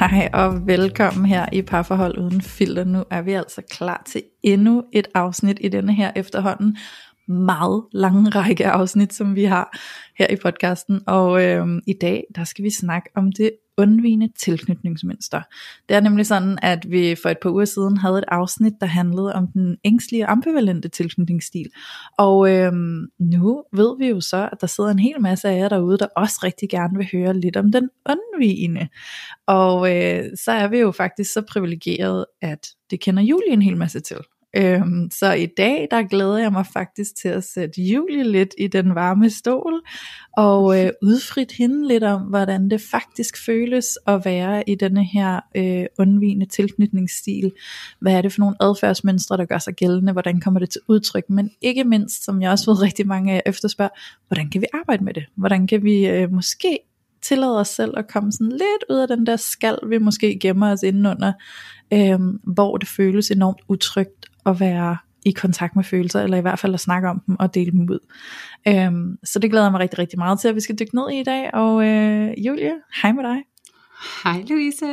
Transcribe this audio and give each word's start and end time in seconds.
Hej 0.00 0.30
og 0.32 0.66
velkommen 0.66 1.26
her 1.26 1.46
i 1.52 1.62
Parforhold 1.62 2.18
Uden 2.18 2.40
Filter. 2.40 2.84
Nu 2.84 3.04
er 3.10 3.22
vi 3.22 3.32
altså 3.32 3.62
klar 3.70 4.02
til 4.06 4.22
endnu 4.42 4.84
et 4.92 5.08
afsnit 5.14 5.58
i 5.60 5.68
denne 5.68 5.94
her 5.94 6.12
efterhånden 6.16 6.76
meget 7.28 7.84
lange 7.92 8.30
række 8.30 8.66
afsnit, 8.66 9.14
som 9.14 9.34
vi 9.34 9.44
har 9.44 9.78
her 10.18 10.26
i 10.30 10.36
podcasten. 10.36 11.00
Og 11.06 11.44
øh, 11.44 11.66
i 11.86 11.92
dag, 12.00 12.24
der 12.34 12.44
skal 12.44 12.64
vi 12.64 12.70
snakke 12.70 13.10
om 13.16 13.32
det 13.32 13.50
undvigende 13.76 14.28
tilknytningsmønster. 14.38 15.42
Det 15.88 15.96
er 15.96 16.00
nemlig 16.00 16.26
sådan, 16.26 16.58
at 16.62 16.90
vi 16.90 17.16
for 17.22 17.28
et 17.28 17.38
par 17.42 17.50
uger 17.50 17.64
siden 17.64 17.96
havde 17.96 18.18
et 18.18 18.24
afsnit, 18.28 18.72
der 18.80 18.86
handlede 18.86 19.34
om 19.34 19.46
den 19.46 19.76
ængstlige 19.84 20.26
ambivalente 20.26 20.88
tilknytningsstil. 20.88 21.70
Og 22.18 22.50
øhm, 22.50 23.06
nu 23.18 23.64
ved 23.72 23.98
vi 23.98 24.08
jo 24.08 24.20
så, 24.20 24.48
at 24.52 24.60
der 24.60 24.66
sidder 24.66 24.90
en 24.90 24.98
hel 24.98 25.20
masse 25.20 25.48
af 25.48 25.56
jer 25.56 25.68
derude, 25.68 25.98
der 25.98 26.06
også 26.16 26.40
rigtig 26.44 26.68
gerne 26.68 26.98
vil 26.98 27.08
høre 27.12 27.40
lidt 27.40 27.56
om 27.56 27.72
den 27.72 27.88
undvigende. 28.08 28.88
Og 29.46 29.96
øh, 29.96 30.24
så 30.36 30.52
er 30.52 30.68
vi 30.68 30.78
jo 30.78 30.90
faktisk 30.90 31.32
så 31.32 31.42
privilegeret, 31.42 32.24
at 32.42 32.68
det 32.90 33.00
kender 33.00 33.22
Julie 33.22 33.52
en 33.52 33.62
hel 33.62 33.76
masse 33.76 34.00
til. 34.00 34.16
Øhm, 34.56 35.10
så 35.10 35.32
i 35.32 35.46
dag, 35.46 35.88
der 35.90 36.02
glæder 36.02 36.38
jeg 36.38 36.52
mig 36.52 36.66
faktisk 36.66 37.16
til 37.16 37.28
at 37.28 37.44
sætte 37.44 37.82
Julie 37.82 38.24
lidt 38.24 38.54
i 38.58 38.66
den 38.66 38.94
varme 38.94 39.30
stol, 39.30 39.80
og 40.36 40.80
øh, 40.80 40.90
udfrit 41.08 41.52
hende 41.52 41.88
lidt 41.88 42.04
om, 42.04 42.22
hvordan 42.22 42.70
det 42.70 42.80
faktisk 42.80 43.44
føles 43.44 43.98
at 44.06 44.24
være 44.24 44.68
i 44.68 44.74
denne 44.74 45.04
her 45.04 45.40
øh, 45.56 45.86
undvigende 45.98 46.46
tilknytningsstil. 46.46 47.52
Hvad 48.00 48.12
er 48.12 48.22
det 48.22 48.32
for 48.32 48.40
nogle 48.40 48.56
adfærdsmønstre, 48.60 49.36
der 49.36 49.44
gør 49.44 49.58
sig 49.58 49.74
gældende? 49.74 50.12
Hvordan 50.12 50.40
kommer 50.40 50.60
det 50.60 50.70
til 50.70 50.80
udtryk? 50.88 51.30
Men 51.30 51.50
ikke 51.60 51.84
mindst, 51.84 52.24
som 52.24 52.42
jeg 52.42 52.50
også 52.50 52.70
ved 52.70 52.82
rigtig 52.82 53.06
mange 53.06 53.32
af 53.32 53.34
jer 53.34 53.42
efterspørger, 53.46 53.98
hvordan 54.28 54.50
kan 54.50 54.60
vi 54.60 54.66
arbejde 54.72 55.04
med 55.04 55.14
det? 55.14 55.24
Hvordan 55.36 55.66
kan 55.66 55.84
vi 55.84 56.08
øh, 56.08 56.32
måske 56.32 56.78
tillade 57.22 57.60
os 57.60 57.68
selv 57.68 57.94
at 57.96 58.08
komme 58.08 58.32
sådan 58.32 58.52
lidt 58.52 58.84
ud 58.90 58.96
af 58.96 59.08
den 59.08 59.26
der 59.26 59.36
skal, 59.36 59.78
vi 59.88 59.98
måske 59.98 60.38
gemmer 60.38 60.72
os 60.72 60.82
indenunder, 60.82 61.32
øh, 61.92 62.18
hvor 62.54 62.76
det 62.76 62.88
føles 62.88 63.30
enormt 63.30 63.60
utrygt 63.68 64.19
at 64.46 64.60
være 64.60 64.96
i 65.24 65.30
kontakt 65.30 65.76
med 65.76 65.84
følelser, 65.84 66.22
eller 66.22 66.36
i 66.36 66.40
hvert 66.40 66.58
fald 66.58 66.74
at 66.74 66.80
snakke 66.80 67.08
om 67.08 67.22
dem 67.26 67.36
og 67.38 67.54
dele 67.54 67.70
dem 67.70 67.88
ud. 67.90 67.98
Øhm, 68.68 69.16
så 69.24 69.38
det 69.38 69.50
glæder 69.50 69.64
jeg 69.64 69.72
mig 69.72 69.80
rigtig, 69.80 69.98
rigtig 69.98 70.18
meget 70.18 70.40
til, 70.40 70.48
at 70.48 70.54
vi 70.54 70.60
skal 70.60 70.78
dykke 70.78 70.94
ned 70.94 71.10
i 71.10 71.20
i 71.20 71.24
dag. 71.24 71.54
Og 71.54 71.86
øh, 71.86 72.46
Julie, 72.46 72.72
hej 73.02 73.12
med 73.12 73.24
dig. 73.24 73.42
Hej 74.24 74.44
Louise. 74.48 74.86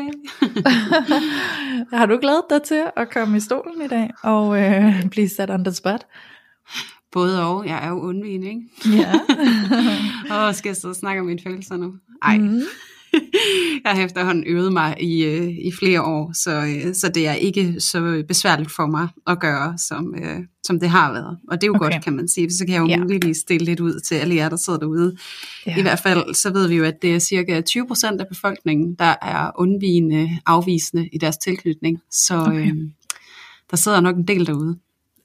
Har 1.98 2.06
du 2.06 2.18
glædet 2.22 2.44
dig 2.50 2.64
til 2.64 2.84
at 2.96 3.10
komme 3.10 3.38
i 3.38 3.40
stolen 3.40 3.82
i 3.82 3.88
dag 3.88 4.12
og 4.24 4.62
øh, 4.62 5.10
blive 5.10 5.30
sat 5.30 5.50
the 5.50 5.74
spot? 5.74 6.06
Både 7.12 7.44
og. 7.44 7.68
Jeg 7.68 7.86
er 7.86 7.90
jo 7.90 8.00
undvigende, 8.00 8.48
ikke? 8.48 8.62
Ja. 8.98 9.14
og 10.36 10.56
skal 10.56 10.70
jeg 10.70 10.76
sidde 10.76 10.92
og 10.92 10.96
snakke 10.96 11.20
om 11.20 11.26
mine 11.26 11.40
følelser 11.44 11.78
nu? 11.78 11.94
Ej. 12.22 12.38
Mm. 12.38 12.62
jeg 13.86 13.92
har 13.92 14.06
efterhånden 14.06 14.44
øvet 14.48 14.74
mig 14.74 14.96
i, 15.00 15.26
øh, 15.26 15.48
i 15.48 15.72
flere 15.80 16.02
år, 16.02 16.32
så, 16.34 16.52
øh, 16.52 16.94
så 16.94 17.10
det 17.10 17.28
er 17.28 17.34
ikke 17.34 17.82
så 17.82 18.24
besværligt 18.28 18.72
for 18.72 18.86
mig 18.86 19.08
at 19.28 19.40
gøre, 19.40 19.78
som, 19.78 20.16
øh, 20.16 20.40
som 20.64 20.80
det 20.80 20.90
har 20.90 21.12
været. 21.12 21.38
Og 21.48 21.62
det 21.62 21.64
er 21.64 21.68
jo 21.68 21.76
okay. 21.76 21.92
godt, 21.92 22.04
kan 22.04 22.14
man 22.14 22.28
sige. 22.28 22.52
Så 22.52 22.66
kan 22.66 22.74
jeg 22.74 22.82
jo 22.82 22.88
ja. 22.88 22.98
muligvis 22.98 23.38
stille 23.38 23.66
lidt 23.66 23.80
ud 23.80 24.00
til 24.00 24.16
alle 24.16 24.36
jer, 24.36 24.50
der 24.50 24.58
sidder 24.58 24.80
derude. 24.80 25.18
Ja. 25.66 25.78
I 25.78 25.82
hvert 25.82 26.00
fald 26.00 26.34
så 26.34 26.54
ved 26.54 26.68
vi 26.68 26.76
jo, 26.76 26.84
at 26.84 27.02
det 27.02 27.16
er 27.16 27.20
cirka 27.20 27.62
20% 27.70 28.20
af 28.20 28.28
befolkningen, 28.28 28.96
der 28.96 29.16
er 29.22 29.52
undvigende, 29.56 30.40
afvisende 30.46 31.10
i 31.14 31.18
deres 31.18 31.38
tilknytning. 31.38 32.02
Så 32.12 32.42
okay. 32.42 32.72
øh, 32.72 32.78
der 33.72 33.78
sidder 33.78 34.02
nok 34.02 34.16
en 34.16 34.28
del 34.28 34.48
derude, 34.48 34.78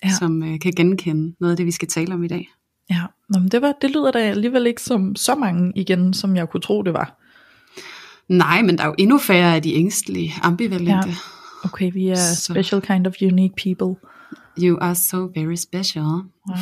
ja. 0.04 0.10
som 0.18 0.42
øh, 0.42 0.60
kan 0.60 0.72
genkende 0.72 1.34
noget 1.40 1.50
af 1.52 1.56
det, 1.56 1.66
vi 1.66 1.70
skal 1.70 1.88
tale 1.88 2.14
om 2.14 2.24
i 2.24 2.28
dag. 2.28 2.48
Ja, 2.90 3.02
Nå, 3.28 3.38
men 3.38 3.48
det, 3.48 3.62
var, 3.62 3.74
det 3.82 3.90
lyder 3.90 4.10
da 4.10 4.18
alligevel 4.18 4.66
ikke 4.66 4.82
som 4.82 5.16
så 5.16 5.34
mange 5.34 5.72
igen, 5.74 6.14
som 6.14 6.36
jeg 6.36 6.48
kunne 6.48 6.60
tro, 6.60 6.82
det 6.82 6.92
var. 6.92 7.21
Nej, 8.28 8.62
men 8.62 8.78
der 8.78 8.84
er 8.84 8.88
jo 8.88 8.94
endnu 8.98 9.18
færre 9.18 9.54
af 9.54 9.62
de 9.62 9.74
ængstelige, 9.74 10.34
ambivalente. 10.42 11.08
Ja. 11.08 11.14
Okay, 11.64 11.92
vi 11.92 12.08
er 12.08 12.14
så. 12.14 12.52
special 12.52 12.82
kind 12.82 13.06
of 13.06 13.14
unique 13.22 13.54
people. 13.56 14.08
You 14.58 14.78
are 14.80 14.94
so 14.94 15.30
very 15.34 15.54
special. 15.54 16.04
Wow. 16.04 16.56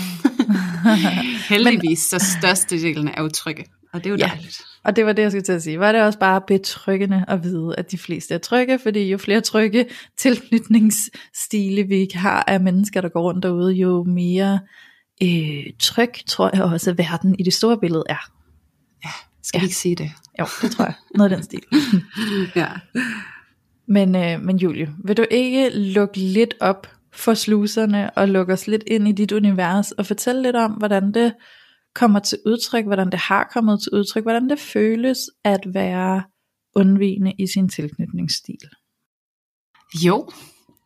Heldigvis 1.49 1.99
så 1.99 2.37
størstedelen 2.41 3.09
er 3.09 3.23
utrygge, 3.23 3.65
og 3.93 4.05
det 4.05 4.07
er 4.07 4.11
jo 4.11 4.17
ja. 4.17 4.27
dejligt. 4.27 4.63
Og 4.85 4.97
det 4.97 5.07
var 5.07 5.13
det, 5.13 5.23
jeg 5.23 5.31
skulle 5.31 5.43
til 5.43 5.53
at 5.53 5.63
sige. 5.63 5.81
Var 5.81 5.93
det 5.93 6.03
også 6.03 6.19
bare 6.19 6.41
betryggende 6.47 7.25
at 7.29 7.45
vide, 7.45 7.75
at 7.79 7.91
de 7.91 7.99
fleste 7.99 8.35
er 8.35 8.39
trygge, 8.39 8.79
fordi 8.79 9.11
jo 9.11 9.19
flere 9.19 9.41
trygge 9.41 9.87
tilknytningsstile 10.19 11.83
vi 11.83 12.09
har 12.15 12.45
af 12.47 12.61
mennesker, 12.61 13.01
der 13.01 13.09
går 13.09 13.23
rundt 13.23 13.43
derude, 13.43 13.73
jo 13.73 14.05
mere 14.05 14.61
øh, 15.23 15.73
tryg 15.79 16.13
tror 16.27 16.51
jeg 16.55 16.63
også, 16.63 16.91
at 16.91 16.99
verden 16.99 17.37
i 17.39 17.43
det 17.43 17.53
store 17.53 17.79
billede 17.81 18.05
er. 18.09 18.31
Ja, 19.05 19.11
skal 19.43 19.59
ja. 19.59 19.61
vi 19.61 19.67
ikke 19.67 19.77
sige 19.77 19.97
det? 19.97 20.11
Jo, 20.41 20.47
det 20.63 20.71
tror 20.71 20.85
jeg. 20.85 20.95
Noget 21.15 21.31
af 21.33 21.37
den 21.37 21.45
stil. 21.45 21.63
ja. 22.63 22.69
Men, 23.89 24.17
øh, 24.17 24.43
men 24.43 24.57
Julie, 24.57 24.95
vil 25.05 25.17
du 25.17 25.25
ikke 25.31 25.71
lukke 25.71 26.17
lidt 26.17 26.55
op 26.61 26.87
for 27.13 27.35
sluserne 27.35 28.11
og 28.19 28.29
lukke 28.29 28.53
os 28.53 28.67
lidt 28.67 28.85
ind 28.87 29.09
i 29.09 29.13
dit 29.13 29.33
univers 29.33 29.93
og 29.93 30.07
fortælle 30.07 30.43
lidt 30.43 30.57
om, 30.57 30.73
hvordan 30.73 31.15
det 31.15 31.33
kommer 31.95 32.19
til 32.19 32.39
udtryk, 32.47 32.85
hvordan 32.85 33.11
det 33.11 33.21
har 33.21 33.51
kommet 33.53 33.83
til 33.83 33.93
udtryk, 33.93 34.23
hvordan 34.23 34.51
det 34.51 34.59
føles 34.59 35.19
at 35.45 35.61
være 35.75 36.23
undvigende 36.77 37.33
i 37.39 37.47
sin 37.47 37.69
tilknytningsstil? 37.69 38.69
Jo, 40.05 40.29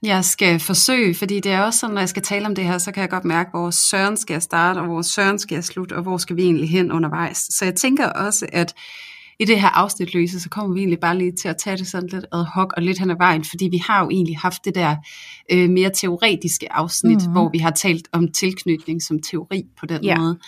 jeg 0.02 0.24
skal 0.24 0.60
forsøge, 0.60 1.14
fordi 1.14 1.40
det 1.40 1.52
er 1.52 1.60
også 1.60 1.78
sådan, 1.78 1.94
når 1.94 2.00
jeg 2.00 2.08
skal 2.08 2.22
tale 2.22 2.46
om 2.46 2.54
det 2.54 2.64
her, 2.64 2.78
så 2.78 2.92
kan 2.92 3.00
jeg 3.00 3.10
godt 3.10 3.24
mærke, 3.24 3.50
hvor 3.50 3.70
søren 3.70 4.16
skal 4.16 4.34
jeg 4.34 4.42
starte, 4.42 4.78
og 4.78 4.86
hvor 4.86 5.02
søren 5.02 5.38
skal 5.38 5.54
jeg 5.54 5.64
slutte, 5.64 5.96
og 5.96 6.02
hvor 6.02 6.16
skal 6.16 6.36
vi 6.36 6.42
egentlig 6.42 6.70
hen 6.70 6.92
undervejs. 6.92 7.38
Så 7.38 7.64
jeg 7.64 7.74
tænker 7.74 8.08
også, 8.08 8.46
at 8.52 8.74
i 9.40 9.44
det 9.44 9.60
her 9.60 9.68
afsnit, 9.68 10.14
Louise, 10.14 10.40
så 10.40 10.48
kommer 10.48 10.74
vi 10.74 10.80
egentlig 10.80 11.00
bare 11.00 11.18
lige 11.18 11.32
til 11.32 11.48
at 11.48 11.56
tage 11.56 11.76
det 11.76 11.86
sådan 11.86 12.08
lidt 12.08 12.26
ad 12.32 12.44
hoc 12.54 12.72
og 12.76 12.82
lidt 12.82 12.98
hen 12.98 13.10
ad 13.10 13.16
vejen, 13.18 13.44
fordi 13.44 13.68
vi 13.68 13.78
har 13.86 14.04
jo 14.04 14.10
egentlig 14.10 14.38
haft 14.38 14.64
det 14.64 14.74
der 14.74 14.96
øh, 15.52 15.70
mere 15.70 15.90
teoretiske 15.94 16.72
afsnit, 16.72 17.16
mm-hmm. 17.16 17.32
hvor 17.32 17.50
vi 17.52 17.58
har 17.58 17.70
talt 17.70 18.08
om 18.12 18.32
tilknytning 18.32 19.02
som 19.02 19.18
teori 19.22 19.62
på 19.80 19.86
den 19.86 20.04
ja. 20.04 20.18
måde. 20.18 20.38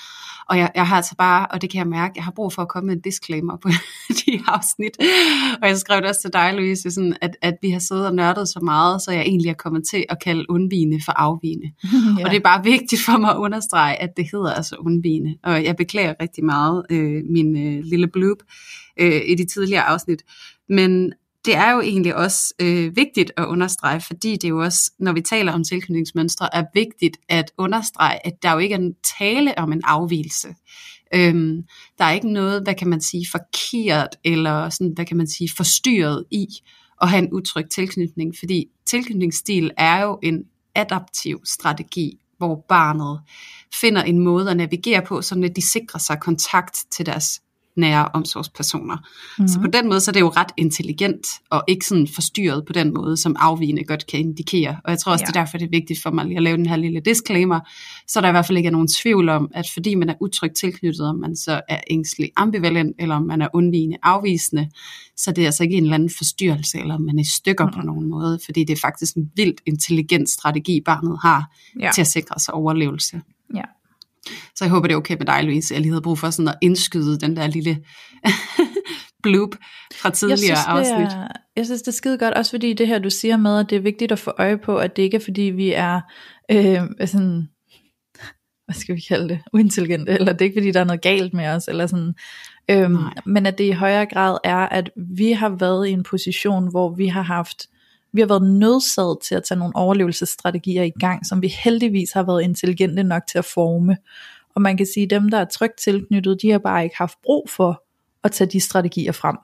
Og 0.49 0.59
jeg, 0.59 0.71
jeg 0.75 0.89
har 0.89 0.97
altså 0.97 1.15
bare, 1.19 1.47
og 1.51 1.62
det 1.62 1.71
kan 1.71 1.79
jeg 1.79 1.87
mærke, 1.87 2.12
jeg 2.17 2.25
har 2.25 2.33
brug 2.33 2.53
for 2.53 2.62
at 2.62 2.69
komme 2.69 2.87
med 2.87 2.95
en 2.95 3.01
disclaimer 3.01 3.57
på 3.57 3.69
de 4.27 4.41
afsnit. 4.49 4.97
Og 5.62 5.69
jeg 5.69 5.79
skrev 5.79 6.01
det 6.01 6.09
også 6.09 6.21
til 6.21 6.33
dig, 6.33 6.55
Louise, 6.55 6.91
sådan, 6.91 7.17
at, 7.21 7.37
at 7.43 7.55
vi 7.62 7.71
har 7.71 7.79
siddet 7.79 8.07
og 8.07 8.15
nørdet 8.15 8.49
så 8.49 8.61
meget, 8.61 9.03
så 9.03 9.12
jeg 9.12 9.23
egentlig 9.23 9.51
er 9.51 9.55
kommet 9.55 9.89
til 9.91 10.05
at 10.09 10.23
kalde 10.23 10.45
undvigende 10.49 11.01
for 11.05 11.12
afvigende. 11.12 11.67
ja. 12.19 12.25
Og 12.25 12.31
det 12.31 12.37
er 12.37 12.41
bare 12.41 12.65
vigtigt 12.65 13.03
for 13.03 13.19
mig 13.19 13.31
at 13.31 13.37
understrege, 13.37 14.03
at 14.03 14.11
det 14.17 14.27
hedder 14.33 14.53
altså 14.53 14.77
undvigende. 14.77 15.35
Og 15.43 15.65
jeg 15.65 15.77
beklager 15.77 16.15
rigtig 16.21 16.45
meget 16.45 16.87
øh, 16.91 17.23
min 17.31 17.56
øh, 17.56 17.85
lille 17.85 18.09
bloop 18.09 18.39
øh, 19.01 19.23
i 19.27 19.35
de 19.35 19.45
tidligere 19.45 19.83
afsnit. 19.83 20.23
Men 20.69 21.12
det 21.47 21.55
er 21.55 21.71
jo 21.71 21.81
egentlig 21.81 22.15
også 22.17 22.55
øh, 22.61 22.97
vigtigt 22.97 23.33
at 23.37 23.45
understrege, 23.45 24.01
fordi 24.01 24.33
det 24.33 24.45
er 24.45 24.49
jo 24.49 24.62
også, 24.62 24.93
når 24.99 25.12
vi 25.12 25.21
taler 25.21 25.53
om 25.53 25.65
tilknytningsmønstre, 25.65 26.55
er 26.55 26.65
vigtigt 26.75 27.17
at 27.29 27.51
understrege, 27.59 28.27
at 28.27 28.43
der 28.43 28.53
jo 28.53 28.59
ikke 28.59 28.75
er 28.75 28.79
en 28.79 28.95
tale 29.19 29.59
om 29.59 29.73
en 29.73 29.83
afvielse. 29.85 30.49
Øhm, 31.15 31.62
der 31.99 32.05
er 32.05 32.12
ikke 32.12 32.33
noget, 32.33 32.62
hvad 32.62 32.75
kan 32.75 32.89
man 32.89 33.01
sige, 33.01 33.27
forkert 33.31 34.17
eller 34.25 34.69
sådan, 34.69 34.93
hvad 34.95 35.05
kan 35.05 35.17
man 35.17 35.29
sige, 35.29 35.51
forstyrret 35.56 36.25
i 36.31 36.47
at 37.03 37.09
have 37.09 37.23
en 37.23 37.33
utryg 37.33 37.65
tilknytning, 37.75 38.35
fordi 38.39 38.67
tilknytningsstil 38.87 39.71
er 39.77 40.03
jo 40.03 40.19
en 40.23 40.45
adaptiv 40.75 41.41
strategi, 41.44 42.19
hvor 42.38 42.65
barnet 42.69 43.20
finder 43.81 44.03
en 44.03 44.19
måde 44.19 44.50
at 44.50 44.56
navigere 44.56 45.03
på, 45.03 45.23
så 45.23 45.50
de 45.56 45.62
sikrer 45.62 46.00
sig 46.00 46.20
kontakt 46.20 46.79
til 46.93 47.06
deres 47.06 47.41
nære 47.76 48.08
omsorgspersoner. 48.12 48.96
Mm-hmm. 48.96 49.49
Så 49.49 49.61
på 49.61 49.67
den 49.67 49.88
måde 49.88 50.00
så 50.00 50.11
er 50.11 50.12
det 50.12 50.20
jo 50.20 50.28
ret 50.28 50.52
intelligent, 50.56 51.26
og 51.50 51.64
ikke 51.69 51.87
sådan 51.87 52.08
forstyrret 52.14 52.67
på 52.67 52.73
den 52.73 52.94
måde, 52.94 53.17
som 53.17 53.37
afvigende 53.38 53.84
godt 53.84 54.06
kan 54.06 54.20
indikere. 54.20 54.76
Og 54.84 54.90
jeg 54.90 54.99
tror 54.99 55.12
også, 55.12 55.23
ja. 55.23 55.26
det 55.26 55.37
er 55.37 55.40
derfor, 55.40 55.58
det 55.58 55.64
er 55.64 55.70
vigtigt 55.70 56.02
for 56.02 56.11
mig 56.11 56.25
lige 56.25 56.37
at 56.37 56.43
lave 56.43 56.56
den 56.56 56.67
her 56.67 56.76
lille 56.76 57.00
disclaimer, 57.00 57.61
så 58.08 58.20
der 58.20 58.28
i 58.28 58.31
hvert 58.31 58.46
fald 58.46 58.58
ikke 58.58 58.67
er 58.67 58.73
nogen 58.73 58.88
tvivl 59.02 59.28
om, 59.28 59.50
at 59.55 59.67
fordi 59.73 59.94
man 59.94 60.08
er 60.08 60.14
utrygt 60.20 60.56
tilknyttet, 60.56 61.08
om 61.08 61.17
man 61.17 61.37
så 61.37 61.61
er 61.69 61.81
ængstelig 61.90 62.31
ambivalent, 62.37 62.96
eller 62.99 63.14
om 63.14 63.23
man 63.23 63.43
er 63.43 63.49
undvigende 63.52 63.96
afvisende, 64.02 64.70
så 65.17 65.32
det 65.32 65.43
er 65.43 65.46
altså 65.46 65.62
ikke 65.62 65.76
en 65.76 65.82
eller 65.82 65.94
anden 65.94 66.11
forstyrrelse, 66.17 66.79
eller 66.79 66.94
om 66.94 67.02
man 67.02 67.19
er 67.19 67.22
i 67.22 67.26
stykker 67.26 67.64
mm-hmm. 67.64 67.81
på 67.81 67.87
nogen 67.87 68.08
måde, 68.08 68.38
fordi 68.44 68.64
det 68.64 68.72
er 68.72 68.81
faktisk 68.81 69.17
en 69.17 69.31
vildt 69.37 69.61
intelligent 69.67 70.31
strategi, 70.31 70.81
barnet 70.81 71.19
har 71.22 71.55
ja. 71.81 71.90
til 71.94 72.00
at 72.00 72.06
sikre 72.06 72.40
sig 72.40 72.55
overlevelse. 72.55 73.20
Ja. 73.55 73.62
Så 74.26 74.64
jeg 74.64 74.70
håber, 74.70 74.87
det 74.87 74.94
er 74.94 74.99
okay 74.99 75.17
med 75.17 75.26
dig, 75.26 75.44
Louise. 75.44 75.75
Jeg 75.75 75.81
lige 75.81 75.93
havde 75.93 76.02
brug 76.02 76.19
for 76.19 76.31
sådan 76.31 76.49
at 76.49 76.58
indskyde 76.62 77.19
den 77.19 77.37
der 77.37 77.46
lille 77.46 77.78
bloop 79.23 79.56
fra 79.94 80.11
tidligere 80.11 80.58
jeg 80.58 80.82
synes, 80.82 80.93
afsnit. 80.93 81.19
Er, 81.19 81.28
jeg 81.56 81.64
synes, 81.64 81.82
det 81.82 81.88
er 81.88 81.93
skide 81.93 82.19
godt, 82.19 82.34
også 82.34 82.50
fordi 82.50 82.73
det 82.73 82.87
her, 82.87 82.99
du 82.99 83.11
siger 83.11 83.37
med, 83.37 83.58
at 83.58 83.70
det 83.70 83.76
er 83.76 83.81
vigtigt 83.81 84.12
at 84.12 84.19
få 84.19 84.32
øje 84.38 84.58
på, 84.58 84.76
at 84.78 84.96
det 84.96 85.02
ikke 85.02 85.17
er 85.17 85.25
fordi, 85.25 85.43
vi 85.43 85.73
er 85.73 86.00
øh, 86.50 86.81
sådan, 87.06 87.49
hvad 88.64 88.75
skal 88.75 88.94
vi 88.96 89.00
kalde 89.00 89.28
det, 89.28 89.40
uintelligente, 89.52 90.12
eller 90.12 90.32
det 90.32 90.40
er 90.40 90.44
ikke 90.44 90.61
fordi, 90.61 90.70
der 90.70 90.81
er 90.81 90.84
noget 90.84 91.02
galt 91.02 91.34
med 91.34 91.49
os, 91.49 91.69
eller 91.69 91.87
sådan, 91.87 92.14
øhm, 92.70 92.99
men 93.26 93.46
at 93.46 93.58
det 93.58 93.64
i 93.64 93.70
højere 93.70 94.06
grad 94.06 94.38
er, 94.44 94.56
at 94.56 94.90
vi 95.17 95.32
har 95.32 95.49
været 95.49 95.88
i 95.88 95.90
en 95.90 96.02
position, 96.02 96.70
hvor 96.70 96.94
vi 96.94 97.06
har 97.06 97.22
haft, 97.22 97.67
vi 98.17 98.21
har 98.21 98.29
været 98.29 98.43
nødsaget 98.43 99.19
til 99.23 99.35
at 99.35 99.45
tage 99.45 99.59
nogle 99.59 99.77
overlevelsesstrategier 99.77 100.83
i 100.83 100.93
gang, 101.01 101.27
som 101.27 101.43
vi 101.43 101.49
heldigvis 101.65 102.13
har 102.13 102.23
været 102.23 102.43
intelligente 102.43 103.03
nok 103.03 103.23
til 103.27 103.39
at 103.39 103.45
forme. 103.45 103.97
Og 104.55 104.63
man 104.63 104.77
kan 104.77 104.87
sige, 104.95 105.05
at 105.05 105.11
dem, 105.11 105.31
der 105.31 105.39
er 105.39 105.45
trygt 105.45 105.79
tilknyttet, 105.79 106.43
de 106.43 106.51
har 106.51 106.59
bare 106.59 106.85
ikke 106.85 106.97
haft 106.97 107.19
brug 107.23 107.51
for 107.51 107.83
at 108.25 108.33
tage 108.33 108.51
de 108.51 108.61
strategier 108.61 109.13
frem. 109.13 109.37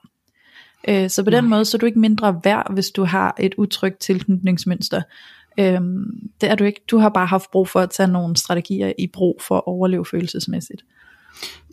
Øh, 0.89 1.11
så 1.11 1.25
på 1.25 1.31
den 1.31 1.49
måde, 1.49 1.65
så 1.65 1.77
er 1.77 1.79
du 1.79 1.87
ikke 1.87 1.99
mindre 1.99 2.41
værd, 2.45 2.73
hvis 2.73 2.91
du 2.91 3.05
har 3.05 3.35
et 3.39 3.55
utrygt 3.59 3.99
tilknytningsmønster. 3.99 5.03
Øhm, 5.59 6.31
det 6.41 6.51
er 6.51 6.55
du 6.55 6.65
ikke. 6.65 6.81
Du 6.91 6.99
har 6.99 7.09
bare 7.09 7.27
haft 7.27 7.51
brug 7.51 7.69
for 7.69 7.81
at 7.81 7.91
tage 7.91 8.07
nogle 8.07 8.37
strategier 8.37 8.93
i 8.99 9.07
brug 9.07 9.41
for 9.49 9.57
at 9.57 9.63
overleve 9.67 10.07
følelsesmæssigt. 10.07 10.85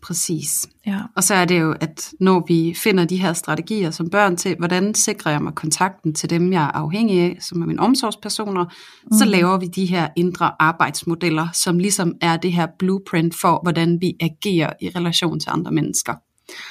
Præcis. 0.04 0.69
Ja. 0.86 1.00
Og 1.16 1.24
så 1.24 1.33
er 1.33 1.45
det 1.45 1.62
jo, 1.62 1.75
at 1.81 2.12
når 2.19 2.45
vi 2.48 2.74
finder 2.77 3.06
de 3.06 3.18
her 3.18 3.33
strategier 3.33 3.92
som 3.92 4.10
børn 4.10 4.38
til, 4.38 4.56
hvordan 4.57 4.95
sikrer 4.95 5.31
jeg 5.31 5.42
mig 5.42 5.56
kontakten 5.56 6.13
til 6.13 6.30
dem, 6.30 6.54
jeg 6.54 6.63
er 6.63 6.71
afhængig 6.71 7.19
af, 7.21 7.38
som 7.42 7.62
er 7.62 7.66
mine 7.66 7.81
omsorgspersoner, 7.81 8.63
mm. 8.63 9.18
så 9.18 9.25
laver 9.25 9.57
vi 9.57 9.66
de 9.66 9.86
her 9.86 10.07
indre 10.16 10.51
arbejdsmodeller, 10.60 11.48
som 11.54 11.80
ligesom 11.80 12.13
er 12.21 12.38
det 12.38 12.54
her 12.54 12.68
blueprint 12.80 13.36
for, 13.42 13.60
hvordan 13.63 14.01
vi 14.01 14.13
agerer 14.19 14.74
i 14.81 14.89
relation 14.89 15.39
til 15.39 15.50
andre 15.50 15.72
mennesker. 15.72 16.13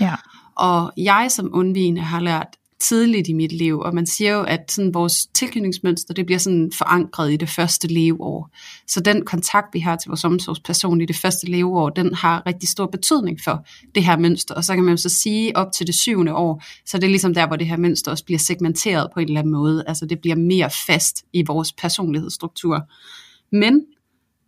Ja. 0.00 0.14
Og 0.56 0.92
jeg 0.96 1.26
som 1.30 1.50
undvigende 1.52 2.00
har 2.00 2.20
lært 2.20 2.56
tidligt 2.80 3.28
i 3.28 3.32
mit 3.32 3.52
liv, 3.52 3.78
og 3.78 3.94
man 3.94 4.06
siger 4.06 4.32
jo, 4.32 4.42
at 4.42 4.70
sådan 4.70 4.94
vores 4.94 5.26
tilknytningsmønster, 5.26 6.14
det 6.14 6.26
bliver 6.26 6.38
sådan 6.38 6.72
forankret 6.78 7.32
i 7.32 7.36
det 7.36 7.48
første 7.48 7.86
leveår. 7.86 8.50
Så 8.86 9.00
den 9.00 9.24
kontakt, 9.24 9.66
vi 9.72 9.78
har 9.78 9.96
til 9.96 10.08
vores 10.08 10.24
omsorgsperson 10.24 11.00
i 11.00 11.06
det 11.06 11.16
første 11.16 11.50
leveår, 11.50 11.90
den 11.90 12.14
har 12.14 12.42
rigtig 12.46 12.68
stor 12.68 12.86
betydning 12.86 13.38
for 13.44 13.66
det 13.94 14.04
her 14.04 14.18
mønster. 14.18 14.54
Og 14.54 14.64
så 14.64 14.74
kan 14.74 14.84
man 14.84 14.92
jo 14.92 14.96
så 14.96 15.08
sige, 15.08 15.56
op 15.56 15.72
til 15.76 15.86
det 15.86 15.94
syvende 15.94 16.34
år, 16.34 16.62
så 16.86 16.98
det 16.98 17.04
er 17.04 17.10
ligesom 17.10 17.34
der, 17.34 17.46
hvor 17.46 17.56
det 17.56 17.66
her 17.66 17.76
mønster 17.76 18.10
også 18.10 18.24
bliver 18.24 18.38
segmenteret 18.38 19.10
på 19.14 19.20
en 19.20 19.26
eller 19.26 19.40
anden 19.40 19.52
måde. 19.52 19.84
Altså 19.86 20.06
det 20.06 20.20
bliver 20.20 20.36
mere 20.36 20.70
fast 20.86 21.24
i 21.32 21.44
vores 21.46 21.72
personlighedsstruktur. 21.72 22.82
Men 23.52 23.82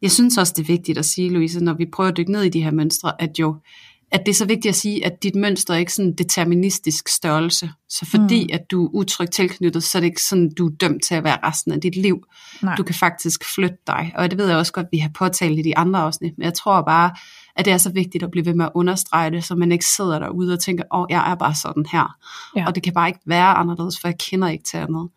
jeg 0.02 0.10
synes 0.10 0.38
også, 0.38 0.52
det 0.56 0.62
er 0.62 0.66
vigtigt 0.66 0.98
at 0.98 1.04
sige, 1.04 1.30
Louise, 1.30 1.64
når 1.64 1.74
vi 1.74 1.86
prøver 1.92 2.10
at 2.10 2.16
dykke 2.16 2.32
ned 2.32 2.42
i 2.42 2.48
de 2.48 2.62
her 2.62 2.70
mønstre, 2.70 3.22
at 3.22 3.38
jo 3.38 3.56
at 4.12 4.20
det 4.26 4.32
er 4.32 4.36
så 4.36 4.44
vigtigt 4.44 4.72
at 4.72 4.76
sige, 4.76 5.06
at 5.06 5.22
dit 5.22 5.34
mønster 5.34 5.74
er 5.74 5.78
ikke 5.78 5.92
sådan 5.92 6.08
en 6.08 6.18
deterministisk 6.18 7.08
størrelse. 7.08 7.70
Så 7.88 8.06
fordi 8.06 8.44
mm. 8.44 8.50
at 8.52 8.70
du 8.70 8.86
er 8.86 8.90
utrygt 8.92 9.32
tilknyttet, 9.32 9.82
så 9.82 9.98
er 9.98 10.00
det 10.00 10.06
ikke 10.06 10.22
sådan, 10.22 10.50
du 10.58 10.66
er 10.66 10.70
dømt 10.70 11.02
til 11.04 11.14
at 11.14 11.24
være 11.24 11.38
resten 11.42 11.72
af 11.72 11.80
dit 11.80 11.96
liv. 11.96 12.24
Nej. 12.62 12.74
Du 12.74 12.82
kan 12.82 12.94
faktisk 12.94 13.44
flytte 13.54 13.76
dig. 13.86 14.12
Og 14.16 14.30
det 14.30 14.38
ved 14.38 14.48
jeg 14.48 14.56
også 14.56 14.72
godt, 14.72 14.86
at 14.86 14.92
vi 14.92 14.98
har 14.98 15.10
påtalt 15.14 15.58
i 15.58 15.62
de 15.62 15.78
andre 15.78 16.00
afsnit. 16.00 16.38
Men 16.38 16.44
jeg 16.44 16.54
tror 16.54 16.82
bare, 16.82 17.10
at 17.56 17.64
det 17.64 17.72
er 17.72 17.78
så 17.78 17.90
vigtigt 17.90 18.24
at 18.24 18.30
blive 18.30 18.46
ved 18.46 18.54
med 18.54 18.64
at 18.64 18.72
understrege 18.74 19.30
det, 19.30 19.44
så 19.44 19.54
man 19.54 19.72
ikke 19.72 19.86
sidder 19.86 20.18
derude 20.18 20.52
og 20.52 20.60
tænker, 20.60 20.84
åh, 20.92 21.00
oh, 21.00 21.06
jeg 21.10 21.30
er 21.30 21.34
bare 21.34 21.54
sådan 21.54 21.86
her. 21.92 22.16
Ja. 22.56 22.66
Og 22.66 22.74
det 22.74 22.82
kan 22.82 22.92
bare 22.92 23.08
ikke 23.08 23.20
være 23.26 23.54
anderledes, 23.54 24.00
for 24.00 24.08
jeg 24.08 24.18
kender 24.18 24.48
ikke 24.48 24.64
til 24.64 24.76
andet. 24.76 25.08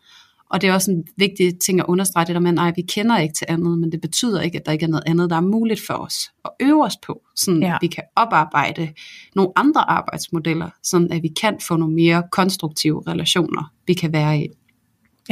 Og 0.50 0.60
det 0.60 0.68
er 0.68 0.74
også 0.74 0.90
en 0.90 1.04
vigtig 1.16 1.58
ting 1.58 1.80
at 1.80 1.86
understrege 1.88 2.26
det 2.26 2.34
der 2.34 2.40
med, 2.40 2.52
nej, 2.52 2.72
vi 2.76 2.82
kender 2.82 3.18
ikke 3.18 3.34
til 3.34 3.46
andet, 3.48 3.78
men 3.78 3.92
det 3.92 4.00
betyder 4.00 4.40
ikke, 4.40 4.58
at 4.58 4.66
der 4.66 4.72
ikke 4.72 4.84
er 4.84 4.88
noget 4.88 5.04
andet, 5.06 5.30
der 5.30 5.36
er 5.36 5.40
muligt 5.40 5.80
for 5.86 5.94
os 5.94 6.30
at 6.44 6.50
øve 6.60 6.84
os 6.84 6.96
på, 7.06 7.22
sådan 7.36 7.62
ja. 7.62 7.74
at 7.74 7.78
vi 7.80 7.86
kan 7.86 8.04
oparbejde 8.16 8.92
nogle 9.34 9.52
andre 9.56 9.90
arbejdsmodeller, 9.90 10.70
sådan 10.82 11.12
at 11.12 11.22
vi 11.22 11.28
kan 11.40 11.58
få 11.68 11.76
nogle 11.76 11.94
mere 11.94 12.22
konstruktive 12.32 13.02
relationer, 13.06 13.72
vi 13.86 13.94
kan 13.94 14.12
være 14.12 14.38
i. 14.38 14.48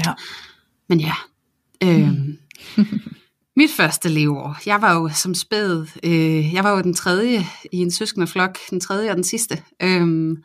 Ja. 0.07 0.13
Men 0.89 1.01
ja, 1.01 1.15
øh, 1.83 2.09
mm. 2.09 2.39
mit 3.61 3.71
første 3.71 4.09
leveår, 4.09 4.57
jeg 4.67 4.83
var 4.83 4.95
jo 4.95 5.09
som 5.09 5.35
spæd, 5.35 5.87
øh, 6.05 6.55
jeg 6.55 6.65
var 6.65 6.71
jo 6.71 6.83
den 6.83 6.95
tredje 6.95 7.47
i 7.73 7.77
en 7.77 7.91
søskende 7.91 8.27
flok, 8.27 8.59
den 8.71 8.81
tredje 8.81 9.11
og 9.11 9.17
den 9.17 9.25
sidste. 9.25 9.63
Øh, 9.83 10.37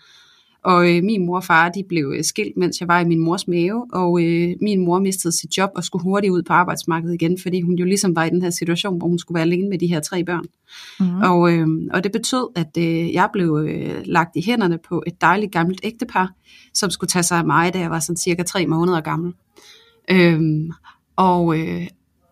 og 0.67 0.95
øh, 0.95 1.03
min 1.03 1.25
mor 1.25 1.35
og 1.35 1.43
far, 1.43 1.69
de 1.69 1.83
blev 1.89 2.13
øh, 2.17 2.23
skilt, 2.23 2.57
mens 2.57 2.79
jeg 2.79 2.87
var 2.87 2.99
i 2.99 3.05
min 3.05 3.19
mors 3.19 3.47
mave, 3.47 3.85
og 3.93 4.23
øh, 4.23 4.55
min 4.61 4.85
mor 4.85 4.99
mistede 4.99 5.39
sit 5.39 5.57
job 5.57 5.69
og 5.75 5.83
skulle 5.83 6.03
hurtigt 6.03 6.31
ud 6.31 6.43
på 6.43 6.53
arbejdsmarkedet 6.53 7.13
igen, 7.13 7.37
fordi 7.41 7.61
hun 7.61 7.75
jo 7.75 7.85
ligesom 7.85 8.15
var 8.15 8.23
i 8.23 8.29
den 8.29 8.41
her 8.41 8.49
situation, 8.49 8.97
hvor 8.97 9.07
hun 9.07 9.19
skulle 9.19 9.35
være 9.35 9.43
alene 9.43 9.69
med 9.69 9.79
de 9.79 9.87
her 9.87 9.99
tre 9.99 10.23
børn. 10.23 10.45
Mm. 10.99 11.21
Og, 11.21 11.53
øh, 11.53 11.67
og 11.93 12.03
det 12.03 12.11
betød, 12.11 12.47
at 12.55 12.77
øh, 12.77 13.13
jeg 13.13 13.29
blev 13.33 13.65
øh, 13.67 14.01
lagt 14.05 14.35
i 14.35 14.43
hænderne 14.45 14.79
på 14.89 15.03
et 15.07 15.21
dejligt 15.21 15.51
gammelt 15.51 15.79
ægtepar, 15.83 16.31
som 16.73 16.89
skulle 16.89 17.09
tage 17.09 17.23
sig 17.23 17.37
af 17.37 17.45
mig, 17.45 17.73
da 17.73 17.79
jeg 17.79 17.91
var 17.91 17.99
sådan 17.99 18.17
cirka 18.17 18.43
tre 18.43 18.67
måneder 18.67 19.01
gammel. 19.01 19.33
Øh, 20.11 20.41
og, 21.15 21.59
øh, 21.59 21.87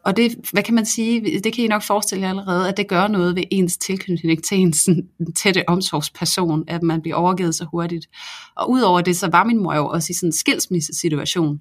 og 0.06 0.18
det, 0.18 0.36
hvad 0.52 0.64
kan 0.64 0.76
man 0.76 0.86
sige, 0.86 1.40
det 1.40 1.54
kan 1.54 1.64
I 1.64 1.68
nok 1.68 1.84
forestille 1.84 2.24
jer 2.24 2.30
allerede, 2.30 2.70
at 2.70 2.78
det 2.78 2.88
gør 2.88 3.08
noget 3.08 3.36
ved 3.36 3.44
ens 3.52 3.78
tilknytning 3.78 4.44
til 4.44 4.58
ens 4.58 4.90
tætte 5.36 5.70
omsorgsperson, 5.70 6.64
at 6.68 6.84
man 6.84 7.02
bliver 7.02 7.16
overgivet 7.16 7.56
så 7.56 7.66
hurtigt. 7.72 8.10
Og 8.56 8.70
udover 8.70 9.02
det, 9.02 9.18
så 9.18 9.28
var 9.28 9.44
min 9.44 9.64
mor 9.64 9.74
jo 9.74 9.88
også 9.88 10.08
i 10.12 10.14
sådan 10.14 10.30
en 10.30 10.34
skilsmissesituation, 10.34 11.60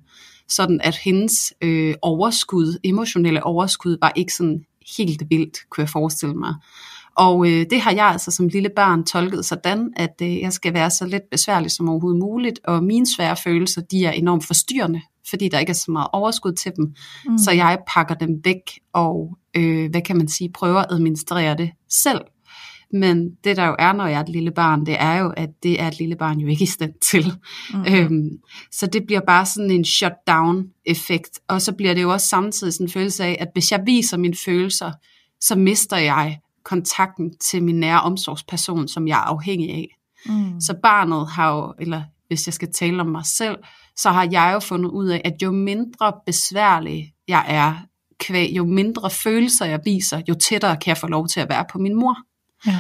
sådan 0.48 0.80
at 0.84 0.96
hendes 0.96 1.52
øh, 1.62 1.94
overskud, 2.02 2.78
emotionelle 2.84 3.44
overskud, 3.44 3.96
var 4.00 4.12
ikke 4.16 4.32
sådan 4.32 4.64
helt 4.98 5.22
vildt, 5.30 5.58
kunne 5.70 5.82
jeg 5.82 5.88
forestille 5.88 6.34
mig. 6.34 6.54
Og 7.16 7.46
øh, 7.46 7.66
det 7.70 7.80
har 7.80 7.92
jeg 7.92 8.06
altså 8.06 8.30
som 8.30 8.48
lille 8.48 8.70
barn 8.76 9.04
tolket 9.04 9.44
sådan, 9.44 9.92
at 9.96 10.14
øh, 10.22 10.40
jeg 10.40 10.52
skal 10.52 10.74
være 10.74 10.90
så 10.90 11.06
lidt 11.06 11.30
besværlig 11.30 11.70
som 11.70 11.88
overhovedet 11.88 12.20
muligt, 12.20 12.60
og 12.64 12.84
mine 12.84 13.06
svære 13.16 13.36
følelser, 13.36 13.80
de 13.80 14.04
er 14.04 14.12
enormt 14.12 14.46
forstyrrende 14.46 15.00
fordi 15.30 15.48
der 15.48 15.58
ikke 15.58 15.70
er 15.70 15.74
så 15.74 15.90
meget 15.90 16.08
overskud 16.12 16.52
til 16.52 16.72
dem. 16.76 16.94
Mm. 17.26 17.38
Så 17.38 17.50
jeg 17.50 17.78
pakker 17.88 18.14
dem 18.14 18.40
væk 18.44 18.80
og, 18.92 19.38
øh, 19.56 19.90
hvad 19.90 20.02
kan 20.02 20.16
man 20.16 20.28
sige, 20.28 20.50
prøver 20.54 20.80
at 20.80 20.86
administrere 20.90 21.56
det 21.56 21.70
selv. 21.90 22.20
Men 22.92 23.30
det 23.44 23.56
der 23.56 23.66
jo 23.66 23.76
er, 23.78 23.92
når 23.92 24.06
jeg 24.06 24.16
er 24.16 24.22
et 24.22 24.28
lille 24.28 24.50
barn, 24.50 24.86
det 24.86 24.96
er 24.98 25.14
jo, 25.18 25.32
at 25.36 25.50
det 25.62 25.80
er 25.80 25.88
et 25.88 25.98
lille 25.98 26.16
barn 26.16 26.38
jo 26.38 26.48
ikke 26.48 26.62
i 26.62 26.66
stand 26.66 26.92
til. 27.02 27.32
Mm. 27.74 27.84
Øhm, 27.88 28.30
så 28.72 28.86
det 28.86 29.06
bliver 29.06 29.20
bare 29.26 29.46
sådan 29.46 29.70
en 29.70 29.84
shutdown-effekt. 29.84 31.40
Og 31.48 31.62
så 31.62 31.72
bliver 31.72 31.94
det 31.94 32.02
jo 32.02 32.12
også 32.12 32.26
samtidig 32.26 32.72
sådan 32.72 32.86
en 32.86 32.90
følelse 32.92 33.24
af, 33.24 33.36
at 33.40 33.48
hvis 33.52 33.72
jeg 33.72 33.82
viser 33.86 34.16
mine 34.16 34.34
følelser, 34.44 34.92
så 35.40 35.54
mister 35.54 35.96
jeg 35.96 36.38
kontakten 36.64 37.38
til 37.38 37.62
min 37.62 37.80
nære 37.80 38.00
omsorgsperson, 38.00 38.88
som 38.88 39.08
jeg 39.08 39.14
er 39.14 39.24
afhængig 39.24 39.70
af. 39.70 39.88
Mm. 40.26 40.60
Så 40.60 40.74
barnet 40.82 41.28
har 41.28 41.56
jo, 41.56 41.74
eller 41.78 42.02
hvis 42.28 42.46
jeg 42.46 42.54
skal 42.54 42.72
tale 42.72 43.00
om 43.00 43.06
mig 43.06 43.26
selv, 43.26 43.56
så 43.96 44.10
har 44.10 44.28
jeg 44.30 44.50
jo 44.54 44.58
fundet 44.58 44.90
ud 44.90 45.06
af, 45.06 45.20
at 45.24 45.42
jo 45.42 45.50
mindre 45.50 46.12
besværlig 46.26 47.14
jeg 47.28 47.44
er, 47.48 47.74
kvæg, 48.20 48.50
jo 48.56 48.64
mindre 48.64 49.10
følelser 49.10 49.66
jeg 49.66 49.80
viser, 49.84 50.22
jo 50.28 50.34
tættere 50.34 50.76
kan 50.76 50.88
jeg 50.88 50.98
få 50.98 51.06
lov 51.06 51.28
til 51.28 51.40
at 51.40 51.48
være 51.48 51.64
på 51.72 51.78
min 51.78 51.94
mor. 51.94 52.16
Ja. 52.66 52.78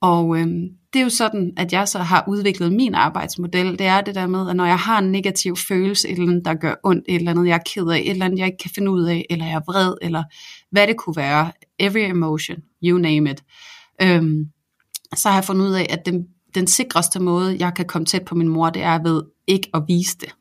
Og 0.00 0.38
øhm, 0.38 0.68
det 0.92 0.98
er 0.98 1.02
jo 1.02 1.10
sådan, 1.10 1.52
at 1.56 1.72
jeg 1.72 1.88
så 1.88 1.98
har 1.98 2.24
udviklet 2.28 2.72
min 2.72 2.94
arbejdsmodel. 2.94 3.78
Det 3.78 3.86
er 3.86 4.00
det 4.00 4.14
der 4.14 4.26
med, 4.26 4.50
at 4.50 4.56
når 4.56 4.64
jeg 4.64 4.78
har 4.78 4.98
en 4.98 5.12
negativ 5.12 5.56
følelse, 5.68 6.08
et 6.08 6.12
eller 6.12 6.30
andet, 6.30 6.44
der 6.44 6.54
gør 6.54 6.74
ondt, 6.84 7.04
et 7.08 7.14
eller 7.14 7.30
andet, 7.30 7.46
jeg 7.46 7.54
er 7.54 7.72
ked 7.74 7.86
af, 7.86 7.98
et 7.98 8.10
eller 8.10 8.24
andet, 8.24 8.38
jeg 8.38 8.46
ikke 8.46 8.58
kan 8.58 8.70
finde 8.74 8.90
ud 8.90 9.04
af, 9.04 9.26
eller 9.30 9.44
jeg 9.44 9.54
er 9.54 9.72
vred, 9.72 9.94
eller 10.02 10.22
hvad 10.70 10.86
det 10.86 10.96
kunne 10.96 11.16
være, 11.16 11.52
every 11.78 12.10
emotion, 12.10 12.58
you 12.82 12.98
name 12.98 13.30
it, 13.30 13.44
øhm, 14.02 14.46
så 15.16 15.28
har 15.28 15.36
jeg 15.36 15.44
fundet 15.44 15.66
ud 15.66 15.72
af, 15.72 15.86
at 15.90 16.06
den 16.06 16.26
den 16.54 16.66
sikreste 16.66 17.20
måde, 17.20 17.56
jeg 17.58 17.74
kan 17.74 17.84
komme 17.84 18.06
tæt 18.06 18.24
på 18.24 18.34
min 18.34 18.48
mor, 18.48 18.70
det 18.70 18.82
er 18.82 19.02
ved 19.02 19.22
ikke 19.50 19.70
at 19.74 19.82
vise 19.88 20.18
det. 20.18 20.34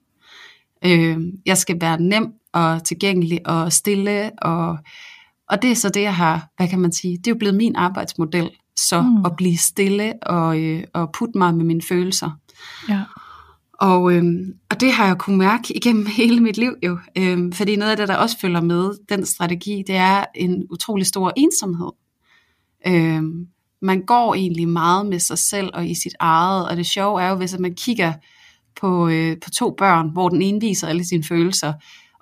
Øh, 0.86 1.18
jeg 1.46 1.58
skal 1.58 1.82
være 1.82 2.02
nem 2.02 2.34
og 2.54 2.84
tilgængelig 2.84 3.48
og 3.48 3.74
stille, 3.74 4.32
og, 4.42 4.78
og 5.50 5.62
det 5.62 5.72
er 5.72 5.76
så 5.76 5.90
det, 5.90 6.02
jeg 6.02 6.16
har, 6.16 6.48
hvad 6.58 6.68
kan 6.68 6.80
man 6.80 6.92
sige, 6.92 7.18
det 7.18 7.28
er 7.28 7.32
jo 7.32 7.38
blevet 7.38 7.56
min 7.56 7.76
arbejdsmodel, 7.76 8.50
så 8.76 9.02
mm. 9.02 9.26
at 9.26 9.36
blive 9.38 9.58
stille 9.58 10.14
og, 10.24 10.60
øh, 10.60 10.84
og 10.94 11.10
putte 11.12 11.38
mig 11.38 11.56
med 11.56 11.66
mine 11.66 11.82
følelser. 11.82 12.32
Ja. 12.90 13.04
Og, 13.74 14.14
øh, 14.14 14.24
og 14.70 14.82
det 14.82 14.92
har 14.92 15.06
jeg 15.06 15.18
kunnet 15.18 15.38
mærke 15.38 15.76
igennem 15.76 16.06
hele 16.18 16.40
mit 16.40 16.58
liv 16.58 16.76
jo, 16.84 17.00
øh, 17.18 17.54
fordi 17.54 17.76
noget 17.76 17.92
af 17.92 17.98
det, 17.98 18.08
der 18.08 18.16
også 18.16 18.40
følger 18.40 18.62
med 18.62 18.92
den 19.10 19.26
strategi, 19.26 19.84
det 19.88 19.96
er 19.96 20.26
en 20.36 20.66
utrolig 20.70 21.06
stor 21.06 21.34
ensomhed. 21.38 21.92
Øh, 22.88 23.24
man 23.82 24.06
går 24.06 24.36
egentlig 24.36 24.68
meget 24.68 25.06
med 25.06 25.20
sig 25.20 25.38
selv 25.38 25.70
og 25.74 25.88
i 25.88 25.96
sit 25.96 26.16
eget, 26.20 26.70
og 26.70 26.78
det 26.78 26.86
sjove 26.86 27.22
er 27.22 27.30
jo, 27.30 27.36
hvis 27.36 27.60
man 27.60 27.74
kigger 27.74 28.14
på, 28.82 29.08
øh, 29.08 29.38
på 29.44 29.50
to 29.50 29.76
børn, 29.78 30.10
hvor 30.10 30.30
den 30.30 30.42
ene 30.42 30.62
viser 30.62 30.88
alle 30.88 31.06
sine 31.06 31.24
følelser, 31.24 31.74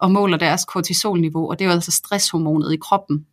og 0.01 0.11
måler 0.11 0.37
deres 0.37 0.65
kortisolniveau, 0.65 1.49
og 1.49 1.59
det 1.59 1.65
er 1.65 1.69
jo 1.69 1.73
altså 1.73 1.91
stresshormonet 1.91 2.73
i 2.73 2.77
kroppen. 2.77 3.25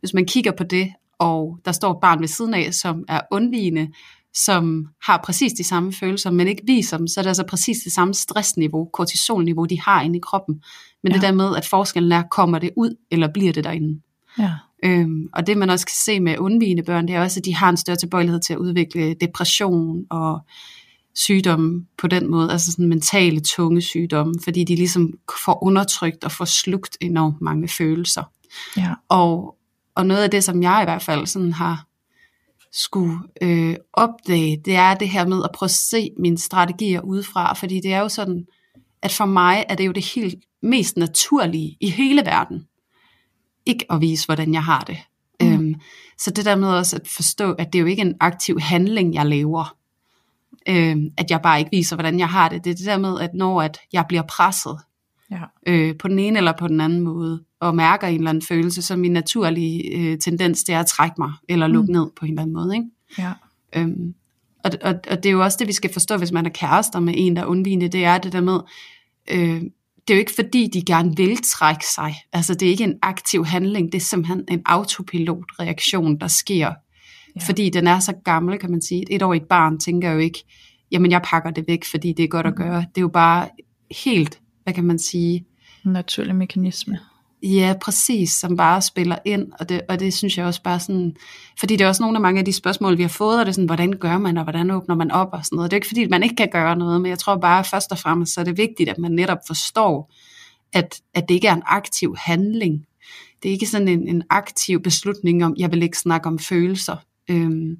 Hvis 0.00 0.14
man 0.14 0.24
kigger 0.24 0.52
på 0.52 0.64
det, 0.64 0.92
og 1.18 1.58
der 1.64 1.72
står 1.72 1.92
et 1.92 2.00
barn 2.00 2.20
ved 2.20 2.28
siden 2.28 2.54
af, 2.54 2.74
som 2.74 3.04
er 3.08 3.20
undvigende, 3.30 3.88
som 4.34 4.86
har 5.04 5.20
præcis 5.24 5.52
de 5.52 5.64
samme 5.64 5.92
følelser, 5.92 6.30
men 6.30 6.48
ikke 6.48 6.62
viser 6.66 6.96
dem, 6.96 7.06
så 7.06 7.20
er 7.20 7.22
det 7.22 7.28
altså 7.28 7.44
præcis 7.48 7.78
det 7.84 7.92
samme 7.92 8.14
stressniveau, 8.14 8.88
kortisolniveau, 8.92 9.64
de 9.64 9.80
har 9.80 10.02
inde 10.02 10.16
i 10.16 10.20
kroppen. 10.20 10.62
Men 11.02 11.12
ja. 11.12 11.14
det 11.14 11.22
der 11.22 11.32
med, 11.32 11.56
at 11.56 11.66
forskellen 11.66 12.12
er, 12.12 12.22
kommer 12.22 12.58
det 12.58 12.70
ud, 12.76 12.96
eller 13.10 13.28
bliver 13.32 13.52
det 13.52 13.64
derinde? 13.64 14.00
Ja. 14.38 14.50
Øhm, 14.84 15.28
og 15.32 15.46
det 15.46 15.58
man 15.58 15.70
også 15.70 15.86
kan 15.86 15.96
se 16.04 16.20
med 16.20 16.38
undvigende 16.38 16.82
børn, 16.82 17.08
det 17.08 17.14
er 17.14 17.22
også, 17.22 17.40
at 17.40 17.44
de 17.44 17.54
har 17.54 17.68
en 17.68 17.76
større 17.76 17.96
tilbøjelighed 17.96 18.40
til 18.40 18.52
at 18.52 18.58
udvikle 18.58 19.14
depression 19.14 20.04
og 20.10 20.40
sygdomme 21.14 21.86
på 21.98 22.06
den 22.06 22.30
måde, 22.30 22.52
altså 22.52 22.72
sådan 22.72 22.88
mentale 22.88 23.40
tunge 23.40 23.82
sygdomme, 23.82 24.34
fordi 24.44 24.64
de 24.64 24.76
ligesom 24.76 25.12
får 25.44 25.64
undertrykt 25.64 26.24
og 26.24 26.32
får 26.32 26.44
slugt 26.44 26.96
enormt 27.00 27.40
mange 27.40 27.68
følelser. 27.68 28.22
Ja. 28.76 28.94
Og, 29.08 29.56
og 29.94 30.06
noget 30.06 30.22
af 30.22 30.30
det, 30.30 30.44
som 30.44 30.62
jeg 30.62 30.78
i 30.82 30.86
hvert 30.86 31.02
fald 31.02 31.26
sådan 31.26 31.52
har 31.52 31.86
skulle 32.72 33.18
øh, 33.42 33.76
opdage, 33.92 34.62
det 34.64 34.74
er 34.74 34.94
det 34.94 35.08
her 35.08 35.26
med 35.26 35.44
at 35.44 35.50
prøve 35.54 35.66
at 35.66 35.70
se 35.70 36.10
mine 36.18 36.38
strategier 36.38 37.00
udefra, 37.00 37.54
fordi 37.54 37.80
det 37.80 37.92
er 37.92 38.00
jo 38.00 38.08
sådan, 38.08 38.46
at 39.02 39.12
for 39.12 39.26
mig 39.26 39.64
er 39.68 39.74
det 39.74 39.86
jo 39.86 39.92
det 39.92 40.04
helt 40.14 40.44
mest 40.62 40.96
naturlige 40.96 41.76
i 41.80 41.90
hele 41.90 42.22
verden, 42.24 42.64
ikke 43.66 43.92
at 43.92 44.00
vise, 44.00 44.26
hvordan 44.26 44.54
jeg 44.54 44.64
har 44.64 44.80
det. 44.80 44.98
Mm. 45.40 45.52
Øhm, 45.52 45.74
så 46.18 46.30
det 46.30 46.44
der 46.44 46.56
med 46.56 46.68
også 46.68 46.96
at 46.96 47.08
forstå, 47.08 47.52
at 47.52 47.72
det 47.72 47.78
er 47.78 47.80
jo 47.80 47.86
ikke 47.86 48.02
en 48.02 48.14
aktiv 48.20 48.60
handling, 48.60 49.14
jeg 49.14 49.26
laver, 49.26 49.76
øhm, 50.68 51.08
at 51.16 51.30
jeg 51.30 51.40
bare 51.42 51.58
ikke 51.58 51.70
viser, 51.72 51.96
hvordan 51.96 52.18
jeg 52.18 52.28
har 52.28 52.48
det. 52.48 52.64
Det 52.64 52.70
er 52.70 52.74
det 52.74 52.86
der 52.86 52.98
med, 52.98 53.20
at 53.20 53.30
når 53.34 53.62
at 53.62 53.78
jeg 53.92 54.04
bliver 54.08 54.22
presset, 54.22 54.78
Ja. 55.30 55.40
øh, 55.66 55.96
på 55.98 56.08
den 56.08 56.18
ene 56.18 56.38
eller 56.38 56.52
på 56.58 56.68
den 56.68 56.80
anden 56.80 57.00
måde, 57.00 57.42
og 57.60 57.74
mærker 57.76 58.06
en 58.06 58.14
eller 58.16 58.30
anden 58.30 58.42
følelse, 58.48 58.82
så 58.82 58.96
min 58.96 59.12
naturlige 59.12 59.96
øh, 59.96 60.18
tendens, 60.18 60.64
det 60.64 60.74
er 60.74 60.80
at 60.80 60.86
trække 60.86 61.14
mig, 61.18 61.32
eller 61.48 61.66
lukke 61.66 61.92
Mm. 61.92 61.98
ned 61.98 62.06
på 62.18 62.24
en 62.24 62.30
eller 62.32 62.42
anden 62.42 62.54
måde. 62.54 62.74
Ikke? 62.76 62.86
Ja. 63.18 63.32
Øhm, 63.76 64.14
og, 64.64 64.70
og, 64.82 64.94
og 65.10 65.16
det 65.16 65.26
er 65.26 65.30
jo 65.30 65.42
også 65.42 65.56
det, 65.60 65.68
vi 65.68 65.72
skal 65.72 65.92
forstå, 65.92 66.16
hvis 66.16 66.32
man 66.32 66.46
er 66.46 66.50
kærester 66.50 67.00
med 67.00 67.14
en, 67.16 67.36
der 67.36 67.42
er 67.42 67.46
undvigende, 67.46 67.88
det 67.88 68.04
er 68.04 68.18
det 68.18 68.32
der 68.32 68.40
med, 68.40 68.60
øh, 69.30 69.60
det 70.08 70.14
er 70.14 70.14
jo 70.14 70.18
ikke 70.18 70.34
fordi, 70.34 70.66
de 70.72 70.84
gerne 70.84 71.16
vil 71.16 71.36
trække 71.36 71.84
sig. 71.94 72.14
Altså 72.32 72.54
det 72.54 72.66
er 72.66 72.70
ikke 72.70 72.84
en 72.84 72.98
aktiv 73.02 73.44
handling, 73.46 73.92
det 73.92 73.98
er 73.98 74.04
simpelthen 74.04 74.44
en 74.48 74.62
autopilot-reaktion, 74.66 76.18
der 76.18 76.28
sker. 76.28 76.72
Ja. 77.40 77.46
Fordi 77.46 77.70
den 77.70 77.86
er 77.86 77.98
så 77.98 78.12
gammel, 78.24 78.58
kan 78.58 78.70
man 78.70 78.82
sige. 78.82 79.12
Et 79.12 79.22
årigt 79.22 79.48
barn 79.48 79.78
tænker 79.78 80.10
jo 80.10 80.18
ikke, 80.18 80.44
jamen 80.92 81.10
jeg 81.10 81.20
pakker 81.24 81.50
det 81.50 81.64
væk, 81.68 81.84
fordi 81.84 82.12
det 82.12 82.22
er 82.24 82.28
godt 82.28 82.46
at 82.46 82.52
Mhm. 82.58 82.62
gøre. 82.62 82.76
Det 82.78 82.96
er 82.96 83.00
jo 83.00 83.08
bare 83.08 83.48
helt, 84.04 84.40
hvad 84.64 84.74
kan 84.74 84.84
man 84.84 84.98
sige, 84.98 85.44
naturlig 85.84 86.36
mekanisme. 86.36 86.98
Ja, 87.42 87.74
præcis, 87.82 88.30
som 88.30 88.56
bare 88.56 88.82
spiller 88.82 89.18
ind, 89.24 89.52
og 89.60 89.68
det, 89.68 89.80
og 89.88 90.00
det 90.00 90.14
synes 90.14 90.38
jeg 90.38 90.46
også 90.46 90.62
bare 90.62 90.80
sådan, 90.80 91.16
fordi 91.58 91.76
det 91.76 91.84
er 91.84 91.88
også 91.88 92.02
nogle 92.02 92.16
af 92.16 92.20
mange 92.22 92.38
af 92.38 92.44
de 92.44 92.52
spørgsmål, 92.52 92.96
vi 92.98 93.02
har 93.02 93.08
fået, 93.08 93.40
og 93.40 93.46
det 93.46 93.50
er 93.50 93.54
sådan, 93.54 93.66
hvordan 93.66 93.92
gør 93.92 94.18
man, 94.18 94.36
og 94.36 94.42
hvordan 94.44 94.70
åbner 94.70 94.94
man 94.94 95.10
op, 95.10 95.28
og 95.32 95.44
sådan 95.44 95.56
noget. 95.56 95.70
Det 95.70 95.74
er 95.74 95.78
ikke 95.78 95.86
fordi, 95.88 96.06
man 96.06 96.22
ikke 96.22 96.36
kan 96.36 96.48
gøre 96.52 96.76
noget, 96.76 97.00
men 97.00 97.08
jeg 97.10 97.18
tror 97.18 97.36
bare 97.36 97.64
først 97.64 97.92
og 97.92 97.98
fremmest, 97.98 98.34
så 98.34 98.40
er 98.40 98.44
det 98.44 98.56
vigtigt, 98.56 98.88
at 98.90 98.98
man 98.98 99.12
netop 99.12 99.38
forstår, 99.46 100.12
at, 100.72 101.00
at 101.14 101.28
det 101.28 101.34
ikke 101.34 101.48
er 101.48 101.54
en 101.54 101.62
aktiv 101.66 102.16
handling. 102.18 102.84
Det 103.42 103.48
er 103.48 103.52
ikke 103.52 103.66
sådan 103.66 103.88
en, 103.88 104.08
en 104.08 104.22
aktiv 104.30 104.82
beslutning 104.82 105.44
om, 105.44 105.54
jeg 105.58 105.72
vil 105.72 105.82
ikke 105.82 105.98
snakke 105.98 106.26
om 106.28 106.38
følelser. 106.38 106.96
Øhm, 107.28 107.76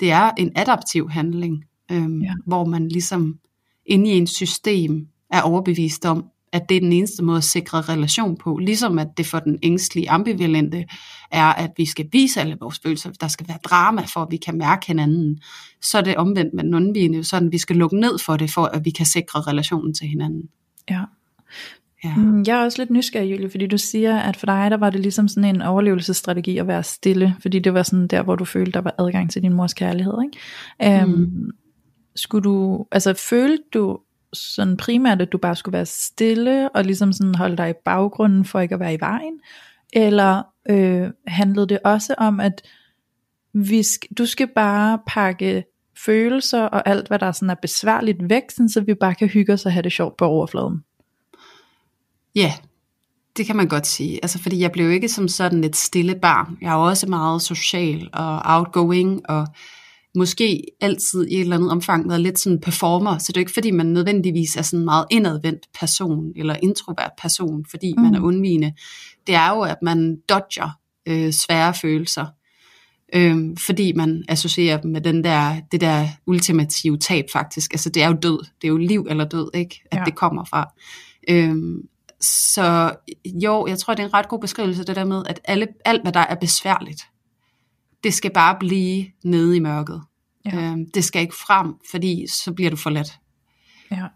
det 0.00 0.10
er 0.10 0.30
en 0.38 0.52
adaptiv 0.56 1.10
handling, 1.10 1.64
øhm, 1.92 2.22
Ja. 2.22 2.34
hvor 2.46 2.64
man 2.64 2.88
ligesom 2.88 3.38
inde 3.86 4.10
i 4.10 4.16
en 4.16 4.26
system 4.26 5.06
er 5.30 5.42
overbevist 5.42 6.04
om, 6.04 6.24
at 6.52 6.68
det 6.68 6.76
er 6.76 6.80
den 6.80 6.92
eneste 6.92 7.24
måde 7.24 7.36
at 7.38 7.44
sikre 7.44 7.80
relation 7.80 8.36
på. 8.36 8.56
Ligesom 8.56 8.98
at 8.98 9.08
det 9.16 9.26
for 9.26 9.38
den 9.38 9.58
ængstlige 9.62 10.10
ambivalente 10.10 10.84
er, 11.30 11.46
at 11.52 11.70
vi 11.76 11.86
skal 11.86 12.08
vise 12.12 12.40
alle 12.40 12.56
vores 12.60 12.78
følelser. 12.78 13.10
Der 13.10 13.28
skal 13.28 13.48
være 13.48 13.58
drama, 13.64 14.02
for 14.14 14.20
at 14.22 14.28
vi 14.30 14.36
kan 14.36 14.58
mærke 14.58 14.86
hinanden. 14.86 15.40
Så 15.82 15.98
er 15.98 16.02
det 16.02 16.16
omvendt 16.16 16.54
med 16.54 16.64
den 16.64 16.74
undvigende, 16.74 17.24
sådan 17.24 17.46
at 17.48 17.52
vi 17.52 17.58
skal 17.58 17.76
lukke 17.76 18.00
ned 18.00 18.18
for 18.18 18.36
det, 18.36 18.50
for 18.50 18.64
at 18.64 18.84
vi 18.84 18.90
kan 18.90 19.06
sikre 19.06 19.40
relationen 19.40 19.94
til 19.94 20.06
hinanden. 20.08 20.42
Ja. 20.90 21.02
Ja. 22.04 22.14
Mm, 22.16 22.44
Jeg 22.46 22.60
er 22.60 22.64
også 22.64 22.82
lidt 22.82 22.90
nysgerrig, 22.90 23.32
Julie, 23.32 23.50
fordi 23.50 23.66
du 23.66 23.78
siger, 23.78 24.18
at 24.18 24.36
for 24.36 24.46
dig, 24.46 24.70
der 24.70 24.76
var 24.76 24.90
det 24.90 25.00
ligesom 25.00 25.28
sådan 25.28 25.54
en 25.54 25.62
overlevelsesstrategi 25.62 26.58
at 26.58 26.66
være 26.66 26.82
stille, 26.82 27.36
fordi 27.42 27.58
det 27.58 27.74
var 27.74 27.82
sådan 27.82 28.06
der, 28.06 28.22
hvor 28.22 28.36
du 28.36 28.44
følte, 28.44 28.72
der 28.72 28.80
var 28.80 28.94
adgang 28.98 29.30
til 29.30 29.42
din 29.42 29.52
mors 29.52 29.74
kærlighed, 29.74 30.14
ikke? 30.24 31.06
Mm. 31.06 31.12
Um, 31.12 31.50
skulle 32.16 32.44
du, 32.44 32.86
altså 32.92 33.14
følte 33.14 33.64
du 33.74 33.98
sådan 34.32 34.76
primært, 34.76 35.22
at 35.22 35.32
du 35.32 35.38
bare 35.38 35.56
skulle 35.56 35.72
være 35.72 35.86
stille, 35.86 36.68
og 36.68 36.84
ligesom 36.84 37.12
sådan 37.12 37.34
holde 37.34 37.56
dig 37.56 37.70
i 37.70 37.80
baggrunden, 37.84 38.44
for 38.44 38.60
ikke 38.60 38.74
at 38.74 38.80
være 38.80 38.94
i 38.94 39.00
vejen? 39.00 39.40
Eller 39.92 40.42
øh, 40.70 41.10
handlede 41.26 41.66
det 41.68 41.78
også 41.84 42.14
om, 42.18 42.40
at 42.40 42.62
vi 43.54 43.80
sk- 43.80 44.12
du 44.18 44.26
skal 44.26 44.48
bare 44.54 44.98
pakke 45.06 45.64
følelser 45.98 46.62
og 46.62 46.88
alt, 46.88 47.08
hvad 47.08 47.18
der 47.18 47.32
sådan 47.32 47.50
er 47.50 47.54
besværligt 47.54 48.30
væk, 48.30 48.42
sådan, 48.50 48.68
så 48.68 48.80
vi 48.80 48.94
bare 48.94 49.14
kan 49.14 49.28
hygge 49.28 49.52
os 49.52 49.66
og 49.66 49.72
have 49.72 49.82
det 49.82 49.92
sjovt 49.92 50.16
på 50.16 50.24
overfladen? 50.24 50.84
Ja, 52.34 52.54
det 53.36 53.46
kan 53.46 53.56
man 53.56 53.68
godt 53.68 53.86
sige. 53.86 54.18
Altså, 54.22 54.38
fordi 54.38 54.60
jeg 54.60 54.72
blev 54.72 54.90
ikke 54.90 55.08
som 55.08 55.28
sådan 55.28 55.64
et 55.64 55.76
stille 55.76 56.14
barn. 56.22 56.58
Jeg 56.60 56.70
er 56.70 56.74
også 56.76 57.06
meget 57.06 57.42
social 57.42 58.08
og 58.12 58.40
outgoing, 58.44 59.30
og 59.30 59.46
måske 60.14 60.64
altid 60.80 61.26
i 61.26 61.34
et 61.34 61.40
eller 61.40 61.56
andet 61.56 61.70
omfang 61.70 62.08
været 62.08 62.20
lidt 62.20 62.38
sådan 62.38 62.60
performer, 62.60 63.18
så 63.18 63.24
det 63.32 63.36
er 63.36 63.40
jo 63.40 63.42
ikke 63.42 63.52
fordi, 63.52 63.70
man 63.70 63.86
nødvendigvis 63.86 64.56
er 64.56 64.62
sådan 64.62 64.78
en 64.78 64.84
meget 64.84 65.04
indadvendt 65.10 65.66
person, 65.80 66.32
eller 66.36 66.56
introvert 66.62 67.10
person, 67.22 67.64
fordi 67.70 67.94
mm. 67.96 68.02
man 68.02 68.14
er 68.14 68.20
undvigende. 68.20 68.72
Det 69.26 69.34
er 69.34 69.50
jo, 69.50 69.60
at 69.60 69.76
man 69.82 70.16
dodger 70.28 70.78
øh, 71.06 71.32
svære 71.32 71.74
følelser, 71.74 72.26
øh, 73.14 73.56
fordi 73.66 73.92
man 73.92 74.24
associerer 74.28 74.80
dem 74.80 74.90
med 74.90 75.00
den 75.00 75.24
der, 75.24 75.56
det 75.72 75.80
der 75.80 76.08
ultimative 76.26 76.98
tab 76.98 77.24
faktisk. 77.32 77.72
Altså 77.72 77.90
det 77.90 78.02
er 78.02 78.08
jo 78.08 78.16
død, 78.22 78.38
det 78.62 78.64
er 78.64 78.68
jo 78.68 78.76
liv 78.76 79.06
eller 79.10 79.24
død, 79.24 79.50
ikke? 79.54 79.82
At 79.90 79.98
Ja. 79.98 80.04
det 80.04 80.14
kommer 80.14 80.44
fra. 80.44 80.72
Øh, 81.28 81.56
så 82.20 82.96
jo, 83.24 83.66
jeg 83.66 83.78
tror, 83.78 83.94
det 83.94 84.02
er 84.02 84.06
en 84.06 84.14
ret 84.14 84.28
god 84.28 84.40
beskrivelse, 84.40 84.84
det 84.84 84.96
der 84.96 85.04
med, 85.04 85.22
at 85.26 85.40
alle, 85.44 85.68
alt, 85.84 86.02
hvad 86.02 86.12
der 86.12 86.20
er 86.20 86.34
besværligt, 86.34 87.02
det 88.04 88.14
skal 88.14 88.30
bare 88.30 88.56
blive 88.60 89.06
nede 89.24 89.56
i 89.56 89.60
mørket. 89.60 90.02
Ja. 90.44 90.56
Øhm, 90.56 90.90
det 90.94 91.04
skal 91.04 91.22
ikke 91.22 91.34
frem, 91.46 91.74
fordi 91.90 92.26
så 92.26 92.52
bliver 92.52 92.70
du 92.70 92.76
forladt. 92.76 93.18
Ja, 93.90 94.06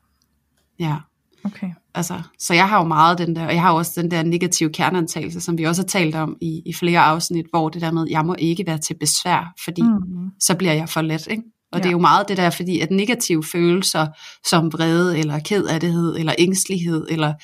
Ja, 0.79 0.97
okay. 1.45 1.71
altså, 1.95 2.23
så 2.39 2.55
jeg 2.55 2.69
har 2.69 2.79
jo 2.79 2.85
meget 2.85 3.19
den 3.19 3.37
der, 3.37 3.47
og 3.47 3.53
jeg 3.55 3.63
har 3.63 3.73
også 3.73 4.03
den 4.03 4.11
der 4.11 4.23
negative 4.23 4.71
kerneantagelse, 4.71 5.41
som 5.41 5.59
vi 5.59 5.65
også 5.65 5.83
har 5.83 5.87
talt 5.87 6.15
om 6.15 6.37
i, 6.41 6.63
i 6.67 6.73
flere 6.73 7.01
afsnit, 7.01 7.47
hvor 7.51 7.69
det 7.69 7.83
der 7.83 7.93
med, 7.93 8.07
jeg 8.11 8.25
må 8.25 8.35
ikke 8.39 8.67
være 8.67 8.79
til 8.79 8.97
besvær, 9.01 9.55
fordi 9.65 9.83
mm. 9.83 10.31
Så 10.41 10.55
bliver 10.55 10.73
jeg 10.73 10.89
forladt, 10.89 11.27
ikke? 11.27 11.43
Og 11.73 11.79
ja. 11.79 11.83
det 11.83 11.89
er 11.89 11.93
jo 11.93 11.99
meget 11.99 12.29
det 12.29 12.37
der, 12.37 12.51
fordi 12.51 12.81
at 12.81 12.91
negative 12.91 13.45
følelser, 13.45 14.07
som 14.49 14.73
vrede, 14.73 15.19
eller 15.19 15.39
kedattighed, 15.39 16.17
eller 16.17 16.35
ængstelighed, 16.39 17.07
eller 17.11 17.35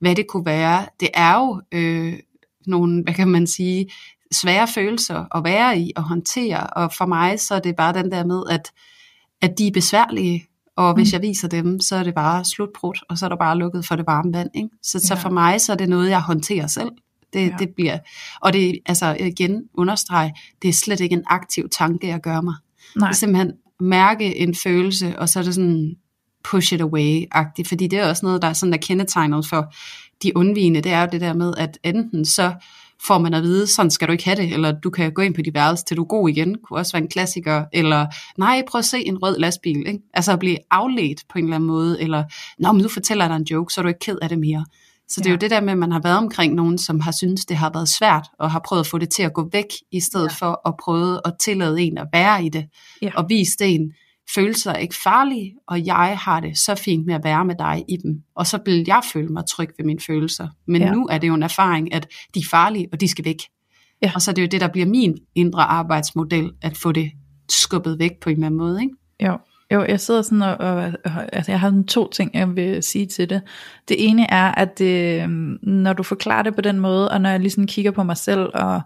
hvad 0.00 0.14
det 0.14 0.26
kunne 0.28 0.46
være, 0.46 0.86
det 1.00 1.08
er 1.14 1.34
jo 1.34 1.62
øh, 1.72 2.18
nogle, 2.66 3.02
hvad 3.02 3.14
kan 3.14 3.28
man 3.28 3.46
sige, 3.46 3.86
svære 4.32 4.68
følelser 4.68 5.36
at 5.36 5.44
være 5.44 5.78
i 5.78 5.92
og 5.96 6.02
håndtere, 6.02 6.66
og 6.66 6.92
for 6.98 7.06
mig 7.06 7.40
så 7.40 7.54
er 7.54 7.60
det 7.60 7.76
bare 7.76 7.92
den 7.92 8.10
der 8.10 8.24
med, 8.24 8.42
at, 8.50 8.70
at 9.42 9.58
de 9.58 9.66
er 9.66 9.70
besværlige, 9.72 10.44
og 10.76 10.94
hvis 10.94 11.12
Mm. 11.12 11.12
jeg 11.12 11.22
viser 11.22 11.48
dem, 11.48 11.80
så 11.80 11.96
er 11.96 12.02
det 12.02 12.14
bare 12.14 12.44
slutbrudt, 12.44 13.02
og 13.08 13.18
så 13.18 13.24
er 13.24 13.28
der 13.28 13.36
bare 13.36 13.58
lukket 13.58 13.86
for 13.86 13.96
det 13.96 14.06
varme 14.06 14.32
vand. 14.32 14.50
Ikke? 14.54 14.68
Så, 14.82 14.98
så 14.98 15.14
Ja. 15.14 15.20
for 15.20 15.30
mig 15.30 15.60
så 15.60 15.72
er 15.72 15.76
det 15.76 15.88
noget, 15.88 16.10
jeg 16.10 16.20
håndterer 16.22 16.66
selv. 16.66 16.90
Det, 17.32 17.40
Ja. 17.48 17.54
det 17.58 17.68
bliver, 17.76 17.98
og 18.40 18.52
det 18.52 18.78
altså 18.86 19.16
igen 19.20 19.62
understrege, 19.74 20.34
det 20.62 20.68
er 20.68 20.72
slet 20.72 21.00
ikke 21.00 21.12
en 21.14 21.24
aktiv 21.26 21.68
tanke, 21.72 22.08
jeg 22.08 22.20
gør 22.20 22.40
mig. 22.40 22.54
Nej, 22.96 23.08
Det 23.08 23.14
er 23.14 23.18
simpelthen 23.18 23.52
mærke 23.80 24.36
en 24.36 24.54
følelse, 24.54 25.18
og 25.18 25.28
så 25.28 25.38
er 25.38 25.42
det 25.42 25.54
sådan 25.54 25.94
push 26.44 26.72
it 26.74 26.80
away-agtigt, 26.80 27.68
fordi 27.68 27.86
det 27.86 27.98
er 27.98 28.08
også 28.08 28.26
noget, 28.26 28.42
der 28.42 28.48
er 28.48 28.52
sådan 28.52 28.72
der 28.72 28.78
kendetegnet 28.78 29.46
for 29.46 29.72
de 30.22 30.36
undvigende, 30.36 30.80
det 30.80 30.92
er 30.92 31.00
jo 31.00 31.08
det 31.12 31.20
der 31.20 31.32
med, 31.34 31.54
at 31.58 31.78
enten 31.84 32.24
så 32.24 32.52
får 33.06 33.18
man 33.18 33.34
at 33.34 33.42
vide, 33.42 33.66
sådan 33.66 33.90
skal 33.90 34.08
du 34.08 34.12
ikke 34.12 34.24
have 34.24 34.36
det, 34.36 34.52
eller 34.54 34.72
du 34.72 34.90
kan 34.90 35.12
gå 35.12 35.22
ind 35.22 35.34
på 35.34 35.42
dit 35.42 35.54
værelse, 35.54 35.84
til 35.84 35.96
du 35.96 36.02
er 36.02 36.06
god 36.06 36.28
igen, 36.28 36.56
kunne 36.64 36.78
også 36.78 36.92
være 36.92 37.02
en 37.02 37.08
klassiker, 37.08 37.64
eller 37.72 38.06
nej, 38.38 38.62
prøv 38.70 38.78
at 38.78 38.84
se 38.84 39.06
en 39.06 39.18
rød 39.22 39.38
lastbil, 39.38 39.78
ikke? 39.86 40.00
altså 40.14 40.32
at 40.32 40.38
blive 40.38 40.56
afledt 40.70 41.22
på 41.32 41.38
en 41.38 41.44
eller 41.44 41.56
anden 41.56 41.66
måde, 41.66 42.02
eller 42.02 42.24
nå, 42.58 42.72
men 42.72 42.82
nu 42.82 42.88
fortæller 42.88 43.24
jeg 43.24 43.30
dig 43.30 43.36
en 43.36 43.46
joke, 43.50 43.74
så 43.74 43.80
er 43.80 43.82
du 43.82 43.88
ikke 43.88 44.00
ked 44.00 44.18
af 44.22 44.28
det 44.28 44.38
mere. 44.38 44.64
Så 45.08 45.20
det 45.20 45.26
er 45.26 45.30
Ja. 45.30 45.34
jo 45.34 45.38
det 45.38 45.50
der 45.50 45.60
med, 45.60 45.72
at 45.72 45.78
man 45.78 45.92
har 45.92 46.00
været 46.00 46.18
omkring 46.18 46.54
nogen, 46.54 46.78
som 46.78 47.00
har 47.00 47.12
syntes, 47.12 47.44
det 47.44 47.56
har 47.56 47.70
været 47.74 47.88
svært, 47.88 48.26
og 48.38 48.50
har 48.50 48.60
prøvet 48.66 48.80
at 48.80 48.86
få 48.86 48.98
det 48.98 49.08
til 49.10 49.22
at 49.22 49.32
gå 49.34 49.48
væk, 49.52 49.66
i 49.92 50.00
stedet 50.00 50.28
ja. 50.40 50.46
for 50.46 50.68
at 50.68 50.74
prøve 50.84 51.20
at 51.24 51.32
tillade 51.40 51.80
en 51.82 51.98
at 51.98 52.06
være 52.12 52.44
i 52.44 52.48
det, 52.48 52.66
Ja. 53.02 53.10
og 53.16 53.24
vise 53.28 53.56
det 53.58 53.74
en, 53.74 53.92
følelser 54.34 54.72
er 54.72 54.76
ikke 54.78 54.94
farlige, 55.02 55.54
og 55.68 55.86
jeg 55.86 56.18
har 56.22 56.40
det 56.40 56.58
så 56.58 56.74
fint 56.74 57.06
med 57.06 57.14
at 57.14 57.24
være 57.24 57.44
med 57.44 57.54
dig 57.58 57.84
i 57.88 57.96
dem. 57.96 58.22
Og 58.36 58.46
så 58.46 58.58
vil 58.64 58.84
jeg 58.86 59.00
føle 59.12 59.28
mig 59.28 59.42
tryg 59.48 59.70
ved 59.78 59.84
mine 59.86 60.00
følelser. 60.06 60.48
Men 60.66 60.82
Ja. 60.82 60.90
nu 60.92 61.06
er 61.10 61.18
det 61.18 61.28
jo 61.28 61.34
en 61.34 61.42
erfaring, 61.42 61.94
at 61.94 62.08
de 62.34 62.38
er 62.40 62.44
farlige, 62.50 62.88
og 62.92 63.00
de 63.00 63.08
skal 63.08 63.24
væk. 63.24 63.36
Ja. 64.02 64.12
Og 64.14 64.22
så 64.22 64.30
er 64.30 64.34
det 64.34 64.42
jo 64.42 64.46
det, 64.46 64.60
der 64.60 64.68
bliver 64.68 64.86
min 64.86 65.18
indre 65.34 65.62
arbejdsmodel, 65.62 66.50
at 66.62 66.76
få 66.76 66.92
det 66.92 67.10
skubbet 67.50 67.98
væk 67.98 68.10
på 68.20 68.30
en 68.30 68.36
eller 68.36 68.46
anden 68.46 68.58
måde. 68.58 68.82
Ikke? 68.82 68.94
Jo, 69.26 69.38
jo 69.72 69.84
jeg 69.84 70.00
sidder 70.00 70.22
sådan 70.22 70.42
og, 70.42 70.56
og, 70.56 70.92
og 71.04 71.34
altså 71.34 71.52
jeg 71.52 71.60
har 71.60 71.68
sådan 71.68 71.86
to 71.86 72.10
ting, 72.10 72.30
jeg 72.34 72.56
vil 72.56 72.82
sige 72.82 73.06
til 73.06 73.30
det. 73.30 73.42
Det 73.88 74.08
ene 74.08 74.30
er, 74.30 74.52
at 74.52 74.78
det, 74.78 75.30
når 75.62 75.92
du 75.92 76.02
forklarer 76.02 76.42
det 76.42 76.54
på 76.54 76.60
den 76.60 76.80
måde, 76.80 77.10
og 77.10 77.20
når 77.20 77.30
jeg 77.30 77.40
lige 77.40 77.50
sådan 77.50 77.66
kigger 77.66 77.90
på 77.90 78.02
mig 78.02 78.16
selv 78.16 78.50
og 78.54 78.80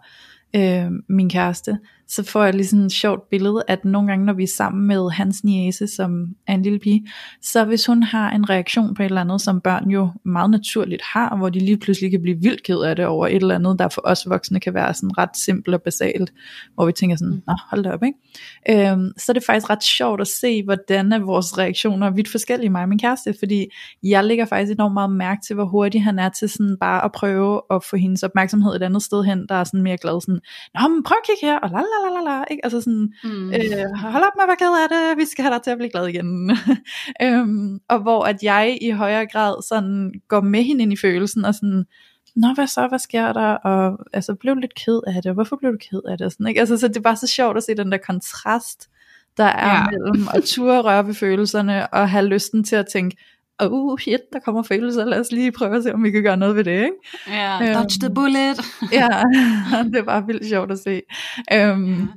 øh, 0.57 0.87
min 1.09 1.31
kæreste, 1.31 1.79
så 2.15 2.23
får 2.23 2.45
jeg 2.45 2.55
lige 2.55 2.67
sådan 2.67 2.85
et 2.85 2.93
sjovt 2.93 3.31
billede, 3.31 3.63
at 3.69 3.85
nogle 3.85 4.09
gange, 4.09 4.27
når 4.27 4.33
vi 4.33 4.43
er 4.43 4.53
sammen 4.57 4.87
med 4.87 5.11
hans 5.11 5.45
niece, 5.45 5.87
som 5.87 6.27
er 6.47 6.55
en 6.55 6.63
lille 6.63 6.79
pige, 6.79 7.09
så 7.43 7.65
hvis 7.65 7.87
hun 7.87 8.03
har 8.03 8.31
en 8.31 8.51
reaktion 8.51 8.95
på 8.95 9.03
et 9.03 9.07
eller 9.07 9.21
andet, 9.21 9.41
som 9.41 9.61
børn 9.61 9.91
jo 9.91 10.11
meget 10.25 10.51
naturligt 10.51 11.03
har, 11.13 11.37
hvor 11.37 11.49
de 11.49 11.59
lige 11.59 11.79
pludselig 11.79 12.11
kan 12.11 12.23
blive 12.23 12.37
vildt 12.43 12.63
ked 12.63 12.79
af 12.79 12.97
det 12.97 13.07
over 13.07 13.27
et 13.27 13.37
eller 13.37 13.55
andet, 13.55 13.79
der 13.79 13.89
for 13.89 14.03
os 14.05 14.29
voksne 14.29 14.61
kan 14.61 14.75
være 14.75 14.95
sådan 14.95 15.19
ret 15.19 15.37
simpelt 15.37 15.75
og 15.75 15.83
basalt, 15.83 16.33
hvor 16.75 16.87
vi 16.87 16.93
tænker 16.93 17.17
sådan, 17.17 17.43
nå 17.47 17.55
hold 17.71 17.85
da 17.85 17.91
op, 17.91 18.03
ikke? 18.03 18.91
Øhm, 18.91 19.13
så 19.19 19.33
er 19.33 19.35
det 19.35 19.45
faktisk 19.47 19.71
ret 19.71 19.85
sjovt 19.85 20.21
at 20.21 20.29
se, 20.29 20.65
hvordan 20.65 21.13
er 21.13 21.19
vores 21.19 21.59
reaktioner 21.59 22.11
vidt 22.11 22.29
forskellige, 22.31 22.71
mig 22.71 22.83
og 22.83 22.89
min 22.89 22.99
kæreste, 22.99 23.35
fordi 23.39 23.67
jeg 24.03 24.25
lægger 24.25 24.45
faktisk 24.45 24.73
enormt 24.73 24.95
meget 24.95 25.13
mærke 25.13 25.41
til, 25.47 25.55
hvor 25.55 25.65
hurtig 25.65 26.05
han 26.05 26.19
er 26.19 26.29
til 26.29 26.49
sådan 26.49 26.77
bare 26.81 27.05
at 27.05 27.13
prøve 27.13 27.63
at 27.71 27.85
få 27.85 27.97
hendes 27.97 28.23
opmærksomhed 28.23 28.77
et 28.77 28.83
andet 28.83 29.03
sted 29.03 29.25
hen, 29.25 29.47
der 29.49 29.55
er 29.55 29.65
sådan 29.65 29.83
mere 29.83 29.97
glad 29.97 30.21
sådan, 30.21 30.41
nå 30.75 30.89
men 30.89 31.03
prøv 31.03 31.17
at 31.23 31.27
kigge 31.27 31.47
her, 31.47 31.59
og 31.59 31.71
la 31.71 32.02
la 32.03 32.21
la 32.21 32.31
la 32.31 32.39
la, 32.39 32.45
ikke? 32.51 32.65
Altså 32.65 32.81
sådan, 32.81 33.13
mm. 33.25 33.53
øh, 33.53 33.95
hold 33.95 34.25
op 34.25 34.33
med 34.37 34.43
at 34.43 34.49
være 34.49 34.57
ked 34.57 34.83
af 34.83 34.89
det, 34.89 35.19
vi 35.19 35.25
skal 35.25 35.43
have 35.45 35.55
dig 35.55 35.63
til 35.63 35.71
at 35.71 35.79
blive 35.79 35.91
glad 35.91 36.07
igen. 36.07 36.51
øhm, 37.25 37.81
og 37.89 37.99
hvor 37.99 38.25
at 38.25 38.43
jeg 38.43 38.79
i 38.81 38.91
højere 38.91 39.27
grad 39.27 39.63
sådan 39.69 40.13
går 40.29 40.41
med 40.41 40.63
hende 40.63 40.83
ind 40.83 40.93
i 40.93 40.97
følelsen, 40.97 41.45
og 41.45 41.55
sådan, 41.55 41.85
Nå, 42.37 42.47
hvad 42.55 42.67
så, 42.67 42.89
hvad 42.89 42.99
sker 42.99 43.33
der? 43.33 43.55
Og 43.55 43.99
altså, 44.13 44.35
blev 44.35 44.55
lidt 44.55 44.75
ked 44.75 45.01
af 45.07 45.23
det, 45.23 45.35
hvorfor 45.35 45.57
blev 45.57 45.73
du 45.73 45.79
ked 45.91 46.01
af 46.09 46.19
det? 46.19 46.33
sådan, 46.33 46.47
ikke? 46.47 46.61
Altså, 46.61 46.77
så 46.79 46.89
det 46.89 46.97
er 46.97 47.01
bare 47.01 47.17
så 47.17 47.27
sjovt 47.27 47.57
at 47.57 47.63
se 47.63 47.75
den 47.75 47.93
der 47.93 47.99
kontrast, 47.99 48.91
der 49.37 49.45
er 49.45 49.75
ja. 49.75 49.87
mellem 49.91 50.29
at 50.35 50.45
ture 50.45 50.83
røre 50.83 51.07
ved 51.07 51.15
følelserne, 51.15 51.93
og 51.95 52.11
have 52.11 52.27
lysten 52.27 52.65
til 52.65 52.77
at 52.77 52.87
tænke, 52.93 53.17
oh 53.71 53.99
shit, 53.99 54.21
der 54.33 54.39
kommer 54.39 54.63
følelser, 54.63 55.05
lad 55.05 55.21
os 55.21 55.33
lige 55.33 55.53
prøve 55.53 55.77
at 55.77 55.83
se, 55.83 55.95
om 55.95 56.05
vi 56.05 56.11
kan 56.11 56.23
gøre 56.23 56.37
noget 56.37 56.57
ved 56.57 56.65
det, 56.65 56.85
ikke? 56.85 56.93
Ja, 57.29 57.63
yeah, 57.63 57.75
dodge 57.75 57.99
the 58.01 58.15
bullet. 58.15 58.61
ja, 59.01 59.09
det 59.93 59.97
er 59.97 60.05
bare 60.05 60.27
vildt 60.27 60.49
sjovt 60.49 60.73
at 60.73 60.79
se. 60.79 61.03
Um, 61.55 62.11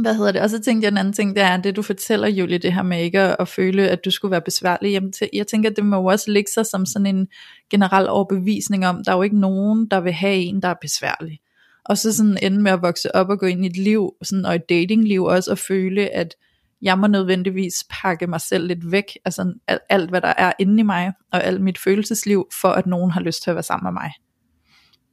hvad 0.00 0.14
hedder 0.14 0.32
det? 0.32 0.40
Og 0.40 0.50
så 0.50 0.60
tænkte 0.60 0.84
jeg 0.84 0.90
en 0.92 0.98
anden 0.98 1.14
ting, 1.14 1.36
det 1.36 1.42
er 1.42 1.56
det 1.56 1.76
du 1.76 1.82
fortæller, 1.82 2.28
Julie, 2.28 2.58
det 2.58 2.72
her 2.72 2.82
med 2.82 3.02
ikke 3.02 3.20
at, 3.40 3.48
føle, 3.48 3.88
at 3.88 4.04
du 4.04 4.10
skulle 4.10 4.32
være 4.32 4.40
besværlig. 4.40 4.92
Jamen, 4.92 5.12
til, 5.12 5.28
jeg 5.32 5.46
tænker, 5.46 5.70
at 5.70 5.76
det 5.76 5.84
må 5.84 5.96
jo 5.96 6.04
også 6.04 6.30
ligge 6.30 6.50
sig 6.54 6.66
som 6.66 6.86
sådan 6.86 7.06
en 7.06 7.28
generel 7.70 8.08
overbevisning 8.08 8.86
om, 8.86 9.02
der 9.04 9.12
er 9.12 9.16
jo 9.16 9.22
ikke 9.22 9.40
nogen, 9.40 9.86
der 9.86 10.00
vil 10.00 10.12
have 10.12 10.36
en, 10.36 10.62
der 10.62 10.68
er 10.68 10.74
besværlig. 10.80 11.38
Og 11.84 11.98
så 11.98 12.16
sådan 12.16 12.38
ende 12.42 12.62
med 12.62 12.72
at 12.72 12.82
vokse 12.82 13.14
op 13.14 13.28
og 13.28 13.38
gå 13.38 13.46
ind 13.46 13.64
i 13.64 13.68
et 13.68 13.76
liv, 13.76 14.12
sådan, 14.22 14.46
og 14.46 14.54
et 14.54 14.68
datingliv 14.68 15.24
også, 15.24 15.50
og 15.50 15.58
føle, 15.58 16.08
at 16.08 16.34
jeg 16.82 16.98
må 16.98 17.06
nødvendigvis 17.06 17.84
pakke 17.90 18.26
mig 18.26 18.40
selv 18.40 18.66
lidt 18.66 18.92
væk, 18.92 19.04
altså 19.24 19.54
alt, 19.88 20.10
hvad 20.10 20.20
der 20.20 20.34
er 20.36 20.52
inde 20.58 20.80
i 20.80 20.82
mig, 20.82 21.12
og 21.32 21.44
alt 21.44 21.60
mit 21.60 21.78
følelsesliv, 21.78 22.46
for 22.60 22.68
at 22.68 22.86
nogen 22.86 23.10
har 23.10 23.20
lyst 23.20 23.42
til 23.42 23.50
at 23.50 23.56
være 23.56 23.62
sammen 23.62 23.94
med 23.94 24.02
mig. 24.02 24.12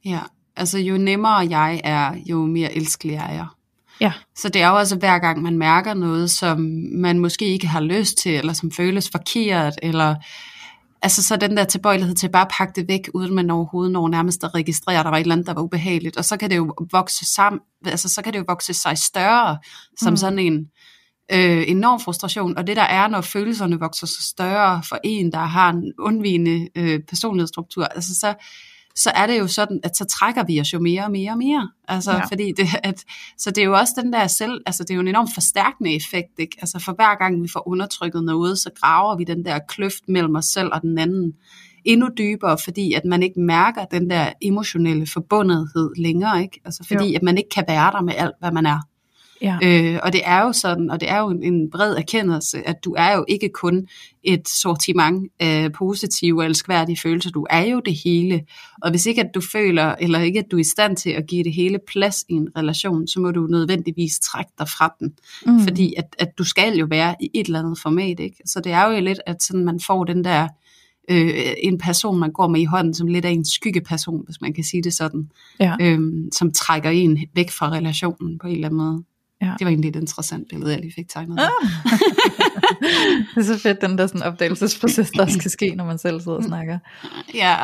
Ja, 0.04 0.20
altså 0.56 0.78
jo 0.78 0.98
nemmere 0.98 1.36
jeg 1.36 1.80
er, 1.84 2.14
jo 2.26 2.46
mere 2.46 2.76
elskelig 2.76 3.14
er 3.14 3.32
jeg. 3.32 3.46
Ja. 4.00 4.12
Så 4.36 4.48
det 4.48 4.62
er 4.62 4.68
jo 4.68 4.76
også 4.76 4.96
hver 4.96 5.18
gang 5.18 5.42
man 5.42 5.58
mærker 5.58 5.94
noget, 5.94 6.30
som 6.30 6.60
man 6.92 7.18
måske 7.18 7.46
ikke 7.46 7.66
har 7.66 7.80
lyst 7.80 8.18
til, 8.18 8.34
eller 8.34 8.52
som 8.52 8.70
føles 8.70 9.10
forkert, 9.10 9.74
eller 9.82 10.14
altså 11.02 11.22
så 11.22 11.36
den 11.36 11.56
der 11.56 11.64
tilbøjelighed 11.64 12.14
til 12.14 12.28
bare 12.28 12.42
at 12.42 12.52
pakke 12.58 12.72
det 12.76 12.88
væk, 12.88 13.10
uden 13.14 13.34
man 13.34 13.50
overhovedet 13.50 13.92
når 13.92 14.08
nærmest 14.08 14.44
at 14.44 14.54
registrere, 14.54 14.98
at 14.98 15.04
der 15.04 15.10
var 15.10 15.16
et 15.16 15.20
eller 15.20 15.34
andet, 15.34 15.46
der 15.46 15.54
var 15.54 15.62
ubehageligt, 15.62 16.16
og 16.16 16.24
så 16.24 16.36
kan 16.36 16.50
det 16.50 16.56
jo 16.56 16.74
vokse 16.92 17.34
sammen, 17.34 17.60
altså 17.86 18.08
så 18.08 18.22
kan 18.22 18.32
det 18.32 18.38
jo 18.38 18.44
vokse 18.48 18.74
sig 18.74 18.98
større, 18.98 19.58
som 19.98 20.12
mm. 20.12 20.16
sådan 20.16 20.38
en, 20.38 20.66
øh, 21.32 21.64
enorm 21.68 22.00
frustration, 22.00 22.56
og 22.56 22.66
det 22.66 22.76
der 22.76 22.82
er, 22.82 23.08
når 23.08 23.20
følelserne 23.20 23.78
vokser 23.78 24.06
så 24.06 24.22
større 24.22 24.82
for 24.88 24.98
en, 25.04 25.32
der 25.32 25.38
har 25.38 25.70
en 25.70 25.92
undvigende 25.98 26.68
øh, 26.74 27.00
personlighedsstruktur, 27.08 27.84
altså 27.84 28.14
så, 28.14 28.34
så 28.94 29.10
er 29.14 29.26
det 29.26 29.38
jo 29.38 29.46
sådan, 29.46 29.80
at 29.82 29.96
så 29.96 30.04
trækker 30.04 30.44
vi 30.44 30.60
os 30.60 30.72
jo 30.72 30.78
mere 30.78 31.04
og 31.04 31.10
mere 31.10 31.30
og 31.30 31.38
mere. 31.38 31.70
Altså, 31.88 32.12
ja. 32.12 32.24
fordi 32.24 32.52
det, 32.56 32.66
at, 32.82 33.04
så 33.38 33.50
det 33.50 33.58
er 33.58 33.64
jo 33.64 33.74
også 33.74 33.94
den 34.02 34.12
der 34.12 34.26
selv, 34.26 34.60
altså 34.66 34.82
det 34.82 34.90
er 34.90 34.94
jo 34.94 35.00
en 35.00 35.08
enorm 35.08 35.28
forstærkende 35.34 35.94
effekt, 35.94 36.38
ikke? 36.38 36.56
Altså 36.60 36.78
for 36.78 36.92
hver 36.92 37.18
gang 37.18 37.42
vi 37.42 37.48
får 37.52 37.68
undertrykket 37.68 38.24
noget, 38.24 38.58
så 38.58 38.70
graver 38.80 39.16
vi 39.16 39.24
den 39.24 39.44
der 39.44 39.58
kløft 39.68 40.08
mellem 40.08 40.36
os 40.36 40.44
selv 40.44 40.68
og 40.72 40.82
den 40.82 40.98
anden 40.98 41.32
endnu 41.84 42.08
dybere, 42.18 42.58
fordi 42.64 42.92
at 42.92 43.04
man 43.04 43.22
ikke 43.22 43.40
mærker 43.40 43.84
den 43.84 44.10
der 44.10 44.32
emotionelle 44.42 45.06
forbundethed 45.06 45.90
længere, 45.96 46.42
ikke? 46.42 46.60
Altså 46.64 46.84
fordi 46.88 47.08
jo. 47.08 47.16
at 47.16 47.22
man 47.22 47.38
ikke 47.38 47.50
kan 47.50 47.64
være 47.68 47.92
der 47.92 48.00
med 48.00 48.14
alt, 48.16 48.34
hvad 48.40 48.52
man 48.52 48.66
er. 48.66 48.80
Ja. 49.42 49.58
Øh, 49.62 50.00
og 50.02 50.12
det 50.12 50.20
er 50.24 50.42
jo 50.42 50.52
sådan, 50.52 50.90
og 50.90 51.00
det 51.00 51.10
er 51.10 51.18
jo 51.18 51.30
en, 51.30 51.42
en 51.42 51.70
bred 51.70 51.96
erkendelse, 51.96 52.68
at 52.68 52.84
du 52.84 52.94
er 52.98 53.12
jo 53.16 53.24
ikke 53.28 53.48
kun 53.48 53.86
et 54.22 54.48
sortiment 54.48 55.32
af 55.40 55.72
positive 55.72 56.42
og 56.42 56.46
elskværdige 56.46 56.98
følelser, 57.02 57.30
du 57.30 57.46
er 57.50 57.60
jo 57.60 57.80
det 57.80 57.94
hele. 58.04 58.40
Og 58.82 58.90
hvis 58.90 59.06
ikke 59.06 59.20
at 59.20 59.30
du 59.34 59.40
føler, 59.52 59.94
eller 60.00 60.18
ikke 60.20 60.38
at 60.38 60.46
du 60.50 60.56
er 60.56 60.60
i 60.60 60.64
stand 60.64 60.96
til 60.96 61.10
at 61.10 61.26
give 61.26 61.44
det 61.44 61.52
hele 61.52 61.78
plads 61.86 62.24
i 62.28 62.32
en 62.32 62.48
relation, 62.56 63.06
så 63.06 63.20
må 63.20 63.30
du 63.30 63.46
nødvendigvis 63.46 64.18
trække 64.18 64.52
dig 64.58 64.68
fra 64.68 64.94
den. 65.00 65.12
Mm. 65.46 65.60
Fordi 65.60 65.94
at, 65.96 66.16
at 66.18 66.38
du 66.38 66.44
skal 66.44 66.74
jo 66.74 66.86
være 66.90 67.14
i 67.20 67.30
et 67.34 67.46
eller 67.46 67.58
andet 67.58 67.78
format, 67.82 68.20
ikke? 68.20 68.36
Så 68.46 68.60
det 68.60 68.72
er 68.72 68.84
jo 68.84 69.00
lidt, 69.00 69.20
at 69.26 69.42
sådan 69.42 69.64
man 69.64 69.80
får 69.80 70.04
den 70.04 70.24
der 70.24 70.48
øh, 71.10 71.52
en 71.62 71.78
person, 71.78 72.18
man 72.18 72.32
går 72.32 72.48
med 72.48 72.60
i 72.60 72.64
hånden, 72.64 72.94
som 72.94 73.06
lidt 73.06 73.24
af 73.24 73.30
en 73.30 73.44
skyggeperson, 73.44 74.24
hvis 74.24 74.40
man 74.40 74.52
kan 74.52 74.64
sige 74.64 74.82
det 74.82 74.92
sådan, 74.92 75.30
ja. 75.60 75.76
øhm, 75.80 76.28
som 76.32 76.52
trækker 76.52 76.90
en 76.90 77.18
væk 77.34 77.50
fra 77.50 77.70
relationen 77.70 78.38
på 78.38 78.46
en 78.46 78.54
eller 78.54 78.68
anden 78.68 78.78
måde. 78.78 79.04
Ja. 79.42 79.52
Det 79.58 79.64
var 79.64 79.68
egentlig 79.68 79.88
et 79.88 79.96
interessant 79.96 80.48
billede, 80.48 80.72
jeg 80.72 80.80
lige 80.80 80.92
fik 80.94 81.08
tegnet. 81.08 81.38
Ah. 81.38 81.50
det 83.34 83.40
er 83.40 83.42
så 83.42 83.58
fedt, 83.58 83.80
den 83.80 83.98
der 83.98 84.06
sådan 84.06 84.22
opdagelsesproces, 84.22 85.10
der 85.10 85.26
skal 85.26 85.50
ske, 85.58 85.74
når 85.74 85.84
man 85.84 85.98
selv 85.98 86.20
sidder 86.20 86.38
og 86.38 86.44
snakker. 86.44 86.78
Ja. 87.34 87.56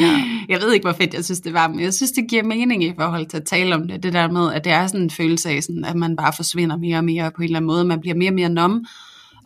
ja. 0.00 0.24
Jeg 0.48 0.60
ved 0.60 0.72
ikke, 0.72 0.84
hvor 0.84 0.92
fedt 0.92 1.14
jeg 1.14 1.24
synes, 1.24 1.40
det 1.40 1.52
var, 1.52 1.68
men 1.68 1.80
jeg 1.80 1.94
synes, 1.94 2.12
det 2.12 2.28
giver 2.28 2.42
mening 2.42 2.84
i 2.84 2.92
forhold 2.98 3.26
til 3.26 3.36
at 3.36 3.44
tale 3.44 3.74
om 3.74 3.88
det. 3.88 4.02
Det 4.02 4.12
der 4.12 4.30
med, 4.30 4.52
at 4.52 4.64
det 4.64 4.72
er 4.72 4.86
sådan 4.86 5.00
en 5.00 5.10
følelse 5.10 5.50
af, 5.50 5.62
sådan, 5.62 5.84
at 5.84 5.96
man 5.96 6.16
bare 6.16 6.32
forsvinder 6.36 6.76
mere 6.76 6.96
og 6.98 7.04
mere 7.04 7.30
på 7.30 7.42
en 7.42 7.44
eller 7.44 7.58
anden 7.58 7.66
måde. 7.66 7.84
Man 7.84 8.00
bliver 8.00 8.16
mere 8.16 8.30
og 8.30 8.34
mere 8.34 8.48
numb, 8.48 8.86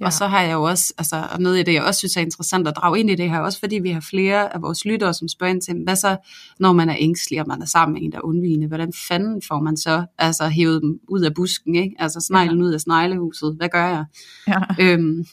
Ja. 0.01 0.07
Og 0.07 0.13
så 0.13 0.27
har 0.27 0.43
jeg 0.43 0.53
jo 0.53 0.63
også, 0.63 0.95
altså, 0.99 1.27
og 1.33 1.41
noget 1.41 1.57
af 1.57 1.65
det, 1.65 1.75
jeg 1.75 1.83
også 1.83 1.99
synes 1.99 2.17
er 2.17 2.21
interessant 2.21 2.69
at 2.69 2.77
drage 2.77 3.01
ind 3.01 3.11
i 3.11 3.15
det 3.15 3.31
her, 3.31 3.39
også 3.39 3.59
fordi 3.59 3.79
vi 3.79 3.91
har 3.91 4.01
flere 4.11 4.55
af 4.55 4.63
vores 4.63 4.85
lyttere, 4.85 5.15
som 5.15 5.29
spørger 5.29 5.53
ind 5.53 5.63
til, 5.63 5.75
hvad 5.85 5.97
så, 5.97 6.17
når 6.59 6.73
man 6.73 6.89
er 6.89 6.97
ængstelig, 6.99 7.41
og 7.41 7.47
man 7.49 7.63
er 7.63 7.67
sammen 7.67 7.95
med 7.95 8.03
en, 8.03 8.13
der 8.13 8.19
er 8.19 8.25
undvigende, 8.25 8.67
hvordan 8.67 8.93
fanden 9.09 9.43
får 9.49 9.61
man 9.61 9.77
så 9.77 10.05
altså, 10.19 10.49
hævet 10.49 10.83
dem 10.83 10.99
ud 11.09 11.21
af 11.21 11.35
busken, 11.35 11.75
ikke? 11.75 11.97
altså 11.99 12.21
sneglen 12.21 12.59
ja. 12.59 12.65
ud 12.65 12.73
af 12.73 12.81
sneglehuset, 12.81 13.57
hvad 13.57 13.69
gør 13.69 13.87
jeg? 13.87 14.05
Ja. 14.49 14.59
Øhm, 14.85 15.25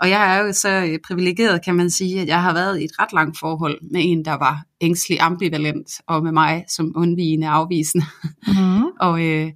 og 0.00 0.10
jeg 0.10 0.36
er 0.36 0.46
jo 0.46 0.52
så 0.52 0.98
privilegeret, 1.06 1.64
kan 1.64 1.74
man 1.74 1.90
sige, 1.90 2.20
at 2.20 2.28
jeg 2.28 2.42
har 2.42 2.54
været 2.54 2.80
i 2.80 2.84
et 2.84 2.98
ret 2.98 3.12
langt 3.12 3.38
forhold 3.38 3.78
med 3.92 4.00
en, 4.04 4.24
der 4.24 4.32
var 4.34 4.64
ængstelig 4.80 5.18
ambivalent, 5.20 5.90
og 6.06 6.22
med 6.22 6.32
mig 6.32 6.64
som 6.68 6.92
undvigende 6.96 7.48
afvisende. 7.48 8.06
Mm. 8.46 8.84
og, 9.06 9.22
øh, 9.24 9.50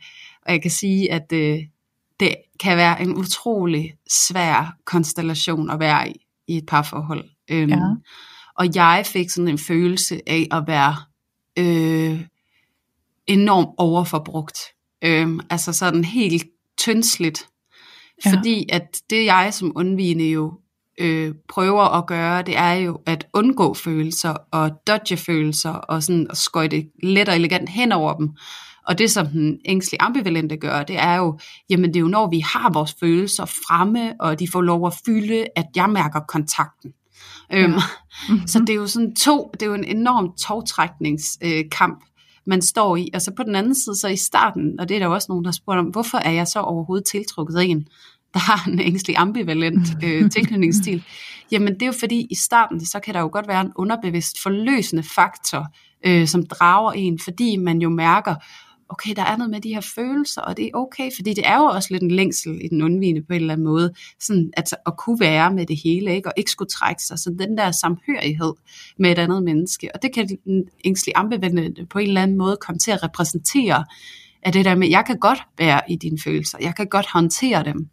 og 0.47 0.53
jeg 0.53 0.63
kan 0.63 0.71
sige, 0.71 1.13
at 1.13 1.33
øh, 1.33 1.59
det 2.21 2.35
kan 2.61 2.77
være 2.77 3.03
en 3.03 3.17
utrolig 3.17 3.95
svær 4.11 4.77
konstellation 4.85 5.71
at 5.71 5.81
være 5.81 6.11
i, 6.11 6.15
i 6.47 6.57
et 6.57 6.67
parforhold. 6.67 7.25
Øhm, 7.51 7.71
ja. 7.71 7.79
Og 8.55 8.75
jeg 8.75 9.03
fik 9.07 9.31
sådan 9.31 9.49
en 9.49 9.59
følelse 9.59 10.21
af 10.27 10.49
at 10.51 10.65
være 10.67 10.97
øh, 11.59 12.21
enormt 13.27 13.75
overforbrugt. 13.79 14.59
Øhm, 15.03 15.41
altså 15.51 15.73
sådan 15.73 16.05
helt 16.05 16.47
tyndsligt. 16.79 17.49
Ja. 18.25 18.31
Fordi 18.31 18.69
at 18.73 19.01
det 19.11 19.25
jeg 19.25 19.55
som 19.55 19.73
undvigende 19.75 20.31
jo 20.31 20.61
øh, 20.99 21.35
prøver 21.49 21.83
at 21.83 22.07
gøre, 22.07 22.43
det 22.43 22.57
er 22.57 22.73
jo 22.73 23.01
at 23.07 23.27
undgå 23.35 23.75
følelser 23.75 24.35
og 24.51 24.71
dodge 24.87 25.17
følelser 25.17 25.71
og 25.71 26.03
sådan 26.03 26.27
at 26.31 26.37
skøjte 26.37 26.87
let 27.03 27.29
og 27.29 27.37
elegant 27.37 27.69
hen 27.69 27.93
over 27.93 28.15
dem. 28.15 28.37
Og 28.89 28.99
det, 28.99 29.11
som 29.11 29.27
den 29.27 29.59
ængstlige 29.65 30.03
ambivalente 30.03 30.57
gør, 30.57 30.83
det 30.83 30.99
er 30.99 31.17
jo, 31.17 31.39
jamen 31.71 31.89
det 31.89 31.97
er 31.97 32.01
jo 32.01 32.09
når 32.09 32.31
vi 32.31 32.41
har 32.41 32.73
vores 32.73 32.95
følelser 33.01 33.45
fremme, 33.45 34.13
og 34.21 34.41
de 34.41 34.49
får 34.53 34.61
lov 34.61 34.87
at 34.87 34.95
fylde, 35.07 35.47
at 35.57 35.67
jeg 35.77 35.91
mærker 35.91 36.21
kontakten. 36.21 36.93
Ja. 37.53 37.59
Øhm, 37.59 37.73
mm-hmm. 37.73 38.47
Så 38.47 38.59
det 38.59 38.71
er 38.71 38.75
jo 38.75 38.87
sådan 38.87 39.15
to, 39.15 39.51
det 39.53 39.63
er 39.63 39.67
jo 39.67 39.75
en 39.75 39.85
enorm 39.85 40.33
togtrækningskamp, 40.47 41.99
øh, 42.03 42.07
man 42.47 42.63
står 42.63 42.97
i. 42.97 43.11
Og 43.15 43.23
så 43.23 43.33
på 43.37 43.43
den 43.43 43.55
anden 43.55 43.75
side, 43.75 43.97
så 43.97 44.09
i 44.09 44.17
starten, 44.17 44.81
og 44.81 44.89
det 44.89 44.95
er 44.95 44.99
der 44.99 45.07
også 45.07 45.27
nogen, 45.29 45.45
der 45.45 45.51
spurgt 45.51 45.79
om, 45.79 45.87
hvorfor 45.87 46.19
er 46.19 46.31
jeg 46.31 46.47
så 46.47 46.61
overhovedet 46.61 47.07
tiltrukket 47.07 47.57
af 47.57 47.65
en, 47.65 47.89
der 48.35 48.41
har 48.41 48.71
en 48.71 48.81
ængstelig 48.81 49.17
ambivalent 49.17 49.89
øh, 50.05 50.31
tilknytningsstil? 50.35 51.05
Jamen 51.53 51.75
det 51.75 51.83
er 51.83 51.87
jo 51.87 51.93
fordi, 52.01 52.27
i 52.31 52.35
starten, 52.35 52.87
så 52.87 53.01
kan 53.01 53.15
der 53.15 53.21
jo 53.21 53.29
godt 53.33 53.49
være 53.49 53.61
en 53.61 53.73
underbevidst 53.77 54.43
forløsende 54.43 55.03
faktor, 55.03 55.67
øh, 56.07 56.27
som 56.27 56.47
drager 56.47 56.93
en, 56.93 57.19
fordi 57.25 57.57
man 57.57 57.79
jo 57.79 57.89
mærker, 57.89 58.35
okay, 58.89 59.15
der 59.17 59.23
er 59.23 59.37
noget 59.37 59.51
med 59.51 59.61
de 59.61 59.75
her 59.75 59.81
følelser, 59.81 60.41
og 60.43 60.57
det 60.57 60.67
er 60.67 60.71
okay, 60.75 61.11
fordi 61.17 61.35
det 61.35 61.47
er 61.47 61.57
jo 61.57 61.65
også 61.65 61.89
lidt 61.91 62.03
en 62.03 62.11
længsel 62.11 62.59
i 62.65 62.69
den 62.69 62.83
undvigende 62.83 63.23
på 63.23 63.33
en 63.33 63.41
eller 63.41 63.53
anden 63.53 63.67
måde, 63.67 63.95
sådan 64.21 64.51
at, 64.57 64.75
at 64.87 64.97
kunne 64.97 65.21
være 65.21 65.55
med 65.55 65.67
det 65.67 65.77
hele, 65.85 66.15
ikke? 66.17 66.29
og 66.29 66.35
ikke 66.37 66.51
skulle 66.51 66.71
trække 66.71 67.03
sig, 67.03 67.19
så 67.19 67.35
den 67.39 67.59
der 67.59 67.71
samhørighed 67.71 68.53
med 68.99 69.13
et 69.13 69.19
andet 69.19 69.43
menneske, 69.43 69.91
og 69.95 70.03
det 70.03 70.15
kan 70.15 70.29
den 70.45 70.65
ængstlige 70.85 71.17
ambivalente 71.17 71.87
på 71.87 71.99
en 71.99 72.09
eller 72.09 72.23
anden 72.23 72.39
måde 72.39 72.57
komme 72.61 72.79
til 72.79 72.91
at 72.91 73.03
repræsentere, 73.03 73.85
er 74.43 74.51
det 74.51 74.65
der 74.65 74.75
med, 74.75 74.89
jeg 74.89 75.05
kan 75.07 75.19
godt 75.19 75.39
være 75.59 75.81
i 75.89 75.97
dine 75.97 76.19
følelser, 76.25 76.59
jeg 76.61 76.75
kan 76.75 76.87
godt 76.87 77.07
håndtere 77.13 77.65
dem. 77.65 77.89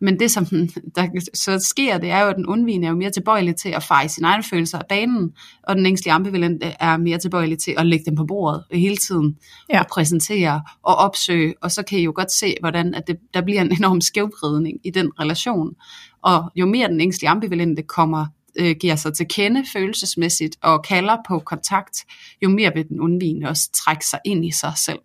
Men 0.00 0.18
det, 0.20 0.30
som 0.30 0.46
der 0.96 1.20
så 1.34 1.58
sker, 1.58 1.98
det 1.98 2.10
er 2.10 2.20
jo, 2.20 2.28
at 2.28 2.36
den 2.36 2.46
undvigende 2.46 2.86
er 2.86 2.90
jo 2.90 2.96
mere 2.96 3.10
tilbøjelig 3.10 3.56
til 3.56 3.68
at 3.68 3.82
feje 3.82 4.08
sine 4.08 4.26
egne 4.26 4.42
følelser 4.42 4.78
af 4.78 4.86
banen, 4.88 5.32
og 5.62 5.76
den 5.76 5.86
ængstlige 5.86 6.12
ambivalente 6.12 6.66
er 6.80 6.96
mere 6.96 7.18
tilbøjelig 7.18 7.58
til 7.58 7.74
at 7.78 7.86
lægge 7.86 8.04
dem 8.04 8.16
på 8.16 8.24
bordet 8.24 8.64
hele 8.72 8.96
tiden, 8.96 9.36
ja. 9.72 9.80
og 9.80 9.86
præsentere 9.86 10.62
og 10.82 10.96
opsøge, 10.96 11.54
og 11.62 11.70
så 11.70 11.82
kan 11.82 11.98
I 11.98 12.02
jo 12.02 12.12
godt 12.14 12.32
se, 12.32 12.54
hvordan 12.60 12.94
at 12.94 13.06
det, 13.06 13.16
der 13.34 13.40
bliver 13.40 13.60
en 13.60 13.72
enorm 13.78 14.00
skævvridning 14.00 14.78
i 14.84 14.90
den 14.90 15.10
relation. 15.20 15.74
Og 16.22 16.50
jo 16.56 16.66
mere 16.66 16.88
den 16.88 17.00
ængstlige 17.00 17.30
ambivalente 17.30 17.82
kommer 17.82 18.26
øh, 18.58 18.76
giver 18.80 18.96
sig 18.96 19.14
til 19.14 19.26
kende 19.28 19.64
følelsesmæssigt 19.72 20.56
og 20.62 20.84
kalder 20.84 21.16
på 21.28 21.38
kontakt, 21.38 22.04
jo 22.42 22.48
mere 22.48 22.72
vil 22.74 22.88
den 22.88 23.00
undvigende 23.00 23.48
også 23.48 23.70
trække 23.84 24.06
sig 24.06 24.18
ind 24.24 24.44
i 24.44 24.50
sig 24.50 24.72
selv. 24.76 24.98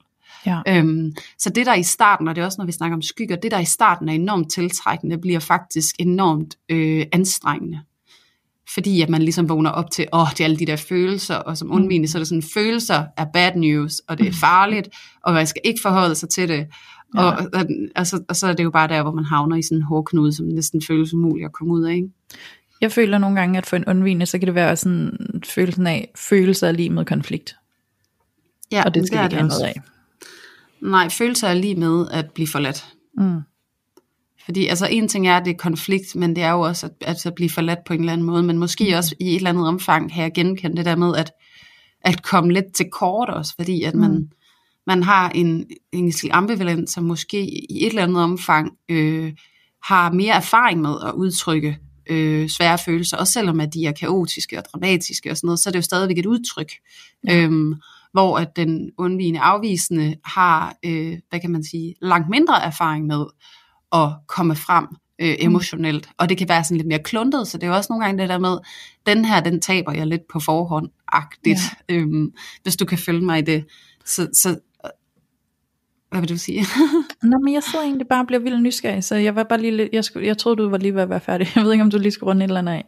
Ja. 0.45 0.61
Øhm, 0.67 1.15
så 1.37 1.49
det 1.49 1.65
der 1.65 1.75
i 1.75 1.83
starten, 1.83 2.27
og 2.27 2.35
det 2.35 2.41
er 2.41 2.45
også 2.45 2.61
når 2.61 2.65
vi 2.65 2.71
snakker 2.71 2.95
om 2.95 3.01
skygger, 3.01 3.35
det 3.35 3.51
der 3.51 3.59
i 3.59 3.65
starten 3.65 4.09
er 4.09 4.13
enormt 4.13 4.51
tiltrækkende, 4.51 5.17
bliver 5.17 5.39
faktisk 5.39 5.95
enormt 5.99 6.57
øh, 6.69 7.05
anstrengende. 7.11 7.79
Fordi 8.73 9.01
at 9.01 9.09
man 9.09 9.21
ligesom 9.21 9.49
vågner 9.49 9.69
op 9.69 9.91
til, 9.91 10.07
åh, 10.13 10.29
det 10.31 10.39
er 10.39 10.43
alle 10.43 10.57
de 10.57 10.65
der 10.65 10.75
følelser, 10.75 11.35
og 11.35 11.57
som 11.57 11.71
undvigende, 11.71 12.07
så 12.07 12.17
er 12.17 12.19
det 12.19 12.27
sådan, 12.27 12.43
følelser 12.53 13.03
er 13.17 13.25
bad 13.33 13.55
news, 13.55 13.99
og 13.99 14.17
det 14.17 14.27
er 14.27 14.31
farligt, 14.31 14.89
og 15.23 15.33
man 15.33 15.47
skal 15.47 15.61
ikke 15.65 15.79
forholde 15.83 16.15
sig 16.15 16.29
til 16.29 16.49
det. 16.49 16.67
Ja. 17.15 17.21
Og, 17.21 17.47
og, 17.53 17.65
og, 17.95 18.07
så, 18.07 18.23
og 18.29 18.35
så 18.35 18.47
er 18.47 18.53
det 18.53 18.63
jo 18.63 18.69
bare 18.69 18.87
der, 18.87 19.01
hvor 19.01 19.11
man 19.11 19.25
havner 19.25 19.55
i 19.55 19.61
sådan 19.61 19.77
en 19.77 19.81
hårdknude, 19.81 20.33
som 20.33 20.45
næsten 20.45 20.81
føles 20.87 21.13
umuligt 21.13 21.45
at 21.45 21.53
komme 21.53 21.73
ud 21.73 21.83
af. 21.83 21.93
Ikke? 21.93 22.09
Jeg 22.81 22.91
føler 22.91 23.17
nogle 23.17 23.39
gange, 23.39 23.57
at 23.57 23.65
for 23.65 23.75
en 23.75 23.85
undvigende, 23.85 24.25
så 24.25 24.39
kan 24.39 24.45
det 24.45 24.55
være 24.55 24.75
sådan 24.75 25.17
følelsen 25.45 25.87
af, 25.87 26.11
følelser 26.15 26.67
er 26.67 26.71
lige 26.71 26.89
med 26.89 27.05
konflikt. 27.05 27.55
Ja, 28.71 28.83
og 28.85 28.93
det 28.93 29.07
skal 29.07 29.17
det 29.17 29.23
ikke 29.23 29.35
have 29.35 29.47
noget 29.47 29.63
af. 29.63 29.81
Nej, 30.81 31.09
følelser 31.09 31.47
er 31.47 31.53
lige 31.53 31.75
med 31.75 32.07
at 32.11 32.31
blive 32.31 32.47
forladt. 32.47 32.93
Mm. 33.17 33.41
Fordi 34.45 34.67
altså 34.67 34.87
en 34.91 35.07
ting 35.07 35.27
er, 35.27 35.37
at 35.37 35.45
det 35.45 35.51
er 35.51 35.57
konflikt, 35.57 36.15
men 36.15 36.35
det 36.35 36.43
er 36.43 36.51
jo 36.51 36.61
også 36.61 36.89
at, 37.01 37.25
at 37.25 37.35
blive 37.35 37.49
forladt 37.49 37.79
på 37.87 37.93
en 37.93 37.99
eller 37.99 38.13
anden 38.13 38.27
måde, 38.27 38.43
men 38.43 38.57
måske 38.57 38.89
mm. 38.89 38.97
også 38.97 39.15
i 39.19 39.29
et 39.29 39.35
eller 39.35 39.49
andet 39.49 39.67
omfang 39.67 40.13
har 40.13 40.21
jeg 40.21 40.31
genkendt 40.35 40.77
det 40.77 40.85
der 40.85 40.95
med 40.95 41.15
at, 41.15 41.31
at 42.01 42.23
komme 42.23 42.53
lidt 42.53 42.73
til 42.75 42.85
kort 42.91 43.29
også, 43.29 43.55
fordi 43.55 43.83
at 43.83 43.95
man, 43.95 44.11
mm. 44.11 44.29
man 44.87 45.03
har 45.03 45.29
en, 45.29 45.65
en 45.91 46.13
ambivalent, 46.31 46.89
som 46.89 47.03
måske 47.03 47.41
i 47.71 47.85
et 47.85 47.89
eller 47.89 48.03
andet 48.03 48.23
omfang 48.23 48.71
øh, 48.89 49.33
har 49.83 50.11
mere 50.11 50.35
erfaring 50.35 50.81
med 50.81 50.95
at 51.05 51.13
udtrykke 51.13 51.77
øh, 52.09 52.49
svære 52.49 52.77
følelser, 52.77 53.17
også 53.17 53.33
selvom 53.33 53.59
at 53.59 53.73
de 53.73 53.85
er 53.85 53.91
kaotiske 53.91 54.57
og 54.57 54.63
dramatiske 54.73 55.31
og 55.31 55.37
sådan 55.37 55.47
noget, 55.47 55.59
så 55.59 55.69
er 55.69 55.71
det 55.71 55.79
jo 55.79 55.83
stadigvæk 55.83 56.17
et 56.17 56.25
udtryk. 56.25 56.71
Ja. 57.27 57.37
Øhm, 57.37 57.75
hvor 58.11 58.37
at 58.37 58.55
den 58.55 58.91
undvigende 58.97 59.39
afvisende 59.39 60.15
har, 60.25 60.75
øh, 60.85 61.17
hvad 61.29 61.39
kan 61.39 61.51
man 61.51 61.63
sige, 61.63 61.95
langt 62.01 62.29
mindre 62.29 62.63
erfaring 62.63 63.05
med 63.05 63.25
at 63.91 64.09
komme 64.27 64.55
frem 64.55 64.87
øh, 65.21 65.29
mm. 65.29 65.35
emotionelt, 65.39 66.09
og 66.17 66.29
det 66.29 66.37
kan 66.37 66.49
være 66.49 66.63
sådan 66.63 66.77
lidt 66.77 66.87
mere 66.87 67.03
kluntet, 67.03 67.47
så 67.47 67.57
det 67.57 67.63
er 67.63 67.67
jo 67.67 67.75
også 67.75 67.87
nogle 67.93 68.05
gange 68.05 68.21
det 68.21 68.29
der 68.29 68.37
med, 68.37 68.57
den 69.05 69.25
her, 69.25 69.39
den 69.39 69.61
taber 69.61 69.91
jeg 69.91 70.07
lidt 70.07 70.27
på 70.31 70.39
forhånd, 70.39 70.89
agtigt, 71.07 71.59
ja. 71.89 71.95
øhm, 71.95 72.33
hvis 72.63 72.75
du 72.75 72.85
kan 72.85 72.97
følge 72.97 73.25
mig 73.25 73.39
i 73.39 73.41
det. 73.41 73.65
Så, 74.05 74.27
så 74.33 74.59
hvad 76.09 76.19
vil 76.19 76.29
du 76.29 76.37
sige? 76.37 76.65
Nå, 77.23 77.37
men 77.37 77.53
jeg 77.53 77.63
sidder 77.63 77.85
egentlig 77.85 78.07
bare 78.07 78.19
og 78.21 78.27
bliver 78.27 78.39
vildt 78.39 78.61
nysgerrig, 78.61 79.03
så 79.03 79.15
jeg 79.15 79.35
var 79.35 79.43
bare 79.43 79.61
lige 79.61 79.77
lidt, 79.77 79.89
jeg, 79.93 80.03
skulle, 80.03 80.27
jeg 80.27 80.37
troede, 80.37 80.57
du 80.57 80.69
var 80.69 80.77
lige 80.77 80.95
ved 80.95 81.01
at 81.01 81.09
være 81.09 81.19
færdig. 81.19 81.47
Jeg 81.55 81.63
ved 81.63 81.71
ikke, 81.71 81.83
om 81.83 81.91
du 81.91 81.97
lige 81.97 82.11
skal 82.11 82.25
runde 82.25 82.45
et 82.45 82.49
eller 82.49 82.59
andet 82.59 82.73
af. 82.73 82.85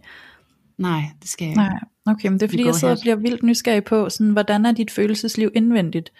Nej, 0.77 1.01
det 1.21 1.29
skal 1.29 1.45
jeg 1.45 1.51
ikke. 1.51 1.61
Nej, 1.61 1.79
okay, 2.05 2.29
men 2.29 2.39
det 2.39 2.43
er 2.43 2.49
fordi, 2.49 2.65
jeg 2.65 2.75
sidder 2.75 2.93
og 2.93 2.99
bliver 3.01 3.15
vildt 3.15 3.43
nysgerrig 3.43 3.83
på, 3.83 4.09
sådan, 4.09 4.31
hvordan 4.31 4.65
er 4.65 4.71
dit 4.71 4.91
følelsesliv 4.91 5.51
indvendigt? 5.55 6.11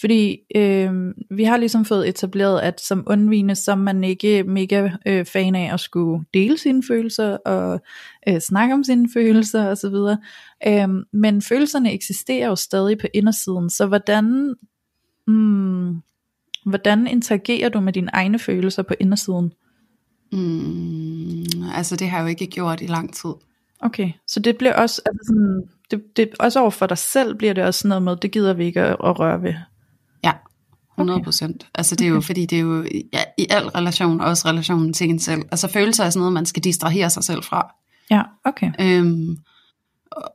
Fordi 0.00 0.38
øh, 0.56 1.14
vi 1.30 1.44
har 1.44 1.56
ligesom 1.56 1.84
fået 1.84 2.08
etableret, 2.08 2.60
at 2.60 2.80
som 2.80 3.04
undvigende, 3.06 3.54
så 3.54 3.70
er 3.70 3.76
man 3.76 4.04
ikke 4.04 4.42
mega 4.42 4.90
øh, 5.06 5.24
fan 5.24 5.54
af 5.54 5.72
at 5.72 5.80
skulle 5.80 6.24
dele 6.34 6.58
sine 6.58 6.82
følelser 6.88 7.36
og 7.36 7.80
øh, 8.28 8.40
snakke 8.40 8.74
om 8.74 8.84
sine 8.84 9.08
følelser 9.14 9.68
osv. 9.68 9.94
Øh, 10.66 10.88
men 11.12 11.42
følelserne 11.42 11.92
eksisterer 11.92 12.48
jo 12.48 12.56
stadig 12.56 12.98
på 12.98 13.06
indersiden, 13.14 13.70
så 13.70 13.86
hvordan, 13.86 14.54
hmm, 15.26 16.02
hvordan 16.66 17.06
interagerer 17.06 17.68
du 17.68 17.80
med 17.80 17.92
dine 17.92 18.10
egne 18.12 18.38
følelser 18.38 18.82
på 18.82 18.94
indersiden? 19.00 19.52
Mm, 20.32 21.44
altså 21.74 21.96
det 21.96 22.08
har 22.08 22.18
jeg 22.18 22.24
jo 22.24 22.28
ikke 22.28 22.46
gjort 22.46 22.80
i 22.80 22.86
lang 22.86 23.14
tid. 23.14 23.30
Okay, 23.86 24.12
så 24.26 24.40
det 24.40 24.56
bliver 24.56 24.74
også, 24.74 25.02
altså 25.06 25.20
sådan, 25.26 25.62
det, 25.90 26.16
det, 26.16 26.30
også 26.40 26.60
over 26.60 26.70
for 26.70 26.86
dig 26.86 26.98
selv 26.98 27.34
bliver 27.34 27.52
det 27.52 27.64
også 27.64 27.78
sådan 27.78 27.88
noget 27.88 28.02
med, 28.02 28.16
det 28.16 28.30
gider 28.30 28.54
vi 28.54 28.64
ikke 28.64 28.80
at, 28.80 28.96
at 29.04 29.18
røre 29.18 29.42
ved. 29.42 29.54
Ja, 30.24 30.32
100 30.98 31.22
procent. 31.22 31.62
Okay. 31.62 31.70
Altså 31.74 31.96
det 31.96 32.04
er 32.04 32.08
jo, 32.08 32.16
okay. 32.16 32.26
fordi 32.26 32.46
det 32.46 32.58
er 32.58 32.62
jo 32.62 32.82
ja, 33.12 33.20
i 33.38 33.46
al 33.50 33.68
relation, 33.68 34.20
også 34.20 34.48
relationen 34.48 34.92
til 34.92 35.08
en 35.08 35.18
selv. 35.18 35.42
Altså 35.50 35.68
følelser 35.68 36.04
er 36.04 36.10
sådan 36.10 36.20
noget, 36.20 36.32
man 36.32 36.46
skal 36.46 36.64
distrahere 36.64 37.10
sig 37.10 37.24
selv 37.24 37.42
fra. 37.42 37.74
Ja, 38.10 38.22
okay. 38.44 38.72
Øhm, 38.80 39.36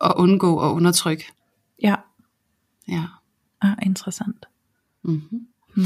og 0.02 0.18
undgå 0.18 0.56
og 0.56 0.74
undertrykke. 0.74 1.26
Ja. 1.84 1.96
Ja. 2.88 3.04
Ah, 3.62 3.76
interessant. 3.82 4.46
Mm-hmm. 5.04 5.40
Hmm. 5.76 5.86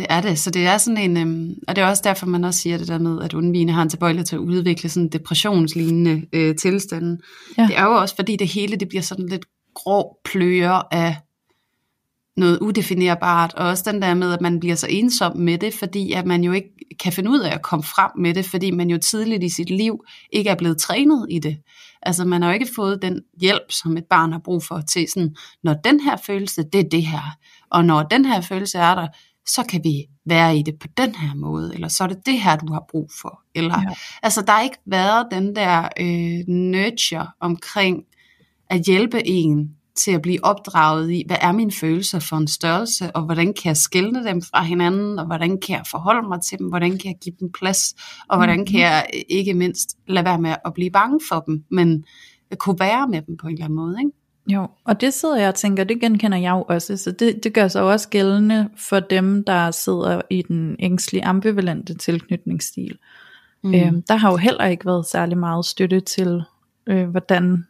Det 0.00 0.06
er 0.10 0.20
det, 0.20 0.38
så 0.38 0.50
det 0.50 0.66
er 0.66 0.78
sådan 0.78 0.96
en, 0.96 1.16
øhm, 1.16 1.54
og 1.68 1.76
det 1.76 1.82
er 1.82 1.88
også 1.88 2.02
derfor, 2.04 2.26
man 2.26 2.44
også 2.44 2.60
siger 2.60 2.78
det 2.78 2.88
der 2.88 2.98
med, 2.98 3.22
at 3.22 3.34
undvigende 3.34 3.72
har 3.72 3.82
en 3.82 3.88
tilbøjelighed 3.88 4.26
til 4.26 4.36
at 4.36 4.40
udvikle 4.40 4.88
sådan 4.88 5.08
depressionslignende 5.08 6.26
øh, 6.32 6.56
tilstande. 6.56 7.18
Ja. 7.58 7.66
Det 7.66 7.78
er 7.78 7.84
jo 7.84 7.92
også, 7.92 8.16
fordi 8.16 8.36
det 8.36 8.48
hele 8.48 8.76
det 8.76 8.88
bliver 8.88 9.02
sådan 9.02 9.26
lidt 9.26 9.44
grå 9.74 10.16
pløjer 10.24 10.94
af 10.94 11.16
noget 12.36 12.58
udefinerbart, 12.58 13.54
og 13.54 13.68
også 13.68 13.92
den 13.92 14.02
der 14.02 14.14
med, 14.14 14.32
at 14.32 14.40
man 14.40 14.60
bliver 14.60 14.74
så 14.74 14.86
ensom 14.90 15.36
med 15.36 15.58
det, 15.58 15.74
fordi 15.74 16.12
at 16.12 16.26
man 16.26 16.44
jo 16.44 16.52
ikke 16.52 16.68
kan 17.00 17.12
finde 17.12 17.30
ud 17.30 17.40
af 17.40 17.54
at 17.54 17.62
komme 17.62 17.82
frem 17.82 18.10
med 18.18 18.34
det, 18.34 18.44
fordi 18.44 18.70
man 18.70 18.90
jo 18.90 18.98
tidligt 18.98 19.42
i 19.42 19.48
sit 19.48 19.70
liv 19.70 20.04
ikke 20.32 20.50
er 20.50 20.54
blevet 20.54 20.78
trænet 20.78 21.26
i 21.30 21.38
det. 21.38 21.56
Altså 22.02 22.24
man 22.24 22.42
har 22.42 22.48
jo 22.48 22.54
ikke 22.54 22.68
fået 22.76 23.02
den 23.02 23.20
hjælp, 23.40 23.72
som 23.72 23.96
et 23.96 24.04
barn 24.10 24.32
har 24.32 24.40
brug 24.44 24.64
for 24.64 24.80
til 24.80 25.06
sådan, 25.08 25.34
når 25.62 25.74
den 25.74 26.00
her 26.00 26.16
følelse, 26.26 26.62
det 26.72 26.80
er 26.80 26.88
det 26.88 27.06
her, 27.06 27.36
og 27.70 27.84
når 27.84 28.02
den 28.02 28.24
her 28.24 28.40
følelse 28.40 28.78
er 28.78 28.94
der, 28.94 29.06
så 29.46 29.62
kan 29.68 29.84
vi 29.84 30.06
være 30.26 30.56
i 30.56 30.62
det 30.62 30.78
på 30.78 30.86
den 30.96 31.14
her 31.14 31.34
måde, 31.34 31.74
eller 31.74 31.88
så 31.88 32.04
er 32.04 32.08
det 32.08 32.26
det 32.26 32.40
her, 32.40 32.56
du 32.56 32.72
har 32.72 32.84
brug 32.90 33.10
for. 33.20 33.40
Eller, 33.54 33.80
ja. 33.80 33.94
Altså 34.22 34.42
der 34.42 34.52
har 34.52 34.62
ikke 34.62 34.78
været 34.86 35.26
den 35.30 35.56
der 35.56 35.88
øh, 36.00 36.54
nurture 36.54 37.26
omkring 37.40 38.04
at 38.70 38.82
hjælpe 38.86 39.26
en 39.26 39.76
til 39.94 40.10
at 40.10 40.22
blive 40.22 40.44
opdraget 40.44 41.10
i, 41.10 41.24
hvad 41.26 41.36
er 41.40 41.52
mine 41.52 41.72
følelser 41.72 42.18
for 42.18 42.36
en 42.36 42.48
størrelse, 42.48 43.16
og 43.16 43.22
hvordan 43.22 43.46
kan 43.46 43.68
jeg 43.68 43.76
skille 43.76 44.24
dem 44.24 44.42
fra 44.42 44.62
hinanden, 44.62 45.18
og 45.18 45.26
hvordan 45.26 45.60
kan 45.60 45.76
jeg 45.76 45.84
forholde 45.90 46.28
mig 46.28 46.40
til 46.42 46.58
dem, 46.58 46.66
hvordan 46.68 46.90
kan 46.90 47.10
jeg 47.10 47.16
give 47.22 47.34
dem 47.40 47.52
plads, 47.52 47.94
og 48.28 48.36
hvordan 48.36 48.66
kan 48.66 48.74
mhm. 48.74 48.80
jeg 48.80 49.06
ikke 49.28 49.54
mindst 49.54 49.96
lade 50.08 50.24
være 50.24 50.40
med 50.40 50.54
at 50.64 50.74
blive 50.74 50.90
bange 50.90 51.20
for 51.28 51.40
dem, 51.40 51.64
men 51.70 52.04
kunne 52.58 52.78
være 52.78 53.08
med 53.08 53.22
dem 53.22 53.36
på 53.36 53.46
en 53.46 53.52
eller 53.52 53.64
anden 53.64 53.76
måde. 53.76 53.96
Ikke? 54.00 54.19
Jo, 54.52 54.68
og 54.84 55.00
det 55.00 55.14
sidder 55.14 55.36
jeg 55.36 55.48
og 55.48 55.54
tænker, 55.54 55.84
det 55.84 56.00
genkender 56.00 56.38
jeg 56.38 56.50
jo 56.50 56.64
også, 56.68 56.96
så 56.96 57.10
det, 57.10 57.44
det 57.44 57.54
gør 57.54 57.68
sig 57.68 57.82
også 57.82 58.08
gældende 58.08 58.68
for 58.76 59.00
dem, 59.00 59.44
der 59.44 59.70
sidder 59.70 60.20
i 60.30 60.42
den 60.42 60.76
ængstlige 60.78 61.24
ambivalente 61.24 61.94
tilknytningsstil. 61.94 62.98
Mm. 63.62 63.74
Øhm, 63.74 64.02
der 64.02 64.14
har 64.14 64.30
jo 64.30 64.36
heller 64.36 64.64
ikke 64.66 64.86
været 64.86 65.06
særlig 65.06 65.38
meget 65.38 65.64
støtte 65.64 66.00
til, 66.00 66.42
øh, 66.86 67.08
hvordan 67.08 67.64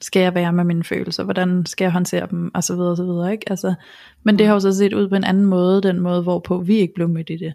skal 0.00 0.22
jeg 0.22 0.34
være 0.34 0.52
med 0.52 0.64
mine 0.64 0.84
følelser, 0.84 1.24
hvordan 1.24 1.66
skal 1.66 1.84
jeg 1.84 1.92
håndtere 1.92 2.26
dem, 2.30 2.50
og 2.54 2.64
så 2.64 2.74
videre, 2.74 2.90
og 2.90 2.96
så 2.96 3.04
videre, 3.04 3.32
ikke? 3.32 3.50
Altså, 3.50 3.74
men 4.22 4.38
det 4.38 4.46
har 4.46 4.54
jo 4.54 4.60
så 4.60 4.72
set 4.72 4.94
ud 4.94 5.08
på 5.08 5.14
en 5.14 5.24
anden 5.24 5.44
måde, 5.44 5.82
den 5.82 6.00
måde, 6.00 6.22
hvorpå 6.22 6.58
vi 6.58 6.76
ikke 6.76 6.94
blev 6.94 7.08
mødt 7.08 7.30
i 7.30 7.36
det. 7.36 7.54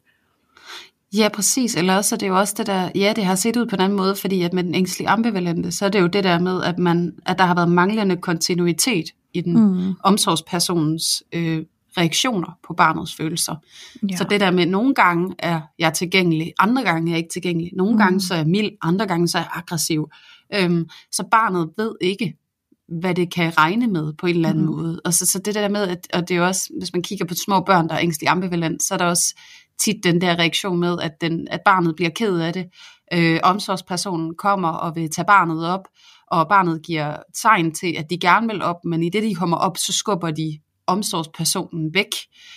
Ja, 1.17 1.29
præcis. 1.33 1.75
Eller 1.75 1.95
også 1.95 2.15
er 2.15 2.17
det 2.17 2.27
jo 2.27 2.39
også 2.39 2.53
det 2.57 2.67
der, 2.67 2.89
ja, 2.95 3.13
det 3.15 3.25
har 3.25 3.35
set 3.35 3.57
ud 3.57 3.65
på 3.65 3.75
en 3.75 3.81
anden 3.81 3.97
måde, 3.97 4.15
fordi 4.15 4.41
at 4.41 4.53
med 4.53 4.63
den 4.63 4.75
ængstlige 4.75 5.09
ambivalente, 5.09 5.71
så 5.71 5.85
er 5.85 5.89
det 5.89 6.01
jo 6.01 6.07
det 6.07 6.23
der 6.23 6.39
med, 6.39 6.63
at, 6.63 6.79
man, 6.79 7.13
at 7.25 7.39
der 7.39 7.45
har 7.45 7.55
været 7.55 7.71
manglende 7.71 8.17
kontinuitet 8.17 9.05
i 9.33 9.41
den 9.41 9.59
mm. 9.59 9.93
omsorgspersonens 10.03 11.23
øh, 11.33 11.63
reaktioner 11.97 12.57
på 12.67 12.73
barnets 12.73 13.15
følelser. 13.15 13.55
Ja. 14.09 14.15
Så 14.15 14.25
det 14.29 14.39
der 14.39 14.51
med, 14.51 14.65
nogle 14.65 14.93
gange 14.93 15.35
er 15.39 15.61
jeg 15.79 15.93
tilgængelig, 15.93 16.53
andre 16.59 16.83
gange 16.83 17.09
er 17.09 17.11
jeg 17.11 17.17
ikke 17.17 17.33
tilgængelig, 17.33 17.71
nogle 17.75 17.93
mm. 17.93 17.97
gange 17.97 18.21
så 18.21 18.33
er 18.33 18.37
jeg 18.37 18.47
mild, 18.47 18.71
andre 18.81 19.07
gange 19.07 19.27
så 19.27 19.37
er 19.37 19.41
jeg 19.41 19.51
aggressiv. 19.53 20.09
Øhm, 20.55 20.89
så 21.11 21.23
barnet 21.31 21.69
ved 21.77 21.95
ikke, 22.01 22.37
hvad 22.87 23.15
det 23.15 23.33
kan 23.33 23.57
regne 23.57 23.87
med 23.87 24.13
på 24.13 24.27
en 24.27 24.35
eller 24.35 24.49
anden 24.49 24.65
mm. 24.65 24.71
måde. 24.71 25.01
Og 25.05 25.13
så, 25.13 25.25
så 25.25 25.39
det 25.39 25.55
der 25.55 25.67
med, 25.67 25.87
at, 25.87 26.07
og 26.13 26.29
det 26.29 26.37
er 26.37 26.41
også, 26.41 26.69
hvis 26.79 26.93
man 26.93 27.01
kigger 27.01 27.25
på 27.25 27.33
små 27.45 27.59
børn, 27.59 27.89
der 27.89 27.95
er 27.95 27.99
ængstelig 27.99 28.29
ambivalent, 28.29 28.83
så 28.83 28.93
er 28.93 28.97
der 28.97 29.05
også 29.05 29.35
tit 29.83 30.03
den 30.03 30.21
der 30.21 30.39
reaktion 30.39 30.79
med, 30.79 30.97
at, 31.01 31.11
den, 31.21 31.47
at 31.51 31.59
barnet 31.65 31.95
bliver 31.95 32.11
ked 32.15 32.39
af 32.39 32.53
det. 32.53 32.65
Øh, 33.13 33.39
omsorgspersonen 33.43 34.35
kommer 34.37 34.69
og 34.69 34.95
vil 34.95 35.09
tage 35.09 35.25
barnet 35.25 35.67
op, 35.67 35.87
og 36.31 36.49
barnet 36.49 36.81
giver 36.85 37.15
tegn 37.41 37.71
til, 37.71 37.95
at 37.97 38.05
de 38.09 38.17
gerne 38.17 38.47
vil 38.47 38.61
op, 38.61 38.85
men 38.85 39.03
i 39.03 39.09
det 39.09 39.23
de 39.23 39.35
kommer 39.35 39.57
op, 39.57 39.77
så 39.77 39.93
skubber 39.93 40.31
de 40.31 40.59
omsorgspersonen 40.87 41.93
væk, 41.93 42.07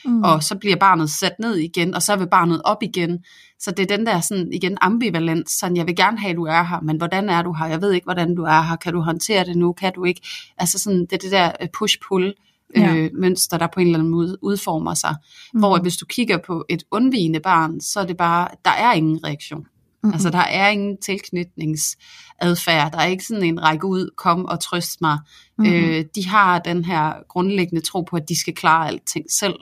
mm. 0.04 0.22
og 0.22 0.42
så 0.42 0.58
bliver 0.58 0.76
barnet 0.76 1.10
sat 1.10 1.32
ned 1.40 1.56
igen, 1.56 1.94
og 1.94 2.02
så 2.02 2.16
vil 2.16 2.28
barnet 2.28 2.62
op 2.64 2.82
igen. 2.82 3.24
Så 3.58 3.70
det 3.70 3.90
er 3.90 3.96
den 3.96 4.06
der 4.06 4.20
sådan 4.20 4.52
igen 4.52 4.78
ambivalent, 4.80 5.50
sådan 5.50 5.76
jeg 5.76 5.86
vil 5.86 5.96
gerne 5.96 6.18
have, 6.18 6.30
at 6.30 6.36
du 6.36 6.44
er 6.44 6.62
her, 6.62 6.80
men 6.80 6.96
hvordan 6.96 7.28
er 7.28 7.42
du 7.42 7.52
her? 7.52 7.66
Jeg 7.66 7.80
ved 7.80 7.92
ikke, 7.92 8.04
hvordan 8.04 8.34
du 8.34 8.42
er 8.42 8.62
her. 8.62 8.76
Kan 8.76 8.92
du 8.92 9.00
håndtere 9.00 9.44
det 9.44 9.56
nu? 9.56 9.72
Kan 9.72 9.92
du 9.92 10.04
ikke? 10.04 10.20
Altså 10.58 10.78
sådan, 10.78 11.00
det 11.00 11.12
er 11.12 11.16
det 11.16 11.32
der 11.32 11.52
push-pull 11.76 12.32
ja. 12.76 12.94
øh, 12.94 13.10
mønster, 13.14 13.58
der 13.58 13.66
på 13.74 13.80
en 13.80 13.86
eller 13.86 13.98
anden 13.98 14.10
måde 14.10 14.38
udformer 14.42 14.94
sig. 14.94 15.14
Mm. 15.54 15.60
Hvor 15.60 15.78
hvis 15.78 15.96
du 15.96 16.06
kigger 16.06 16.38
på 16.46 16.64
et 16.68 16.82
undvigende 16.90 17.40
barn, 17.40 17.80
så 17.80 18.00
er 18.00 18.06
det 18.06 18.16
bare, 18.16 18.48
der 18.64 18.70
er 18.70 18.92
ingen 18.92 19.24
reaktion. 19.24 19.60
Mm-hmm. 19.60 20.12
Altså 20.12 20.30
der 20.30 20.38
er 20.38 20.68
ingen 20.68 20.96
tilknytningsadfærd, 21.06 22.92
der 22.92 22.98
er 22.98 23.06
ikke 23.06 23.24
sådan 23.24 23.42
en 23.42 23.62
række 23.62 23.86
ud, 23.86 24.10
kom 24.16 24.44
og 24.44 24.60
trøst 24.60 25.00
mig. 25.00 25.18
Mm-hmm. 25.58 25.74
Øh, 25.74 26.04
de 26.14 26.26
har 26.26 26.58
den 26.58 26.84
her 26.84 27.12
grundlæggende 27.28 27.84
tro 27.84 28.02
på, 28.02 28.16
at 28.16 28.28
de 28.28 28.40
skal 28.40 28.54
klare 28.54 28.88
alting 28.88 29.26
selv. 29.30 29.54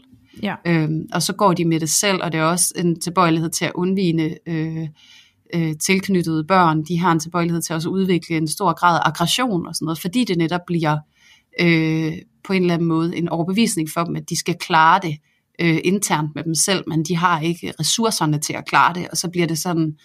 Ja. 0.43 0.55
Øhm, 0.67 1.09
og 1.13 1.23
så 1.23 1.33
går 1.33 1.53
de 1.53 1.65
med 1.65 1.81
det 1.81 1.91
selv, 1.91 2.23
og 2.23 2.33
det 2.33 2.41
er 2.41 2.45
også 2.45 2.73
en 2.77 3.01
tilbøjelighed 3.01 3.51
til 3.51 3.65
at 3.65 3.73
undvige 3.75 4.37
øh, 4.47 4.89
øh, 5.55 5.75
tilknyttede 5.81 6.45
børn. 6.45 6.85
De 6.85 6.99
har 6.99 7.13
en 7.13 7.21
tilbøjelighed 7.21 7.63
til 7.63 7.75
også 7.75 7.89
at 7.89 7.93
udvikle 7.93 8.37
en 8.37 8.49
stor 8.49 8.73
grad 8.73 8.99
af 8.99 9.09
aggression 9.09 9.67
og 9.67 9.75
sådan 9.75 9.87
noget, 9.87 10.01
fordi 10.01 10.25
det 10.25 10.39
netop 10.39 10.61
bliver 10.67 10.99
øh, 11.61 12.13
på 12.45 12.53
en 12.53 12.63
eller 12.63 12.75
anden 12.75 12.89
måde 12.89 13.17
en 13.17 13.29
overbevisning 13.29 13.91
for 13.91 14.05
dem, 14.05 14.17
at 14.17 14.31
de 14.31 14.37
skal 14.37 14.55
klare 14.61 15.01
det 15.03 15.17
øh, 15.61 15.79
internt 15.85 16.35
med 16.35 16.45
dem 16.45 16.55
selv, 16.55 16.85
men 16.87 17.05
de 17.05 17.17
har 17.17 17.41
ikke 17.41 17.73
ressourcerne 17.81 18.39
til 18.39 18.53
at 18.53 18.67
klare 18.67 18.95
det, 18.95 19.09
og 19.09 19.17
så 19.17 19.31
bliver 19.31 19.47
det 19.47 19.59
sådan, 19.59 19.97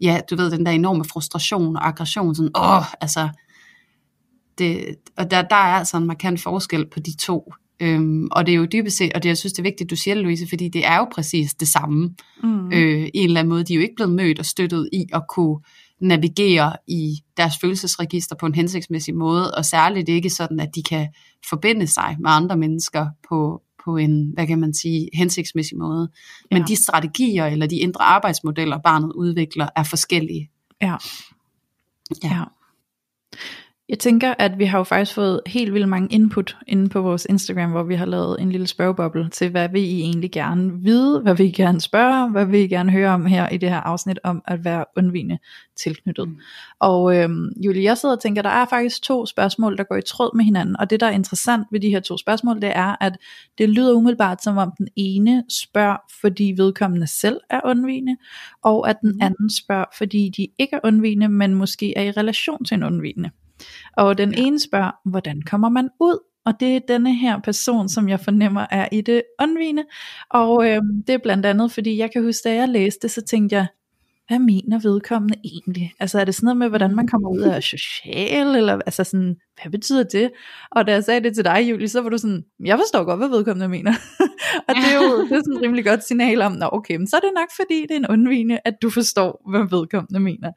ja, 0.00 0.20
du 0.30 0.36
ved, 0.36 0.50
den 0.50 0.66
der 0.66 0.72
enorme 0.72 1.04
frustration 1.04 1.76
og 1.76 1.88
aggression, 1.88 2.34
sådan, 2.34 2.50
åh, 2.56 2.94
altså, 3.00 3.28
det, 4.58 4.94
og 5.16 5.30
der, 5.30 5.42
der 5.42 5.56
er 5.56 5.74
altså 5.78 5.96
en 5.96 6.06
markant 6.06 6.40
forskel 6.40 6.86
på 6.92 7.00
de 7.00 7.16
to. 7.16 7.52
Øhm, 7.80 8.28
og 8.32 8.46
det 8.46 8.52
er 8.52 8.56
jo 8.56 8.66
dybest 8.72 8.96
set, 8.96 9.12
og 9.12 9.22
det, 9.22 9.28
jeg 9.28 9.38
synes, 9.38 9.52
det 9.52 9.58
er 9.58 9.62
vigtigt, 9.70 9.90
du 9.90 9.96
siger 9.96 10.14
det, 10.14 10.22
Louise, 10.22 10.46
fordi 10.48 10.68
det 10.68 10.86
er 10.86 10.96
jo 10.96 11.06
præcis 11.14 11.54
det 11.54 11.68
samme. 11.68 12.14
Mm. 12.42 12.72
Øh, 12.72 13.08
en 13.14 13.28
eller 13.28 13.40
anden 13.40 13.48
måde, 13.48 13.64
de 13.64 13.72
er 13.72 13.76
jo 13.76 13.82
ikke 13.82 13.94
blevet 13.96 14.12
mødt 14.12 14.38
og 14.38 14.46
støttet 14.46 14.88
i 14.92 15.06
at 15.12 15.22
kunne 15.28 15.58
navigere 16.00 16.76
i 16.86 17.16
deres 17.36 17.54
følelsesregister 17.60 18.36
på 18.36 18.46
en 18.46 18.54
hensigtsmæssig 18.54 19.14
måde, 19.14 19.54
og 19.54 19.64
særligt 19.64 20.08
ikke 20.08 20.30
sådan, 20.30 20.60
at 20.60 20.74
de 20.74 20.82
kan 20.82 21.08
forbinde 21.48 21.86
sig 21.86 22.16
med 22.20 22.30
andre 22.30 22.56
mennesker 22.56 23.06
på, 23.28 23.62
på 23.84 23.96
en, 23.96 24.30
hvad 24.34 24.46
kan 24.46 24.60
man 24.60 24.74
sige, 24.74 25.08
hensigtsmæssig 25.14 25.78
måde. 25.78 26.10
Men 26.50 26.58
ja. 26.58 26.64
de 26.64 26.76
strategier 26.76 27.46
eller 27.46 27.66
de 27.66 27.76
indre 27.76 28.04
arbejdsmodeller, 28.04 28.78
barnet 28.78 29.12
udvikler, 29.12 29.68
er 29.76 29.82
forskellige. 29.82 30.50
Ja. 30.82 30.96
Ja. 32.22 32.34
ja. 32.34 32.42
Jeg 33.88 33.98
tænker, 33.98 34.34
at 34.38 34.58
vi 34.58 34.64
har 34.64 34.78
jo 34.78 34.84
faktisk 34.84 35.14
fået 35.14 35.40
helt 35.46 35.74
vildt 35.74 35.88
mange 35.88 36.14
input 36.14 36.56
inde 36.66 36.88
på 36.88 37.00
vores 37.00 37.26
Instagram, 37.30 37.70
hvor 37.70 37.82
vi 37.82 37.94
har 37.94 38.06
lavet 38.06 38.40
en 38.40 38.52
lille 38.52 38.66
spørgeboble 38.66 39.30
til, 39.30 39.50
hvad 39.50 39.68
vil 39.68 39.82
I 39.82 40.00
egentlig 40.00 40.30
gerne 40.30 40.72
vide, 40.82 41.20
hvad 41.20 41.34
vil 41.34 41.46
I 41.46 41.50
gerne 41.50 41.80
spørge, 41.80 42.30
hvad 42.30 42.46
vil 42.46 42.60
I 42.60 42.66
gerne 42.66 42.92
høre 42.92 43.10
om 43.10 43.26
her 43.26 43.48
i 43.48 43.56
det 43.56 43.68
her 43.68 43.80
afsnit 43.80 44.18
om 44.24 44.42
at 44.46 44.64
være 44.64 44.84
undvigende 44.96 45.38
tilknyttet. 45.76 46.28
Mm. 46.28 46.36
Og 46.80 47.16
øhm, 47.16 47.48
Julie, 47.56 47.84
jeg 47.84 47.98
sidder 47.98 48.14
og 48.14 48.22
tænker, 48.22 48.42
der 48.42 48.50
er 48.50 48.66
faktisk 48.66 49.02
to 49.02 49.26
spørgsmål, 49.26 49.76
der 49.76 49.84
går 49.84 49.96
i 49.96 50.02
tråd 50.02 50.36
med 50.36 50.44
hinanden, 50.44 50.76
og 50.76 50.90
det 50.90 51.00
der 51.00 51.06
er 51.06 51.10
interessant 51.10 51.66
ved 51.70 51.80
de 51.80 51.90
her 51.90 52.00
to 52.00 52.18
spørgsmål, 52.18 52.60
det 52.60 52.76
er, 52.76 52.96
at 53.00 53.16
det 53.58 53.68
lyder 53.68 53.92
umiddelbart 53.92 54.42
som 54.42 54.56
om 54.56 54.72
den 54.78 54.88
ene 54.96 55.44
spørger, 55.48 55.96
fordi 56.20 56.54
vedkommende 56.56 57.06
selv 57.06 57.40
er 57.50 57.60
undvigende, 57.64 58.16
og 58.62 58.90
at 58.90 58.96
den 59.00 59.10
mm. 59.10 59.22
anden 59.22 59.50
spørger, 59.50 59.84
fordi 59.98 60.30
de 60.36 60.48
ikke 60.58 60.76
er 60.76 60.80
undvigende, 60.84 61.28
men 61.28 61.54
måske 61.54 61.98
er 61.98 62.02
i 62.02 62.10
relation 62.10 62.64
til 62.64 62.74
en 62.74 62.82
undvigende. 62.82 63.30
Og 63.96 64.18
den 64.18 64.34
ja. 64.34 64.42
ene 64.42 64.60
spørger, 64.60 64.90
hvordan 65.04 65.42
kommer 65.42 65.68
man 65.68 65.88
ud? 66.00 66.18
Og 66.46 66.60
det 66.60 66.76
er 66.76 66.80
denne 66.88 67.14
her 67.14 67.40
person, 67.40 67.88
som 67.88 68.08
jeg 68.08 68.20
fornemmer 68.20 68.66
er 68.70 68.88
i 68.92 69.00
det 69.00 69.22
undvigende. 69.42 69.84
Og 70.30 70.70
øh, 70.70 70.82
det 71.06 71.14
er 71.14 71.18
blandt 71.18 71.46
andet, 71.46 71.72
fordi 71.72 71.98
jeg 71.98 72.12
kan 72.12 72.24
huske, 72.24 72.48
da 72.48 72.54
jeg 72.54 72.68
læste, 72.68 73.08
så 73.08 73.22
tænkte 73.22 73.56
jeg, 73.56 73.66
hvad 74.28 74.38
mener 74.38 74.78
vedkommende 74.78 75.36
egentlig? 75.44 75.92
Altså 76.00 76.20
er 76.20 76.24
det 76.24 76.34
sådan 76.34 76.44
noget 76.44 76.56
med, 76.56 76.68
hvordan 76.68 76.94
man 76.94 77.06
kommer 77.06 77.28
ud 77.28 77.40
af 77.40 77.62
social, 77.62 78.56
eller 78.56 78.80
altså 78.86 79.04
sådan, 79.04 79.36
hvad 79.62 79.70
betyder 79.70 80.02
det? 80.02 80.30
Og 80.70 80.86
da 80.86 80.92
jeg 80.92 81.04
sagde 81.04 81.20
det 81.20 81.34
til 81.34 81.44
dig, 81.44 81.70
Julie, 81.70 81.88
så 81.88 82.00
var 82.00 82.08
du 82.08 82.18
sådan, 82.18 82.44
jeg 82.64 82.78
forstår 82.78 83.04
godt, 83.04 83.18
hvad 83.18 83.28
vedkommende 83.28 83.68
mener. 83.68 83.92
og 84.68 84.74
det 84.74 84.84
er 84.92 84.96
jo 84.96 85.20
det 85.24 85.32
er 85.32 85.40
sådan 85.44 85.56
et 85.56 85.62
rimelig 85.62 85.84
godt 85.84 86.04
signal 86.04 86.42
om, 86.42 86.52
Nå, 86.52 86.68
okay, 86.72 86.96
men 86.96 87.06
så 87.06 87.16
er 87.16 87.20
det 87.20 87.30
nok 87.34 87.48
fordi, 87.56 87.82
det 87.82 87.90
er 87.90 87.96
en 87.96 88.06
undvigende, 88.06 88.58
at 88.64 88.74
du 88.82 88.90
forstår, 88.90 89.50
hvad 89.50 89.60
vedkommende 89.70 90.20
mener. 90.20 90.52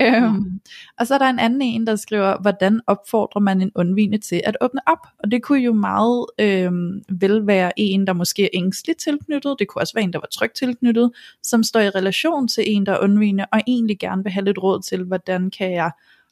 Øhm, 0.00 0.60
og 0.98 1.06
så 1.06 1.14
er 1.14 1.18
der 1.18 1.30
en 1.30 1.38
anden 1.38 1.62
en, 1.62 1.86
der 1.86 1.96
skriver, 1.96 2.40
hvordan 2.40 2.80
opfordrer 2.86 3.40
man 3.40 3.60
en 3.60 3.70
undvigende 3.74 4.18
til 4.18 4.40
at 4.44 4.56
åbne 4.60 4.80
op? 4.86 5.06
Og 5.18 5.30
det 5.30 5.42
kunne 5.42 5.62
jo 5.62 5.72
meget 5.72 6.26
øhm, 6.40 7.02
vel 7.20 7.46
være 7.46 7.72
en, 7.76 8.06
der 8.06 8.12
måske 8.12 8.44
er 8.44 8.48
ængstligt 8.52 9.00
tilknyttet, 9.00 9.56
det 9.58 9.68
kunne 9.68 9.82
også 9.82 9.94
være 9.94 10.04
en, 10.04 10.12
der 10.12 10.18
var 10.18 10.28
trygt 10.32 10.56
tilknyttet, 10.56 11.12
som 11.42 11.62
står 11.62 11.80
i 11.80 11.90
relation 11.90 12.48
til 12.48 12.64
en, 12.66 12.86
der 12.86 12.92
er 12.92 13.02
undvigende, 13.02 13.46
og 13.52 13.60
egentlig 13.66 13.98
gerne 13.98 14.22
vil 14.22 14.32
have 14.32 14.44
lidt 14.44 14.58
råd 14.62 14.82
til, 14.82 15.04
hvordan 15.04 15.50
kan 15.50 15.72
jeg 15.72 15.90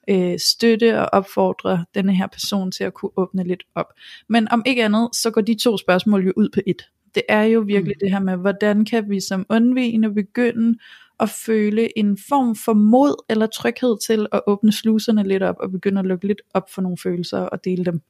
øh, 0.08 0.38
støtte 0.38 1.00
og 1.00 1.08
opfordre 1.12 1.84
denne 1.94 2.14
her 2.14 2.26
person 2.26 2.72
til 2.72 2.84
at 2.84 2.94
kunne 2.94 3.10
åbne 3.16 3.44
lidt 3.44 3.62
op. 3.74 3.92
Men 4.28 4.48
om 4.50 4.62
ikke 4.66 4.84
andet, 4.84 5.08
så 5.12 5.30
går 5.30 5.40
de 5.40 5.54
to 5.54 5.76
spørgsmål 5.76 6.26
jo 6.26 6.32
ud 6.36 6.48
på 6.54 6.60
et. 6.66 6.82
Det 7.14 7.22
er 7.28 7.42
jo 7.42 7.60
virkelig 7.60 7.96
mm. 7.96 8.00
det 8.00 8.10
her 8.10 8.20
med, 8.20 8.36
hvordan 8.36 8.84
kan 8.84 9.10
vi 9.10 9.20
som 9.20 9.46
undvigende 9.48 10.14
begynde 10.14 10.78
at 11.20 11.30
føle 11.30 11.98
en 11.98 12.18
form 12.28 12.56
for 12.56 12.72
mod 12.72 13.24
eller 13.28 13.46
tryghed 13.46 13.96
til 14.06 14.26
at 14.32 14.40
åbne 14.46 14.72
sluserne 14.72 15.22
lidt 15.22 15.42
op 15.42 15.56
og 15.60 15.70
begynde 15.72 15.98
at 15.98 16.06
lukke 16.06 16.26
lidt 16.26 16.42
op 16.54 16.70
for 16.74 16.82
nogle 16.82 16.98
følelser 17.02 17.38
og 17.38 17.64
dele 17.64 17.84
dem. 17.84 18.00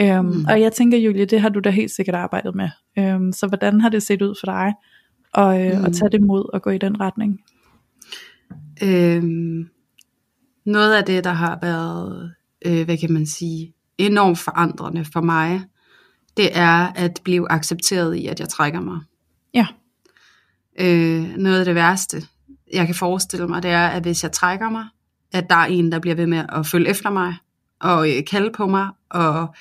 Øhm, 0.00 0.24
mm. 0.24 0.44
Og 0.48 0.60
jeg 0.60 0.72
tænker, 0.72 0.98
Julie, 0.98 1.24
det 1.24 1.40
har 1.40 1.48
du 1.48 1.60
da 1.60 1.70
helt 1.70 1.90
sikkert 1.90 2.14
arbejdet 2.14 2.54
med. 2.54 2.68
Øhm, 2.98 3.32
så 3.32 3.46
hvordan 3.46 3.80
har 3.80 3.88
det 3.88 4.02
set 4.02 4.22
ud 4.22 4.34
for 4.40 4.46
dig 4.46 4.72
og, 5.32 5.66
øh, 5.66 5.78
mm. 5.78 5.84
at 5.84 5.92
tage 5.92 6.10
det 6.10 6.22
mod 6.22 6.50
og 6.54 6.62
gå 6.62 6.70
i 6.70 6.78
den 6.78 7.00
retning? 7.00 7.40
Øhm, 8.82 9.68
noget 10.66 10.94
af 10.94 11.04
det, 11.04 11.24
der 11.24 11.32
har 11.32 11.58
været, 11.62 12.34
øh, 12.66 12.84
hvad 12.84 12.98
kan 12.98 13.12
man 13.12 13.26
sige, 13.26 13.74
enormt 13.98 14.38
forandrende 14.38 15.04
for 15.04 15.20
mig, 15.20 15.62
det 16.36 16.58
er 16.58 16.92
at 16.96 17.20
blive 17.24 17.52
accepteret 17.52 18.14
i, 18.14 18.26
at 18.26 18.40
jeg 18.40 18.48
trækker 18.48 18.80
mig. 18.80 19.00
Ja. 19.54 19.66
Øh, 20.80 21.36
noget 21.36 21.58
af 21.58 21.64
det 21.64 21.74
værste, 21.74 22.22
jeg 22.72 22.86
kan 22.86 22.94
forestille 22.94 23.48
mig, 23.48 23.62
det 23.62 23.70
er, 23.70 23.86
at 23.86 24.02
hvis 24.02 24.22
jeg 24.22 24.32
trækker 24.32 24.70
mig, 24.70 24.84
at 25.32 25.50
der 25.50 25.56
er 25.56 25.66
en, 25.66 25.92
der 25.92 25.98
bliver 25.98 26.14
ved 26.14 26.26
med 26.26 26.44
at 26.48 26.66
følge 26.66 26.88
efter 26.88 27.10
mig, 27.10 27.36
og 27.80 28.10
øh, 28.10 28.24
kalde 28.24 28.50
på 28.56 28.66
mig, 28.66 28.88
og 29.10 29.54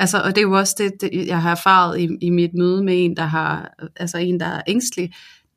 Altså, 0.00 0.20
og 0.22 0.28
det 0.28 0.38
er 0.38 0.42
jo 0.42 0.52
også 0.52 0.74
det, 0.78 0.92
det, 1.00 1.26
jeg 1.26 1.42
har 1.42 1.50
erfaret 1.50 2.00
i, 2.00 2.08
i 2.20 2.30
mit 2.30 2.54
møde 2.54 2.84
med 2.84 3.04
en, 3.04 3.16
der 3.16 3.22
har, 3.22 3.74
altså 3.96 4.18
en, 4.18 4.40
der 4.40 4.46
er 4.46 4.62
ængstelig, 4.66 5.12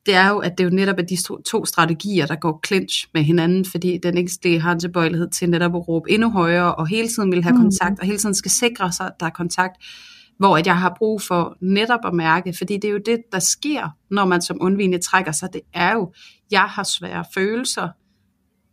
det 0.06 0.14
er 0.14 0.28
jo, 0.28 0.38
at 0.38 0.58
det 0.58 0.64
er 0.64 0.68
jo 0.68 0.74
netop 0.74 0.98
at 0.98 1.08
de 1.08 1.22
to, 1.22 1.42
to 1.42 1.64
strategier, 1.64 2.26
der 2.26 2.34
går 2.34 2.60
clinch 2.66 3.08
med 3.14 3.22
hinanden, 3.22 3.64
fordi 3.64 3.98
den 4.02 4.18
ængstlige 4.18 4.60
har 4.60 4.72
en 4.72 4.80
tilbøjelighed 4.80 5.30
til 5.30 5.50
netop 5.50 5.74
at 5.74 5.88
råbe 5.88 6.10
endnu 6.10 6.30
højere, 6.30 6.74
og 6.74 6.86
hele 6.86 7.08
tiden 7.08 7.32
vil 7.32 7.42
have 7.42 7.54
mm. 7.54 7.60
kontakt, 7.60 8.00
og 8.00 8.06
hele 8.06 8.18
tiden 8.18 8.34
skal 8.34 8.50
sikre 8.50 8.92
sig, 8.92 9.06
at 9.06 9.12
der 9.20 9.26
er 9.26 9.30
kontakt, 9.30 9.76
hvor 10.38 10.56
at 10.56 10.66
jeg 10.66 10.78
har 10.78 10.94
brug 10.98 11.22
for 11.22 11.56
netop 11.60 12.00
at 12.04 12.14
mærke, 12.14 12.54
fordi 12.58 12.74
det 12.74 12.84
er 12.84 12.92
jo 12.92 13.00
det, 13.06 13.18
der 13.32 13.38
sker, 13.38 13.88
når 14.10 14.24
man 14.24 14.42
som 14.42 14.58
undvigende 14.60 14.98
trækker 14.98 15.32
sig, 15.32 15.48
det 15.52 15.60
er 15.74 15.92
jo, 15.92 16.12
jeg 16.50 16.62
har 16.64 16.82
svære 16.82 17.24
følelser, 17.34 17.88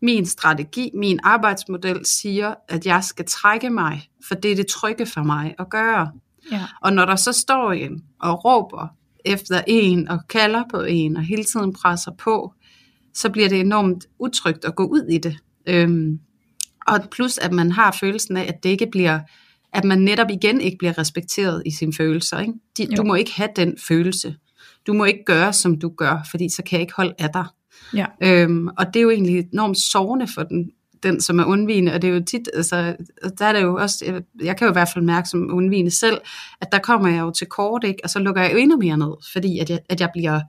min 0.02 0.26
strategi, 0.26 0.92
min 0.94 1.20
arbejdsmodel 1.24 2.06
siger, 2.06 2.54
at 2.70 2.86
jeg 2.86 3.04
skal 3.04 3.26
trække 3.26 3.70
mig, 3.70 4.10
for 4.28 4.36
det 4.36 4.52
er 4.52 4.56
det 4.56 4.68
trygge 4.68 5.06
for 5.06 5.24
mig 5.24 5.56
at 5.60 5.70
gøre. 5.70 6.12
Ja. 6.52 6.66
Og 6.82 6.94
når 6.94 7.06
der 7.06 7.16
så 7.16 7.32
står 7.32 7.72
en 7.72 8.04
og 8.22 8.46
råber 8.46 8.88
efter 9.26 9.62
en 9.68 10.08
og 10.08 10.20
kalder 10.30 10.64
på 10.72 10.82
en 10.82 11.18
og 11.18 11.24
hele 11.24 11.44
tiden 11.44 11.74
presser 11.74 12.12
på, 12.12 12.54
så 13.14 13.30
bliver 13.30 13.50
det 13.50 13.60
enormt 13.60 14.06
utrygt 14.20 14.66
at 14.66 14.76
gå 14.76 14.84
ud 14.84 15.08
i 15.12 15.18
det. 15.18 15.38
Øhm, 15.68 16.20
og 16.88 17.00
plus 17.12 17.38
at 17.38 17.52
man 17.52 17.72
har 17.72 17.98
følelsen 18.00 18.38
af, 18.38 18.46
at 18.48 18.64
det 18.64 18.70
ikke 18.70 18.88
bliver, 18.92 19.20
at 19.74 19.84
man 19.84 20.00
netop 20.00 20.30
igen 20.30 20.62
ikke 20.62 20.78
bliver 20.78 20.98
respekteret 20.98 21.64
i 21.66 21.72
sine 21.72 21.94
følelser. 21.94 22.40
Ikke? 22.40 22.54
De, 22.78 22.86
du 22.86 23.04
må 23.04 23.16
ikke 23.16 23.34
have 23.34 23.50
den 23.56 23.78
følelse. 23.88 24.36
Du 24.88 24.94
må 24.94 25.06
ikke 25.06 25.24
gøre, 25.26 25.54
som 25.54 25.80
du 25.80 25.90
gør, 25.98 26.28
fordi 26.32 26.50
så 26.50 26.64
kan 26.64 26.78
jeg 26.78 26.82
ikke 26.82 26.94
holde 26.96 27.14
af 27.20 27.30
dig. 27.34 27.46
Ja. 27.94 28.06
Øhm, 28.24 28.68
og 28.68 28.86
det 28.88 28.96
er 28.96 29.02
jo 29.02 29.10
egentlig 29.10 29.48
enormt 29.54 29.78
sårende 29.78 30.28
for 30.28 30.44
den, 30.44 30.72
den 31.04 31.22
som 31.22 31.40
er 31.40 31.46
undvigende, 31.46 31.94
og 31.94 32.02
det 32.02 32.10
er 32.10 32.14
jo 32.14 32.24
tit, 32.24 32.50
altså, 32.54 32.96
der 33.40 33.46
er 33.46 33.54
det 33.54 33.62
jo 33.62 33.76
også, 33.76 34.22
jeg 34.42 34.58
kan 34.58 34.66
jo 34.66 34.72
i 34.72 34.74
hvert 34.74 34.90
fald 34.94 35.06
mærke 35.06 35.30
som 35.30 35.50
undvigende 35.54 35.92
selv, 35.92 36.18
at 36.62 36.72
der 36.72 36.80
kommer 36.80 37.08
jeg 37.08 37.20
jo 37.20 37.32
til 37.32 37.48
kort, 37.48 37.84
ikke? 37.84 38.00
og 38.04 38.10
så 38.10 38.20
lukker 38.20 38.42
jeg 38.42 38.54
jo 38.54 38.58
endnu 38.58 38.78
mere 38.78 38.98
ned, 38.98 39.14
fordi 39.32 39.60
at 39.60 39.70
jeg, 39.70 39.80
at 39.90 40.02
jeg 40.02 40.10
bliver 40.14 40.42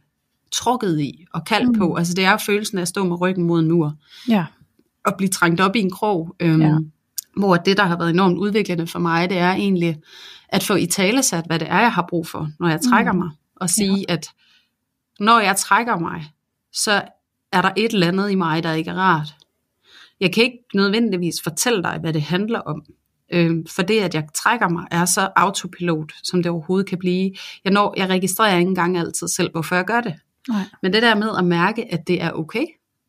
trukket 0.53 1.01
i 1.01 1.27
og 1.33 1.45
kaldt 1.45 1.69
mm. 1.69 1.79
på. 1.79 1.95
Altså 1.95 2.15
det 2.15 2.25
er 2.25 2.31
jo 2.31 2.37
følelsen 2.37 2.79
af 2.79 2.83
at 2.83 2.89
stå 2.89 3.05
med 3.05 3.21
ryggen 3.21 3.45
mod 3.45 3.61
en 3.61 3.69
mur. 3.69 3.95
Ja. 4.29 4.47
Og 5.07 5.15
blive 5.17 5.29
trængt 5.29 5.61
op 5.61 5.77
i 5.77 5.81
en 5.81 5.91
krog. 5.91 6.37
Øhm, 6.41 6.63
ja. 6.63 6.77
Hvor 7.37 7.57
det, 7.57 7.77
der 7.77 7.85
har 7.85 7.99
været 7.99 8.11
enormt 8.11 8.39
udviklende 8.39 8.87
for 8.87 8.99
mig, 8.99 9.31
det 9.31 9.39
er 9.39 9.53
egentlig 9.53 10.01
at 10.49 10.63
få 10.63 10.75
i 10.75 10.87
talesat, 10.87 11.45
hvad 11.47 11.59
det 11.59 11.69
er, 11.71 11.81
jeg 11.81 11.93
har 11.93 12.07
brug 12.09 12.27
for, 12.27 12.51
når 12.61 12.69
jeg 12.69 12.81
trækker 12.91 13.13
mm. 13.13 13.19
mig. 13.19 13.31
Og 13.57 13.71
sige, 13.71 14.05
ja. 14.09 14.15
at 14.15 14.27
når 15.21 15.41
jeg 15.41 15.57
trækker 15.57 15.99
mig, 15.99 16.33
så 16.73 17.03
er 17.53 17.63
der 17.63 17.71
et 17.77 17.93
eller 17.93 18.09
andet 18.09 18.31
i 18.31 18.35
mig, 18.35 18.63
der 18.63 18.73
ikke 18.73 18.91
er 18.91 18.95
rart. 18.95 19.35
Jeg 20.21 20.33
kan 20.33 20.45
ikke 20.45 20.65
nødvendigvis 20.75 21.43
fortælle 21.43 21.83
dig, 21.83 21.99
hvad 22.01 22.13
det 22.13 22.23
handler 22.23 22.59
om. 22.59 22.83
Øh, 23.33 23.57
for 23.69 23.83
det, 23.83 24.01
at 24.01 24.15
jeg 24.15 24.25
trækker 24.35 24.69
mig, 24.69 24.87
er 24.91 25.05
så 25.05 25.29
autopilot, 25.37 26.13
som 26.23 26.43
det 26.43 26.53
overhovedet 26.53 26.89
kan 26.89 26.99
blive. 26.99 27.33
Jeg, 27.65 27.73
når, 27.73 27.95
jeg 27.97 28.09
registrerer 28.09 28.57
ikke 28.57 28.69
engang 28.69 28.99
altid 28.99 29.29
selv, 29.29 29.51
hvorfor 29.53 29.75
jeg 29.75 29.85
gør 29.85 30.01
det. 30.01 30.15
Nej. 30.49 30.63
Men 30.83 30.93
det 30.93 31.03
der 31.03 31.15
med 31.15 31.29
at 31.39 31.45
mærke, 31.45 31.93
at 31.93 32.09
det 32.09 32.23
er 32.23 32.33
okay, 32.33 32.65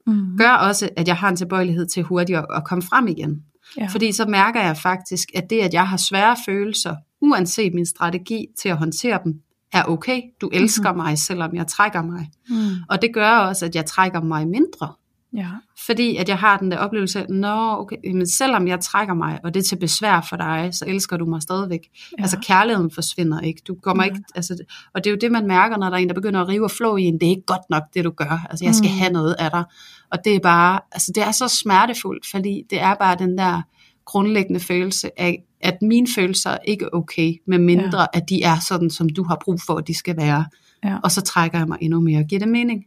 mm. 0.08 0.38
gør 0.38 0.52
også, 0.52 0.90
at 0.98 1.08
jeg 1.08 1.18
har 1.18 1.30
en 1.30 1.36
tilbøjelighed 1.36 1.86
til 1.86 2.04
hurtigt 2.04 2.38
at, 2.38 2.64
komme 2.66 2.82
frem 2.82 3.08
igen. 3.08 3.44
Ja. 3.78 3.88
Fordi 3.88 4.12
så 4.12 4.26
mærker 4.26 4.62
jeg 4.62 4.78
faktisk, 4.78 5.30
at 5.36 5.50
det, 5.50 5.60
at 5.60 5.74
jeg 5.74 5.88
har 5.88 5.98
svære 5.98 6.36
følelser, 6.46 6.96
uanset 7.22 7.74
min 7.74 7.86
strategi 7.86 8.46
til 8.62 8.70
at 8.70 8.78
håndtere 8.78 9.20
dem, 9.24 9.42
er 9.74 9.84
okay. 9.84 10.22
Du 10.42 10.50
elsker 10.54 10.92
mm-hmm. 10.92 11.04
mig, 11.04 11.18
selvom 11.18 11.56
jeg 11.56 11.68
trækker 11.68 12.02
mig. 12.02 12.30
Mm. 12.50 12.56
Og 12.90 13.02
det 13.02 13.14
gør 13.14 13.30
også, 13.30 13.66
at 13.66 13.76
jeg 13.76 13.86
trækker 13.86 14.22
mig 14.22 14.48
mindre. 14.48 14.94
Ja. 15.36 15.48
Fordi 15.86 16.16
at 16.16 16.30
jeg 16.30 16.38
har 16.38 16.58
den 16.58 16.72
der 16.72 16.78
oplevelse 16.78 17.20
af, 17.20 17.30
nå, 17.30 17.78
okay, 17.80 17.96
men 18.04 18.28
selvom 18.28 18.68
jeg 18.68 18.80
trækker 18.80 19.14
mig, 19.14 19.40
og 19.44 19.54
det 19.54 19.60
er 19.60 19.64
til 19.64 19.76
besvær 19.76 20.26
for 20.30 20.36
dig, 20.36 20.70
så 20.74 20.86
elsker 20.88 21.18
du 21.18 21.26
mig 21.26 21.42
stadigvæk. 21.42 21.90
Ja. 22.18 22.24
Altså 22.24 22.38
kærligheden 22.48 22.92
forsvinder 22.92 23.40
ikke. 23.40 23.62
Du 23.68 23.76
kommer 23.76 24.04
ja. 24.04 24.10
ikke, 24.10 24.24
altså, 24.36 24.58
og 24.94 25.04
det 25.04 25.10
er 25.10 25.12
jo 25.12 25.18
det, 25.22 25.32
man 25.32 25.48
mærker, 25.48 25.78
når 25.78 25.90
der 25.90 25.98
er 25.98 26.02
en, 26.02 26.08
der 26.08 26.14
begynder 26.14 26.42
at 26.42 26.48
rive 26.48 26.64
og 26.64 26.72
flå 26.72 26.98
i 26.98 27.04
en, 27.04 27.20
det 27.20 27.26
er 27.26 27.30
ikke 27.30 27.46
godt 27.46 27.70
nok, 27.70 27.84
det 27.94 28.04
du 28.04 28.10
gør. 28.10 28.48
Altså, 28.50 28.66
jeg 28.66 28.76
skal 28.76 28.90
mm. 28.90 28.98
have 28.98 29.14
noget 29.14 29.36
af 29.40 29.52
dig. 29.52 29.64
Og 30.12 30.18
det 30.26 30.36
er 30.36 30.40
bare, 30.40 30.80
altså 30.92 31.12
det 31.16 31.24
er 31.24 31.32
så 31.32 31.48
smertefuldt, 31.48 32.26
fordi 32.32 32.64
det 32.70 32.82
er 32.82 32.96
bare 32.96 33.16
den 33.16 33.38
der 33.38 33.62
grundlæggende 34.06 34.60
følelse 34.60 35.22
af, 35.22 35.44
at 35.62 35.78
mine 35.82 36.08
følelser 36.16 36.58
ikke 36.68 36.86
er 36.86 36.90
okay, 36.94 37.34
med 37.48 37.60
mindre 37.60 38.00
ja. 38.00 38.06
at 38.14 38.30
de 38.30 38.44
er 38.44 38.60
sådan, 38.60 38.90
som 38.90 39.10
du 39.10 39.24
har 39.24 39.38
brug 39.44 39.60
for, 39.66 39.76
at 39.76 39.88
de 39.88 39.98
skal 39.98 40.18
være. 40.18 40.46
Ja. 40.84 40.98
Og 41.04 41.12
så 41.12 41.22
trækker 41.22 41.58
jeg 41.58 41.68
mig 41.68 41.78
endnu 41.82 42.00
mere. 42.00 42.24
Giver 42.24 42.40
det 42.40 42.50
mening? 42.50 42.84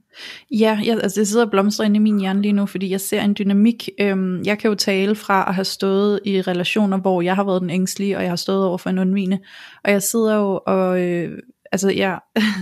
Ja, 0.50 0.80
jeg, 0.84 0.98
altså 1.02 1.20
det 1.20 1.28
sidder 1.28 1.44
og 1.44 1.50
blomstrer 1.50 1.86
inde 1.86 1.96
i 1.96 2.00
min 2.00 2.20
hjerne 2.20 2.42
lige 2.42 2.52
nu, 2.52 2.66
fordi 2.66 2.90
jeg 2.90 3.00
ser 3.00 3.22
en 3.22 3.34
dynamik. 3.38 3.88
Øhm, 4.00 4.42
jeg 4.44 4.58
kan 4.58 4.68
jo 4.68 4.74
tale 4.74 5.14
fra 5.14 5.48
at 5.48 5.54
have 5.54 5.64
stået 5.64 6.20
i 6.24 6.40
relationer, 6.40 6.98
hvor 6.98 7.22
jeg 7.22 7.36
har 7.36 7.44
været 7.44 7.62
den 7.62 7.70
ængstlige, 7.70 8.16
og 8.16 8.22
jeg 8.22 8.30
har 8.30 8.36
stået 8.36 8.64
over 8.66 8.78
for 8.78 8.90
en 8.90 8.98
undvigende. 8.98 9.38
Og 9.84 9.90
jeg 9.90 10.02
sidder 10.02 10.36
jo 10.36 10.60
og 10.66 11.00
øh, 11.00 11.38
altså 11.74 11.90
ja, 11.90 12.16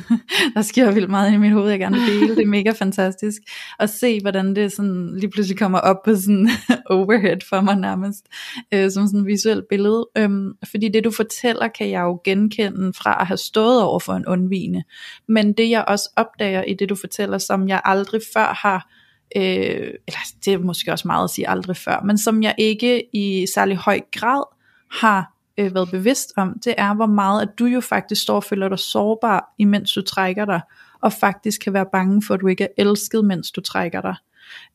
der 0.55 0.62
sker 0.62 0.92
vildt 0.92 1.11
meget 1.11 1.33
i 1.33 1.37
mit 1.37 1.53
hoved, 1.53 1.70
jeg 1.70 1.79
gerne 1.79 1.96
vil 1.96 2.07
dele, 2.07 2.37
det 2.37 2.42
er 2.42 2.46
mega 2.46 2.70
fantastisk, 2.70 3.42
at 3.81 3.90
se 3.90 4.20
hvordan 4.20 4.57
det 4.57 4.72
sådan 4.72 5.18
lige 5.18 5.31
pludselig 5.31 5.59
kommer 5.59 5.79
op 5.79 5.96
på 6.05 6.16
sådan 6.16 6.48
overhead 6.90 7.37
for 7.48 7.61
mig 7.61 7.77
nærmest, 7.77 8.27
øh, 8.75 8.90
som 8.90 9.07
sådan 9.07 9.20
et 9.20 9.27
visuelt 9.27 9.64
billede, 9.68 10.09
øhm, 10.16 10.53
fordi 10.70 10.88
det 10.88 11.05
du 11.05 11.11
fortæller, 11.11 11.68
kan 11.68 11.90
jeg 11.90 12.01
jo 12.01 12.20
genkende 12.25 12.92
fra 12.92 13.20
at 13.20 13.27
have 13.27 13.37
stået 13.37 13.83
over 13.83 13.98
for 13.98 14.12
en 14.12 14.27
undvigende, 14.27 14.83
men 15.29 15.53
det 15.53 15.70
jeg 15.70 15.85
også 15.88 16.11
opdager 16.16 16.62
i 16.62 16.75
det 16.75 16.88
du 16.88 16.94
fortæller, 16.94 17.38
som 17.38 17.68
jeg 17.68 17.81
aldrig 17.85 18.20
før 18.35 18.59
har, 18.62 18.88
øh, 19.37 19.94
eller 20.07 20.20
det 20.44 20.53
er 20.53 20.59
måske 20.59 20.92
også 20.92 21.09
meget 21.09 21.25
at 21.25 21.31
sige 21.31 21.48
aldrig 21.48 21.77
før, 21.77 22.03
men 22.05 22.18
som 22.18 22.42
jeg 22.42 22.55
ikke 22.59 23.16
i 23.16 23.46
særlig 23.55 23.77
høj 23.77 24.01
grad 24.12 24.44
har 24.90 25.31
øh, 25.58 25.74
været 25.74 25.90
bevidst 25.90 26.32
om, 26.36 26.58
det 26.64 26.74
er 26.78 26.94
hvor 26.94 27.06
meget, 27.06 27.42
at 27.42 27.58
du 27.58 27.64
jo 27.64 27.80
faktisk 27.80 28.22
står 28.22 28.36
og 28.36 28.44
føler 28.44 28.68
dig 28.68 28.78
sårbar, 28.78 29.54
imens 29.58 29.92
du 29.92 30.02
trækker 30.02 30.44
dig, 30.44 30.60
og 31.00 31.12
faktisk 31.12 31.60
kan 31.60 31.72
være 31.72 31.86
bange 31.92 32.22
for, 32.22 32.34
at 32.34 32.40
du 32.40 32.46
ikke 32.46 32.64
er 32.64 32.68
elsket, 32.76 33.24
mens 33.24 33.50
du 33.50 33.60
trækker 33.60 34.00
dig. 34.00 34.14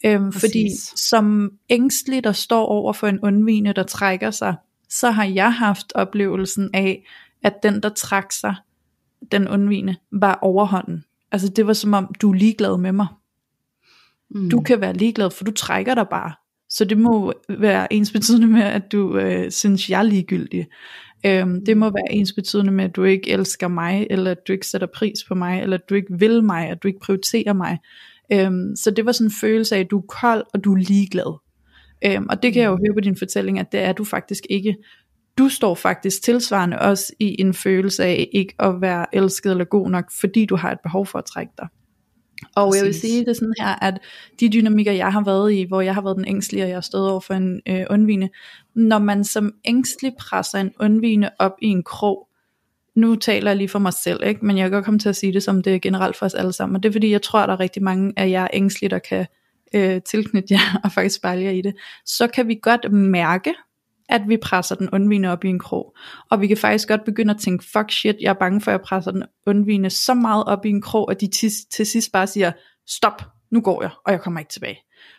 Øhm, 0.05 0.31
fordi 0.31 0.69
som 0.95 1.51
ængstelig, 1.69 2.23
der 2.23 2.31
står 2.31 2.65
over 2.65 2.93
for 2.93 3.07
en 3.07 3.19
undvigende, 3.19 3.73
der 3.73 3.83
trækker 3.83 4.31
sig, 4.31 4.55
så 4.89 5.11
har 5.11 5.25
jeg 5.25 5.53
haft 5.53 5.91
oplevelsen 5.95 6.69
af, 6.73 7.05
at 7.43 7.53
den, 7.63 7.83
der 7.83 7.89
trak 7.89 8.31
sig, 8.31 8.55
den 9.31 9.47
undvigende, 9.47 9.95
var 10.11 10.39
overhånden. 10.41 11.03
Altså 11.31 11.49
det 11.49 11.67
var 11.67 11.73
som 11.73 11.93
om, 11.93 12.15
du 12.21 12.29
er 12.29 12.35
ligeglad 12.35 12.77
med 12.77 12.91
mig. 12.91 13.07
Mm. 14.29 14.49
Du 14.49 14.61
kan 14.61 14.81
være 14.81 14.93
ligeglad, 14.93 15.31
for 15.31 15.43
du 15.43 15.51
trækker 15.51 15.95
dig 15.95 16.07
bare. 16.09 16.33
Så 16.77 16.85
det 16.85 16.97
må 16.97 17.33
være 17.49 17.93
ens 17.93 18.11
betydende 18.11 18.47
med, 18.47 18.61
at 18.61 18.91
du 18.91 19.17
øh, 19.17 19.51
synes, 19.51 19.89
jeg 19.89 19.99
er 19.99 20.03
ligegyldig. 20.03 20.67
Øhm, 21.25 21.65
det 21.65 21.77
må 21.77 21.89
være 21.89 22.11
ens 22.11 22.33
betydende 22.33 22.71
med, 22.71 22.85
at 22.85 22.95
du 22.95 23.03
ikke 23.03 23.31
elsker 23.31 23.67
mig, 23.67 24.07
eller 24.09 24.31
at 24.31 24.47
du 24.47 24.53
ikke 24.53 24.67
sætter 24.67 24.87
pris 24.87 25.23
på 25.27 25.35
mig, 25.35 25.61
eller 25.61 25.77
at 25.77 25.89
du 25.89 25.95
ikke 25.95 26.19
vil 26.19 26.43
mig, 26.43 26.69
at 26.69 26.83
du 26.83 26.87
ikke 26.87 26.99
prioriterer 26.99 27.53
mig. 27.53 27.77
Øhm, 28.33 28.75
så 28.75 28.91
det 28.91 29.05
var 29.05 29.11
sådan 29.11 29.27
en 29.27 29.33
følelse 29.41 29.75
af, 29.75 29.79
at 29.79 29.91
du 29.91 29.97
er 29.97 30.05
kold, 30.07 30.43
og 30.53 30.63
du 30.63 30.73
er 30.73 30.77
ligeglad. 30.77 31.39
Øhm, 32.05 32.25
og 32.29 32.43
det 32.43 32.53
kan 32.53 32.61
jeg 32.61 32.69
jo 32.69 32.77
høre 32.85 32.93
på 32.93 33.01
din 33.01 33.17
fortælling, 33.17 33.59
at 33.59 33.71
det 33.71 33.79
er 33.79 33.93
du 33.93 34.03
faktisk 34.03 34.43
ikke. 34.49 34.75
Du 35.37 35.49
står 35.49 35.75
faktisk 35.75 36.23
tilsvarende 36.23 36.79
også 36.79 37.13
i 37.19 37.41
en 37.41 37.53
følelse 37.53 38.03
af 38.03 38.29
ikke 38.33 38.53
at 38.59 38.81
være 38.81 39.05
elsket 39.15 39.51
eller 39.51 39.65
god 39.65 39.89
nok, 39.89 40.05
fordi 40.19 40.45
du 40.45 40.55
har 40.55 40.71
et 40.71 40.79
behov 40.83 41.05
for 41.05 41.19
at 41.19 41.25
trække 41.25 41.53
dig. 41.57 41.67
Og 42.55 42.67
Præcis. 42.67 42.79
jeg 42.81 42.85
vil 42.85 42.99
sige 42.99 43.25
det 43.25 43.35
sådan 43.35 43.53
her, 43.59 43.83
at 43.83 43.99
de 44.39 44.49
dynamikker, 44.49 44.91
jeg 44.91 45.13
har 45.13 45.23
været 45.23 45.53
i, 45.53 45.63
hvor 45.63 45.81
jeg 45.81 45.93
har 45.93 46.01
været 46.01 46.17
den 46.17 46.27
ængstlige, 46.27 46.63
og 46.63 46.69
jeg 46.69 46.75
har 46.75 46.81
stået 46.81 47.09
over 47.09 47.19
for 47.19 47.33
en 47.33 47.61
øh, 47.67 47.85
undvigende, 47.89 48.29
når 48.75 48.99
man 48.99 49.23
som 49.23 49.53
ængstelig 49.65 50.13
presser 50.19 50.59
en 50.59 50.71
undvigende 50.79 51.29
op 51.39 51.53
i 51.61 51.67
en 51.67 51.83
krog, 51.83 52.27
nu 52.95 53.15
taler 53.15 53.51
jeg 53.51 53.57
lige 53.57 53.69
for 53.69 53.79
mig 53.79 53.93
selv, 53.93 54.23
ikke? 54.25 54.45
men 54.45 54.57
jeg 54.57 54.63
kan 54.63 54.71
godt 54.71 54.85
komme 54.85 54.99
til 54.99 55.09
at 55.09 55.15
sige 55.15 55.33
det 55.33 55.43
som 55.43 55.63
det 55.63 55.75
er 55.75 55.79
generelt 55.79 56.15
for 56.15 56.25
os 56.25 56.33
alle 56.33 56.53
sammen, 56.53 56.75
og 56.75 56.83
det 56.83 56.89
er 56.89 56.93
fordi, 56.93 57.11
jeg 57.11 57.21
tror, 57.21 57.39
at 57.39 57.47
der 57.47 57.53
er 57.53 57.59
rigtig 57.59 57.83
mange 57.83 58.13
af 58.17 58.29
jer 58.29 58.47
ængstlige, 58.53 58.89
der 58.89 58.99
kan 58.99 59.25
øh, 59.73 60.01
tilknytte 60.01 60.53
jer 60.53 60.79
og 60.83 60.91
faktisk 60.91 61.15
spejle 61.15 61.43
jer 61.43 61.51
i 61.51 61.61
det, 61.61 61.75
så 62.05 62.27
kan 62.27 62.47
vi 62.47 62.59
godt 62.61 62.91
mærke, 62.91 63.53
at 64.09 64.21
vi 64.27 64.37
presser 64.37 64.75
den 64.75 64.89
undvigende 64.89 65.29
op 65.29 65.43
i 65.43 65.47
en 65.47 65.59
krog. 65.59 65.95
Og 66.29 66.41
vi 66.41 66.47
kan 66.47 66.57
faktisk 66.57 66.87
godt 66.87 67.03
begynde 67.05 67.33
at 67.33 67.39
tænke, 67.39 67.65
fuck 67.73 67.91
shit, 67.91 68.15
jeg 68.21 68.29
er 68.29 68.39
bange 68.39 68.61
for, 68.61 68.71
at 68.71 68.73
jeg 68.73 68.81
presser 68.81 69.11
den 69.11 69.23
undvigende 69.45 69.89
så 69.89 70.13
meget 70.13 70.43
op 70.43 70.65
i 70.65 70.69
en 70.69 70.81
krog, 70.81 71.11
at 71.11 71.21
de 71.21 71.27
til, 71.27 71.51
til 71.71 71.85
sidst 71.85 72.11
bare 72.11 72.27
siger, 72.27 72.51
stop, 72.87 73.21
nu 73.51 73.61
går 73.61 73.81
jeg, 73.81 73.91
og 74.05 74.11
jeg 74.11 74.21
kommer 74.21 74.39
ikke 74.39 74.51
tilbage. 74.51 74.77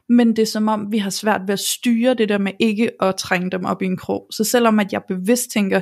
Men 0.09 0.29
det 0.29 0.39
er 0.39 0.47
som 0.47 0.69
om, 0.69 0.93
vi 0.93 0.99
har 0.99 1.11
svært 1.11 1.41
ved 1.47 1.53
at 1.53 1.59
styre 1.59 2.15
det 2.15 2.29
der 2.29 2.39
med 2.39 2.53
ikke 2.61 3.03
at 3.03 3.17
trænge 3.17 3.51
dem 3.51 3.65
op 3.65 3.83
i 3.83 3.85
en 3.85 3.97
krog. 3.97 4.27
Så 4.31 4.45
selvom 4.45 4.81
at 4.81 4.93
jeg 4.93 5.03
bevidst 5.09 5.51
tænker, 5.51 5.81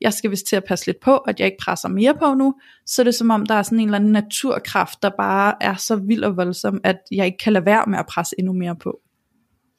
jeg 0.00 0.12
skal 0.12 0.30
vist 0.30 0.46
til 0.46 0.56
at 0.56 0.64
passe 0.64 0.86
lidt 0.86 1.00
på, 1.00 1.16
at 1.16 1.40
jeg 1.40 1.46
ikke 1.46 1.58
presser 1.60 1.88
mere 1.88 2.14
på 2.14 2.34
nu, 2.34 2.54
så 2.86 3.02
er 3.02 3.04
det 3.04 3.14
som 3.14 3.30
om, 3.30 3.46
der 3.46 3.54
er 3.54 3.62
sådan 3.62 3.80
en 3.80 3.84
eller 3.84 3.98
anden 3.98 4.12
naturkraft, 4.12 5.02
der 5.02 5.10
bare 5.18 5.54
er 5.60 5.74
så 5.74 5.96
vild 5.96 6.24
og 6.24 6.36
voldsom, 6.36 6.80
at 6.84 6.98
jeg 7.12 7.26
ikke 7.26 7.38
kan 7.38 7.52
lade 7.52 7.66
være 7.66 7.84
med 7.86 7.98
at 7.98 8.06
presse 8.06 8.34
endnu 8.38 8.52
mere 8.52 8.76
på. 8.76 9.00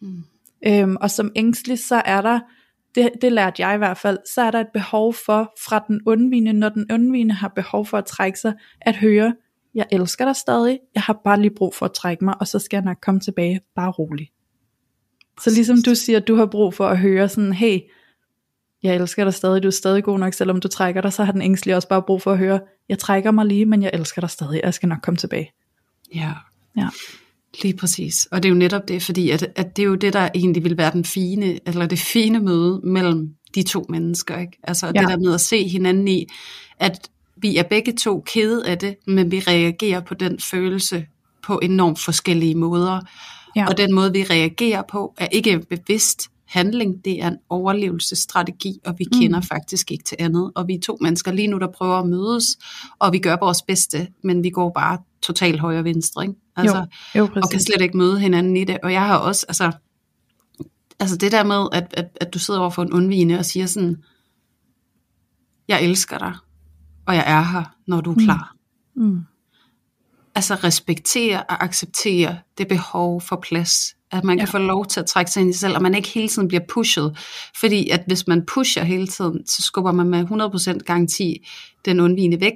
Mm. 0.01 0.23
Øhm, 0.67 0.95
og 1.01 1.11
som 1.11 1.31
ængstelig, 1.35 1.79
så 1.79 2.01
er 2.05 2.21
der 2.21 2.39
det, 2.95 3.11
det 3.21 3.31
lærte 3.31 3.67
jeg 3.67 3.75
i 3.75 3.77
hvert 3.77 3.97
fald, 3.97 4.17
så 4.33 4.41
er 4.41 4.51
der 4.51 4.59
et 4.59 4.67
behov 4.73 5.13
for, 5.13 5.53
fra 5.65 5.85
den 5.87 6.01
undvigende, 6.05 6.53
når 6.53 6.69
den 6.69 6.91
undvigende 6.91 7.33
har 7.33 7.47
behov 7.47 7.85
for 7.85 7.97
at 7.97 8.05
trække 8.05 8.39
sig, 8.39 8.53
at 8.81 8.95
høre, 8.95 9.35
jeg 9.75 9.85
elsker 9.91 10.25
dig 10.25 10.35
stadig, 10.35 10.79
jeg 10.95 11.03
har 11.03 11.21
bare 11.23 11.41
lige 11.41 11.55
brug 11.55 11.75
for 11.75 11.85
at 11.85 11.93
trække 11.93 12.25
mig, 12.25 12.35
og 12.39 12.47
så 12.47 12.59
skal 12.59 12.77
jeg 12.77 12.85
nok 12.85 12.97
komme 13.01 13.19
tilbage, 13.19 13.61
bare 13.75 13.91
rolig. 13.91 14.31
Så 15.41 15.49
ligesom 15.49 15.81
du 15.85 15.95
siger, 15.95 16.19
at 16.19 16.27
du 16.27 16.35
har 16.35 16.45
brug 16.45 16.73
for 16.73 16.87
at 16.87 16.99
høre 16.99 17.29
sådan, 17.29 17.53
hey, 17.53 17.79
jeg 18.83 18.95
elsker 18.95 19.23
dig 19.23 19.33
stadig, 19.33 19.63
du 19.63 19.67
er 19.67 19.71
stadig 19.71 20.03
god 20.03 20.19
nok, 20.19 20.33
selvom 20.33 20.59
du 20.59 20.67
trækker 20.67 21.01
dig, 21.01 21.13
så 21.13 21.23
har 21.23 21.31
den 21.31 21.41
ængstlige 21.41 21.75
også 21.75 21.87
bare 21.87 22.01
brug 22.01 22.21
for 22.21 22.31
at 22.31 22.37
høre, 22.37 22.59
jeg 22.89 22.99
trækker 22.99 23.31
mig 23.31 23.45
lige, 23.45 23.65
men 23.65 23.83
jeg 23.83 23.91
elsker 23.93 24.21
dig 24.21 24.29
stadig, 24.29 24.61
jeg 24.63 24.73
skal 24.73 24.89
nok 24.89 24.99
komme 25.01 25.17
tilbage. 25.17 25.51
Ja. 26.15 26.33
Ja. 26.77 26.89
Lige 27.61 27.77
præcis. 27.77 28.27
Og 28.31 28.43
det 28.43 28.49
er 28.49 28.53
jo 28.53 28.59
netop 28.59 28.87
det, 28.87 29.03
fordi 29.03 29.29
at, 29.29 29.47
at 29.55 29.77
det 29.77 29.83
er 29.83 29.87
jo 29.87 29.95
det, 29.95 30.13
der 30.13 30.29
egentlig 30.35 30.63
vil 30.63 30.77
være 30.77 30.91
den 30.91 31.05
fine, 31.05 31.59
eller 31.67 31.85
det 31.85 31.99
fine 31.99 32.39
møde 32.39 32.81
mellem 32.83 33.29
de 33.55 33.63
to 33.63 33.85
mennesker. 33.89 34.37
Ikke? 34.37 34.57
Altså 34.63 34.85
ja. 34.85 34.91
det 34.91 35.09
der 35.09 35.17
med 35.17 35.33
at 35.33 35.41
se 35.41 35.67
hinanden 35.67 36.07
i, 36.07 36.25
at 36.79 37.09
vi 37.41 37.57
er 37.57 37.63
begge 37.63 37.93
to 37.93 38.21
kede 38.21 38.67
af 38.67 38.77
det, 38.77 38.95
men 39.07 39.31
vi 39.31 39.39
reagerer 39.39 39.99
på 39.99 40.13
den 40.13 40.39
følelse 40.39 41.05
på 41.43 41.59
enormt 41.63 41.99
forskellige 41.99 42.55
måder. 42.55 42.99
Ja. 43.55 43.67
Og 43.67 43.77
den 43.77 43.95
måde, 43.95 44.13
vi 44.13 44.23
reagerer 44.23 44.81
på, 44.91 45.13
er 45.17 45.27
ikke 45.27 45.59
bevidst 45.69 46.29
handling, 46.49 47.05
det 47.05 47.23
er 47.23 47.27
en 47.27 47.37
overlevelsesstrategi, 47.49 48.79
og 48.85 48.95
vi 48.97 49.05
mm. 49.13 49.19
kender 49.19 49.41
faktisk 49.41 49.91
ikke 49.91 50.03
til 50.03 50.17
andet. 50.19 50.51
Og 50.55 50.67
vi 50.67 50.73
er 50.73 50.79
to 50.79 50.97
mennesker 51.01 51.31
lige 51.31 51.47
nu, 51.47 51.57
der 51.57 51.67
prøver 51.67 51.95
at 51.95 52.07
mødes, 52.07 52.57
og 52.99 53.13
vi 53.13 53.19
gør 53.19 53.37
vores 53.41 53.61
bedste, 53.61 54.07
men 54.23 54.43
vi 54.43 54.49
går 54.49 54.71
bare 54.75 54.97
totalt 55.21 55.59
højre 55.59 55.79
og 55.79 55.85
venstre. 55.85 56.23
Ikke? 56.23 56.35
Altså, 56.55 56.85
jo, 57.15 57.21
jo, 57.21 57.29
og 57.43 57.49
kan 57.49 57.59
slet 57.59 57.81
ikke 57.81 57.97
møde 57.97 58.19
hinanden 58.19 58.57
i 58.57 58.63
det. 58.63 58.77
Og 58.83 58.93
jeg 58.93 59.07
har 59.07 59.17
også, 59.17 59.45
altså, 59.47 59.71
altså 60.99 61.17
det 61.17 61.31
der 61.31 61.43
med, 61.43 61.67
at, 61.71 61.93
at, 61.97 62.17
at 62.21 62.33
du 62.33 62.39
sidder 62.39 62.59
over 62.59 62.69
for 62.69 62.81
en 62.81 62.93
undvigende 62.93 63.39
og 63.39 63.45
siger 63.45 63.65
sådan, 63.65 64.03
jeg 65.67 65.83
elsker 65.83 66.17
dig, 66.17 66.33
og 67.05 67.15
jeg 67.15 67.23
er 67.27 67.41
her, 67.41 67.75
når 67.87 68.01
du 68.01 68.11
er 68.11 68.15
mm. 68.15 68.23
klar. 68.23 68.55
Mm. 68.95 69.03
Mm. 69.05 69.19
Altså 70.35 70.55
respektere 70.55 71.43
og 71.43 71.63
acceptere 71.63 72.37
det 72.57 72.67
behov 72.67 73.21
for 73.21 73.35
plads, 73.35 73.95
at 74.11 74.23
man 74.23 74.37
kan 74.37 74.47
ja. 74.47 74.51
få 74.51 74.57
lov 74.57 74.85
til 74.85 74.99
at 74.99 75.05
trække 75.05 75.31
sig 75.31 75.41
ind 75.41 75.49
i 75.49 75.53
sig 75.53 75.59
selv, 75.59 75.75
og 75.75 75.81
man 75.81 75.95
ikke 75.95 76.09
hele 76.09 76.27
tiden 76.27 76.47
bliver 76.47 76.63
pushet. 76.69 77.17
Fordi 77.59 77.89
at 77.89 78.03
hvis 78.07 78.27
man 78.27 78.45
pusher 78.45 78.83
hele 78.83 79.07
tiden, 79.07 79.47
så 79.47 79.61
skubber 79.61 79.91
man 79.91 80.09
med 80.09 80.25
100% 80.77 80.77
garanti 80.77 81.47
den 81.85 81.99
undvigende 81.99 82.41
væk. 82.41 82.53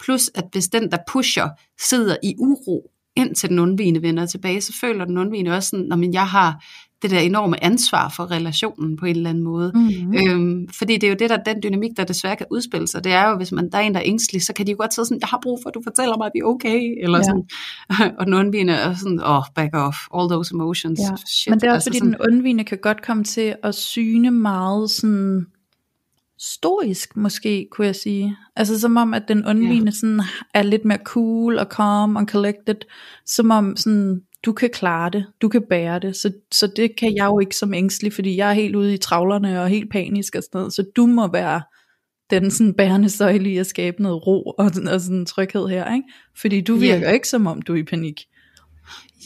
Plus 0.00 0.30
at 0.34 0.44
hvis 0.52 0.68
den, 0.68 0.90
der 0.90 0.98
pusher, 1.08 1.48
sidder 1.80 2.16
i 2.22 2.34
uro, 2.38 2.90
indtil 3.16 3.48
den 3.48 3.58
undvigende 3.58 4.02
vender 4.02 4.26
tilbage, 4.26 4.60
så 4.60 4.72
føler 4.80 5.04
den 5.04 5.18
undvigende 5.18 5.50
også 5.50 5.68
sådan, 5.68 6.04
at 6.04 6.14
jeg 6.14 6.28
har 6.28 6.64
det 7.02 7.10
der 7.10 7.18
enorme 7.18 7.64
ansvar 7.64 8.08
for 8.16 8.30
relationen 8.30 8.96
på 8.96 9.06
en 9.06 9.16
eller 9.16 9.30
anden 9.30 9.44
måde. 9.44 9.72
Mm-hmm. 9.74 10.14
Øhm, 10.14 10.68
fordi 10.68 10.94
det 10.94 11.04
er 11.04 11.08
jo 11.08 11.16
det, 11.18 11.30
der 11.30 11.36
den 11.36 11.62
dynamik, 11.62 11.90
der 11.96 12.04
desværre 12.04 12.36
kan 12.36 12.46
udspille 12.50 12.88
sig. 12.88 13.04
Det 13.04 13.12
er 13.12 13.28
jo, 13.28 13.36
hvis 13.36 13.52
man 13.52 13.70
der 13.70 13.78
er 13.78 13.82
en, 13.82 13.94
der 13.94 14.00
er 14.00 14.04
ængstelig, 14.06 14.42
så 14.42 14.52
kan 14.52 14.66
de 14.66 14.70
jo 14.70 14.76
godt 14.80 14.94
sige 14.94 15.04
sådan, 15.04 15.20
jeg 15.20 15.28
har 15.28 15.40
brug 15.42 15.58
for, 15.62 15.68
at 15.68 15.74
du 15.74 15.82
fortæller 15.84 16.16
mig, 16.16 16.26
at 16.26 16.32
vi 16.34 16.38
er 16.38 16.44
okay. 16.44 16.80
Eller 17.02 17.18
ja. 17.18 17.22
sådan. 17.22 17.44
og 18.18 18.26
den 18.26 18.34
undvigende 18.34 18.72
er 18.72 18.94
sådan, 18.94 19.20
åh, 19.20 19.36
oh, 19.36 19.44
back 19.54 19.76
off, 19.76 19.96
all 20.14 20.28
those 20.28 20.54
emotions. 20.54 21.00
Ja. 21.00 21.16
Shit. 21.26 21.50
Men 21.50 21.60
det 21.60 21.66
er 21.66 21.72
også, 21.72 21.74
altså 21.74 21.88
fordi 21.88 21.98
sådan, 21.98 22.12
den 22.12 22.32
undvigende 22.32 22.64
kan 22.64 22.78
godt 22.78 23.02
komme 23.02 23.24
til 23.24 23.54
at 23.62 23.74
syne 23.74 24.30
meget 24.30 24.90
sådan 24.90 25.46
stoisk 26.38 27.16
måske, 27.16 27.68
kunne 27.70 27.86
jeg 27.86 27.96
sige. 27.96 28.36
Altså 28.56 28.80
som 28.80 28.96
om, 28.96 29.14
at 29.14 29.22
den 29.28 29.46
undvigende 29.46 29.90
ja. 29.90 29.90
sådan 29.90 30.22
er 30.54 30.62
lidt 30.62 30.84
mere 30.84 30.98
cool 31.04 31.58
og 31.58 31.66
calm 31.66 32.16
og 32.16 32.24
collected, 32.24 32.76
som 33.26 33.50
om 33.50 33.76
sådan, 33.76 34.20
du 34.46 34.52
kan 34.52 34.70
klare 34.72 35.10
det, 35.10 35.26
du 35.42 35.48
kan 35.48 35.62
bære 35.70 35.98
det, 35.98 36.16
så, 36.16 36.32
så 36.52 36.66
det 36.76 36.96
kan 36.98 37.16
jeg 37.16 37.26
jo 37.26 37.38
ikke 37.40 37.56
som 37.56 37.74
ængstelig, 37.74 38.12
fordi 38.12 38.36
jeg 38.36 38.50
er 38.50 38.54
helt 38.54 38.76
ude 38.76 38.94
i 38.94 38.98
travlerne 38.98 39.62
og 39.62 39.68
helt 39.68 39.90
panisk 39.92 40.34
og 40.34 40.42
sådan 40.42 40.58
noget, 40.58 40.72
så 40.72 40.84
du 40.96 41.06
må 41.06 41.32
være 41.32 41.62
den 42.30 42.50
sådan 42.50 42.74
bærende 42.74 43.10
søjle 43.10 43.50
i 43.50 43.56
at 43.56 43.66
skabe 43.66 44.02
noget 44.02 44.26
ro 44.26 44.42
og, 44.42 44.70
og 44.92 45.00
sådan 45.00 45.26
tryghed 45.26 45.68
her, 45.68 45.94
ikke? 45.94 46.08
Fordi 46.40 46.60
du 46.60 46.76
virker 46.76 47.02
yeah. 47.02 47.14
ikke 47.14 47.28
som 47.28 47.46
om 47.46 47.62
du 47.62 47.72
er 47.72 47.78
i 47.78 47.82
panik. 47.82 48.20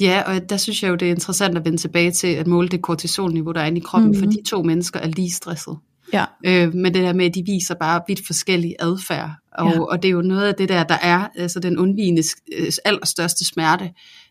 Ja, 0.01 0.23
og 0.27 0.51
der 0.51 0.57
synes 0.57 0.83
jeg 0.83 0.91
jo, 0.91 0.95
det 0.95 1.09
er 1.09 1.13
interessant 1.13 1.59
at 1.59 1.65
vende 1.65 1.79
tilbage 1.79 2.11
til 2.11 2.27
at 2.27 2.47
måle 2.47 2.69
det 2.69 2.83
kortisolniveau, 2.83 3.53
der 3.53 3.61
er 3.61 3.67
inde 3.67 3.79
i 3.79 3.85
kroppen, 3.85 4.11
mm-hmm. 4.11 4.25
for 4.25 4.31
de 4.31 4.43
to 4.49 4.63
mennesker 4.63 5.01
er 5.01 5.09
lige 5.09 5.31
stresset. 5.31 5.77
Ja. 6.13 6.25
Øh, 6.47 6.75
men 6.75 6.95
det 6.95 7.03
der 7.03 7.13
med, 7.13 7.27
at 7.27 7.35
de 7.35 7.43
viser 7.47 7.75
bare 7.75 8.01
vidt 8.09 8.27
forskellige 8.27 8.77
adfærd. 8.79 9.31
Og, 9.53 9.73
ja. 9.73 9.81
og 9.81 10.03
det 10.03 10.09
er 10.09 10.13
jo 10.13 10.23
noget 10.23 10.49
af 10.49 10.55
det 10.55 10.69
der, 10.69 10.85
der 10.85 10.99
er 11.03 11.29
altså 11.35 11.61
den 11.61 11.79
undvigende 11.79 12.23
øh, 12.59 12.73
allerstørste 12.85 13.45
smerte. 13.45 13.91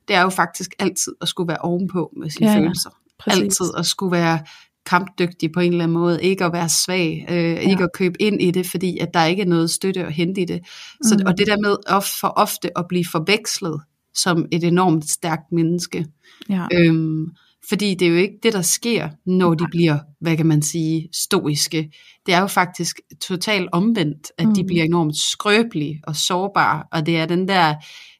Det 0.09 0.17
er 0.17 0.21
jo 0.21 0.29
faktisk 0.29 0.75
altid 0.79 1.13
at 1.21 1.27
skulle 1.27 1.47
være 1.47 1.57
ovenpå 1.57 2.13
med 2.17 2.29
sine 2.29 2.51
ja, 2.51 2.57
følelser. 2.57 2.89
Præcis. 3.19 3.41
Altid 3.41 3.65
at 3.77 3.85
skulle 3.85 4.11
være 4.11 4.39
kampdygtig 4.85 5.51
på 5.51 5.59
en 5.59 5.71
eller 5.71 5.83
anden 5.83 5.97
måde, 5.97 6.23
ikke 6.23 6.45
at 6.45 6.53
være 6.53 6.69
svag, 6.69 7.25
øh, 7.29 7.35
ja. 7.35 7.59
ikke 7.59 7.83
at 7.83 7.89
købe 7.93 8.21
ind 8.21 8.41
i 8.41 8.51
det, 8.51 8.65
fordi 8.67 8.97
at 8.97 9.09
der 9.13 9.25
ikke 9.25 9.41
er 9.41 9.45
noget 9.45 9.69
støtte 9.69 10.05
at 10.05 10.13
hente 10.13 10.41
i 10.41 10.45
det. 10.45 10.59
Så, 11.03 11.15
mm. 11.19 11.25
Og 11.25 11.37
det 11.37 11.47
der 11.47 11.57
med 11.57 11.75
of, 11.87 12.05
for 12.19 12.27
ofte 12.27 12.77
at 12.77 12.85
blive 12.89 13.05
forvekslet 13.11 13.81
som 14.13 14.45
et 14.51 14.63
enormt 14.63 15.09
stærkt 15.09 15.51
menneske. 15.51 16.05
Ja. 16.49 16.67
Øhm, 16.73 17.25
fordi 17.69 17.95
det 17.95 18.05
er 18.05 18.09
jo 18.09 18.17
ikke 18.17 18.39
det, 18.43 18.53
der 18.53 18.61
sker, 18.61 19.09
når 19.25 19.53
de 19.53 19.65
bliver, 19.71 19.99
hvad 20.21 20.37
kan 20.37 20.45
man 20.45 20.61
sige, 20.61 21.09
stoiske. 21.13 21.91
Det 22.25 22.33
er 22.33 22.39
jo 22.39 22.47
faktisk 22.47 22.99
totalt 23.21 23.69
omvendt, 23.71 24.31
at 24.37 24.47
mm. 24.47 24.53
de 24.53 24.63
bliver 24.63 24.83
enormt 24.83 25.17
skrøbelige 25.17 26.01
og 26.03 26.15
sårbare, 26.15 26.83
og 26.91 27.05
det 27.05 27.17
er 27.17 27.25
den 27.25 27.47
der, 27.47 27.75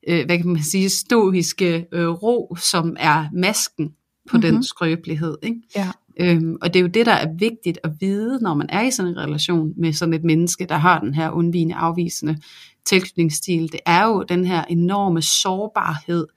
øh, 0.07 0.25
hvad 0.25 0.37
kan 0.37 0.47
man 0.47 0.63
sige, 0.63 0.89
stoiske 0.89 1.85
øh, 1.93 2.07
ro, 2.07 2.55
som 2.55 2.95
er 2.99 3.25
masken 3.33 3.87
på 4.29 4.37
mm-hmm. 4.37 4.53
den 4.53 4.63
skrøbelighed. 4.63 5.37
Ikke? 5.43 5.61
Ja. 5.75 5.91
Øhm, 6.21 6.57
og 6.61 6.73
det 6.73 6.79
er 6.79 6.81
jo 6.81 6.87
det, 6.87 7.05
der 7.05 7.11
er 7.13 7.33
vigtigt 7.37 7.79
at 7.83 7.91
vide, 7.99 8.39
når 8.41 8.53
man 8.53 8.69
er 8.69 8.81
i 8.81 8.91
sådan 8.91 9.11
en 9.11 9.17
relation 9.17 9.73
med 9.77 9.93
sådan 9.93 10.13
et 10.13 10.23
menneske, 10.23 10.65
der 10.65 10.77
har 10.77 10.99
den 10.99 11.13
her 11.13 11.29
undvigende 11.29 11.75
afvisende 11.75 12.37
tilknytningsstil. 12.85 13.71
Det 13.71 13.79
er 13.85 14.05
jo 14.05 14.23
den 14.29 14.45
her 14.45 14.63
enorme 14.63 15.21
sårbarhed, 15.21 16.27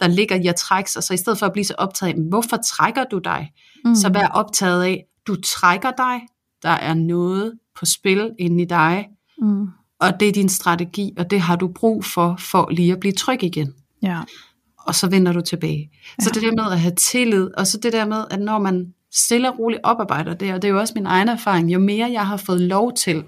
der 0.00 0.08
ligger 0.08 0.36
i 0.36 0.46
at 0.46 0.56
trække 0.56 0.90
sig. 0.90 1.02
Så 1.02 1.14
i 1.14 1.16
stedet 1.16 1.38
for 1.38 1.46
at 1.46 1.52
blive 1.52 1.64
så 1.64 1.74
optaget 1.78 2.12
af, 2.12 2.18
hvorfor 2.28 2.56
trækker 2.56 3.04
du 3.04 3.18
dig? 3.18 3.52
Mm. 3.84 3.94
Så 3.94 4.08
vær 4.08 4.26
optaget 4.26 4.82
af, 4.82 5.04
du 5.26 5.36
trækker 5.40 5.90
dig, 5.90 6.20
der 6.62 6.70
er 6.70 6.94
noget 6.94 7.52
på 7.78 7.86
spil 7.86 8.30
inde 8.38 8.62
i 8.62 8.66
dig, 8.66 9.08
mm. 9.42 9.66
og 10.00 10.20
det 10.20 10.28
er 10.28 10.32
din 10.32 10.48
strategi, 10.48 11.12
og 11.18 11.30
det 11.30 11.40
har 11.40 11.56
du 11.56 11.68
brug 11.68 12.04
for, 12.04 12.36
for 12.38 12.68
lige 12.70 12.92
at 12.92 13.00
blive 13.00 13.12
tryg 13.12 13.42
igen. 13.42 13.74
Ja. 14.02 14.20
Og 14.78 14.94
så 14.94 15.08
vender 15.08 15.32
du 15.32 15.40
tilbage. 15.40 15.90
Ja. 16.18 16.24
Så 16.24 16.30
det 16.34 16.42
der 16.42 16.52
med 16.52 16.72
at 16.72 16.80
have 16.80 16.94
tillid, 16.94 17.50
og 17.56 17.66
så 17.66 17.78
det 17.78 17.92
der 17.92 18.06
med, 18.06 18.24
at 18.30 18.40
når 18.40 18.58
man 18.58 18.94
stille 19.12 19.52
og 19.52 19.58
roligt 19.58 19.80
oparbejder 19.84 20.34
det, 20.34 20.54
og 20.54 20.62
det 20.62 20.68
er 20.68 20.72
jo 20.72 20.80
også 20.80 20.92
min 20.96 21.06
egen 21.06 21.28
erfaring, 21.28 21.72
jo 21.72 21.78
mere 21.78 22.10
jeg 22.12 22.26
har 22.26 22.36
fået 22.36 22.60
lov 22.60 22.92
til 22.94 23.24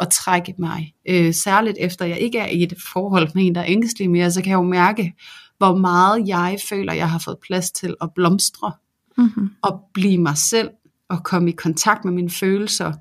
at 0.00 0.08
trække 0.08 0.54
mig, 0.58 0.94
øh, 1.08 1.34
særligt 1.34 1.76
efter 1.80 2.04
jeg 2.04 2.18
ikke 2.18 2.38
er 2.38 2.46
i 2.46 2.62
et 2.62 2.74
forhold 2.92 3.28
med 3.34 3.46
en, 3.46 3.54
der 3.54 3.60
er 3.60 3.64
ængstelig 3.68 4.10
mere, 4.10 4.30
så 4.30 4.42
kan 4.42 4.50
jeg 4.50 4.56
jo 4.56 4.62
mærke, 4.62 5.14
hvor 5.60 5.76
meget 5.76 6.28
jeg 6.28 6.58
føler, 6.68 6.92
jeg 6.92 7.10
har 7.10 7.18
fået 7.18 7.38
plads 7.38 7.70
til 7.70 7.94
at 8.00 8.10
blomstre, 8.14 8.72
mm-hmm. 9.18 9.50
og 9.62 9.80
blive 9.94 10.18
mig 10.18 10.36
selv, 10.36 10.70
og 11.08 11.24
komme 11.24 11.50
i 11.50 11.54
kontakt 11.54 12.04
med 12.04 12.12
mine 12.12 12.30
følelser, 12.30 12.92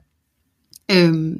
øh, 0.92 1.36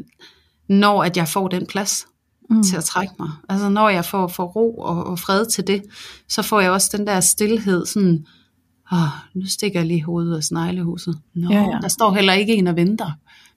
når 0.70 1.04
at 1.04 1.18
jeg 1.18 1.28
får 1.28 1.48
den 1.48 1.68
plads 1.68 2.08
mm. 2.50 2.64
til 2.64 2.78
at 2.78 2.84
trække 2.84 3.14
mig. 3.20 3.30
Altså 3.50 3.70
når 3.70 3.90
jeg 3.90 4.06
får, 4.06 4.28
får 4.28 4.46
ro 4.46 4.78
og, 4.78 5.04
og 5.04 5.20
fred 5.20 5.46
til 5.46 5.68
det, 5.68 5.84
så 6.28 6.42
får 6.42 6.60
jeg 6.60 6.72
også 6.72 6.98
den 6.98 7.08
der 7.08 7.20
stillhed, 7.20 7.86
sådan, 7.86 8.26
oh, 8.92 9.08
nu 9.34 9.46
stikker 9.46 9.80
jeg 9.80 9.88
lige 9.88 10.04
hovedet 10.04 10.38
af 10.38 10.44
sneglehuset. 10.44 11.20
Nå, 11.34 11.50
ja, 11.50 11.62
ja. 11.62 11.80
der 11.82 11.88
står 11.88 12.14
heller 12.14 12.34
ikke 12.34 12.56
en 12.56 12.68
og 12.68 12.76
venter 12.76 13.12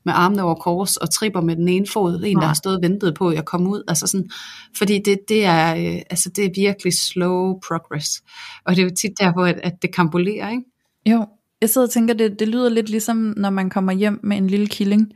med 0.05 0.13
armene 0.17 0.43
over 0.43 0.55
kors 0.55 0.97
og 0.97 1.11
tripper 1.11 1.41
med 1.41 1.57
den 1.57 1.69
ene 1.69 1.87
fod, 1.87 2.23
en 2.25 2.37
der 2.37 2.47
har 2.47 2.55
stået 2.55 2.77
og 2.77 2.83
ventet 2.83 3.15
på, 3.15 3.29
at 3.29 3.35
jeg 3.35 3.45
kom 3.45 3.67
ud. 3.67 3.83
Altså 3.89 4.07
sådan, 4.07 4.31
fordi 4.79 4.99
det, 4.99 5.19
det, 5.29 5.45
er, 5.45 5.75
øh, 5.75 6.03
altså 6.11 6.31
det 6.37 6.45
er 6.45 6.51
virkelig 6.55 6.93
slow 6.93 7.59
progress. 7.69 8.23
Og 8.65 8.77
det 8.77 8.83
er 8.83 8.85
jo 8.85 8.95
tit 8.95 9.13
der, 9.21 9.33
hvor 9.33 9.47
at, 9.47 9.61
at 9.63 9.83
det 9.83 9.95
kambulerer, 9.95 10.51
ikke? 10.51 10.65
Jo, 11.07 11.27
jeg 11.61 11.71
sidder 11.71 11.87
og 11.87 11.91
tænker, 11.91 12.15
det, 12.15 12.39
det 12.39 12.49
lyder 12.49 12.69
lidt 12.69 12.89
ligesom, 12.89 13.35
når 13.37 13.51
man 13.51 13.71
kommer 13.71 13.93
hjem 13.93 14.21
med 14.23 14.37
en 14.37 14.47
lille 14.47 14.67
killing, 14.67 15.13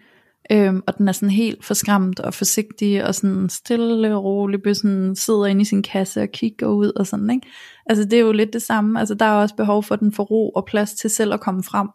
øhm, 0.53 0.83
og 0.87 0.99
den 0.99 1.09
er 1.09 1.13
sådan 1.13 1.31
helt 1.31 1.65
forskræmt 1.65 2.21
og 2.21 2.35
forsigtig, 2.35 3.05
og 3.05 3.15
sådan 3.15 3.49
stille 3.49 4.17
og 4.17 4.25
rolig, 4.25 4.77
sådan 4.77 5.17
sidder 5.17 5.47
inde 5.47 5.61
i 5.61 5.65
sin 5.65 5.83
kasse 5.83 6.23
og 6.23 6.29
kigger 6.29 6.67
ud 6.67 6.93
og 6.97 7.07
sådan, 7.07 7.31
ikke? 7.31 7.47
Altså 7.87 8.05
det 8.05 8.13
er 8.13 8.21
jo 8.21 8.33
lidt 8.33 8.53
det 8.53 8.63
samme, 8.63 9.01
altså 9.01 9.15
der 9.15 9.25
er 9.25 9.33
også 9.33 9.55
behov 9.57 9.83
for, 9.83 9.95
at 9.95 10.01
den 10.01 10.13
får 10.13 10.25
ro 10.25 10.49
og 10.51 10.65
plads 10.67 10.93
til 10.93 11.11
selv 11.11 11.35
at 11.35 11.41
komme 11.41 11.63
frem, 11.63 11.89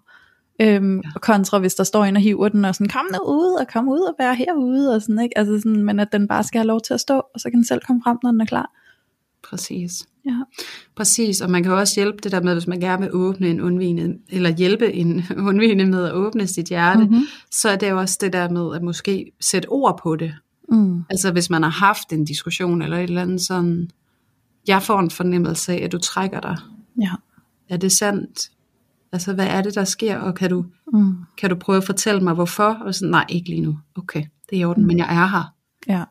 øhm, 0.62 0.96
ja. 0.96 1.20
kontra 1.22 1.60
hvis 1.60 1.76
der 1.76 1.84
står 1.84 2.06
en 2.06 2.16
og 2.16 2.22
hiver 2.22 2.50
den, 2.50 2.66
og 2.66 2.76
sådan, 2.76 2.90
kom 2.90 3.06
nu 3.12 3.20
ud, 3.20 3.58
og 3.60 3.68
kom 3.74 3.90
ud 3.90 4.00
og 4.00 4.16
være 4.20 4.36
herude, 4.36 4.96
og 4.96 5.02
sådan, 5.02 5.20
ikke? 5.20 5.38
Altså 5.38 5.60
sådan, 5.60 5.84
men 5.84 6.00
at 6.00 6.08
den 6.12 6.28
bare 6.28 6.44
skal 6.44 6.60
have 6.60 6.68
lov 6.68 6.82
til 6.82 6.94
at 6.94 7.00
stå, 7.00 7.22
og 7.34 7.40
så 7.40 7.50
kan 7.50 7.58
den 7.58 7.66
selv 7.66 7.82
komme 7.88 8.02
frem, 8.04 8.18
når 8.24 8.32
den 8.32 8.42
er 8.42 8.46
klar. 8.46 8.72
Præcis. 9.44 10.06
Ja. 10.26 10.38
Præcis, 10.96 11.42
og 11.42 11.50
man 11.50 11.64
kan 11.64 11.72
også 11.72 11.96
hjælpe 11.96 12.18
det 12.24 12.32
der 12.32 12.42
med, 12.42 12.54
hvis 12.54 12.68
man 12.68 12.80
gerne 12.80 13.02
vil 13.02 13.10
åbne 13.14 13.48
en 13.50 13.62
undvigende, 13.62 14.18
eller 14.30 14.50
hjælpe 14.50 14.94
en 14.94 15.24
undvigende 15.48 15.86
med 15.86 16.06
at 16.06 16.14
åbne 16.14 16.48
sit 16.48 16.66
hjerte, 16.66 17.04
mm-hmm. 17.04 17.24
så 17.52 17.70
er 17.70 17.76
det 17.76 17.94
også 17.94 18.18
det 18.22 18.34
der 18.34 18.50
med 18.50 18.76
at 18.76 18.84
måske 18.84 19.32
sætte 19.40 19.68
ord 19.70 20.00
på 20.04 20.16
det. 20.16 20.34
Mm. 20.72 21.04
Altså 21.10 21.32
hvis 21.32 21.50
man 21.50 21.64
har 21.64 21.70
haft 21.70 22.14
en 22.14 22.26
diskussion 22.26 22.82
eller 22.82 22.98
et 22.98 23.04
eller 23.04 23.22
andet 23.22 23.42
sådan, 23.42 23.90
jeg 24.68 24.82
får 24.82 25.00
en 25.00 25.12
fornemmelse 25.12 25.74
af, 25.74 25.84
at 25.84 25.92
du 25.92 25.98
trækker 25.98 26.40
dig. 26.40 26.58
Ja. 27.02 27.12
Er 27.70 27.78
det 27.78 27.92
sandt? 27.92 28.52
Altså 29.14 29.34
hvad 29.34 29.48
er 29.48 29.62
det, 29.62 29.76
der 29.76 29.84
sker, 29.84 30.18
og 30.18 30.36
kan 30.36 30.50
du, 30.50 30.66
mm. 30.94 31.16
kan 31.38 31.50
du 31.50 31.56
prøve 31.56 31.78
at 31.78 31.84
fortælle 31.84 32.22
mig 32.22 32.34
hvorfor? 32.34 32.78
Og 32.86 32.96
sådan, 32.96 33.12
nej, 33.12 33.26
ikke 33.30 33.50
lige 33.50 33.62
nu. 33.62 33.78
Okay, 33.98 34.24
det 34.50 34.56
er 34.56 34.62
i 34.62 34.66
orden, 34.66 34.84
mm. 34.84 34.88
men 34.88 34.98
jeg 34.98 35.08
er 35.10 35.28
her. 35.28 35.54
Ja. 35.88 36.04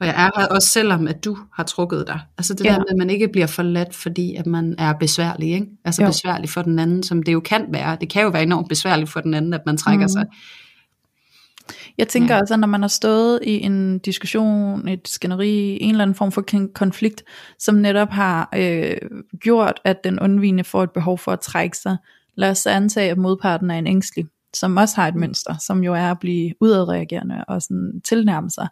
Og 0.00 0.06
jeg 0.06 0.14
er 0.26 0.40
her 0.40 0.46
også 0.46 0.68
selvom, 0.68 1.08
at 1.08 1.24
du 1.24 1.38
har 1.52 1.64
trukket 1.64 2.04
dig. 2.06 2.20
Altså 2.38 2.54
det 2.54 2.64
ja. 2.64 2.70
der 2.70 2.78
med, 2.78 2.86
at 2.90 2.96
man 2.96 3.10
ikke 3.10 3.28
bliver 3.28 3.46
forladt, 3.46 3.94
fordi 3.94 4.34
at 4.34 4.46
man 4.46 4.74
er 4.78 4.92
besværlig. 4.92 5.52
Ikke? 5.52 5.66
Altså 5.84 6.02
jo. 6.02 6.08
besværlig 6.08 6.50
for 6.50 6.62
den 6.62 6.78
anden, 6.78 7.02
som 7.02 7.22
det 7.22 7.32
jo 7.32 7.40
kan 7.40 7.66
være. 7.68 7.96
Det 8.00 8.10
kan 8.10 8.22
jo 8.22 8.28
være 8.28 8.42
enormt 8.42 8.68
besværligt 8.68 9.10
for 9.10 9.20
den 9.20 9.34
anden, 9.34 9.54
at 9.54 9.60
man 9.66 9.76
trækker 9.76 10.06
mm. 10.06 10.08
sig. 10.08 10.26
Jeg 11.98 12.08
tænker 12.08 12.34
ja. 12.34 12.40
altså, 12.40 12.56
når 12.56 12.68
man 12.68 12.80
har 12.80 12.88
stået 12.88 13.40
i 13.42 13.60
en 13.60 13.98
diskussion, 13.98 14.88
et 14.88 15.08
skænderi, 15.08 15.82
en 15.82 15.90
eller 15.90 16.02
anden 16.02 16.14
form 16.14 16.32
for 16.32 16.44
konflikt, 16.74 17.24
som 17.58 17.74
netop 17.74 18.10
har 18.10 18.48
øh, 18.56 18.96
gjort, 19.40 19.80
at 19.84 20.04
den 20.04 20.20
undvigende 20.20 20.64
får 20.64 20.82
et 20.82 20.90
behov 20.90 21.18
for 21.18 21.32
at 21.32 21.40
trække 21.40 21.78
sig. 21.78 21.96
Lad 22.34 22.50
os 22.50 22.66
antage, 22.66 23.10
at 23.10 23.18
modparten 23.18 23.70
er 23.70 23.78
en 23.78 23.86
ængstelig, 23.86 24.26
som 24.54 24.76
også 24.76 24.96
har 24.96 25.08
et 25.08 25.14
mønster, 25.14 25.56
som 25.66 25.84
jo 25.84 25.94
er 25.94 26.10
at 26.10 26.18
blive 26.18 26.54
udadreagerende 26.60 27.44
og 27.48 27.62
sådan 27.62 28.00
tilnærme 28.04 28.50
sig 28.50 28.68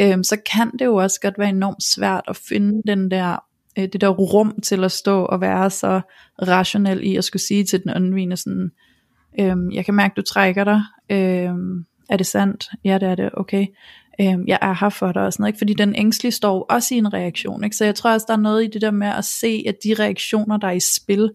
øhm, 0.00 0.24
så 0.24 0.36
kan 0.52 0.70
det 0.78 0.84
jo 0.84 0.94
også 0.94 1.20
godt 1.20 1.38
være 1.38 1.48
enormt 1.48 1.82
svært 1.82 2.24
at 2.28 2.36
finde 2.36 2.82
den 2.86 3.10
der, 3.10 3.36
øh, 3.78 3.88
det 3.92 4.00
der 4.00 4.08
rum 4.08 4.60
til 4.62 4.84
at 4.84 4.92
stå 4.92 5.24
og 5.24 5.40
være 5.40 5.70
så 5.70 6.00
rationel 6.42 7.04
i 7.04 7.16
at 7.16 7.24
skulle 7.24 7.42
sige 7.42 7.64
til 7.64 7.82
den 7.82 7.94
undvigende 7.96 8.36
sådan, 8.36 8.70
øhm, 9.40 9.70
jeg 9.70 9.84
kan 9.84 9.94
mærke, 9.94 10.14
du 10.16 10.22
trækker 10.22 10.64
dig, 10.64 10.82
øhm, 11.10 11.84
er 12.08 12.16
det 12.16 12.26
sandt? 12.26 12.70
Ja, 12.84 12.98
det 12.98 13.08
er 13.08 13.14
det, 13.14 13.30
okay. 13.32 13.66
Øhm, 14.20 14.44
jeg 14.46 14.58
er 14.62 14.74
her 14.80 14.88
for 14.88 15.12
dig 15.12 15.22
og 15.22 15.32
sådan 15.32 15.42
noget, 15.42 15.50
ikke? 15.50 15.58
fordi 15.58 15.74
den 15.74 15.94
ængstlige 15.94 16.32
står 16.32 16.66
også 16.70 16.94
i 16.94 16.98
en 16.98 17.12
reaktion, 17.14 17.64
ikke? 17.64 17.76
så 17.76 17.84
jeg 17.84 17.94
tror 17.94 18.12
også, 18.12 18.24
der 18.28 18.34
er 18.34 18.40
noget 18.40 18.64
i 18.64 18.66
det 18.66 18.82
der 18.82 18.90
med 18.90 19.08
at 19.08 19.24
se, 19.24 19.64
at 19.66 19.76
de 19.84 19.94
reaktioner, 19.94 20.56
der 20.56 20.68
er 20.68 20.72
i 20.72 20.80
spil, 20.80 21.30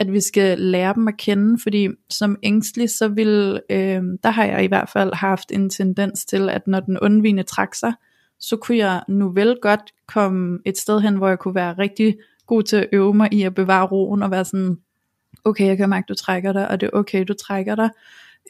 at 0.00 0.12
vi 0.12 0.20
skal 0.20 0.58
lære 0.58 0.94
dem 0.94 1.08
at 1.08 1.16
kende, 1.16 1.58
fordi 1.62 1.88
som 2.10 2.36
ængstelig, 2.42 2.90
så 2.90 3.08
vil, 3.08 3.60
øh, 3.70 4.02
der 4.22 4.30
har 4.30 4.44
jeg 4.44 4.64
i 4.64 4.66
hvert 4.66 4.90
fald 4.92 5.14
haft 5.14 5.52
en 5.52 5.70
tendens 5.70 6.24
til, 6.24 6.48
at 6.48 6.66
når 6.66 6.80
den 6.80 6.98
undvigende 6.98 7.42
trak 7.42 7.74
sig, 7.74 7.92
så 8.40 8.56
kunne 8.56 8.78
jeg 8.78 9.02
nu 9.08 9.32
vel 9.32 9.56
godt 9.62 9.80
komme 10.06 10.58
et 10.66 10.78
sted 10.78 11.00
hen, 11.00 11.16
hvor 11.16 11.28
jeg 11.28 11.38
kunne 11.38 11.54
være 11.54 11.72
rigtig 11.78 12.16
god 12.46 12.62
til 12.62 12.76
at 12.76 12.88
øve 12.92 13.14
mig 13.14 13.32
i 13.32 13.42
at 13.42 13.54
bevare 13.54 13.86
roen, 13.86 14.22
og 14.22 14.30
være 14.30 14.44
sådan, 14.44 14.76
okay, 15.44 15.66
jeg 15.66 15.76
kan 15.76 15.88
mærke, 15.88 16.06
du 16.08 16.14
trækker 16.14 16.52
dig, 16.52 16.68
og 16.68 16.80
det 16.80 16.86
er 16.86 16.98
okay, 16.98 17.24
du 17.28 17.34
trækker 17.34 17.74
dig. 17.74 17.90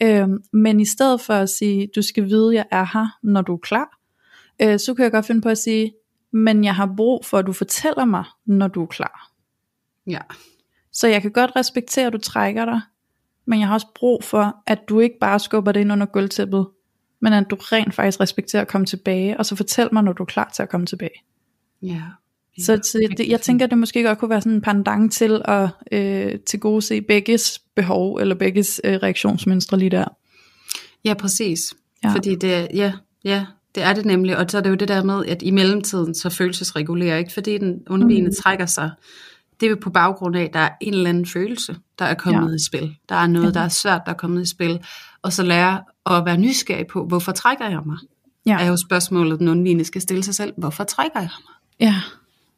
Øh, 0.01 0.27
men 0.53 0.79
i 0.79 0.85
stedet 0.85 1.21
for 1.21 1.33
at 1.33 1.49
sige, 1.49 1.89
du 1.95 2.01
skal 2.01 2.25
vide, 2.25 2.55
jeg 2.55 2.65
er 2.71 2.85
her, 2.93 3.17
når 3.23 3.41
du 3.41 3.53
er 3.53 3.57
klar, 3.57 3.99
øh, 4.61 4.79
så 4.79 4.93
kan 4.93 5.03
jeg 5.03 5.11
godt 5.11 5.25
finde 5.25 5.41
på 5.41 5.49
at 5.49 5.57
sige, 5.57 5.93
men 6.31 6.63
jeg 6.63 6.75
har 6.75 6.93
brug 6.97 7.25
for, 7.25 7.37
at 7.37 7.45
du 7.45 7.53
fortæller 7.53 8.05
mig, 8.05 8.23
når 8.45 8.67
du 8.67 8.81
er 8.81 8.87
klar. 8.87 9.31
Ja. 10.07 10.21
Så 10.91 11.07
jeg 11.07 11.21
kan 11.21 11.31
godt 11.31 11.51
respektere, 11.55 12.07
at 12.07 12.13
du 12.13 12.17
trækker 12.17 12.65
dig, 12.65 12.81
men 13.45 13.59
jeg 13.59 13.67
har 13.67 13.73
også 13.73 13.87
brug 13.95 14.23
for, 14.23 14.63
at 14.67 14.79
du 14.89 14.99
ikke 14.99 15.15
bare 15.19 15.39
skubber 15.39 15.71
det 15.71 15.79
ind 15.79 15.91
under 15.91 16.05
gulvtæppet, 16.05 16.67
men 17.21 17.33
at 17.33 17.45
du 17.49 17.55
rent 17.59 17.93
faktisk 17.93 18.19
respekterer 18.19 18.61
at 18.61 18.67
komme 18.67 18.87
tilbage, 18.87 19.37
og 19.37 19.45
så 19.45 19.55
fortæl 19.55 19.89
mig, 19.91 20.03
når 20.03 20.13
du 20.13 20.23
er 20.23 20.27
klar 20.27 20.51
til 20.55 20.63
at 20.63 20.69
komme 20.69 20.85
tilbage. 20.85 21.23
Ja. 21.81 22.03
Så, 22.61 22.79
så 22.83 23.07
det, 23.17 23.27
jeg 23.27 23.41
tænker, 23.41 23.65
at 23.65 23.69
det 23.69 23.77
måske 23.77 24.03
godt 24.03 24.17
kunne 24.17 24.29
være 24.29 24.41
sådan 24.41 24.55
en 24.55 24.61
pandang 24.61 25.11
til 25.11 25.41
at 25.45 25.69
øh, 25.91 26.39
til 26.47 26.59
gode 26.59 26.81
se 26.81 27.01
begges 27.01 27.61
behov, 27.75 28.15
eller 28.15 28.35
begges 28.35 28.81
øh, 28.83 28.93
reaktionsmønstre 28.93 29.77
lige 29.79 29.89
der. 29.89 30.05
Ja, 31.05 31.13
præcis. 31.13 31.73
Ja. 32.03 32.09
Fordi 32.09 32.35
det, 32.35 32.67
ja, 32.73 32.93
ja, 33.23 33.45
det 33.75 33.83
er 33.83 33.93
det 33.93 34.05
nemlig, 34.05 34.37
og 34.37 34.45
så 34.49 34.57
er 34.57 34.61
det 34.61 34.69
jo 34.69 34.75
det 34.75 34.87
der 34.87 35.03
med, 35.03 35.25
at 35.25 35.41
i 35.41 35.51
mellemtiden 35.51 36.15
så 36.15 36.29
følelsesregulerer, 36.29 37.17
ikke? 37.17 37.33
fordi 37.33 37.57
den 37.57 37.79
undvigende 37.89 38.29
mm. 38.29 38.35
trækker 38.35 38.65
sig 38.65 38.91
det 39.59 39.65
er 39.65 39.69
jo 39.69 39.77
på 39.81 39.89
baggrund 39.89 40.35
af, 40.35 40.43
at 40.43 40.53
der 40.53 40.59
er 40.59 40.69
en 40.81 40.93
eller 40.93 41.09
anden 41.09 41.25
følelse, 41.25 41.75
der 41.99 42.05
er 42.05 42.13
kommet 42.13 42.49
ja. 42.49 42.55
i 42.55 42.59
spil. 42.67 42.95
Der 43.09 43.15
er 43.15 43.27
noget, 43.27 43.53
der 43.53 43.59
er 43.59 43.69
svært, 43.69 44.01
der 44.05 44.11
er 44.11 44.15
kommet 44.15 44.41
i 44.41 44.49
spil. 44.49 44.79
og 45.21 45.33
så 45.33 45.43
lære 45.43 45.83
at 46.05 46.25
være 46.25 46.37
nysgerrig 46.37 46.87
på, 46.87 47.05
hvorfor 47.05 47.31
trækker 47.31 47.69
jeg 47.69 47.81
mig? 47.85 47.97
Ja. 48.45 48.59
Er 48.59 48.67
jo 48.67 48.77
spørgsmålet, 48.77 49.39
den 49.39 49.47
undvigende 49.47 49.85
skal 49.85 50.01
stille 50.01 50.23
sig 50.23 50.35
selv, 50.35 50.53
hvorfor 50.57 50.83
trækker 50.83 51.19
jeg 51.19 51.29
mig? 51.47 51.87
Ja. 51.87 51.95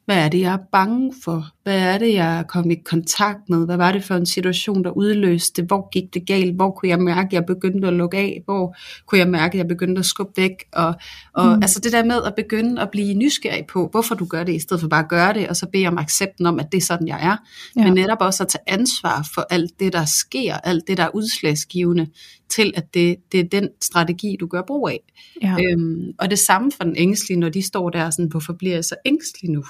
Hvad 0.05 0.25
er 0.25 0.29
det, 0.29 0.39
jeg 0.39 0.53
er 0.53 0.57
bange 0.71 1.13
for? 1.23 1.47
Hvad 1.63 1.79
er 1.79 1.97
det, 1.97 2.13
jeg 2.13 2.39
er 2.39 2.43
kommet 2.43 2.77
i 2.77 2.81
kontakt 2.85 3.49
med? 3.49 3.65
Hvad 3.65 3.77
var 3.77 3.91
det 3.91 4.03
for 4.03 4.15
en 4.15 4.25
situation, 4.25 4.83
der 4.83 4.91
udløste? 4.91 5.63
Hvor 5.63 5.89
gik 5.89 6.13
det 6.13 6.27
galt? 6.27 6.55
Hvor 6.55 6.71
kunne 6.71 6.89
jeg 6.89 6.99
mærke, 6.99 7.27
at 7.27 7.33
jeg 7.33 7.45
begyndte 7.45 7.87
at 7.87 7.93
lukke 7.93 8.17
af? 8.17 8.41
Hvor 8.45 8.75
kunne 9.05 9.19
jeg 9.19 9.27
mærke, 9.27 9.53
at 9.53 9.57
jeg 9.57 9.67
begyndte 9.67 9.99
at 9.99 10.05
skubbe 10.05 10.41
væk? 10.41 10.51
Og, 10.73 10.95
og 11.33 11.45
mm. 11.45 11.61
altså 11.61 11.79
det 11.79 11.91
der 11.91 12.03
med 12.03 12.23
at 12.25 12.35
begynde 12.35 12.81
at 12.81 12.89
blive 12.91 13.13
nysgerrig 13.13 13.65
på, 13.65 13.87
hvorfor 13.91 14.15
du 14.15 14.25
gør 14.25 14.43
det, 14.43 14.53
i 14.53 14.59
stedet 14.59 14.81
for 14.81 14.87
bare 14.87 15.03
at 15.03 15.09
gøre 15.09 15.33
det, 15.33 15.47
og 15.47 15.55
så 15.55 15.67
bede 15.73 15.87
om 15.87 15.97
accepten 15.97 16.45
om, 16.45 16.59
at 16.59 16.71
det 16.71 16.77
er 16.77 16.81
sådan, 16.81 17.07
jeg 17.07 17.19
er. 17.21 17.37
Ja. 17.75 17.83
Men 17.83 17.93
netop 17.93 18.21
også 18.21 18.43
at 18.43 18.49
tage 18.49 18.63
ansvar 18.67 19.27
for 19.33 19.45
alt 19.49 19.79
det, 19.79 19.93
der 19.93 20.05
sker, 20.05 20.53
alt 20.53 20.83
det, 20.87 20.97
der 20.97 21.03
er 21.03 21.15
udslagsgivende, 21.15 22.07
til 22.49 22.73
at 22.75 22.93
det, 22.93 23.15
det 23.31 23.39
er 23.39 23.43
den 23.43 23.69
strategi, 23.81 24.35
du 24.39 24.47
gør 24.47 24.61
brug 24.67 24.89
af. 24.89 24.99
Ja. 25.41 25.55
Øhm, 25.63 26.13
og 26.19 26.29
det 26.29 26.39
samme 26.39 26.71
for 26.71 26.83
den 26.83 26.95
ængstlige, 26.97 27.39
når 27.39 27.49
de 27.49 27.61
står 27.61 27.89
der 27.89 28.09
sådan, 28.09 28.31
hvorfor 28.31 28.53
bliver 28.53 28.73
jeg 28.73 28.85
så 28.85 28.95
ængstelig 29.05 29.51
nu? 29.51 29.63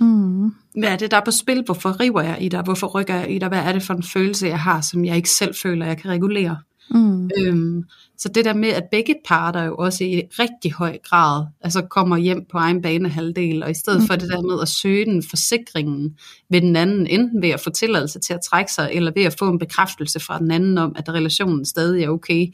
Mm. 0.00 0.54
Hvad 0.78 0.88
er 0.88 0.96
det, 0.96 1.10
der 1.10 1.16
er 1.16 1.24
på 1.24 1.30
spil? 1.30 1.62
Hvorfor 1.64 2.00
river 2.00 2.20
jeg 2.20 2.38
i 2.40 2.48
dig? 2.48 2.62
Hvorfor 2.62 2.86
rykker 2.86 3.14
jeg 3.14 3.30
i 3.30 3.38
dig? 3.38 3.48
Hvad 3.48 3.58
er 3.58 3.72
det 3.72 3.82
for 3.82 3.94
en 3.94 4.02
følelse, 4.02 4.46
jeg 4.46 4.60
har, 4.60 4.80
som 4.80 5.04
jeg 5.04 5.16
ikke 5.16 5.30
selv 5.30 5.54
føler, 5.62 5.86
jeg 5.86 5.98
kan 5.98 6.10
regulere? 6.10 6.56
Mm. 6.90 7.30
Øhm, 7.38 7.84
så 8.18 8.28
det 8.28 8.44
der 8.44 8.54
med, 8.54 8.68
at 8.68 8.84
begge 8.90 9.14
parter 9.28 9.62
jo 9.62 9.76
også 9.76 10.04
i 10.04 10.22
rigtig 10.38 10.72
høj 10.72 10.98
grad 11.04 11.46
altså 11.60 11.82
kommer 11.90 12.16
hjem 12.16 12.44
på 12.50 12.58
egen 12.58 12.82
banehalvdel, 12.82 13.62
og 13.62 13.70
i 13.70 13.74
stedet 13.74 14.00
mm. 14.00 14.06
for 14.06 14.16
det 14.16 14.28
der 14.28 14.42
med 14.42 14.62
at 14.62 14.68
søge 14.68 15.04
den 15.04 15.22
forsikringen 15.30 16.16
ved 16.50 16.60
den 16.60 16.76
anden, 16.76 17.06
enten 17.06 17.42
ved 17.42 17.48
at 17.48 17.60
få 17.60 17.70
tilladelse 17.70 18.18
til 18.18 18.34
at 18.34 18.40
trække 18.50 18.72
sig, 18.72 18.90
eller 18.92 19.12
ved 19.16 19.24
at 19.24 19.36
få 19.38 19.48
en 19.48 19.58
bekræftelse 19.58 20.20
fra 20.20 20.38
den 20.38 20.50
anden 20.50 20.78
om, 20.78 20.92
at 20.96 21.08
relationen 21.08 21.64
stadig 21.64 22.04
er 22.04 22.08
okay, 22.08 22.46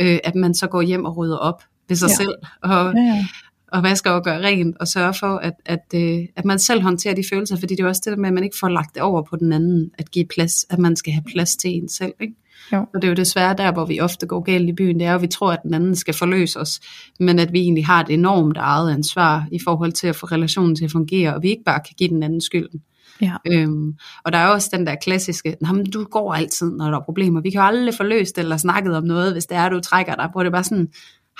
øh, 0.00 0.18
at 0.24 0.34
man 0.34 0.54
så 0.54 0.66
går 0.66 0.82
hjem 0.82 1.04
og 1.04 1.16
rydder 1.16 1.38
op 1.38 1.62
ved 1.88 1.96
sig 1.96 2.08
ja. 2.08 2.14
selv, 2.14 2.34
og, 2.62 2.94
ja, 2.94 3.00
ja 3.00 3.26
og 3.72 3.82
vasker 3.82 4.10
og 4.10 4.24
gør 4.24 4.38
rent, 4.38 4.76
og 4.80 4.88
sørge 4.88 5.14
for, 5.14 5.36
at, 5.36 5.52
at, 5.66 5.84
øh, 5.94 6.18
at 6.36 6.44
man 6.44 6.58
selv 6.58 6.82
håndterer 6.82 7.14
de 7.14 7.24
følelser, 7.32 7.56
fordi 7.56 7.74
det 7.74 7.82
er 7.82 7.88
også 7.88 8.02
det 8.04 8.10
der 8.10 8.18
med, 8.18 8.28
at 8.28 8.34
man 8.34 8.44
ikke 8.44 8.56
får 8.60 8.68
lagt 8.68 8.94
det 8.94 9.02
over 9.02 9.22
på 9.22 9.36
den 9.36 9.52
anden, 9.52 9.90
at 9.98 10.10
give 10.10 10.26
plads, 10.34 10.66
at 10.70 10.78
man 10.78 10.96
skal 10.96 11.12
have 11.12 11.24
plads 11.32 11.56
til 11.56 11.70
en 11.70 11.88
selv. 11.88 12.12
Ikke? 12.20 12.34
Jo. 12.72 12.78
Og 12.78 13.02
det 13.02 13.04
er 13.04 13.08
jo 13.08 13.14
desværre 13.14 13.54
der, 13.58 13.72
hvor 13.72 13.84
vi 13.84 14.00
ofte 14.00 14.26
går 14.26 14.40
galt 14.40 14.68
i 14.68 14.72
byen, 14.72 15.00
det 15.00 15.06
er 15.06 15.10
jo, 15.10 15.16
at 15.16 15.22
vi 15.22 15.26
tror, 15.26 15.52
at 15.52 15.62
den 15.62 15.74
anden 15.74 15.94
skal 15.94 16.14
forløse 16.14 16.60
os, 16.60 16.80
men 17.20 17.38
at 17.38 17.52
vi 17.52 17.58
egentlig 17.58 17.86
har 17.86 18.00
et 18.00 18.10
enormt 18.10 18.56
eget 18.56 18.92
ansvar 18.92 19.46
i 19.52 19.58
forhold 19.64 19.92
til 19.92 20.06
at 20.06 20.16
få 20.16 20.26
relationen 20.26 20.76
til 20.76 20.84
at 20.84 20.90
fungere, 20.90 21.34
og 21.34 21.42
vi 21.42 21.50
ikke 21.50 21.64
bare 21.64 21.80
kan 21.80 21.94
give 21.98 22.08
den 22.08 22.22
anden 22.22 22.40
skylden. 22.40 22.80
Ja. 23.20 23.36
Øhm, 23.52 23.94
og 24.24 24.32
der 24.32 24.38
er 24.38 24.46
også 24.46 24.68
den 24.72 24.86
der 24.86 24.94
klassiske, 24.94 25.56
men 25.60 25.90
du 25.90 26.04
går 26.04 26.34
altid, 26.34 26.72
når 26.76 26.90
der 26.90 26.98
er 26.98 27.04
problemer. 27.04 27.40
Vi 27.40 27.50
kan 27.50 27.60
jo 27.60 27.66
aldrig 27.66 27.94
få 27.94 28.02
løst 28.02 28.38
eller 28.38 28.56
snakket 28.56 28.96
om 28.96 29.04
noget, 29.04 29.32
hvis 29.32 29.46
det 29.46 29.56
er, 29.56 29.68
du 29.68 29.80
trækker 29.80 30.14
dig, 30.14 30.28
hvor 30.32 30.42
det 30.42 30.52
bare 30.52 30.64
sådan, 30.64 30.88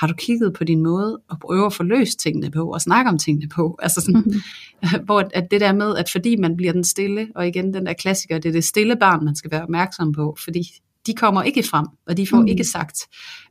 har 0.00 0.06
du 0.06 0.14
kigget 0.18 0.52
på 0.52 0.64
din 0.64 0.82
måde 0.82 1.20
at 1.30 1.36
prøve 1.40 1.66
at 1.66 1.72
få 1.72 1.82
løst 1.82 2.18
tingene 2.18 2.50
på, 2.50 2.72
og 2.72 2.80
snakke 2.80 3.10
om 3.10 3.18
tingene 3.18 3.48
på? 3.48 3.78
Altså 3.82 4.00
sådan, 4.00 4.22
mm-hmm. 4.26 5.04
hvor 5.06 5.28
at 5.34 5.50
det 5.50 5.60
der 5.60 5.72
med, 5.72 5.96
at 5.96 6.10
fordi 6.10 6.36
man 6.36 6.56
bliver 6.56 6.72
den 6.72 6.84
stille, 6.84 7.28
og 7.34 7.48
igen 7.48 7.74
den 7.74 7.86
der 7.86 7.92
klassiker, 7.92 8.38
det 8.38 8.48
er 8.48 8.52
det 8.52 8.64
stille 8.64 8.96
barn, 8.96 9.24
man 9.24 9.36
skal 9.36 9.50
være 9.50 9.62
opmærksom 9.62 10.12
på, 10.12 10.36
fordi 10.44 10.62
de 11.06 11.14
kommer 11.14 11.42
ikke 11.42 11.62
frem, 11.62 11.86
og 12.06 12.16
de 12.16 12.26
får 12.26 12.40
mm. 12.40 12.46
ikke 12.46 12.64
sagt. 12.64 12.98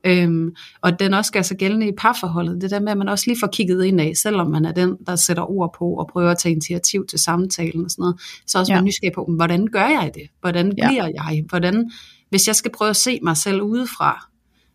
Øhm, 0.04 0.56
og 0.82 1.00
den 1.00 1.14
også 1.14 1.32
gør 1.32 1.42
sig 1.42 1.58
gældende 1.58 1.88
i 1.88 1.92
parforholdet, 1.98 2.62
det 2.62 2.72
der 2.72 2.80
med, 2.80 2.92
at 2.92 2.98
man 2.98 3.10
også 3.10 3.24
lige 3.28 3.40
får 3.40 3.48
kigget 3.48 3.86
ind 3.86 4.02
af, 4.02 4.12
selvom 4.16 4.52
man 4.52 4.66
er 4.66 4.72
den, 4.72 4.98
der 5.08 5.16
sætter 5.16 5.52
ord 5.52 5.76
på, 5.78 5.86
og 5.86 6.10
prøver 6.14 6.32
at 6.32 6.38
tage 6.38 6.52
initiativ 6.52 7.06
til 7.08 7.20
samtalen 7.20 7.86
og 7.86 7.92
sådan 7.92 8.04
noget, 8.04 8.22
så 8.48 8.60
også 8.60 8.74
ja. 8.74 8.78
man 8.78 8.86
nysgerrig 8.86 9.14
på, 9.14 9.30
hvordan 9.36 9.68
gør 9.68 9.88
jeg 9.88 10.12
det? 10.14 10.24
Hvordan 10.42 10.70
bliver 10.70 11.06
ja. 11.06 11.24
jeg? 11.24 11.44
Hvordan, 11.50 11.92
hvis 12.30 12.48
jeg 12.48 12.56
skal 12.56 12.72
prøve 12.72 12.90
at 12.90 12.96
se 12.96 13.20
mig 13.24 13.38
selv 13.38 13.62
udefra, 13.62 14.31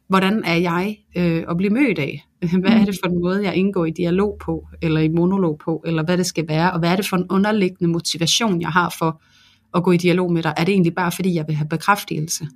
hvordan 0.08 0.44
er 0.44 0.54
jeg 0.54 0.98
øh, 1.16 1.44
at 1.48 1.56
blive 1.56 1.72
mødt 1.72 1.98
af? 1.98 2.26
Hvad 2.60 2.70
er 2.70 2.84
det 2.84 2.98
for 3.04 3.10
en 3.10 3.20
måde, 3.20 3.44
jeg 3.44 3.54
indgår 3.54 3.84
i 3.84 3.90
dialog 3.90 4.36
på, 4.40 4.66
eller 4.82 5.00
i 5.00 5.08
monolog 5.08 5.58
på, 5.58 5.82
eller 5.86 6.04
hvad 6.04 6.18
det 6.18 6.26
skal 6.26 6.48
være, 6.48 6.72
og 6.72 6.78
hvad 6.78 6.92
er 6.92 6.96
det 6.96 7.06
for 7.06 7.16
en 7.16 7.26
underliggende 7.30 7.92
motivation, 7.92 8.60
jeg 8.60 8.68
har 8.68 8.94
for 8.98 9.22
at 9.74 9.84
gå 9.84 9.92
i 9.92 9.96
dialog 9.96 10.32
med 10.32 10.42
dig? 10.42 10.54
Er 10.56 10.64
det 10.64 10.72
egentlig 10.72 10.94
bare, 10.94 11.12
fordi 11.12 11.34
jeg 11.34 11.44
vil 11.46 11.56
have 11.56 11.68
bekræftelse? 11.68 12.46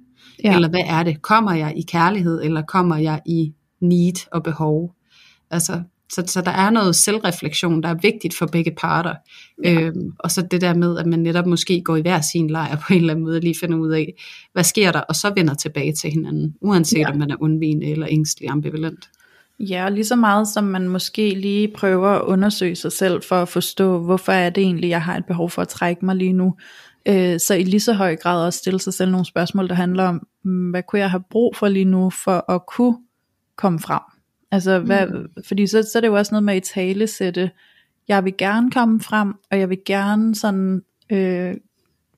Ja. 0.45 0.55
Eller 0.55 0.69
hvad 0.69 0.81
er 0.87 1.03
det? 1.03 1.23
Kommer 1.23 1.53
jeg 1.53 1.73
i 1.77 1.83
kærlighed, 1.83 2.43
eller 2.43 2.63
kommer 2.63 2.97
jeg 2.97 3.21
i 3.27 3.53
need 3.81 4.29
og 4.33 4.43
behov? 4.43 4.95
Altså, 5.51 5.83
så, 6.13 6.23
så 6.27 6.41
der 6.41 6.51
er 6.51 6.71
noget 6.71 6.97
selvreflektion, 6.97 7.83
der 7.83 7.89
er 7.89 7.95
vigtigt 7.95 8.37
for 8.37 8.47
begge 8.47 8.71
parter. 8.71 9.15
Ja. 9.65 9.81
Øhm, 9.81 10.13
og 10.19 10.31
så 10.31 10.43
det 10.43 10.61
der 10.61 10.75
med, 10.75 10.99
at 10.99 11.07
man 11.07 11.19
netop 11.19 11.47
måske 11.47 11.83
går 11.85 11.97
i 11.97 12.01
hver 12.01 12.21
sin 12.33 12.51
lejr 12.51 12.77
på 12.77 12.93
en 12.93 13.01
eller 13.01 13.13
anden 13.13 13.25
måde, 13.25 13.41
lige 13.41 13.57
finder 13.61 13.79
ud 13.79 13.91
af, 13.91 14.15
hvad 14.53 14.65
sker 14.65 14.93
der, 14.93 15.01
og 15.01 15.15
så 15.15 15.33
vender 15.37 15.55
tilbage 15.55 15.93
til 15.93 16.11
hinanden, 16.11 16.55
uanset 16.61 16.99
ja. 16.99 17.11
om 17.11 17.17
man 17.17 17.31
er 17.31 17.37
undvigende 17.41 17.87
eller 17.87 18.07
ængstelig 18.11 18.51
ambivalent. 18.51 19.09
Ja, 19.61 19.89
lige 19.89 20.05
så 20.05 20.17
meget 20.17 20.49
som 20.49 20.65
man 20.65 20.89
måske 20.89 21.35
lige 21.35 21.69
prøver 21.77 22.09
at 22.09 22.23
undersøge 22.23 22.77
sig 22.77 22.93
selv 22.93 23.23
for 23.23 23.43
at 23.43 23.49
forstå, 23.49 23.99
hvorfor 23.99 24.33
er 24.33 24.51
det 24.51 24.63
egentlig, 24.63 24.91
jeg 24.91 25.03
har 25.03 25.17
et 25.17 25.25
behov 25.25 25.51
for 25.51 25.63
at 25.63 25.69
trække 25.69 26.05
mig 26.05 26.17
lige 26.17 26.33
nu. 26.33 26.55
Øh, 27.09 27.41
så 27.41 27.55
i 27.55 27.63
lige 27.63 27.81
så 27.81 27.93
høj 27.93 28.17
grad 28.17 28.47
også 28.47 28.59
stille 28.59 28.81
sig 28.81 28.95
selv 28.95 29.11
nogle 29.11 29.27
spørgsmål, 29.27 29.69
der 29.69 29.75
handler 29.75 30.05
om, 30.05 30.27
mm, 30.45 30.71
hvad 30.71 30.83
kunne 30.83 31.01
jeg 31.01 31.11
have 31.11 31.23
brug 31.31 31.57
for 31.57 31.69
lige 31.69 31.85
nu, 31.85 32.11
for 32.11 32.51
at 32.51 32.67
kunne 32.67 32.97
komme 33.57 33.81
frem. 33.81 34.01
Altså, 34.53 34.79
hvad, 34.79 35.07
mm. 35.07 35.43
fordi 35.47 35.67
så, 35.67 35.83
så 35.83 35.99
er 35.99 36.01
det 36.01 36.09
jo 36.09 36.15
også 36.15 36.35
noget 36.35 36.45
med 36.45 36.55
at 36.55 36.63
tale 36.63 37.07
sætte, 37.07 37.51
jeg 38.09 38.25
vil 38.25 38.37
gerne 38.39 38.71
komme 38.71 39.01
frem, 39.01 39.35
og 39.51 39.59
jeg 39.59 39.69
vil 39.71 39.79
gerne 39.87 40.35
sådan 40.35 40.83
øh, 41.13 41.55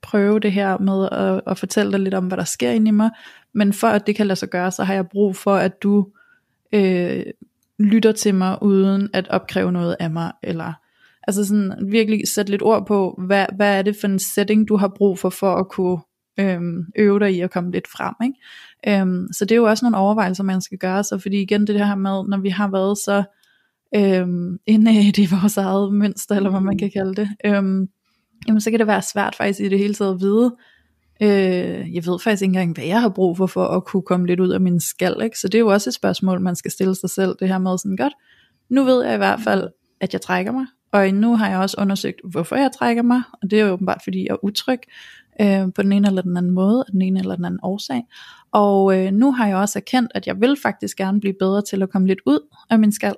prøve 0.02 0.40
det 0.40 0.52
her 0.52 0.78
med 0.78 1.08
at, 1.12 1.40
at 1.46 1.58
fortælle 1.58 1.92
dig 1.92 2.00
lidt 2.00 2.14
om, 2.14 2.26
hvad 2.26 2.38
der 2.38 2.44
sker 2.44 2.70
inde 2.70 2.88
i 2.88 2.90
mig, 2.90 3.10
men 3.52 3.72
for 3.72 3.86
at 3.86 4.06
det 4.06 4.16
kan 4.16 4.26
lade 4.26 4.38
sig 4.38 4.48
gøre, 4.48 4.70
så 4.70 4.84
har 4.84 4.94
jeg 4.94 5.08
brug 5.08 5.36
for, 5.36 5.54
at 5.54 5.82
du 5.82 6.08
øh, 6.72 7.22
lytter 7.78 8.12
til 8.12 8.34
mig, 8.34 8.62
uden 8.62 9.10
at 9.12 9.28
opkræve 9.28 9.72
noget 9.72 9.96
af 10.00 10.10
mig, 10.10 10.32
eller 10.42 10.72
altså 11.26 11.44
sådan 11.44 11.72
virkelig 11.90 12.20
sætte 12.34 12.50
lidt 12.50 12.62
ord 12.62 12.86
på, 12.86 13.20
hvad, 13.26 13.46
hvad 13.56 13.78
er 13.78 13.82
det 13.82 13.96
for 14.00 14.06
en 14.06 14.18
setting, 14.18 14.68
du 14.68 14.76
har 14.76 14.88
brug 14.88 15.18
for, 15.18 15.30
for 15.30 15.54
at 15.54 15.68
kunne 15.68 15.98
øhm, 16.40 16.84
øve 16.98 17.20
dig 17.20 17.34
i 17.34 17.40
at 17.40 17.50
komme 17.50 17.72
lidt 17.72 17.88
frem. 17.88 18.14
Ikke? 18.24 19.00
Øhm, 19.00 19.26
så 19.32 19.44
det 19.44 19.52
er 19.52 19.56
jo 19.56 19.64
også 19.64 19.84
nogle 19.84 19.96
overvejelser, 19.96 20.44
man 20.44 20.60
skal 20.60 20.78
gøre 20.78 21.04
sig, 21.04 21.22
fordi 21.22 21.42
igen 21.42 21.66
det 21.66 21.86
her 21.86 21.94
med, 21.94 22.28
når 22.28 22.40
vi 22.40 22.48
har 22.48 22.68
været 22.68 22.98
så 22.98 23.24
øhm, 23.94 24.58
inde 24.66 25.12
i 25.22 25.28
vores 25.30 25.56
eget 25.56 25.94
mønster, 25.94 26.36
eller 26.36 26.50
hvad 26.50 26.60
man 26.60 26.78
kan 26.78 26.90
kalde 26.90 27.14
det, 27.14 27.28
øhm, 27.44 27.88
jamen 28.48 28.60
så 28.60 28.70
kan 28.70 28.78
det 28.78 28.86
være 28.86 29.02
svært 29.02 29.34
faktisk 29.34 29.60
i 29.60 29.68
det 29.68 29.78
hele 29.78 29.94
taget 29.94 30.14
at 30.14 30.20
vide, 30.20 30.56
øh, 31.22 31.94
jeg 31.94 32.06
ved 32.06 32.18
faktisk 32.18 32.42
ikke 32.42 32.50
engang, 32.50 32.74
hvad 32.74 32.84
jeg 32.84 33.00
har 33.00 33.08
brug 33.08 33.36
for, 33.36 33.46
for 33.46 33.64
at 33.64 33.84
kunne 33.84 34.02
komme 34.02 34.26
lidt 34.26 34.40
ud 34.40 34.48
af 34.48 34.60
min 34.60 34.80
skal, 34.80 35.16
ikke? 35.22 35.38
så 35.38 35.48
det 35.48 35.54
er 35.54 35.60
jo 35.60 35.68
også 35.68 35.90
et 35.90 35.94
spørgsmål, 35.94 36.40
man 36.40 36.56
skal 36.56 36.70
stille 36.70 36.94
sig 36.94 37.10
selv, 37.10 37.36
det 37.40 37.48
her 37.48 37.58
med 37.58 37.78
sådan 37.78 37.96
godt, 37.96 38.12
nu 38.68 38.84
ved 38.84 39.04
jeg 39.04 39.14
i 39.14 39.16
hvert 39.16 39.40
fald, 39.40 39.68
at 40.00 40.12
jeg 40.12 40.20
trækker 40.20 40.52
mig, 40.52 40.66
og 40.92 41.14
nu 41.14 41.36
har 41.36 41.48
jeg 41.48 41.58
også 41.58 41.76
undersøgt, 41.80 42.20
hvorfor 42.24 42.56
jeg 42.56 42.70
trækker 42.78 43.02
mig, 43.02 43.22
og 43.42 43.50
det 43.50 43.60
er 43.60 43.66
jo 43.66 43.72
åbenbart, 43.72 44.00
fordi 44.04 44.22
jeg 44.22 44.32
er 44.32 44.44
utryg, 44.44 44.78
øh, 45.40 45.72
på 45.74 45.82
den 45.82 45.92
ene 45.92 46.08
eller 46.08 46.22
den 46.22 46.36
anden 46.36 46.52
måde, 46.52 46.84
den 46.92 47.02
ene 47.02 47.20
eller 47.20 47.36
den 47.36 47.44
anden 47.44 47.60
årsag. 47.62 48.02
Og 48.52 48.98
øh, 48.98 49.12
nu 49.12 49.32
har 49.32 49.46
jeg 49.46 49.56
også 49.56 49.78
erkendt, 49.78 50.12
at 50.14 50.26
jeg 50.26 50.40
vil 50.40 50.56
faktisk 50.62 50.96
gerne 50.96 51.20
blive 51.20 51.34
bedre 51.38 51.62
til 51.62 51.82
at 51.82 51.90
komme 51.90 52.08
lidt 52.08 52.20
ud 52.26 52.48
af 52.70 52.78
min 52.78 52.92
skal, 52.92 53.14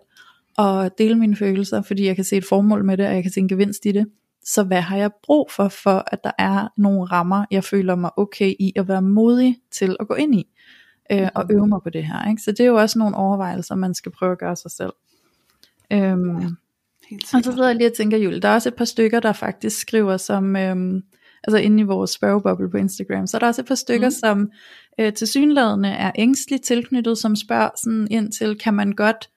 og 0.56 0.98
dele 0.98 1.14
mine 1.14 1.36
følelser, 1.36 1.82
fordi 1.82 2.06
jeg 2.06 2.16
kan 2.16 2.24
se 2.24 2.36
et 2.36 2.44
formål 2.44 2.84
med 2.84 2.96
det, 2.96 3.06
og 3.06 3.14
jeg 3.14 3.22
kan 3.22 3.32
se 3.32 3.40
en 3.40 3.48
gevinst 3.48 3.86
i 3.86 3.92
det. 3.92 4.06
Så 4.44 4.62
hvad 4.62 4.80
har 4.80 4.96
jeg 4.96 5.10
brug 5.22 5.50
for, 5.50 5.68
for 5.68 6.04
at 6.06 6.24
der 6.24 6.30
er 6.38 6.68
nogle 6.76 7.04
rammer, 7.04 7.44
jeg 7.50 7.64
føler 7.64 7.94
mig 7.94 8.10
okay 8.18 8.54
i 8.60 8.72
at 8.76 8.88
være 8.88 9.02
modig 9.02 9.56
til 9.70 9.96
at 10.00 10.08
gå 10.08 10.14
ind 10.14 10.34
i, 10.34 10.46
øh, 11.12 11.28
og 11.34 11.46
øve 11.50 11.66
mig 11.66 11.80
på 11.82 11.90
det 11.90 12.04
her. 12.04 12.30
Ikke? 12.30 12.42
Så 12.42 12.52
det 12.52 12.60
er 12.60 12.64
jo 12.64 12.76
også 12.76 12.98
nogle 12.98 13.16
overvejelser, 13.16 13.74
man 13.74 13.94
skal 13.94 14.12
prøve 14.12 14.32
at 14.32 14.38
gøre 14.38 14.56
sig 14.56 14.70
selv. 14.70 14.92
Øhm, 15.92 16.40
ja, 16.40 16.46
og 17.34 17.42
så 17.44 17.52
sidder 17.52 17.66
jeg 17.66 17.76
lige 17.76 17.90
og 17.90 17.96
tænker, 17.96 18.18
Julie, 18.18 18.40
der 18.40 18.48
er 18.48 18.54
også 18.54 18.68
et 18.68 18.74
par 18.74 18.84
stykker, 18.84 19.20
der 19.20 19.32
faktisk 19.32 19.80
skriver, 19.80 20.16
som, 20.16 20.56
øhm, 20.56 21.02
altså 21.45 21.59
inde 21.59 21.80
i 21.80 21.86
vores 21.86 22.11
spørgeboble 22.11 22.70
på 22.70 22.76
Instagram, 22.76 23.26
så 23.26 23.36
er 23.36 23.38
der 23.38 23.47
også 23.47 23.61
et 23.61 23.68
par 23.68 23.74
stykker, 23.74 24.09
mm. 24.09 24.11
som 24.11 24.51
øh, 25.01 25.12
til 25.12 25.28
synlædende 25.28 25.88
er 25.88 26.12
ængstligt 26.14 26.64
tilknyttet, 26.64 27.18
som 27.18 27.36
spørger 27.36 27.70
sådan 27.84 28.09
ind 28.11 28.32
til, 28.32 28.59
kan 28.59 28.74
man 28.74 28.92
godt 28.92 29.30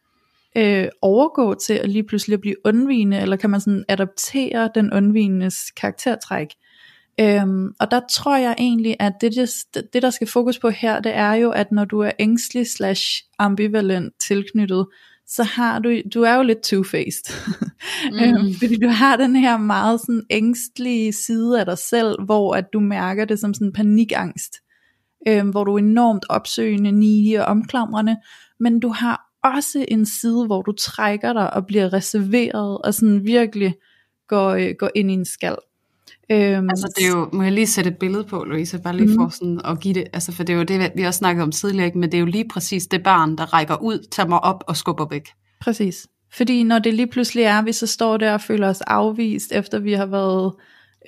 øh, 0.57 0.87
overgå 1.01 1.53
til 1.53 1.73
at 1.73 1.89
lige 1.89 2.03
pludselig 2.03 2.41
blive 2.41 2.55
undvigende, 2.65 3.17
eller 3.17 3.35
kan 3.35 3.49
man 3.49 3.61
sådan 3.61 3.85
adoptere 3.87 4.69
den 4.75 4.93
undvigendes 4.93 5.71
karaktertræk? 5.71 6.47
Øhm, 7.19 7.73
og 7.79 7.91
der 7.91 8.01
tror 8.11 8.37
jeg 8.37 8.55
egentlig, 8.57 8.95
at 8.99 9.13
det, 9.21 9.33
det, 9.93 10.01
der 10.01 10.09
skal 10.09 10.27
fokus 10.27 10.59
på 10.59 10.69
her, 10.69 10.99
det 10.99 11.15
er 11.15 11.33
jo, 11.33 11.51
at 11.51 11.71
når 11.71 11.85
du 11.85 11.99
er 11.99 12.11
ængstelig 12.19 12.67
slash 12.67 13.23
ambivalent 13.39 14.13
tilknyttet, 14.27 14.87
så 15.27 15.43
har 15.43 15.79
du, 15.79 16.01
du 16.13 16.21
er 16.21 16.35
jo 16.35 16.43
lidt 16.43 16.73
two-faced. 16.73 17.33
Mm. 18.11 18.19
øhm, 18.19 18.53
fordi 18.53 18.75
du 18.75 18.87
har 18.87 19.17
den 19.17 19.35
her 19.35 19.57
meget 19.57 19.99
sådan 19.99 20.23
ængstlige 20.29 21.13
side 21.13 21.59
af 21.59 21.65
dig 21.65 21.77
selv, 21.77 22.21
hvor 22.25 22.55
at 22.55 22.65
du 22.73 22.79
mærker 22.79 23.25
det 23.25 23.39
som 23.39 23.53
sådan 23.53 23.73
panikangst. 23.73 24.55
Øhm, 25.27 25.49
hvor 25.49 25.63
du 25.63 25.73
er 25.73 25.79
enormt 25.79 26.25
opsøgende, 26.29 26.91
needy 26.91 27.39
og 27.39 27.45
omklamrende, 27.45 28.17
men 28.59 28.79
du 28.79 28.89
har 28.89 29.21
også 29.43 29.85
en 29.87 30.05
side, 30.05 30.45
hvor 30.45 30.61
du 30.61 30.71
trækker 30.71 31.33
dig 31.33 31.53
og 31.53 31.65
bliver 31.65 31.93
reserveret, 31.93 32.77
og 32.77 32.93
sådan 32.93 33.25
virkelig 33.25 33.75
går, 34.27 34.49
øh, 34.49 34.75
går 34.79 34.89
ind 34.95 35.11
i 35.11 35.13
en 35.13 35.25
skal. 35.25 35.55
Øhm, 36.31 36.69
Altså 36.69 36.93
det 36.97 37.05
er 37.05 37.09
jo, 37.09 37.29
må 37.33 37.43
jeg 37.43 37.51
lige 37.51 37.67
sætte 37.67 37.89
et 37.89 37.97
billede 37.97 38.23
på, 38.23 38.43
Louise, 38.43 38.79
bare 38.79 38.95
lige 38.97 39.07
Mhm. 39.07 39.15
for 39.15 39.29
sådan 39.29 39.61
at 39.65 39.79
give 39.79 39.93
det, 39.93 40.03
altså 40.13 40.31
for 40.31 40.43
det 40.43 40.53
er 40.53 40.57
jo 40.57 40.63
det, 40.63 40.91
vi 40.95 41.03
også 41.03 41.17
snakkede 41.17 41.43
om 41.43 41.51
tidligere, 41.51 41.85
ikke? 41.85 41.97
men 41.97 42.11
det 42.11 42.17
er 42.17 42.19
jo 42.19 42.25
lige 42.25 42.47
præcis 42.49 42.87
det 42.87 43.03
barn, 43.03 43.35
der 43.37 43.53
rækker 43.53 43.81
ud, 43.81 44.07
tager 44.11 44.27
mig 44.29 44.43
op 44.43 44.63
og 44.67 44.77
skubber 44.77 45.05
væk. 45.09 45.27
Præcis. 45.61 46.07
Fordi 46.33 46.63
når 46.63 46.79
det 46.79 46.93
lige 46.93 47.07
pludselig 47.07 47.43
er, 47.43 47.61
vi 47.61 47.71
så 47.71 47.87
står 47.87 48.17
der 48.17 48.33
og 48.33 48.41
føler 48.41 48.69
os 48.69 48.81
afvist, 48.81 49.51
efter 49.51 49.79
vi 49.79 49.93
har 49.93 50.05
været 50.05 50.53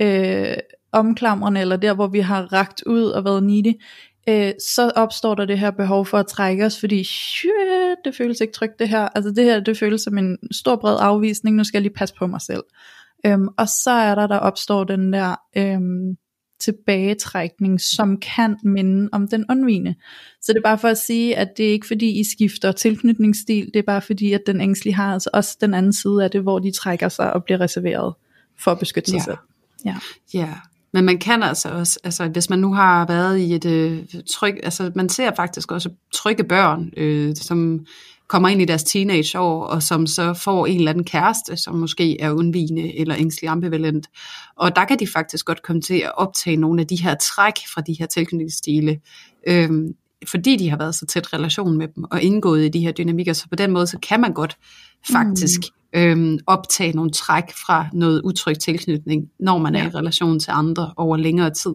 øh, 0.01 0.57
omklamrende, 0.91 1.61
eller 1.61 1.76
der, 1.76 1.93
hvor 1.93 2.07
vi 2.07 2.20
har 2.20 2.53
ragt 2.53 2.84
ud 2.86 3.03
og 3.03 3.26
været 3.26 3.43
needy, 3.43 3.74
øh, 4.30 4.51
så 4.76 4.91
opstår 4.95 5.36
der 5.36 5.45
det 5.45 5.59
her 5.59 5.72
behov 5.72 6.05
for 6.05 6.17
at 6.17 6.28
trække 6.28 6.65
os, 6.65 6.80
fordi 6.80 7.03
shit, 7.03 7.51
det 8.05 8.15
føles 8.15 8.41
ikke 8.41 8.53
trygt 8.53 8.80
det 8.80 8.89
her. 8.89 9.07
Altså 9.15 9.32
det 9.32 9.43
her, 9.45 9.59
det 9.59 9.78
føles 9.78 10.01
som 10.01 10.17
en 10.17 10.38
stor 10.51 10.76
bred 10.76 10.97
afvisning, 10.99 11.55
nu 11.55 11.63
skal 11.63 11.78
jeg 11.78 11.82
lige 11.84 11.93
passe 11.93 12.15
på 12.20 12.28
mig 12.28 12.41
selv. 12.41 12.63
Øhm, 13.26 13.47
og 13.57 13.67
så 13.67 13.91
er 13.91 14.15
der, 14.15 14.28
der 14.28 14.38
opstår 14.38 14.84
den 14.84 15.13
der 15.13 15.36
øhm, 15.57 16.17
tilbagetrækning, 16.59 17.82
som 17.82 18.17
kan 18.17 18.57
minde 18.63 19.09
om 19.11 19.28
den 19.28 19.45
undvigende. 19.49 19.95
Så 20.41 20.53
det 20.53 20.57
er 20.59 20.63
bare 20.63 20.78
for 20.78 20.88
at 20.88 20.97
sige, 20.97 21.38
at 21.38 21.47
det 21.57 21.67
er 21.67 21.72
ikke 21.72 21.88
fordi, 21.88 22.20
I 22.20 22.24
skifter 22.24 22.72
tilknytningsstil, 22.72 23.65
det 23.74 23.80
er 23.80 23.84
bare 23.84 24.01
fordi, 24.01 24.34
at 24.34 24.41
den 24.47 24.61
ængstlige 24.61 24.95
har 24.95 25.13
altså 25.13 25.30
også 25.34 25.57
den 25.61 25.74
anden 25.74 25.93
side 25.93 26.24
af 26.24 26.32
det, 26.32 26.41
hvor 26.41 26.59
de 26.59 26.72
trækker 26.72 27.09
sig 27.09 27.34
og 27.34 27.43
bliver 27.43 27.61
reserveret 27.61 28.13
for 28.59 28.72
at 28.72 28.80
beskytte 28.80 29.09
sig 29.11 29.17
Ja. 29.17 29.24
selv. 29.24 29.38
Ja. 29.86 29.95
Ja, 30.34 30.53
men 30.93 31.05
man 31.05 31.17
kan 31.17 31.43
altså 31.43 31.70
også, 31.70 31.99
altså 32.03 32.28
hvis 32.28 32.49
man 32.49 32.59
nu 32.59 32.74
har 32.74 33.05
været 33.07 33.38
i 33.38 33.53
et 33.55 33.65
øh, 33.65 34.03
tryg, 34.30 34.59
altså 34.63 34.91
man 34.95 35.09
ser 35.09 35.32
faktisk 35.36 35.72
også 35.72 35.89
trygge 36.13 36.43
børn, 36.43 36.91
øh, 36.97 37.36
som 37.36 37.86
kommer 38.30 38.50
ind 38.50 38.62
i 38.62 38.66
deres 38.66 38.84
teenageår, 38.84 39.64
og 39.64 39.84
som 39.84 40.08
så 40.08 40.34
får 40.34 40.66
en 40.66 40.78
eller 40.78 40.92
anden 40.92 41.04
kæreste, 41.04 41.58
som 41.58 41.76
måske 41.76 42.22
er 42.22 42.32
undvigende 42.32 43.00
eller 43.00 43.16
ængstelig 43.18 43.50
ambivalent. 43.50 44.08
Og 44.56 44.76
der 44.76 44.86
kan 44.86 45.00
de 45.00 45.08
faktisk 45.08 45.46
godt 45.46 45.64
komme 45.64 45.82
til 45.82 45.94
at 45.94 46.12
optage 46.18 46.56
nogle 46.56 46.82
af 46.82 46.88
de 46.88 46.96
her 46.96 47.16
træk 47.16 47.54
fra 47.74 47.82
de 47.82 47.96
her 48.00 48.06
tilknytningsstile, 48.06 49.00
øh, 49.48 49.70
fordi 50.28 50.58
de 50.58 50.70
har 50.70 50.78
været 50.78 50.96
så 50.96 51.06
tæt 51.06 51.34
relation 51.34 51.78
med 51.78 51.88
dem, 51.96 52.04
og 52.04 52.22
indgået 52.22 52.66
i 52.66 52.70
de 52.70 52.80
her 52.80 52.92
dynamikker, 52.92 53.34
så 53.34 53.50
på 53.50 53.56
den 53.56 53.72
måde, 53.72 53.88
så 53.88 53.98
kan 54.00 54.22
man 54.22 54.34
godt 54.34 54.58
faktisk 55.12 55.60
mm. 55.94 56.00
øhm, 56.00 56.40
optage 56.48 56.94
nogle 56.94 57.12
træk 57.12 57.44
fra 57.66 57.88
noget 57.94 58.22
utryg 58.24 58.60
tilknytning, 58.60 59.30
når 59.40 59.58
man 59.58 59.76
ja. 59.76 59.82
er 59.82 59.88
i 59.88 59.90
relation 59.90 60.40
til 60.40 60.52
andre 60.52 60.94
over 60.98 61.18
længere 61.18 61.50
tid. 61.50 61.74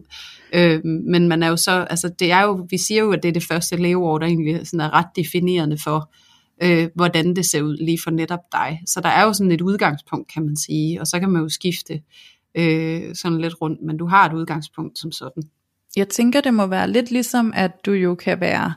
Øhm, 0.53 1.01
men 1.07 1.27
man 1.27 1.43
er 1.43 1.47
jo 1.47 1.57
så, 1.57 1.71
altså 1.71 2.09
det 2.19 2.31
er 2.31 2.41
jo, 2.41 2.67
vi 2.69 2.77
siger 2.77 3.01
jo, 3.01 3.11
at 3.11 3.23
det 3.23 3.29
er 3.29 3.33
det 3.33 3.43
første 3.43 3.75
leveår, 3.75 4.17
der 4.17 4.25
egentlig 4.25 4.67
sådan 4.67 4.79
er 4.79 4.93
ret 4.93 5.07
definerende 5.15 5.77
for, 5.83 6.11
øh, 6.63 6.89
hvordan 6.95 7.35
det 7.35 7.45
ser 7.45 7.61
ud 7.61 7.77
lige 7.77 7.99
for 8.03 8.11
netop 8.11 8.39
dig. 8.51 8.81
Så 8.85 9.01
der 9.01 9.09
er 9.09 9.23
jo 9.23 9.33
sådan 9.33 9.51
et 9.51 9.61
udgangspunkt, 9.61 10.33
kan 10.33 10.45
man 10.45 10.55
sige, 10.55 11.01
og 11.01 11.07
så 11.07 11.19
kan 11.19 11.29
man 11.29 11.41
jo 11.41 11.49
skifte 11.49 12.01
øh, 12.57 13.15
sådan 13.15 13.41
lidt 13.41 13.61
rundt, 13.61 13.81
men 13.81 13.97
du 13.97 14.05
har 14.05 14.29
et 14.29 14.33
udgangspunkt 14.33 14.99
som 14.99 15.11
sådan. 15.11 15.43
Jeg 15.95 16.09
tænker, 16.09 16.41
det 16.41 16.53
må 16.53 16.67
være 16.67 16.89
lidt 16.89 17.11
ligesom, 17.11 17.53
at 17.55 17.71
du 17.85 17.91
jo 17.91 18.15
kan 18.15 18.39
være, 18.39 18.73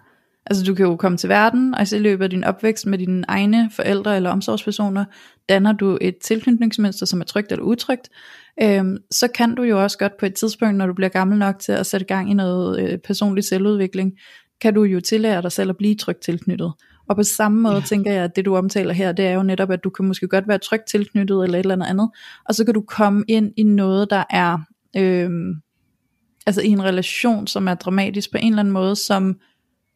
altså 0.47 0.64
du 0.64 0.74
kan 0.74 0.87
jo 0.87 0.97
komme 0.97 1.18
til 1.18 1.29
verden, 1.29 1.74
og 1.74 1.93
i 1.93 1.99
løbet 1.99 2.24
af 2.24 2.31
din 2.31 2.45
opvækst 2.45 2.87
med 2.87 2.99
dine 2.99 3.24
egne 3.29 3.70
forældre 3.76 4.16
eller 4.16 4.31
omsorgspersoner, 4.31 5.05
danner 5.49 5.72
du 5.72 5.99
et 6.01 6.16
tilknytningsmønster, 6.18 7.07
som 7.07 7.20
er 7.20 7.24
trygt 7.24 7.53
eller 7.53 7.64
utrygt. 7.64 8.09
Øhm, 8.62 8.97
så 9.11 9.29
kan 9.29 9.55
du 9.55 9.62
jo 9.62 9.83
også 9.83 9.99
godt 9.99 10.16
på 10.16 10.26
et 10.26 10.35
tidspunkt, 10.35 10.76
når 10.76 10.87
du 10.87 10.95
bliver 10.95 11.09
gammel 11.09 11.39
nok 11.39 11.59
til 11.59 11.72
at 11.72 11.87
sætte 11.87 12.07
gang 12.07 12.31
i 12.31 12.35
noget 12.35 12.81
øh, 12.81 12.99
personlig 12.99 13.45
selvudvikling, 13.45 14.12
kan 14.61 14.74
du 14.74 14.83
jo 14.83 15.01
tillære 15.01 15.43
dig 15.43 15.53
selv 15.53 15.70
at 15.70 15.76
blive 15.76 15.95
trygt 15.95 16.22
tilknyttet. 16.22 16.72
Og 17.09 17.16
på 17.16 17.22
samme 17.22 17.61
måde 17.61 17.74
ja. 17.74 17.80
tænker 17.80 18.12
jeg, 18.12 18.24
at 18.24 18.36
det 18.36 18.44
du 18.44 18.56
omtaler 18.56 18.92
her, 18.92 19.12
det 19.12 19.26
er 19.26 19.32
jo 19.32 19.42
netop, 19.42 19.70
at 19.70 19.84
du 19.84 19.90
kan 19.90 20.06
måske 20.06 20.28
godt 20.28 20.48
være 20.48 20.59
trygt 20.59 20.86
tilknyttet 20.86 21.44
eller 21.44 21.59
et 21.59 21.62
eller 21.62 21.74
andet 21.74 21.86
andet, 21.86 22.11
og 22.44 22.54
så 22.54 22.64
kan 22.64 22.74
du 22.74 22.80
komme 22.80 23.24
ind 23.28 23.52
i 23.56 23.62
noget, 23.62 24.11
der 24.11 24.24
er, 24.30 24.59
øhm, 24.96 25.54
altså 26.46 26.62
i 26.62 26.68
en 26.68 26.84
relation, 26.84 27.46
som 27.46 27.68
er 27.68 27.74
dramatisk 27.74 28.32
på 28.32 28.38
en 28.38 28.52
eller 28.52 28.61
anden 28.61 28.72
måde, 28.72 28.96
som 28.96 29.36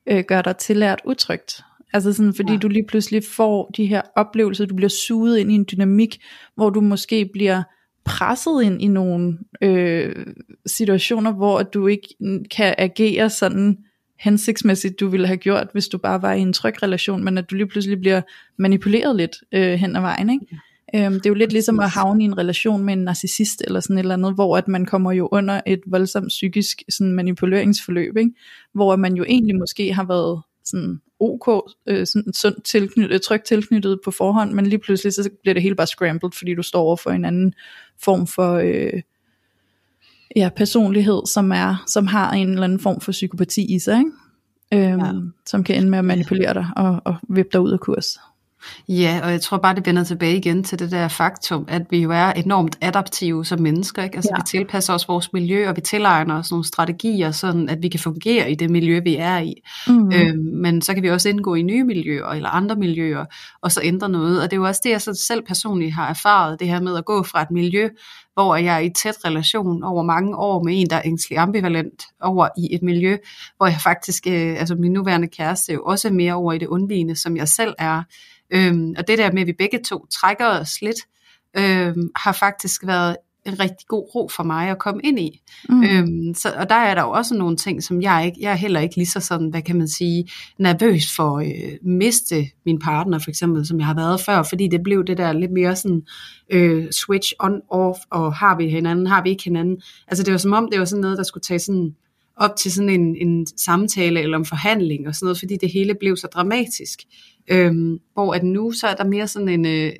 øh, 0.07 0.25
gør 0.29 0.43
dig 0.43 0.57
tillært 0.57 1.01
utrygt. 1.05 1.61
Altså 1.93 2.13
sådan, 2.13 2.35
fordi 2.35 2.53
ja. 2.53 2.59
du 2.59 2.69
lige 2.69 2.87
pludselig 2.89 3.23
får 3.25 3.71
de 3.77 3.87
her 3.87 4.03
oplevelser, 4.17 4.67
du 4.67 4.75
bliver 4.75 4.89
suget 4.89 5.39
ind 5.39 5.53
i 5.53 5.55
en 5.55 5.67
dynamik, 5.73 6.23
hvor 6.55 6.71
du 6.71 6.81
måske 6.81 7.31
bliver 7.33 7.63
presset 8.05 8.63
ind 8.63 8.83
i 8.83 8.87
nogle 8.87 9.39
øh, 9.63 10.27
situationer, 10.67 11.33
hvor 11.33 11.63
du 11.63 11.87
ikke 11.87 12.09
kan 12.51 12.75
agere 12.79 13.31
sådan 13.31 13.79
hensigtsmæssigt, 14.23 15.01
du 15.01 15.09
ville 15.09 15.27
have 15.27 15.37
gjort, 15.37 15.67
hvis 15.73 15.89
du 15.89 15.99
bare 15.99 16.23
var 16.23 16.33
i 16.33 16.41
en 16.41 16.53
tryg 16.53 16.83
relation, 16.83 17.25
men 17.25 17.39
at 17.39 17.51
du 17.51 17.55
lige 17.55 17.67
pludselig 17.67 18.01
bliver 18.01 18.23
manipuleret 18.59 19.17
lidt 19.17 19.37
øh, 19.53 19.73
hen 19.73 19.97
ad 19.97 20.01
vejen. 20.01 20.31
Ikke? 20.31 20.47
Øhm, 20.95 21.15
det 21.15 21.27
er 21.27 21.31
jo 21.31 21.35
lidt 21.35 21.53
ligesom 21.53 21.81
at 21.81 21.91
havne 21.91 22.23
i 22.23 22.27
en 22.27 22.39
relation 22.39 22.85
med 22.85 22.93
en 22.93 23.05
narcissist 23.05 23.63
eller 23.67 23.81
sådan 23.81 23.97
et 23.97 24.01
eller 24.01 24.15
andet, 24.15 24.35
hvor 24.35 24.57
at 24.57 24.69
man 24.69 24.87
kommer 24.87 25.13
jo 25.13 25.29
under 25.33 25.61
et 25.67 25.81
voldsomt 25.87 26.29
psykisk 26.29 26.83
sådan 26.89 27.13
manipuleringsforløb, 27.13 28.17
ikke? 28.17 28.31
hvor 28.75 28.97
man 28.97 29.15
jo 29.15 29.25
egentlig 29.25 29.57
måske 29.57 29.93
har 29.93 30.05
været 30.05 30.43
sådan 30.65 31.01
ok, 31.21 31.73
øh, 31.87 32.07
sådan 32.07 32.33
sundt 32.33 32.65
tilknyttet, 32.65 33.23
trygt 33.23 33.45
tilknyttet 33.45 33.99
på 34.05 34.11
forhånd, 34.11 34.53
men 34.53 34.67
lige 34.67 34.79
pludselig 34.79 35.13
så 35.13 35.31
bliver 35.43 35.55
det 35.55 35.63
hele 35.63 35.75
bare 35.75 35.87
scrambled, 35.87 36.33
fordi 36.33 36.55
du 36.55 36.63
står 36.63 36.83
over 36.83 36.97
for 36.97 37.11
en 37.11 37.25
anden 37.25 37.55
form 38.01 38.27
for 38.27 38.53
øh, 38.55 39.03
ja, 40.37 40.49
personlighed, 40.57 41.23
som 41.27 41.53
er 41.53 41.85
som 41.87 42.07
har 42.07 42.33
en 42.33 42.49
eller 42.49 42.65
anden 42.65 42.79
form 42.79 43.01
for 43.01 43.13
psykopati 43.13 43.75
i 43.75 43.79
sig, 43.79 43.99
ikke? 43.99 44.11
Øhm, 44.93 45.01
ja. 45.01 45.13
som 45.47 45.65
kan 45.65 45.77
ende 45.77 45.91
med 45.91 45.99
at 45.99 46.05
manipulere 46.05 46.55
dig 46.55 46.67
og, 46.77 47.03
og 47.05 47.17
vippe 47.29 47.51
dig 47.53 47.61
ud 47.61 47.73
af 47.73 47.81
kurs. 47.81 48.19
Ja, 48.89 49.21
og 49.23 49.31
jeg 49.31 49.41
tror 49.41 49.57
bare, 49.57 49.75
det 49.75 49.87
vender 49.87 50.05
tilbage 50.05 50.37
igen 50.37 50.65
til 50.65 50.79
det 50.79 50.91
der 50.91 51.09
faktum, 51.09 51.65
at 51.69 51.83
vi 51.91 51.99
jo 51.99 52.11
er 52.11 52.33
enormt 52.33 52.79
adaptive 52.81 53.45
som 53.45 53.61
mennesker. 53.61 54.03
Ikke? 54.03 54.17
Altså 54.17 54.31
ja. 54.37 54.41
vi 54.41 54.59
tilpasser 54.59 54.95
os 54.95 55.09
vores 55.09 55.33
miljø, 55.33 55.69
og 55.69 55.77
vi 55.77 55.81
tilegner 55.81 56.39
os 56.39 56.51
nogle 56.51 56.65
strategier, 56.65 57.31
sådan 57.31 57.69
at 57.69 57.83
vi 57.83 57.89
kan 57.89 58.01
fungere 58.01 58.51
i 58.51 58.55
det 58.55 58.71
miljø, 58.71 59.01
vi 59.05 59.17
er 59.17 59.39
i. 59.39 59.55
Mm. 59.89 60.13
Øhm, 60.13 60.39
men 60.39 60.83
så 60.83 60.95
kan 60.95 61.03
vi 61.03 61.11
også 61.11 61.29
indgå 61.29 61.55
i 61.55 61.63
nye 61.63 61.85
miljøer, 61.85 62.27
eller 62.27 62.49
andre 62.49 62.77
miljøer, 62.77 63.25
og 63.63 63.73
så 63.73 63.81
ændre 63.85 64.09
noget. 64.09 64.43
Og 64.43 64.51
det 64.51 64.57
er 64.57 64.61
jo 64.61 64.67
også 64.67 64.81
det, 64.85 64.91
jeg 64.91 65.03
så 65.03 65.25
selv 65.27 65.43
personligt 65.43 65.95
har 65.95 66.09
erfaret, 66.09 66.61
det 66.61 66.69
her 66.69 66.81
med 66.81 66.97
at 66.97 67.05
gå 67.05 67.23
fra 67.23 67.43
et 67.43 67.51
miljø, 67.51 67.89
hvor 68.35 68.57
jeg 68.57 68.75
er 68.75 68.79
i 68.79 68.91
tæt 68.91 69.17
relation 69.25 69.83
over 69.83 70.03
mange 70.03 70.37
år 70.37 70.63
med 70.63 70.81
en, 70.81 70.91
der 70.91 70.97
er 70.97 71.03
ængstelig 71.05 71.39
ambivalent, 71.39 72.03
over 72.21 72.49
i 72.59 72.75
et 72.75 72.83
miljø, 72.83 73.17
hvor 73.57 73.67
jeg 73.67 73.81
faktisk, 73.83 74.27
øh, 74.27 74.61
altså 74.61 74.75
min 74.75 74.93
nuværende 74.93 75.29
kæreste, 75.29 75.73
jo 75.73 75.83
også 75.83 76.09
er 76.09 76.13
mere 76.13 76.35
over 76.35 76.53
i 76.53 76.59
det 76.59 76.67
undvigende, 76.67 77.17
som 77.17 77.37
jeg 77.37 77.49
selv 77.49 77.75
er. 77.79 78.03
Øhm, 78.53 78.95
og 78.99 79.09
det 79.09 79.19
der 79.19 79.33
med, 79.33 79.41
at 79.41 79.47
vi 79.47 79.53
begge 79.53 79.81
to 79.85 80.07
trækker 80.07 80.47
os 80.47 80.83
lidt, 80.83 80.97
øhm, 81.57 82.11
har 82.17 82.33
faktisk 82.33 82.87
været 82.87 83.17
en 83.47 83.61
rigtig 83.61 83.87
god 83.89 84.15
ro 84.15 84.29
for 84.37 84.43
mig 84.43 84.69
at 84.71 84.79
komme 84.79 85.01
ind 85.05 85.19
i. 85.19 85.43
Mm. 85.69 85.83
Øhm, 85.83 86.35
så, 86.35 86.53
og 86.59 86.69
der 86.69 86.75
er 86.75 86.95
der 86.95 87.03
jo 87.03 87.11
også 87.11 87.35
nogle 87.35 87.57
ting, 87.57 87.83
som 87.83 88.03
jeg 88.03 88.27
ikke, 88.27 88.39
jeg 88.41 88.53
er 88.53 88.57
heller 88.57 88.81
ikke 88.81 88.97
lige 88.97 89.07
så 89.07 89.21
sådan, 89.21 89.49
hvad 89.49 89.63
kan 89.63 89.77
man 89.77 89.89
sige, 89.89 90.29
nervøs 90.59 91.17
for 91.17 91.39
at 91.39 91.47
øh, 91.47 91.79
miste 91.83 92.47
min 92.67 92.79
partner, 92.79 93.19
for 93.19 93.31
eksempel, 93.31 93.67
som 93.67 93.79
jeg 93.79 93.87
har 93.87 93.95
været 93.95 94.21
før, 94.21 94.43
fordi 94.43 94.69
det 94.69 94.83
blev 94.83 95.05
det 95.05 95.19
der 95.19 95.33
lidt 95.33 95.53
mere 95.53 95.77
sådan 95.77 96.03
øh, 96.51 96.91
switch 96.91 97.33
on-off, 97.43 98.07
og 98.11 98.35
har 98.35 98.57
vi 98.57 98.69
hinanden, 98.69 99.07
har 99.07 99.23
vi 99.23 99.31
ikke 99.31 99.45
hinanden. 99.45 99.83
Altså 100.09 100.25
det 100.25 100.33
var 100.33 100.39
som 100.39 100.53
om, 100.53 100.69
det 100.71 100.79
var 100.79 100.85
sådan 100.85 101.01
noget, 101.01 101.19
der 101.19 101.25
skulle 101.25 101.43
tage 101.43 101.59
sådan 101.59 101.95
op 102.37 102.57
til 102.57 102.73
sådan 102.73 102.89
en, 102.89 103.17
en 103.17 103.47
samtale 103.47 104.21
eller 104.21 104.39
en 104.39 104.45
forhandling 104.45 105.09
og 105.09 105.15
sådan 105.15 105.27
noget, 105.27 105.39
fordi 105.39 105.57
det 105.57 105.73
hele 105.73 105.95
blev 105.95 106.17
så 106.17 106.27
dramatisk. 106.27 106.99
Øhm, 107.51 107.99
hvor 108.13 108.35
at 108.35 108.43
nu 108.43 108.73
så 108.73 108.87
er 108.87 108.95
der 108.95 109.05
mere 109.05 109.29
sådan 109.29 109.49
en 109.49 109.67
øh, 109.67 109.93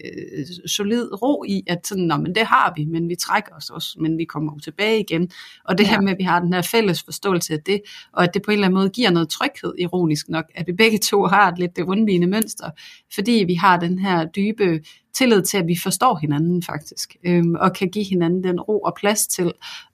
solid 0.67 1.23
ro 1.23 1.45
i, 1.49 1.63
at 1.67 1.87
sådan, 1.87 2.05
Nå, 2.05 2.17
men 2.17 2.35
det 2.35 2.47
har 2.47 2.73
vi, 2.77 2.85
men 2.85 3.09
vi 3.09 3.15
trækker 3.15 3.55
os 3.57 3.71
også, 3.71 3.97
men 4.01 4.19
vi 4.19 4.25
kommer 4.25 4.53
jo 4.53 4.59
tilbage 4.59 5.01
igen. 5.01 5.31
Og 5.65 5.79
det 5.79 5.85
ja. 5.85 5.91
her 5.91 6.01
med, 6.01 6.13
at 6.13 6.19
vi 6.19 6.23
har 6.25 6.41
den 6.41 6.53
her 6.53 6.63
fælles 6.63 7.03
forståelse 7.03 7.53
af 7.53 7.61
det, 7.61 7.81
og 8.13 8.25
at 8.25 8.35
det 8.35 8.43
på 8.43 8.51
en 8.51 8.53
eller 8.53 8.67
anden 8.67 8.79
måde 8.79 8.91
giver 8.91 9.11
noget 9.11 9.29
tryghed, 9.29 9.75
ironisk 9.79 10.29
nok, 10.29 10.45
at 10.55 10.67
vi 10.67 10.73
begge 10.73 10.99
to 10.99 11.27
har 11.27 11.53
et 11.53 11.59
lidt 11.59 11.77
det 11.77 11.83
undvigende 11.83 12.27
mønster, 12.27 12.71
fordi 13.15 13.45
vi 13.47 13.55
har 13.55 13.79
den 13.79 13.99
her 13.99 14.27
dybe 14.27 14.81
tillid 15.15 15.43
til, 15.43 15.59
at 15.59 15.67
vi 15.67 15.77
forstår 15.83 16.19
hinanden 16.21 16.63
faktisk, 16.63 17.17
øhm, 17.25 17.55
og 17.55 17.73
kan 17.73 17.89
give 17.89 18.05
hinanden 18.05 18.45
den 18.45 18.61
ro 18.61 18.81
og 18.81 18.95
plads 18.97 19.27
til 19.27 19.53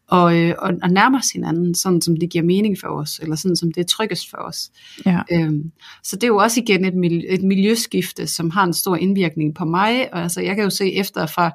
og, 0.09 0.38
øh, 0.38 0.54
og, 0.59 0.72
og 0.82 0.90
nærme 0.90 1.18
os 1.18 1.30
hinanden, 1.30 1.74
sådan 1.74 2.02
som 2.02 2.16
det 2.16 2.30
giver 2.30 2.44
mening 2.44 2.76
for 2.80 2.88
os, 2.88 3.18
eller 3.22 3.36
sådan 3.36 3.56
som 3.56 3.72
det 3.72 3.80
er 3.80 3.84
tryggest 3.84 4.30
for 4.30 4.36
os. 4.36 4.70
Ja. 5.06 5.20
Øhm, 5.32 5.72
så 6.04 6.16
det 6.16 6.22
er 6.22 6.28
jo 6.28 6.36
også 6.36 6.61
igen 6.61 6.84
et, 6.84 6.94
miljø, 6.94 7.22
et 7.28 7.42
miljøskifte, 7.42 8.26
som 8.26 8.50
har 8.50 8.64
en 8.64 8.74
stor 8.74 8.96
indvirkning 8.96 9.54
på 9.54 9.64
mig, 9.64 10.14
og 10.14 10.22
altså 10.22 10.40
jeg 10.40 10.54
kan 10.54 10.64
jo 10.64 10.70
se 10.70 10.92
efter 10.92 11.26
fra, 11.26 11.50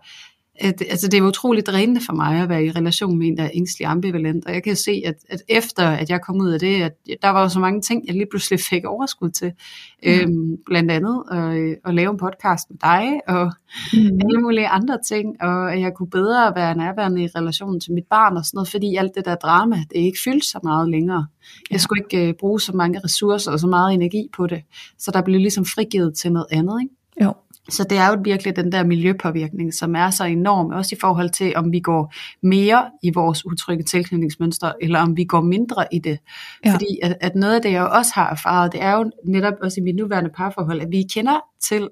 at, 0.56 0.84
altså 0.89 1.08
det 1.08 1.18
er 1.18 1.22
utroligt 1.22 1.68
drænende 1.68 2.01
for 2.01 2.14
mig 2.14 2.41
at 2.41 2.49
være 2.49 2.66
i 2.66 2.72
relation 2.72 3.18
med 3.18 3.28
en, 3.28 3.38
der 3.38 3.43
er 3.43 3.49
ængstelig 3.54 3.88
ambivalent, 3.88 4.45
og 4.45 4.54
jeg 4.54 4.64
kan 4.64 4.76
se, 4.76 5.01
at, 5.06 5.16
at 5.30 5.41
efter 5.47 5.88
at 5.88 6.10
jeg 6.10 6.22
kom 6.22 6.41
ud 6.41 6.49
af 6.49 6.60
det, 6.60 6.82
at 6.82 6.93
der 7.22 7.30
var 7.30 7.41
jo 7.41 7.49
så 7.49 7.60
mange 7.60 7.82
ting, 7.82 8.08
jeg 8.08 8.16
lige 8.16 8.28
pludselig 8.32 8.60
fik 8.70 8.86
overskud 8.86 9.30
til, 9.30 9.51
mm. 10.04 10.12
øhm, 10.12 10.58
blandt 10.66 10.91
andet 10.91 11.24
at, 11.32 11.78
at 11.86 11.95
lave 11.95 12.12
en 12.12 12.18
podcast 12.18 12.70
med 12.70 12.78
dig, 12.82 13.20
og 13.28 13.51
mm. 13.93 14.20
alle 14.26 14.41
mulige 14.41 14.68
andre 14.68 14.97
ting, 15.08 15.41
og 15.41 15.74
at 15.74 15.82
jeg 15.82 15.93
kunne 15.93 16.10
bedre 16.10 16.56
være 16.56 16.78
nærværende 16.78 17.24
i 17.24 17.28
relation 17.28 17.80
til 17.80 17.93
mit 17.93 18.06
barn 18.10 18.38
og 18.38 18.45
sådan 18.45 18.58
noget, 18.58 18.70
fordi 18.70 18.95
alt 18.95 19.16
det 19.16 19.26
der 19.26 19.36
drama, 19.36 19.76
det 19.76 19.99
ikke 19.99 20.20
fyldte 20.24 20.47
så 20.47 20.60
meget 20.64 20.89
længere. 20.89 21.28
Jeg 21.72 21.82
skulle 21.82 22.04
ikke 22.04 22.30
uh, 22.30 22.36
bruge 22.39 22.62
så 22.62 22.72
mange 22.74 22.99
ressourcer 23.04 23.51
og 23.51 23.60
så 23.60 23.68
meget 23.68 23.93
energi 23.93 24.30
på 24.36 24.47
det, 24.47 24.62
så 24.97 25.12
der 25.12 25.22
blev 25.22 25.39
ligesom 25.39 25.66
frigivet 25.66 26.16
til 26.18 26.32
noget 26.32 26.47
andet, 26.51 26.82
ikke? 26.82 26.95
Jo, 27.22 27.34
Så 27.70 27.84
det 27.84 27.97
er 27.97 28.07
jo 28.07 28.18
virkelig 28.24 28.55
den 28.55 28.72
der 28.72 28.84
miljøpåvirkning, 28.84 29.74
som 29.74 29.95
er 29.95 30.09
så 30.09 30.24
enorm, 30.24 30.66
også 30.66 30.95
i 30.95 30.99
forhold 31.01 31.30
til, 31.30 31.53
om 31.55 31.72
vi 31.72 31.80
går 31.80 32.14
mere 32.41 32.89
i 33.03 33.11
vores 33.14 33.45
utrygge 33.45 33.84
tilknytningsmønster, 33.84 34.72
eller 34.82 34.99
om 34.99 35.18
vi 35.18 35.24
går 35.24 35.41
mindre 35.41 35.86
i 35.91 35.99
det. 35.99 36.20
Ja. 36.66 36.74
Fordi 36.74 36.99
at, 37.03 37.18
at 37.22 37.36
noget 37.36 37.55
af 37.55 37.61
det, 37.61 37.72
jeg 37.72 37.82
jo 37.82 37.89
også 37.91 38.11
har 38.16 38.30
erfaret, 38.30 38.72
det 38.72 38.82
er 38.82 38.97
jo 38.97 39.11
netop 39.26 39.53
også 39.61 39.80
i 39.80 39.84
mit 39.84 39.95
nuværende 39.95 40.30
parforhold, 40.30 40.82
at 40.82 40.91
vi 40.91 41.03
kender 41.14 41.39
til 41.61 41.89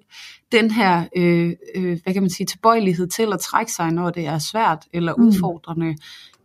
den 0.52 0.72
her, 0.72 1.04
øh, 1.18 1.54
øh, 1.76 2.00
hvad 2.04 2.14
kan 2.14 2.24
man 2.24 2.30
sige, 2.30 2.48
tilbøjelighed 2.48 3.08
til 3.08 3.34
at 3.34 3.40
trække 3.40 3.72
sig, 3.72 3.92
når 3.92 4.10
det 4.10 4.28
er 4.28 4.38
svært 4.38 4.86
eller 4.94 5.16
mm. 5.16 5.32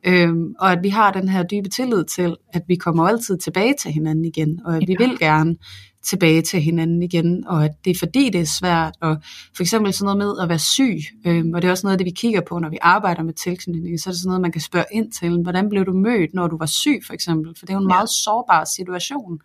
Øhm, 0.06 0.54
og 0.58 0.72
at 0.72 0.78
vi 0.82 0.88
har 0.88 1.12
den 1.12 1.28
her 1.28 1.42
dybe 1.42 1.68
tillid 1.68 2.04
til, 2.04 2.36
at 2.52 2.62
vi 2.68 2.76
kommer 2.76 3.08
altid 3.08 3.38
tilbage 3.38 3.74
til 3.82 3.92
hinanden 3.92 4.24
igen, 4.24 4.60
og 4.64 4.76
at 4.76 4.82
vi 4.86 4.96
vil 4.98 5.18
gerne 5.18 5.56
tilbage 6.04 6.42
til 6.42 6.60
hinanden 6.60 7.02
igen, 7.02 7.46
og 7.46 7.64
at 7.64 7.70
det 7.84 7.90
er 7.90 7.98
fordi, 7.98 8.30
det 8.30 8.40
er 8.40 8.56
svært, 8.60 8.94
og 9.00 9.16
for 9.56 9.62
eksempel 9.62 9.92
sådan 9.92 10.04
noget 10.04 10.18
med 10.18 10.42
at 10.42 10.48
være 10.48 10.58
syg, 10.58 10.98
øhm, 11.26 11.54
og 11.54 11.62
det 11.62 11.68
er 11.68 11.72
også 11.72 11.86
noget 11.86 11.92
af 11.94 11.98
det, 11.98 12.04
vi 12.04 12.10
kigger 12.10 12.40
på, 12.40 12.58
når 12.58 12.68
vi 12.68 12.78
arbejder 12.82 13.22
med 13.22 13.32
tilknytning, 13.34 14.00
så 14.00 14.10
er 14.10 14.12
det 14.12 14.20
sådan 14.20 14.28
noget, 14.28 14.40
man 14.40 14.52
kan 14.52 14.60
spørge 14.60 14.84
ind 14.92 15.12
til, 15.12 15.42
hvordan 15.42 15.68
blev 15.68 15.86
du 15.86 15.92
mødt, 15.92 16.34
når 16.34 16.46
du 16.46 16.58
var 16.58 16.66
syg, 16.66 17.00
for 17.06 17.14
eksempel, 17.14 17.54
for 17.58 17.66
det 17.66 17.72
er 17.72 17.78
jo 17.78 17.84
en 17.84 17.90
ja. 17.90 17.94
meget 17.94 18.08
sårbar 18.24 18.64
situation. 18.64 19.38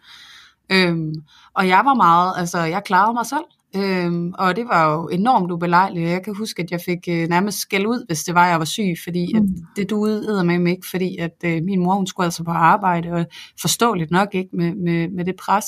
Øhm, 0.72 1.14
og 1.54 1.68
jeg 1.68 1.82
var 1.86 1.94
meget, 1.94 2.34
altså 2.38 2.60
jeg 2.60 2.84
klarede 2.84 3.14
mig 3.14 3.26
selv, 3.26 3.46
Øhm, 3.76 4.34
og 4.38 4.56
det 4.56 4.66
var 4.68 4.94
jo 4.94 5.08
enormt 5.08 5.52
ubelejligt. 5.52 6.10
Jeg 6.10 6.24
kan 6.24 6.36
huske, 6.36 6.64
at 6.64 6.72
jeg 6.72 6.82
fik 6.86 7.00
øh, 7.10 7.28
nærmest 7.30 7.60
skæld 7.60 7.86
ud, 7.86 8.06
hvis 8.08 8.24
det 8.24 8.36
var, 8.36 8.48
jeg 8.48 8.60
var 8.60 8.66
syg, 8.66 8.96
fordi 9.04 9.34
mm. 9.34 9.40
at 9.40 9.44
det 9.76 9.90
duede 9.90 10.44
med 10.44 10.60
mig 10.60 10.72
ikke, 10.72 10.88
fordi 10.90 11.18
at 11.18 11.36
øh, 11.46 11.64
min 11.64 11.80
mor, 11.80 11.96
hun 11.96 12.08
skulle 12.08 12.26
altså 12.26 12.44
på 12.44 12.52
arbejde, 12.52 13.12
og 13.12 13.26
forståeligt 13.62 14.12
nok 14.12 14.36
ikke 14.36 14.50
med, 14.54 14.76
med, 14.76 15.10
med 15.10 15.26
det 15.26 15.36
pres. 15.36 15.66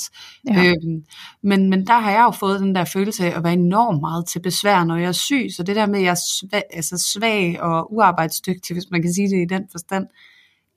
Ja. 0.48 0.64
Øhm, 0.64 1.04
men, 1.42 1.70
men 1.70 1.86
der 1.86 1.98
har 1.98 2.10
jeg 2.10 2.24
jo 2.26 2.30
fået 2.30 2.60
den 2.60 2.74
der 2.74 2.84
følelse 2.84 3.24
af 3.26 3.36
at 3.36 3.44
være 3.44 3.52
enormt 3.52 4.00
meget 4.00 4.26
til 4.26 4.40
besvær, 4.40 4.84
når 4.84 4.96
jeg 4.96 5.08
er 5.08 5.12
syg. 5.12 5.46
Så 5.56 5.62
det 5.62 5.76
der 5.76 5.86
med, 5.86 5.98
at 5.98 6.04
jeg 6.04 6.10
er 6.10 6.20
svag, 6.40 6.62
altså 6.72 7.10
svag 7.14 7.62
og 7.62 7.94
uarbejdsdygtig, 7.94 8.74
hvis 8.74 8.90
man 8.90 9.02
kan 9.02 9.12
sige 9.12 9.28
det 9.28 9.42
i 9.42 9.54
den 9.54 9.62
forstand, 9.70 10.06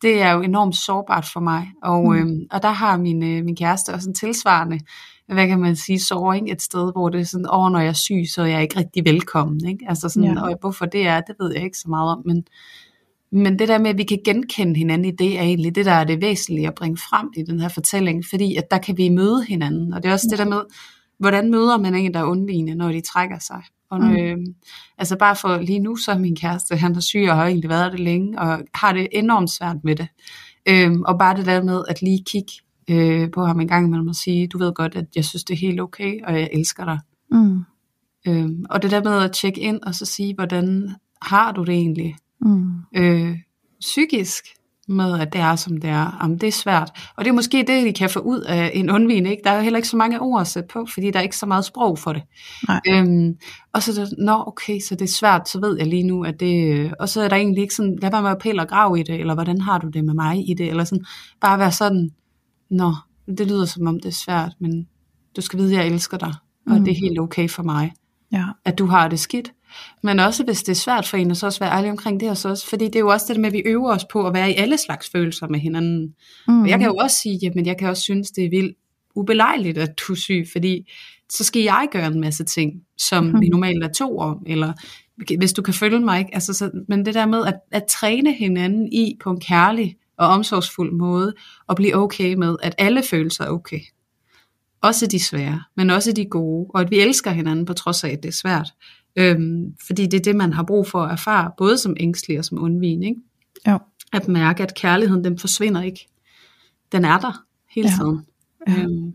det 0.02 0.22
er 0.22 0.32
jo 0.32 0.42
enormt 0.42 0.76
sårbart 0.76 1.26
for 1.34 1.40
mig. 1.40 1.72
Og, 1.84 2.04
mm. 2.04 2.16
øhm, 2.16 2.48
og 2.52 2.62
der 2.62 2.70
har 2.70 2.98
min, 2.98 3.24
øh, 3.24 3.46
min 3.46 3.56
kæreste 3.56 3.94
også 3.94 4.10
en 4.10 4.16
tilsvarende 4.16 4.80
hvad 5.34 5.48
kan 5.48 5.60
man 5.60 5.76
sige, 5.76 6.00
såring 6.00 6.52
et 6.52 6.62
sted, 6.62 6.92
hvor 6.92 7.10
det 7.10 7.22
er 7.22 7.26
sådan, 7.26 7.54
åh, 7.54 7.72
når 7.72 7.80
jeg 7.80 7.90
er 7.90 7.94
syg, 7.94 8.24
så 8.34 8.42
er 8.42 8.46
jeg 8.46 8.62
ikke 8.62 8.80
rigtig 8.80 9.06
velkommen. 9.06 9.68
Ikke? 9.68 9.86
Altså 9.88 10.10
sådan, 10.10 10.34
ja. 10.34 10.42
og 10.42 10.58
hvorfor 10.62 10.86
det 10.86 11.08
er, 11.08 11.22
det 11.22 11.36
ved 11.40 11.54
jeg 11.54 11.64
ikke 11.64 11.78
så 11.78 11.90
meget 11.90 12.12
om, 12.12 12.22
men, 12.26 12.46
men 13.32 13.60
det 13.60 13.68
der 13.68 13.78
med, 13.78 13.90
at 13.90 13.98
vi 13.98 14.04
kan 14.04 14.20
genkende 14.26 14.76
hinanden 14.76 15.06
i 15.06 15.12
det, 15.12 15.40
er 15.40 15.44
egentlig 15.44 15.76
det, 15.76 15.86
der 15.86 15.92
er 15.92 16.04
det 16.04 16.22
væsentlige 16.22 16.68
at 16.68 16.76
bringe 16.76 16.98
frem 16.98 17.30
i 17.38 17.44
den 17.44 17.60
her 17.60 17.70
fortælling, 17.70 18.26
fordi 18.30 18.56
at 18.56 18.72
der 18.72 18.78
kan 18.78 18.98
vi 18.98 19.10
møde 19.10 19.46
hinanden, 19.48 19.94
og 19.94 20.04
det 20.04 20.10
er 20.10 20.14
også 20.14 20.28
ja. 20.32 20.32
det 20.32 20.46
der 20.46 20.50
med, 20.50 20.62
hvordan 21.20 21.52
møder 21.52 21.78
man 21.78 21.96
en, 21.96 22.14
der 22.14 22.20
er 22.20 22.24
undvigende, 22.24 22.76
når 22.76 22.92
de 22.92 23.02
trækker 23.02 23.40
sig. 23.40 23.64
Og 23.90 24.00
når, 24.00 24.08
mm. 24.08 24.16
øh, 24.16 24.38
altså 24.98 25.18
bare 25.18 25.36
for 25.36 25.58
lige 25.58 25.80
nu, 25.80 25.96
så 25.96 26.12
er 26.12 26.18
min 26.18 26.36
kæreste, 26.36 26.76
han 26.76 26.96
er 26.96 27.00
syg 27.00 27.26
og 27.30 27.36
har 27.36 27.46
egentlig 27.46 27.70
været 27.70 27.92
det 27.92 28.00
længe, 28.00 28.40
og 28.40 28.60
har 28.74 28.94
det 28.94 29.08
enormt 29.12 29.50
svært 29.50 29.78
med 29.84 29.96
det. 29.96 30.08
Øhm, 30.70 31.02
og 31.02 31.20
bare 31.20 31.38
det 31.38 31.46
der 31.46 31.64
med 31.64 31.84
at 31.88 32.02
lige 32.02 32.24
kigge 32.28 32.52
øh, 32.90 33.32
på 33.32 33.46
ham 33.46 33.60
en 33.60 33.68
gang 33.68 33.88
imellem 33.88 34.08
og 34.08 34.16
sige, 34.16 34.48
du 34.48 34.58
ved 34.58 34.74
godt, 34.74 34.96
at 34.96 35.06
jeg 35.16 35.26
synes, 35.26 35.44
det 35.44 35.54
er 35.54 35.58
helt 35.58 35.82
okay, 35.82 36.20
og 36.24 36.34
jeg 36.34 36.50
elsker 36.54 36.86
dig. 36.86 37.00
Mm. 37.32 37.64
Øhm, 38.28 38.66
og 38.70 38.82
det 38.82 38.92
der 38.92 39.04
med 39.04 39.24
at 39.24 39.32
tjekke 39.32 39.62
ind 39.62 39.80
og 39.84 39.96
så 39.96 40.06
sige, 40.06 40.36
hvordan 40.36 40.96
har 41.22 41.52
du 41.52 41.64
det 41.64 41.76
egentlig? 41.76 42.16
Mm. 42.42 42.72
Øh, 42.96 43.38
psykisk 43.80 44.44
med, 44.88 45.20
at 45.20 45.34
det 45.34 45.42
er, 45.42 45.56
som 45.56 45.78
det 45.78 45.90
er. 45.90 46.18
Jamen, 46.22 46.38
det 46.38 46.48
er 46.48 46.52
svært. 46.52 46.92
Og 47.16 47.26
det 47.26 47.30
er 47.30 47.36
måske 47.36 47.66
det, 47.68 47.86
de 47.86 47.94
kan 47.94 48.10
få 48.10 48.20
ud 48.20 48.42
af 48.42 48.72
en 48.74 48.90
undvigende. 48.90 49.30
Ikke? 49.32 49.44
Der 49.44 49.50
er 49.50 49.56
jo 49.56 49.62
heller 49.62 49.78
ikke 49.78 49.88
så 49.88 49.98
mange 49.98 50.22
ord 50.22 50.42
at 50.42 50.48
sætte 50.48 50.68
på, 50.74 50.86
fordi 50.94 51.12
der 51.12 51.20
er 51.20 51.24
ikke 51.24 51.38
så 51.38 51.46
meget 51.46 51.66
sprog 51.66 52.00
for 52.00 52.14
det. 52.14 52.24
Nej. 52.68 52.82
Øhm, 52.90 53.36
og 53.74 53.84
så 53.84 54.02
er 54.02 54.24
nå 54.26 54.44
okay, 54.48 54.80
så 54.80 54.96
det 54.96 55.02
er 55.02 55.14
svært, 55.14 55.50
så 55.50 55.60
ved 55.60 55.78
jeg 55.78 55.88
lige 55.88 56.04
nu, 56.04 56.24
at 56.24 56.40
det... 56.40 56.94
Og 57.00 57.10
så 57.10 57.22
er 57.22 57.28
der 57.28 57.36
egentlig 57.36 57.62
ikke 57.62 57.76
sådan, 57.76 57.98
lad 58.02 58.12
være 58.12 58.22
med 58.22 58.32
at 58.32 58.38
pille 58.38 58.62
og 58.62 58.68
grave 58.68 59.00
i 59.00 59.04
det, 59.04 59.20
eller 59.20 59.34
hvordan 59.34 59.62
har 59.62 59.78
du 59.78 59.88
det 59.88 60.06
med 60.06 60.14
mig 60.14 60.50
i 60.50 60.54
det, 60.54 60.70
eller 60.70 60.84
sådan, 60.84 61.06
bare 61.42 61.60
være 61.60 61.72
sådan, 61.72 62.10
nå, 62.70 62.94
det 63.28 63.48
lyder 63.48 63.66
som 63.66 63.88
om 63.88 64.00
det 64.00 64.10
er 64.10 64.18
svært, 64.26 64.52
men 64.60 64.88
du 65.36 65.42
skal 65.42 65.60
vide, 65.60 65.78
at 65.78 65.86
jeg 65.86 65.94
elsker 65.94 66.18
dig, 66.18 66.34
og 66.68 66.78
mm. 66.78 66.86
det 66.86 66.92
er 66.92 66.96
helt 66.96 67.20
okay 67.20 67.50
for 67.50 67.64
mig, 67.64 67.94
ja. 68.32 68.46
at 68.66 68.78
du 68.78 68.86
har 68.86 69.08
det 69.08 69.20
skidt. 69.20 69.52
Men 70.04 70.20
også 70.20 70.44
hvis 70.44 70.64
det 70.64 70.72
er 70.72 70.76
svært 70.76 71.08
for 71.08 71.18
en, 71.18 71.36
så 71.36 71.46
også 71.46 71.60
være 71.60 71.72
ærlig 71.72 71.92
omkring 71.92 72.20
det, 72.20 72.30
og 72.30 72.38
så 72.38 72.50
også, 72.50 72.68
fordi 72.70 72.86
det 72.86 72.96
er 72.96 73.00
jo 73.00 73.08
også 73.08 73.34
det 73.34 73.42
med, 73.42 73.48
at 73.48 73.54
vi 73.54 73.62
øver 73.66 73.92
os 73.92 74.06
på 74.12 74.28
at 74.28 74.34
være 74.34 74.52
i 74.52 74.54
alle 74.54 74.78
slags 74.78 75.10
følelser 75.10 75.48
med 75.48 75.60
hinanden. 75.60 76.16
Mm. 76.48 76.62
Og 76.62 76.70
jeg 76.70 76.80
kan 76.80 76.88
jo 76.88 76.96
også 76.96 77.18
sige, 77.24 77.52
at 77.56 77.68
jeg 77.68 77.78
kan 77.78 77.90
også 77.90 78.04
synes, 78.04 78.32
det 78.32 78.46
er 78.46 78.50
vildt 78.50 78.78
ubelejligt, 79.16 79.78
at 79.78 80.00
du 80.00 80.14
er 80.14 80.18
syg, 80.18 80.46
fordi 80.52 80.92
så 81.30 81.44
skal 81.44 81.62
jeg 81.62 81.88
gøre 81.92 82.08
en 82.08 82.22
masse 82.22 82.44
ting, 82.44 82.72
som 82.98 83.24
mm. 83.24 83.42
vi 83.42 83.50
normalt 83.50 83.84
er 83.84 83.88
to 83.88 84.18
om, 84.18 84.44
eller 84.46 84.74
hvis 85.38 85.54
du 85.54 85.62
kan 85.62 85.74
følge 85.74 86.00
mig, 86.00 86.20
ikke? 86.20 86.34
Altså, 86.34 86.54
så, 86.54 86.72
men 86.88 87.06
det 87.06 87.14
der 87.14 87.26
med 87.26 87.46
at, 87.46 87.54
at 87.72 87.84
træne 87.90 88.34
hinanden 88.34 88.94
i 88.94 89.18
på 89.24 89.30
en 89.30 89.40
kærlig 89.40 89.96
og 90.18 90.28
omsorgsfuld 90.28 90.92
måde, 90.92 91.34
og 91.68 91.76
blive 91.76 91.96
okay 91.96 92.34
med, 92.34 92.56
at 92.64 92.76
alle 92.78 93.04
følelser 93.04 93.44
er 93.44 93.50
okay. 93.50 93.80
Også 94.82 95.08
de 95.08 95.24
svære, 95.24 95.64
men 95.76 95.90
også 95.90 96.12
de 96.12 96.26
gode, 96.26 96.68
og 96.74 96.82
at 96.82 96.92
vi 96.92 97.00
elsker 97.00 97.32
hinanden 97.32 97.66
på 97.66 97.74
trods 97.74 98.04
af, 98.04 98.10
at 98.10 98.24
det 98.24 98.30
er 98.30 98.34
svært. 98.34 98.74
Øhm, 99.16 99.76
fordi 99.88 100.06
det 100.06 100.20
er 100.20 100.24
det, 100.24 100.36
man 100.36 100.54
har 100.54 100.64
brug 100.64 100.88
for 100.88 101.04
at 101.04 101.12
erfare, 101.12 101.52
både 101.58 101.78
som 101.78 101.96
ængstelig 102.00 102.40
og 102.40 102.46
som 102.46 102.64
undvigende. 102.64 103.08
Ikke? 103.08 103.22
Ja. 103.68 103.78
At 104.14 104.28
mærke, 104.28 104.64
at 104.64 104.76
kærligheden, 104.76 105.24
den 105.24 105.40
forsvinder 105.40 105.82
ikke. 105.82 106.08
Den 106.92 107.06
er 107.06 107.20
der 107.20 107.44
hele 107.76 107.90
tiden. 107.90 108.26
Ja. 108.68 108.74
Ja. 108.74 108.84
Øhm, 108.84 109.14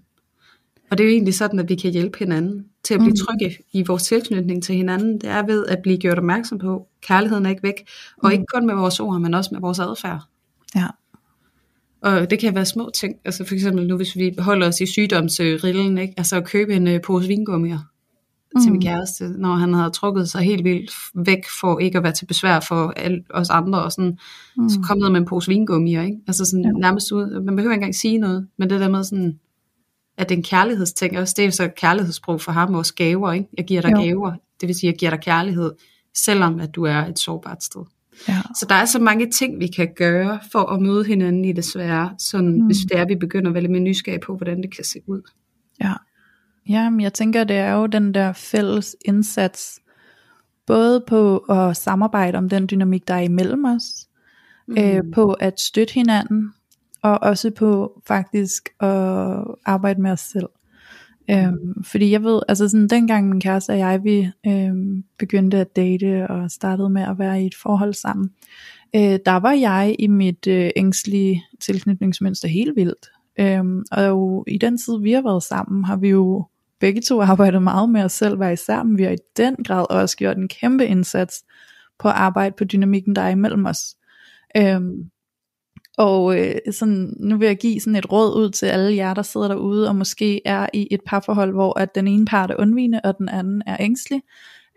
og 0.90 0.98
det 0.98 1.05
er 1.05 1.09
jo 1.09 1.12
egentlig 1.12 1.34
sådan, 1.34 1.59
at 1.59 1.68
vi 1.68 1.74
kan 1.74 1.92
hjælpe 1.92 2.18
hinanden 2.18 2.66
til 2.84 2.94
at 2.94 3.00
blive 3.00 3.11
mm. 3.11 3.16
trygge 3.16 3.59
i 3.72 3.82
vores 3.82 4.03
tilknytning 4.03 4.62
til 4.62 4.74
hinanden. 4.74 5.20
Det 5.20 5.30
er 5.30 5.46
ved 5.46 5.66
at 5.66 5.78
blive 5.82 5.98
gjort 5.98 6.18
opmærksom 6.18 6.59
på, 6.59 6.76
at 6.76 7.07
kærligheden 7.07 7.46
er 7.46 7.50
ikke 7.50 7.62
væk. 7.62 7.88
Og 8.22 8.28
mm. 8.28 8.32
ikke 8.32 8.44
kun 8.55 8.66
med 8.66 8.74
vores 8.74 9.00
ord, 9.00 9.20
men 9.20 9.34
også 9.34 9.50
med 9.53 9.61
vores 9.61 9.78
adfærd. 9.78 10.22
Ja. 10.76 10.86
Og 12.02 12.30
det 12.30 12.38
kan 12.38 12.54
være 12.54 12.66
små 12.66 12.90
ting, 12.94 13.16
altså 13.24 13.44
for 13.44 13.54
eksempel 13.54 13.86
nu, 13.86 13.96
hvis 13.96 14.16
vi 14.16 14.34
holder 14.38 14.68
os 14.68 14.80
i 14.80 14.86
sygdomsrillen, 14.86 15.98
ikke? 15.98 16.14
altså 16.16 16.36
at 16.36 16.44
købe 16.44 16.74
en 16.74 16.86
uh, 16.86 17.00
pose 17.06 17.28
vingummier 17.28 17.78
mm. 18.54 18.60
til 18.60 18.70
min 18.70 18.78
mm. 18.78 18.82
kæreste, 18.82 19.28
når 19.28 19.54
han 19.54 19.74
havde 19.74 19.90
trukket 19.90 20.28
sig 20.28 20.42
helt 20.42 20.64
vildt 20.64 20.90
væk 21.26 21.48
for 21.60 21.78
ikke 21.78 21.98
at 21.98 22.04
være 22.04 22.12
til 22.12 22.26
besvær 22.26 22.60
for 22.60 22.92
alle 22.96 23.24
os 23.30 23.50
andre, 23.50 23.82
og 23.82 23.92
sådan, 23.92 24.18
mm. 24.56 24.68
så 24.68 24.80
kom 24.88 24.98
med 24.98 25.20
en 25.20 25.24
pose 25.24 25.48
vingummier, 25.48 26.02
ikke? 26.02 26.18
altså 26.26 26.44
sådan 26.44 26.64
ja. 26.64 26.70
nærmest 26.70 27.12
ud, 27.12 27.40
man 27.40 27.56
behøver 27.56 27.72
ikke 27.72 27.80
engang 27.80 27.94
sige 27.94 28.18
noget, 28.18 28.48
men 28.58 28.70
det 28.70 28.80
der 28.80 28.88
med 28.88 29.04
sådan, 29.04 29.38
at 30.16 30.28
det 30.28 30.34
er 30.34 30.38
en 30.38 30.44
kærlighedsting, 30.44 31.18
også 31.18 31.34
det 31.36 31.44
er 31.44 31.50
så 31.50 31.68
kærlighedssprog 31.76 32.40
for 32.40 32.52
ham, 32.52 32.74
vores 32.74 32.92
gaver, 32.92 33.32
ikke? 33.32 33.48
jeg 33.56 33.64
giver 33.64 33.80
dig 33.80 33.92
jo. 33.92 34.00
gaver, 34.00 34.32
det 34.60 34.66
vil 34.66 34.74
sige, 34.74 34.90
jeg 34.90 34.98
giver 34.98 35.10
dig 35.10 35.20
kærlighed, 35.20 35.72
selvom 36.16 36.60
at 36.60 36.74
du 36.74 36.84
er 36.84 37.06
et 37.06 37.18
sårbart 37.18 37.62
sted. 37.62 37.82
Ja. 38.28 38.42
Så 38.60 38.66
der 38.68 38.74
er 38.74 38.84
så 38.84 38.98
mange 38.98 39.30
ting, 39.30 39.60
vi 39.60 39.66
kan 39.66 39.88
gøre 39.96 40.40
for 40.52 40.58
at 40.58 40.82
møde 40.82 41.04
hinanden 41.04 41.44
i 41.44 41.52
det 41.52 41.64
svære, 41.64 42.14
sådan, 42.18 42.52
mm. 42.52 42.66
hvis 42.66 42.76
det 42.76 42.98
er, 42.98 43.06
vi 43.06 43.14
begynder 43.14 43.48
at 43.48 43.54
være 43.54 43.62
lidt 43.62 43.72
mere 43.72 43.82
nysgerrige 43.82 44.20
på, 44.20 44.36
hvordan 44.36 44.62
det 44.62 44.74
kan 44.74 44.84
se 44.84 44.98
ud. 45.06 45.30
Ja. 45.80 45.92
ja, 46.68 46.90
men 46.90 47.00
jeg 47.00 47.12
tænker, 47.12 47.44
det 47.44 47.56
er 47.56 47.72
jo 47.72 47.86
den 47.86 48.14
der 48.14 48.32
fælles 48.32 48.96
indsats, 49.04 49.80
både 50.66 51.04
på 51.08 51.38
at 51.38 51.76
samarbejde 51.76 52.38
om 52.38 52.48
den 52.48 52.68
dynamik, 52.70 53.08
der 53.08 53.14
er 53.14 53.20
imellem 53.20 53.64
os, 53.64 54.08
mm. 54.68 54.76
øh, 54.78 55.02
på 55.14 55.32
at 55.32 55.60
støtte 55.60 55.94
hinanden, 55.94 56.52
og 57.02 57.18
også 57.22 57.50
på 57.50 58.02
faktisk 58.06 58.68
at 58.80 59.44
arbejde 59.64 60.02
med 60.02 60.10
os 60.10 60.20
selv. 60.20 60.48
Øhm, 61.30 61.84
fordi 61.84 62.10
jeg 62.10 62.22
ved, 62.22 62.40
altså 62.48 62.68
sådan 62.68 62.88
dengang 62.88 63.28
min 63.28 63.40
kæreste 63.40 63.70
og 63.70 63.78
jeg, 63.78 64.04
vi 64.04 64.28
øhm, 64.46 65.04
begyndte 65.18 65.58
at 65.58 65.76
date 65.76 66.26
og 66.30 66.50
startede 66.50 66.90
med 66.90 67.02
at 67.02 67.18
være 67.18 67.42
i 67.42 67.46
et 67.46 67.54
forhold 67.54 67.94
sammen, 67.94 68.30
øh, 68.96 69.18
der 69.26 69.36
var 69.36 69.52
jeg 69.52 69.96
i 69.98 70.06
mit 70.06 70.46
øh, 70.46 70.70
ængstlige 70.76 71.44
tilknytningsmønster 71.60 72.48
helt 72.48 72.76
vildt. 72.76 73.10
Øhm, 73.40 73.82
og 73.92 74.06
jo, 74.06 74.44
i 74.46 74.58
den 74.58 74.78
tid 74.78 75.00
vi 75.02 75.12
har 75.12 75.22
været 75.22 75.42
sammen, 75.42 75.84
har 75.84 75.96
vi 75.96 76.08
jo 76.08 76.44
begge 76.80 77.00
to 77.00 77.20
arbejdet 77.20 77.62
meget 77.62 77.90
med 77.90 78.04
os 78.04 78.12
selv 78.12 78.36
hver 78.36 78.50
især, 78.50 78.82
men 78.82 78.98
vi 78.98 79.02
har 79.02 79.10
i 79.10 79.18
den 79.36 79.56
grad 79.66 79.86
også 79.90 80.16
gjort 80.16 80.36
en 80.36 80.48
kæmpe 80.48 80.86
indsats 80.86 81.44
på 81.98 82.08
at 82.08 82.14
arbejde 82.14 82.54
på 82.58 82.64
dynamikken, 82.64 83.16
der 83.16 83.22
er 83.22 83.28
imellem 83.28 83.66
os. 83.66 83.78
Øhm, 84.56 85.10
og 85.99 86.40
øh, 86.40 86.55
sådan, 86.70 87.14
nu 87.20 87.36
vil 87.36 87.47
jeg 87.47 87.57
give 87.57 87.80
sådan 87.80 87.97
et 87.97 88.12
råd 88.12 88.36
ud 88.36 88.51
til 88.51 88.66
alle 88.66 88.97
jer, 88.97 89.14
der 89.14 89.22
sidder 89.22 89.49
derude, 89.49 89.88
og 89.88 89.97
måske 89.97 90.40
er 90.45 90.66
i 90.72 90.88
et 90.90 91.01
parforhold, 91.07 91.53
hvor 91.53 91.78
at 91.78 91.95
den 91.95 92.09
ene 92.09 92.24
part 92.24 92.51
er 92.51 92.57
undvigende, 92.59 93.01
og 93.05 93.18
den 93.18 93.28
anden 93.28 93.62
er 93.66 93.76
ængstelig. 93.80 94.22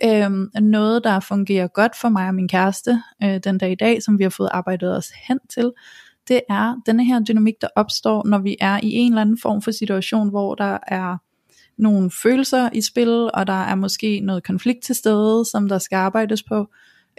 Øhm, 0.04 0.50
noget, 0.62 1.04
der 1.04 1.20
fungerer 1.20 1.68
godt 1.68 1.96
for 2.02 2.10
mig 2.10 2.28
og 2.28 2.36
min 2.36 2.48
kæreste 2.48 3.02
øh, 3.24 3.40
den 3.44 3.58
dag 3.58 3.72
i 3.72 3.76
dag, 3.76 4.04
som 4.04 4.20
vi 4.20 4.24
har 4.24 4.30
fået 4.30 4.50
arbejdet 4.52 4.98
os 4.98 5.12
hen 5.28 5.40
til, 5.50 5.72
det 6.28 6.42
er 6.50 6.82
denne 6.86 7.06
her 7.06 7.20
dynamik, 7.20 7.54
der 7.62 7.68
opstår, 7.76 8.26
når 8.26 8.40
vi 8.40 8.58
er 8.60 8.80
i 8.84 8.92
en 8.92 9.12
eller 9.12 9.22
anden 9.22 9.38
form 9.42 9.62
for 9.62 9.72
situation, 9.72 10.30
hvor 10.30 10.56
der 10.56 10.78
er 10.88 11.18
nogle 11.78 12.12
følelser 12.24 12.70
i 12.74 12.82
spil, 12.82 13.30
og 13.34 13.48
der 13.48 13.64
er 13.64 13.76
måske 13.76 14.20
noget 14.20 14.44
konflikt 14.44 14.84
til 14.84 14.96
stede, 14.96 15.46
som 15.46 15.70
der 15.70 15.78
skal 15.78 15.96
arbejdes 15.96 16.44
på 16.44 16.68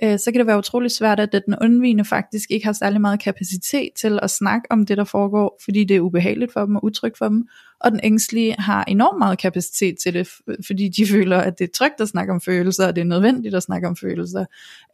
øh, 0.02 0.18
så 0.18 0.32
kan 0.32 0.38
det 0.38 0.46
være 0.46 0.58
utrolig 0.58 0.90
svært, 0.90 1.20
at 1.20 1.32
den 1.46 1.56
undvigende 1.60 2.04
faktisk 2.04 2.50
ikke 2.50 2.66
har 2.66 2.72
særlig 2.72 3.00
meget 3.00 3.20
kapacitet 3.20 3.90
til 3.96 4.18
at 4.22 4.30
snakke 4.30 4.66
om 4.70 4.86
det, 4.86 4.96
der 4.96 5.04
foregår, 5.04 5.60
fordi 5.64 5.84
det 5.84 5.96
er 5.96 6.00
ubehageligt 6.00 6.52
for 6.52 6.60
dem 6.60 6.76
og 6.76 6.84
utrygt 6.84 7.18
for 7.18 7.28
dem, 7.28 7.48
og 7.80 7.90
den 7.90 8.00
ængstlige 8.02 8.54
har 8.58 8.84
enormt 8.84 9.18
meget 9.18 9.38
kapacitet 9.38 9.96
til 10.02 10.14
det, 10.14 10.28
fordi 10.66 10.88
de 10.88 11.06
føler, 11.14 11.38
at 11.38 11.58
det 11.58 11.64
er 11.64 11.72
trygt 11.74 12.00
at 12.00 12.08
snakke 12.08 12.32
om 12.32 12.40
følelser, 12.40 12.86
og 12.86 12.96
det 12.96 13.00
er 13.00 13.06
nødvendigt 13.06 13.54
at 13.54 13.62
snakke 13.62 13.88
om 13.88 13.96
følelser. 13.96 14.44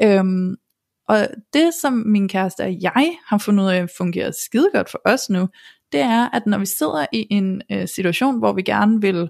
Øhm, 0.02 0.56
og 1.08 1.28
det, 1.52 1.74
som 1.80 1.92
min 1.92 2.28
kæreste 2.28 2.60
og 2.60 2.82
jeg 2.82 3.16
har 3.26 3.38
fundet 3.38 3.64
ud 3.64 3.68
af 3.68 3.86
fungerer 3.96 4.30
skide 4.30 4.70
godt 4.74 4.90
for 4.90 5.00
os 5.04 5.30
nu, 5.30 5.48
det 5.92 6.00
er, 6.00 6.28
at 6.36 6.46
når 6.46 6.58
vi 6.58 6.66
sidder 6.66 7.06
i 7.12 7.26
en 7.30 7.62
øh, 7.72 7.88
situation, 7.88 8.38
hvor 8.38 8.52
vi 8.52 8.62
gerne 8.62 9.00
vil 9.00 9.28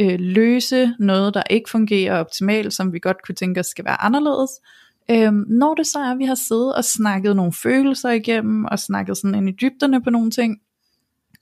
øh, 0.00 0.20
løse 0.20 0.94
noget, 0.98 1.34
der 1.34 1.42
ikke 1.50 1.70
fungerer 1.70 2.20
optimalt, 2.20 2.74
som 2.74 2.92
vi 2.92 2.98
godt 2.98 3.16
kunne 3.26 3.34
tænke 3.34 3.60
os 3.60 3.66
skal 3.66 3.84
være 3.84 4.02
anderledes, 4.02 4.50
øh, 4.50 4.83
Øhm, 5.10 5.44
når 5.48 5.74
det 5.74 5.86
så 5.86 5.98
er, 5.98 6.12
at 6.12 6.18
vi 6.18 6.24
har 6.24 6.34
siddet 6.34 6.74
og 6.74 6.84
snakket 6.84 7.36
nogle 7.36 7.52
følelser 7.52 8.10
igennem, 8.10 8.64
og 8.64 8.78
snakket 8.78 9.16
sådan 9.16 9.34
ind 9.34 9.48
i 9.48 9.52
dybderne 9.52 10.02
på 10.02 10.10
nogle 10.10 10.30
ting, 10.30 10.58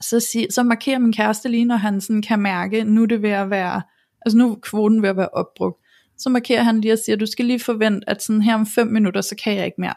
så, 0.00 0.20
sig, 0.20 0.46
så 0.50 0.62
markerer 0.62 0.98
min 0.98 1.12
kæreste 1.12 1.48
lige, 1.48 1.64
når 1.64 1.76
han 1.76 2.00
sådan 2.00 2.22
kan 2.22 2.40
mærke, 2.40 2.84
nu 2.84 3.02
er 3.02 3.06
det 3.06 3.22
ved 3.22 3.30
at 3.30 3.50
være, 3.50 3.82
altså 4.26 4.38
nu 4.38 4.50
er 4.50 4.54
kvoten 4.54 5.02
ved 5.02 5.08
at 5.08 5.16
være 5.16 5.28
opbrugt, 5.28 5.76
så 6.18 6.30
markerer 6.30 6.62
han 6.62 6.80
lige 6.80 6.92
og 6.92 6.98
siger, 6.98 7.16
du 7.16 7.26
skal 7.26 7.44
lige 7.44 7.60
forvente, 7.60 8.10
at 8.10 8.22
sådan 8.22 8.42
her 8.42 8.54
om 8.54 8.66
5 8.66 8.86
minutter, 8.86 9.20
så 9.20 9.36
kan 9.44 9.56
jeg 9.56 9.64
ikke 9.64 9.80
mere. 9.80 9.94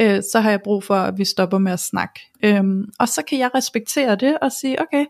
Øh, 0.00 0.22
så 0.32 0.40
har 0.40 0.50
jeg 0.50 0.60
brug 0.62 0.84
for, 0.84 0.94
at 0.94 1.18
vi 1.18 1.24
stopper 1.24 1.58
med 1.58 1.72
at 1.72 1.80
snakke. 1.80 2.20
Øhm, 2.44 2.84
og 2.98 3.08
så 3.08 3.22
kan 3.22 3.38
jeg 3.38 3.50
respektere 3.54 4.16
det 4.16 4.38
og 4.38 4.52
sige, 4.52 4.82
okay, 4.82 5.04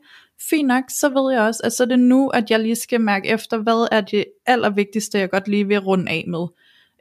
fint 0.50 0.68
nok, 0.68 0.84
så 0.88 1.08
ved 1.08 1.32
jeg 1.32 1.42
også, 1.42 1.60
at 1.64 1.72
så 1.72 1.82
er 1.82 1.86
det 1.86 1.98
nu, 1.98 2.28
at 2.28 2.50
jeg 2.50 2.60
lige 2.60 2.76
skal 2.76 3.00
mærke 3.00 3.28
efter, 3.28 3.58
hvad 3.58 3.88
er 3.92 4.00
det 4.00 4.24
allervigtigste, 4.46 5.18
jeg 5.18 5.30
godt 5.30 5.48
lige 5.48 5.66
vil 5.68 5.78
runde 5.78 6.10
af 6.10 6.24
med, 6.28 6.46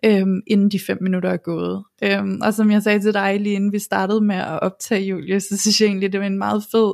øhm, 0.06 0.42
inden 0.48 0.70
de 0.70 0.80
fem 0.80 0.98
minutter 1.02 1.30
er 1.30 1.38
gået. 1.38 1.84
Øhm, 2.04 2.40
og 2.44 2.54
som 2.54 2.72
jeg 2.72 2.84
sagde 2.84 3.00
til 3.00 3.14
dig 3.14 3.40
lige 3.40 3.56
inden 3.56 3.72
vi 3.72 3.80
startede 3.80 4.22
med 4.22 4.36
at 4.36 4.60
optage 4.60 5.02
Julie, 5.02 5.40
så 5.40 5.58
synes 5.58 5.82
jeg 5.82 5.88
egentlig, 5.88 6.12
det 6.12 6.20
var 6.20 6.26
en 6.26 6.38
meget 6.38 6.64
fed 6.72 6.94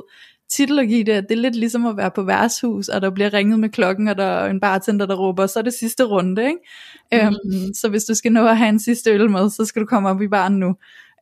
titel 0.50 0.78
at 0.78 0.88
give 0.88 1.04
det, 1.04 1.28
det 1.28 1.34
er 1.36 1.40
lidt 1.40 1.56
ligesom 1.56 1.86
at 1.86 1.96
være 1.96 2.10
på 2.10 2.22
værtshus, 2.22 2.88
og 2.88 3.00
der 3.00 3.10
bliver 3.10 3.34
ringet 3.34 3.60
med 3.60 3.68
klokken, 3.68 4.08
og 4.08 4.16
der 4.16 4.24
er 4.24 4.50
en 4.50 4.60
bartender, 4.60 5.06
der 5.06 5.14
råber, 5.14 5.46
så 5.46 5.58
er 5.58 5.62
det 5.62 5.74
sidste 5.74 6.04
runde, 6.04 6.42
ikke? 6.42 6.58
Mm. 7.12 7.18
Øhm, 7.18 7.74
så 7.74 7.88
hvis 7.88 8.04
du 8.04 8.14
skal 8.14 8.32
nå 8.32 8.46
at 8.46 8.56
have 8.56 8.68
en 8.68 8.80
sidste 8.80 9.10
øl 9.10 9.30
med, 9.30 9.50
så 9.50 9.64
skal 9.64 9.82
du 9.82 9.86
komme 9.86 10.08
op 10.08 10.22
i 10.22 10.28
baren 10.28 10.58
nu. 10.58 10.74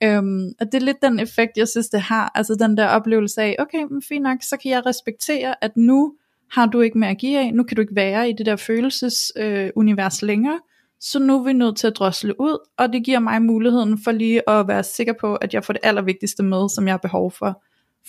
Øhm, 0.02 0.52
og 0.60 0.66
det 0.66 0.74
er 0.74 0.84
lidt 0.84 1.02
den 1.02 1.20
effekt, 1.20 1.52
jeg 1.56 1.68
synes, 1.68 1.88
det 1.88 2.00
har, 2.00 2.32
altså 2.34 2.54
den 2.54 2.76
der 2.76 2.88
oplevelse 2.88 3.42
af, 3.42 3.56
okay, 3.58 3.82
men 3.90 4.02
fint 4.02 4.22
nok, 4.22 4.38
så 4.42 4.56
kan 4.62 4.70
jeg 4.70 4.86
respektere, 4.86 5.64
at 5.64 5.76
nu 5.76 6.14
har 6.50 6.66
du 6.66 6.80
ikke 6.80 6.98
mere 6.98 7.10
at 7.10 7.18
give 7.18 7.38
af, 7.38 7.54
nu 7.54 7.62
kan 7.62 7.76
du 7.76 7.80
ikke 7.80 7.96
være 7.96 8.30
i 8.30 8.32
det 8.32 8.46
der 8.46 8.56
følelsesunivers 8.56 10.22
øh, 10.22 10.26
længere, 10.26 10.60
så 11.00 11.18
nu 11.18 11.38
er 11.38 11.44
vi 11.44 11.52
nødt 11.52 11.76
til 11.76 11.86
at 11.86 11.96
drosle 11.96 12.40
ud, 12.40 12.58
og 12.78 12.92
det 12.92 13.04
giver 13.04 13.18
mig 13.18 13.42
muligheden 13.42 13.98
for 14.04 14.12
lige 14.12 14.50
at 14.50 14.68
være 14.68 14.82
sikker 14.82 15.12
på, 15.20 15.34
at 15.34 15.54
jeg 15.54 15.64
får 15.64 15.72
det 15.72 15.80
allervigtigste 15.84 16.42
med, 16.42 16.68
som 16.68 16.86
jeg 16.86 16.92
har 16.92 16.98
behov 16.98 17.30
for. 17.30 17.62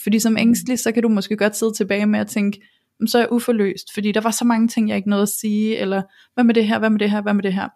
Fordi 0.04 0.20
som 0.20 0.38
ængstelig, 0.38 0.80
så 0.80 0.92
kan 0.92 1.04
du 1.04 1.10
måske 1.10 1.38
godt 1.38 1.56
sidde 1.56 1.74
tilbage 1.74 2.06
med 2.06 2.20
at 2.20 2.28
tænke, 2.28 2.62
så 3.08 3.18
er 3.18 3.22
jeg 3.22 3.32
uforløst, 3.32 3.94
fordi 3.94 4.12
der 4.12 4.22
var 4.22 4.32
så 4.32 4.46
mange 4.46 4.68
ting, 4.68 4.90
jeg 4.90 4.98
ikke 4.98 5.10
nåede 5.10 5.24
at 5.24 5.30
sige, 5.30 5.78
eller 5.78 6.02
hvad 6.34 6.44
med 6.44 6.54
det 6.54 6.68
her, 6.68 6.80
hvad 6.80 6.90
med 6.90 7.00
det 7.00 7.12
her, 7.12 7.22
hvad 7.22 7.34
med 7.34 7.44
det 7.44 7.54
her. 7.54 7.70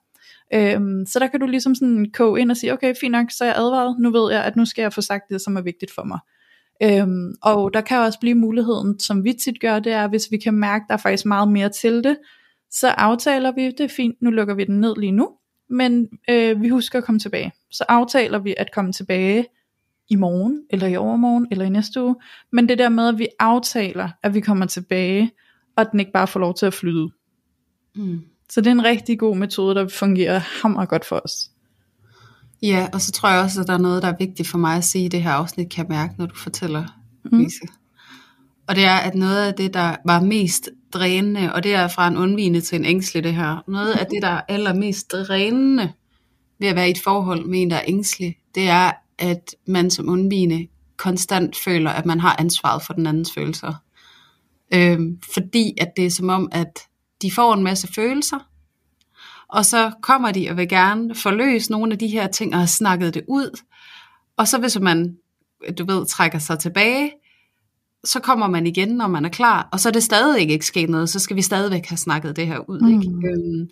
Øhm, 0.53 1.05
så 1.05 1.19
der 1.19 1.27
kan 1.27 1.39
du 1.39 1.45
ligesom 1.45 1.75
sådan 1.75 2.11
koge 2.13 2.41
ind 2.41 2.51
og 2.51 2.57
sige, 2.57 2.73
okay, 2.73 2.93
fint 3.01 3.11
nok, 3.11 3.31
så 3.31 3.43
er 3.43 3.47
jeg 3.47 3.57
advaret, 3.57 3.95
nu 3.99 4.11
ved 4.11 4.31
jeg, 4.31 4.43
at 4.43 4.55
nu 4.55 4.65
skal 4.65 4.81
jeg 4.81 4.93
få 4.93 5.01
sagt 5.01 5.23
det, 5.29 5.41
som 5.41 5.57
er 5.57 5.61
vigtigt 5.61 5.91
for 5.91 6.03
mig. 6.03 6.19
Øhm, 6.83 7.33
og 7.41 7.73
der 7.73 7.81
kan 7.81 7.97
også 7.97 8.19
blive 8.19 8.35
muligheden, 8.35 8.99
som 8.99 9.23
vi 9.23 9.33
tit 9.33 9.61
gør, 9.61 9.79
det 9.79 9.91
er, 9.91 10.07
hvis 10.07 10.31
vi 10.31 10.37
kan 10.37 10.53
mærke, 10.53 10.85
der 10.87 10.93
er 10.93 10.97
faktisk 10.97 11.25
meget 11.25 11.47
mere 11.47 11.69
til 11.69 12.03
det, 12.03 12.17
så 12.71 12.87
aftaler 12.87 13.51
vi, 13.51 13.65
det 13.65 13.79
er 13.79 13.87
fint, 13.87 14.21
nu 14.21 14.29
lukker 14.29 14.53
vi 14.53 14.63
den 14.63 14.79
ned 14.79 14.95
lige 14.97 15.11
nu, 15.11 15.29
men 15.69 16.07
øh, 16.29 16.61
vi 16.61 16.69
husker 16.69 16.99
at 16.99 17.05
komme 17.05 17.19
tilbage. 17.19 17.51
Så 17.71 17.85
aftaler 17.89 18.39
vi 18.39 18.55
at 18.57 18.71
komme 18.73 18.93
tilbage 18.93 19.45
i 20.09 20.15
morgen, 20.15 20.61
eller 20.69 20.87
i 20.87 20.95
overmorgen, 20.95 21.47
eller 21.51 21.65
i 21.65 21.69
næste 21.69 22.03
uge, 22.03 22.15
men 22.51 22.69
det 22.69 22.77
der 22.77 22.89
med, 22.89 23.07
at 23.07 23.17
vi 23.19 23.27
aftaler, 23.39 24.09
at 24.23 24.33
vi 24.33 24.41
kommer 24.41 24.65
tilbage, 24.65 25.31
og 25.75 25.81
at 25.81 25.87
den 25.91 25.99
ikke 25.99 26.11
bare 26.11 26.27
får 26.27 26.39
lov 26.39 26.53
til 26.53 26.65
at 26.65 26.73
flyde. 26.73 27.09
Mm. 27.95 28.21
Så 28.49 28.61
det 28.61 28.67
er 28.67 28.71
en 28.71 28.83
rigtig 28.83 29.19
god 29.19 29.37
metode, 29.37 29.75
der 29.75 29.87
fungerer 29.87 30.39
hammer 30.61 30.85
godt 30.85 31.05
for 31.05 31.21
os. 31.25 31.51
Ja, 32.61 32.87
og 32.93 33.01
så 33.01 33.11
tror 33.11 33.29
jeg 33.29 33.43
også, 33.43 33.61
at 33.61 33.67
der 33.67 33.73
er 33.73 33.77
noget, 33.77 34.01
der 34.03 34.07
er 34.07 34.17
vigtigt 34.19 34.47
for 34.47 34.57
mig 34.57 34.77
at 34.77 34.83
sige 34.83 35.05
i 35.05 35.07
det 35.07 35.23
her 35.23 35.31
afsnit, 35.31 35.69
kan 35.69 35.85
jeg 35.85 35.97
mærke, 35.97 36.13
når 36.17 36.25
du 36.25 36.35
fortæller, 36.35 36.99
mm. 37.23 37.39
Lise. 37.39 37.61
Og 38.67 38.75
det 38.75 38.85
er, 38.85 38.95
at 38.95 39.15
noget 39.15 39.47
af 39.47 39.53
det, 39.53 39.73
der 39.73 39.95
var 40.05 40.21
mest 40.21 40.69
drænende, 40.93 41.53
og 41.53 41.63
det 41.63 41.73
er 41.73 41.87
fra 41.87 42.07
en 42.07 42.17
undvigende 42.17 42.61
til 42.61 42.75
en 42.75 42.85
ængstelig 42.85 43.23
det 43.23 43.35
her, 43.35 43.63
noget 43.67 43.93
af 43.93 44.05
det, 44.05 44.21
der 44.21 44.27
er 44.27 44.41
allermest 44.47 45.11
drænende 45.11 45.93
ved 46.59 46.67
at 46.67 46.75
være 46.75 46.87
i 46.87 46.91
et 46.91 47.01
forhold 47.03 47.45
med 47.45 47.61
en, 47.61 47.69
der 47.69 47.75
er 47.75 47.83
ængstelig, 47.87 48.37
det 48.55 48.69
er, 48.69 48.91
at 49.17 49.55
man 49.67 49.91
som 49.91 50.09
undvigende 50.09 50.67
konstant 50.97 51.55
føler, 51.57 51.91
at 51.91 52.05
man 52.05 52.19
har 52.19 52.35
ansvaret 52.39 52.83
for 52.83 52.93
den 52.93 53.07
andens 53.07 53.31
følelser. 53.33 53.73
Øhm, 54.73 55.19
fordi 55.33 55.73
at 55.77 55.91
det 55.97 56.05
er 56.05 56.09
som 56.09 56.29
om, 56.29 56.49
at 56.51 56.79
de 57.21 57.31
får 57.31 57.53
en 57.53 57.63
masse 57.63 57.93
følelser, 57.93 58.39
og 59.49 59.65
så 59.65 59.91
kommer 60.01 60.31
de 60.31 60.49
og 60.49 60.57
vil 60.57 60.69
gerne 60.69 61.15
forløse 61.15 61.71
nogle 61.71 61.91
af 61.91 61.99
de 61.99 62.07
her 62.07 62.27
ting 62.27 62.53
og 62.53 62.59
har 62.59 62.65
snakket 62.65 63.13
det 63.13 63.23
ud. 63.27 63.59
Og 64.37 64.47
så 64.47 64.59
hvis 64.59 64.79
man, 64.79 65.17
du 65.77 65.85
ved, 65.85 66.05
trækker 66.05 66.39
sig 66.39 66.59
tilbage, 66.59 67.11
så 68.03 68.19
kommer 68.19 68.47
man 68.47 68.67
igen, 68.67 68.89
når 68.89 69.07
man 69.07 69.25
er 69.25 69.29
klar, 69.29 69.69
og 69.71 69.79
så 69.79 69.89
er 69.89 69.93
det 69.93 70.03
stadig 70.03 70.49
ikke 70.49 70.65
sket 70.65 70.89
noget, 70.89 71.09
så 71.09 71.19
skal 71.19 71.35
vi 71.35 71.41
stadigvæk 71.41 71.85
have 71.85 71.97
snakket 71.97 72.35
det 72.35 72.47
her 72.47 72.69
ud. 72.69 72.79
Mm. 72.79 72.87
Ikke? 72.87 73.27
Øhm, 73.27 73.69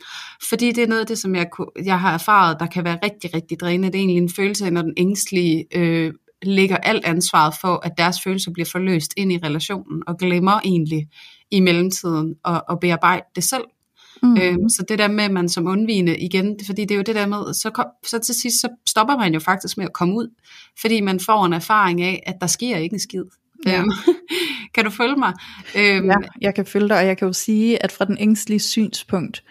fordi 0.50 0.72
det 0.72 0.84
er 0.84 0.88
noget 0.88 1.02
af 1.02 1.08
det, 1.08 1.18
som 1.18 1.36
jeg, 1.36 1.48
jeg 1.84 2.00
har 2.00 2.14
erfaret, 2.14 2.58
der 2.60 2.66
kan 2.66 2.84
være 2.84 3.00
rigtig, 3.04 3.34
rigtig 3.34 3.60
drænende. 3.60 3.88
Det 3.88 3.96
er 3.96 4.00
egentlig 4.00 4.18
en 4.18 4.30
følelse, 4.36 4.70
når 4.70 4.82
den 4.82 4.94
ængstlige 4.98 5.66
øh, 5.76 6.14
lægger 6.42 6.78
alt 6.78 7.06
ansvaret 7.06 7.54
for, 7.62 7.86
at 7.86 7.92
deres 7.98 8.18
følelser 8.24 8.52
bliver 8.52 8.70
forløst 8.72 9.14
ind 9.18 9.32
i 9.32 9.40
relationen, 9.44 10.04
og 10.08 10.18
glemmer 10.18 10.60
egentlig 10.64 11.08
i 11.52 11.60
mellemtiden 11.60 12.36
at, 12.46 12.62
at 12.70 12.80
bearbejde 12.80 13.26
det 13.36 13.44
selv. 13.44 13.64
Mm. 14.24 14.38
Øhm, 14.38 14.70
så 14.70 14.86
det 14.90 15.00
der 15.00 15.08
med, 15.08 15.24
at 15.24 15.32
man 15.32 15.50
som 15.50 15.68
undvigende 15.68 16.18
igen, 16.18 16.60
fordi 16.66 16.82
det 16.82 16.92
er 16.92 16.96
jo 16.96 17.02
det 17.02 17.16
der 17.16 17.28
med, 17.28 17.54
så, 17.54 17.70
kom, 17.70 17.86
så 18.08 18.20
til 18.20 18.36
sidst, 18.36 18.62
så 18.62 18.70
stopper 18.88 19.18
man 19.18 19.34
jo 19.34 19.40
faktisk 19.40 19.78
med 19.78 19.86
at 19.86 19.94
komme 19.94 20.16
ud, 20.16 20.36
fordi 20.82 21.02
man 21.02 21.20
får 21.20 21.46
en 21.46 21.54
erfaring 21.54 22.02
af, 22.02 22.24
at 22.26 22.36
der 22.42 22.48
sker 22.48 22.78
ikke 22.78 22.94
en 22.94 23.00
skid. 23.00 23.24
Ja. 23.66 23.80
Øhm, 23.80 23.92
kan 24.76 24.84
du 24.86 24.90
følge 24.90 25.16
mig? 25.16 25.34
Øhm, 25.78 26.06
ja, 26.06 26.16
jeg 26.42 26.56
kan 26.56 26.66
følge 26.66 26.90
dig, 26.90 26.98
og 26.98 27.06
jeg 27.06 27.18
kan 27.18 27.28
jo 27.28 27.34
sige, 27.34 27.84
at 27.84 27.92
fra 27.92 28.06
den 28.06 28.18
ængstlige 28.20 28.60
synspunkt, 28.60 29.44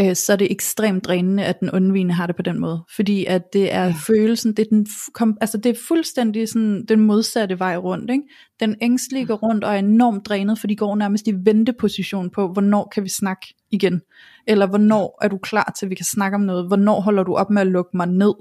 øh, 0.00 0.16
så 0.16 0.32
er 0.32 0.36
det 0.36 0.52
ekstremt 0.52 1.04
drænende, 1.04 1.44
at 1.44 1.60
den 1.60 1.70
undvigende 1.70 2.14
har 2.14 2.26
det 2.26 2.36
på 2.36 2.42
den 2.42 2.60
måde. 2.60 2.84
Fordi 2.96 3.24
at 3.24 3.42
det 3.52 3.74
er 3.74 3.84
ja. 3.84 3.94
følelsen, 4.06 4.52
det 4.52 4.58
er, 4.58 4.68
den, 4.70 4.86
kom, 5.14 5.38
altså 5.40 5.58
det 5.58 5.70
er 5.70 5.80
fuldstændig 5.88 6.48
sådan, 6.48 6.84
den 6.88 7.00
modsatte 7.00 7.58
vej 7.58 7.76
rundt. 7.76 8.10
Ikke? 8.10 8.24
Den 8.60 8.76
ængstlige 8.82 9.26
går 9.26 9.36
rundt 9.36 9.64
og 9.64 9.74
er 9.74 9.78
enormt 9.78 10.26
drænet, 10.26 10.58
for 10.58 10.66
de 10.66 10.76
går 10.76 10.96
nærmest 10.96 11.28
i 11.28 11.32
venteposition 11.44 12.30
på, 12.30 12.52
hvornår 12.52 12.90
kan 12.94 13.04
vi 13.04 13.08
snakke 13.08 13.54
igen 13.70 14.00
eller 14.46 14.66
hvornår 14.66 15.18
er 15.22 15.28
du 15.28 15.38
klar 15.38 15.72
til, 15.78 15.86
at 15.86 15.90
vi 15.90 15.94
kan 15.94 16.04
snakke 16.04 16.34
om 16.34 16.40
noget, 16.40 16.66
hvornår 16.66 17.00
holder 17.00 17.22
du 17.22 17.34
op 17.34 17.50
med 17.50 17.62
at 17.62 17.66
lukke 17.66 17.96
mig 17.96 18.06
ned, 18.06 18.34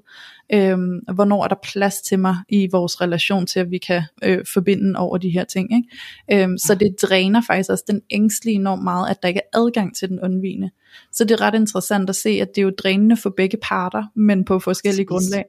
øhm, 0.53 0.99
hvornår 1.13 1.43
er 1.43 1.47
der 1.47 1.55
plads 1.63 2.01
til 2.01 2.19
mig 2.19 2.37
i 2.49 2.67
vores 2.71 3.01
relation 3.01 3.45
til, 3.45 3.59
at 3.59 3.71
vi 3.71 3.77
kan 3.77 4.01
øh, 4.23 4.39
forbinde 4.53 4.99
over 4.99 5.17
de 5.17 5.29
her 5.29 5.43
ting. 5.43 5.69
Ikke? 5.75 6.43
Øhm, 6.43 6.57
så 6.57 6.75
det 6.75 6.95
dræner 7.01 7.41
faktisk 7.47 7.69
også 7.69 7.83
den 7.87 8.01
ængstlige 8.11 8.55
enormt 8.55 8.83
meget, 8.83 9.09
at 9.09 9.21
der 9.21 9.27
ikke 9.27 9.41
er 9.53 9.59
adgang 9.59 9.95
til 9.95 10.09
den 10.09 10.19
undvigende. 10.19 10.71
Så 11.11 11.23
det 11.23 11.31
er 11.31 11.41
ret 11.41 11.55
interessant 11.55 12.09
at 12.09 12.15
se, 12.15 12.29
at 12.29 12.47
det 12.55 12.61
er 12.61 12.65
jo 12.65 12.71
drænende 12.77 13.17
for 13.17 13.33
begge 13.37 13.57
parter, 13.61 14.03
men 14.15 14.45
på 14.45 14.59
forskellige 14.59 15.05
grundlag 15.05 15.45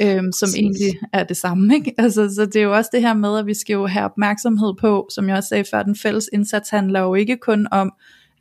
øhm, 0.00 0.32
som 0.32 0.48
egentlig 0.56 0.92
er 1.12 1.24
det 1.24 1.36
samme. 1.36 1.74
Ikke? 1.74 1.94
Altså, 2.02 2.34
så 2.34 2.46
det 2.46 2.56
er 2.56 2.62
jo 2.62 2.76
også 2.76 2.90
det 2.92 3.00
her 3.00 3.14
med, 3.14 3.38
at 3.38 3.46
vi 3.46 3.54
skal 3.54 3.74
jo 3.74 3.86
have 3.86 4.04
opmærksomhed 4.04 4.74
på, 4.80 5.08
som 5.14 5.28
jeg 5.28 5.36
også 5.36 5.48
sagde 5.48 5.64
før, 5.70 5.82
den 5.82 5.96
fælles 5.96 6.30
indsats 6.32 6.70
handler 6.70 7.00
jo 7.00 7.14
ikke 7.14 7.36
kun 7.36 7.68
om 7.70 7.92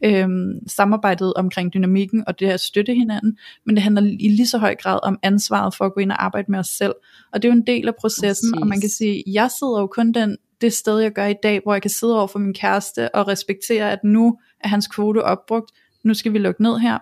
øhm, 0.04 0.68
samarbejdet 0.68 1.34
omkring 1.34 1.74
dynamikken 1.74 2.24
og 2.28 2.40
det 2.40 2.48
at 2.48 2.60
støtte 2.60 2.94
hinanden, 2.94 3.38
men 3.66 3.76
det 3.76 3.84
handler 3.84 4.02
i 4.02 4.28
lige 4.28 4.48
så 4.48 4.58
høj 4.58 4.76
grad 4.76 5.00
om 5.04 5.20
ansvaret 5.24 5.76
for 5.76 5.86
at 5.86 5.94
gå 5.94 6.00
ind 6.00 6.12
og 6.12 6.26
arbejde 6.26 6.52
med 6.52 6.60
os 6.60 6.68
selv. 6.68 6.94
Og 7.34 7.42
det 7.42 7.50
er 7.50 7.54
jo 7.54 7.58
en 7.60 7.68
del 7.68 7.88
af 7.88 7.96
processen, 7.96 8.52
Præcis. 8.52 8.62
og 8.62 8.68
man 8.68 8.82
kan 8.82 8.90
sige, 8.90 9.24
jeg 9.28 9.52
sidder 9.60 9.80
jo 9.80 9.88
kun 9.88 10.12
den, 10.12 10.38
det 10.62 10.74
sted, 10.74 11.00
jeg 11.00 11.12
gør 11.12 11.26
i 11.26 11.36
dag, 11.44 11.60
hvor 11.64 11.74
jeg 11.74 11.82
kan 11.82 11.92
sidde 11.92 12.18
over 12.18 12.28
for 12.28 12.40
min 12.40 12.54
kæreste 12.54 13.16
og 13.16 13.28
respektere, 13.28 13.92
at 13.92 14.00
nu 14.04 14.38
er 14.60 14.68
hans 14.68 14.88
kvote 14.88 15.24
opbrugt, 15.24 15.72
nu 16.04 16.14
skal 16.14 16.34
vi 16.34 16.38
lukke 16.38 16.64
ned 16.64 16.78
her. 16.78 16.98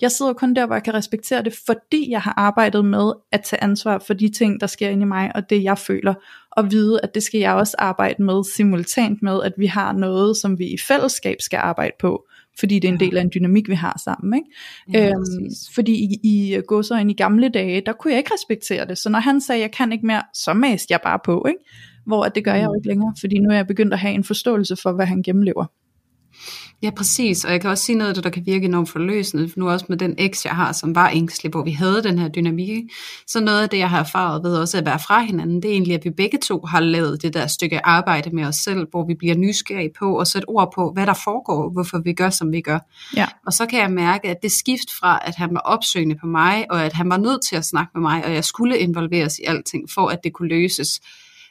Jeg 0.00 0.10
sidder 0.10 0.32
kun 0.32 0.54
der, 0.54 0.66
hvor 0.66 0.74
jeg 0.74 0.82
kan 0.82 0.94
respektere 0.94 1.42
det, 1.42 1.54
fordi 1.66 2.10
jeg 2.10 2.20
har 2.20 2.34
arbejdet 2.36 2.84
med 2.84 3.12
at 3.32 3.40
tage 3.44 3.62
ansvar 3.64 3.98
for 3.98 4.14
de 4.14 4.28
ting, 4.28 4.60
der 4.60 4.66
sker 4.66 4.88
inde 4.88 5.02
i 5.02 5.06
mig, 5.06 5.30
og 5.34 5.50
det 5.50 5.62
jeg 5.62 5.78
føler, 5.78 6.14
og 6.50 6.70
vide, 6.70 7.00
at 7.02 7.14
det 7.14 7.22
skal 7.22 7.40
jeg 7.40 7.54
også 7.54 7.76
arbejde 7.78 8.22
med 8.22 8.44
simultant 8.56 9.22
med, 9.22 9.42
at 9.42 9.52
vi 9.56 9.66
har 9.66 9.92
noget, 9.92 10.36
som 10.36 10.58
vi 10.58 10.66
i 10.66 10.76
fællesskab 10.88 11.36
skal 11.40 11.56
arbejde 11.56 11.92
på, 12.00 12.28
fordi 12.60 12.78
det 12.78 12.88
er 12.88 12.92
en 12.92 13.00
del 13.00 13.16
af 13.16 13.22
en 13.22 13.30
dynamik, 13.34 13.68
vi 13.68 13.74
har 13.74 14.00
sammen. 14.04 14.34
Ikke? 14.34 15.04
Ja, 15.04 15.08
øhm, 15.08 15.50
fordi 15.74 15.92
i, 15.92 16.20
i 16.22 16.60
ind 17.00 17.10
i 17.10 17.14
gamle 17.14 17.48
dage, 17.48 17.82
der 17.86 17.92
kunne 17.92 18.10
jeg 18.10 18.18
ikke 18.18 18.34
respektere 18.34 18.86
det, 18.86 18.98
så 18.98 19.10
når 19.10 19.18
han 19.18 19.40
sagde, 19.40 19.60
jeg 19.60 19.70
kan 19.70 19.92
ikke 19.92 20.06
mere, 20.06 20.22
så 20.34 20.54
mæste 20.54 20.86
jeg 20.92 21.00
bare 21.04 21.18
på, 21.24 21.46
ikke? 21.48 21.60
hvor 22.06 22.24
at 22.24 22.34
det 22.34 22.44
gør 22.44 22.54
jeg 22.54 22.64
jo 22.64 22.70
mm. 22.70 22.78
ikke 22.78 22.88
længere, 22.88 23.14
fordi 23.20 23.38
nu 23.38 23.50
er 23.50 23.54
jeg 23.54 23.66
begyndt 23.66 23.92
at 23.92 23.98
have 23.98 24.14
en 24.14 24.24
forståelse 24.24 24.76
for, 24.76 24.92
hvad 24.92 25.06
han 25.06 25.22
gennemlever. 25.22 25.66
Ja, 26.82 26.90
præcis. 26.90 27.44
Og 27.44 27.52
jeg 27.52 27.60
kan 27.60 27.70
også 27.70 27.84
sige 27.84 27.96
noget 27.96 28.08
af 28.08 28.14
det, 28.14 28.24
der 28.24 28.30
kan 28.30 28.46
virke 28.46 28.64
enormt 28.64 28.90
forløsende. 28.90 29.50
Nu 29.56 29.70
også 29.70 29.86
med 29.88 29.96
den 29.96 30.14
eks, 30.18 30.44
jeg 30.44 30.54
har, 30.54 30.72
som 30.72 30.94
var 30.94 31.10
ængstelig, 31.10 31.50
hvor 31.50 31.64
vi 31.64 31.70
havde 31.70 32.02
den 32.02 32.18
her 32.18 32.28
dynamik. 32.28 32.84
Så 33.26 33.40
noget 33.40 33.62
af 33.62 33.68
det, 33.68 33.78
jeg 33.78 33.90
har 33.90 34.00
erfaret 34.00 34.42
ved 34.42 34.56
også 34.56 34.78
at 34.78 34.86
være 34.86 34.98
fra 34.98 35.20
hinanden, 35.20 35.62
det 35.62 35.68
er 35.68 35.72
egentlig, 35.72 35.94
at 35.94 36.04
vi 36.04 36.10
begge 36.10 36.38
to 36.38 36.60
har 36.60 36.80
lavet 36.80 37.22
det 37.22 37.34
der 37.34 37.46
stykke 37.46 37.86
arbejde 37.86 38.30
med 38.30 38.44
os 38.44 38.56
selv, 38.56 38.86
hvor 38.90 39.06
vi 39.06 39.14
bliver 39.14 39.34
nysgerrige 39.34 39.90
på 39.98 40.18
og 40.18 40.26
sætte 40.26 40.48
ord 40.48 40.72
på, 40.74 40.92
hvad 40.92 41.06
der 41.06 41.14
foregår, 41.24 41.70
hvorfor 41.72 41.98
vi 41.98 42.12
gør, 42.12 42.30
som 42.30 42.52
vi 42.52 42.60
gør. 42.60 42.78
Ja. 43.16 43.26
Og 43.46 43.52
så 43.52 43.66
kan 43.66 43.80
jeg 43.80 43.90
mærke, 43.90 44.28
at 44.28 44.36
det 44.42 44.52
skift 44.52 44.90
fra, 45.00 45.22
at 45.24 45.34
han 45.34 45.54
var 45.54 45.60
opsøgende 45.60 46.16
på 46.20 46.26
mig, 46.26 46.66
og 46.70 46.84
at 46.84 46.92
han 46.92 47.10
var 47.10 47.16
nødt 47.16 47.42
til 47.48 47.56
at 47.56 47.64
snakke 47.64 47.90
med 47.94 48.02
mig, 48.02 48.24
og 48.24 48.34
jeg 48.34 48.44
skulle 48.44 48.78
involveres 48.78 49.38
i 49.38 49.42
alting, 49.46 49.90
for 49.90 50.08
at 50.08 50.18
det 50.24 50.32
kunne 50.32 50.48
løses, 50.48 51.00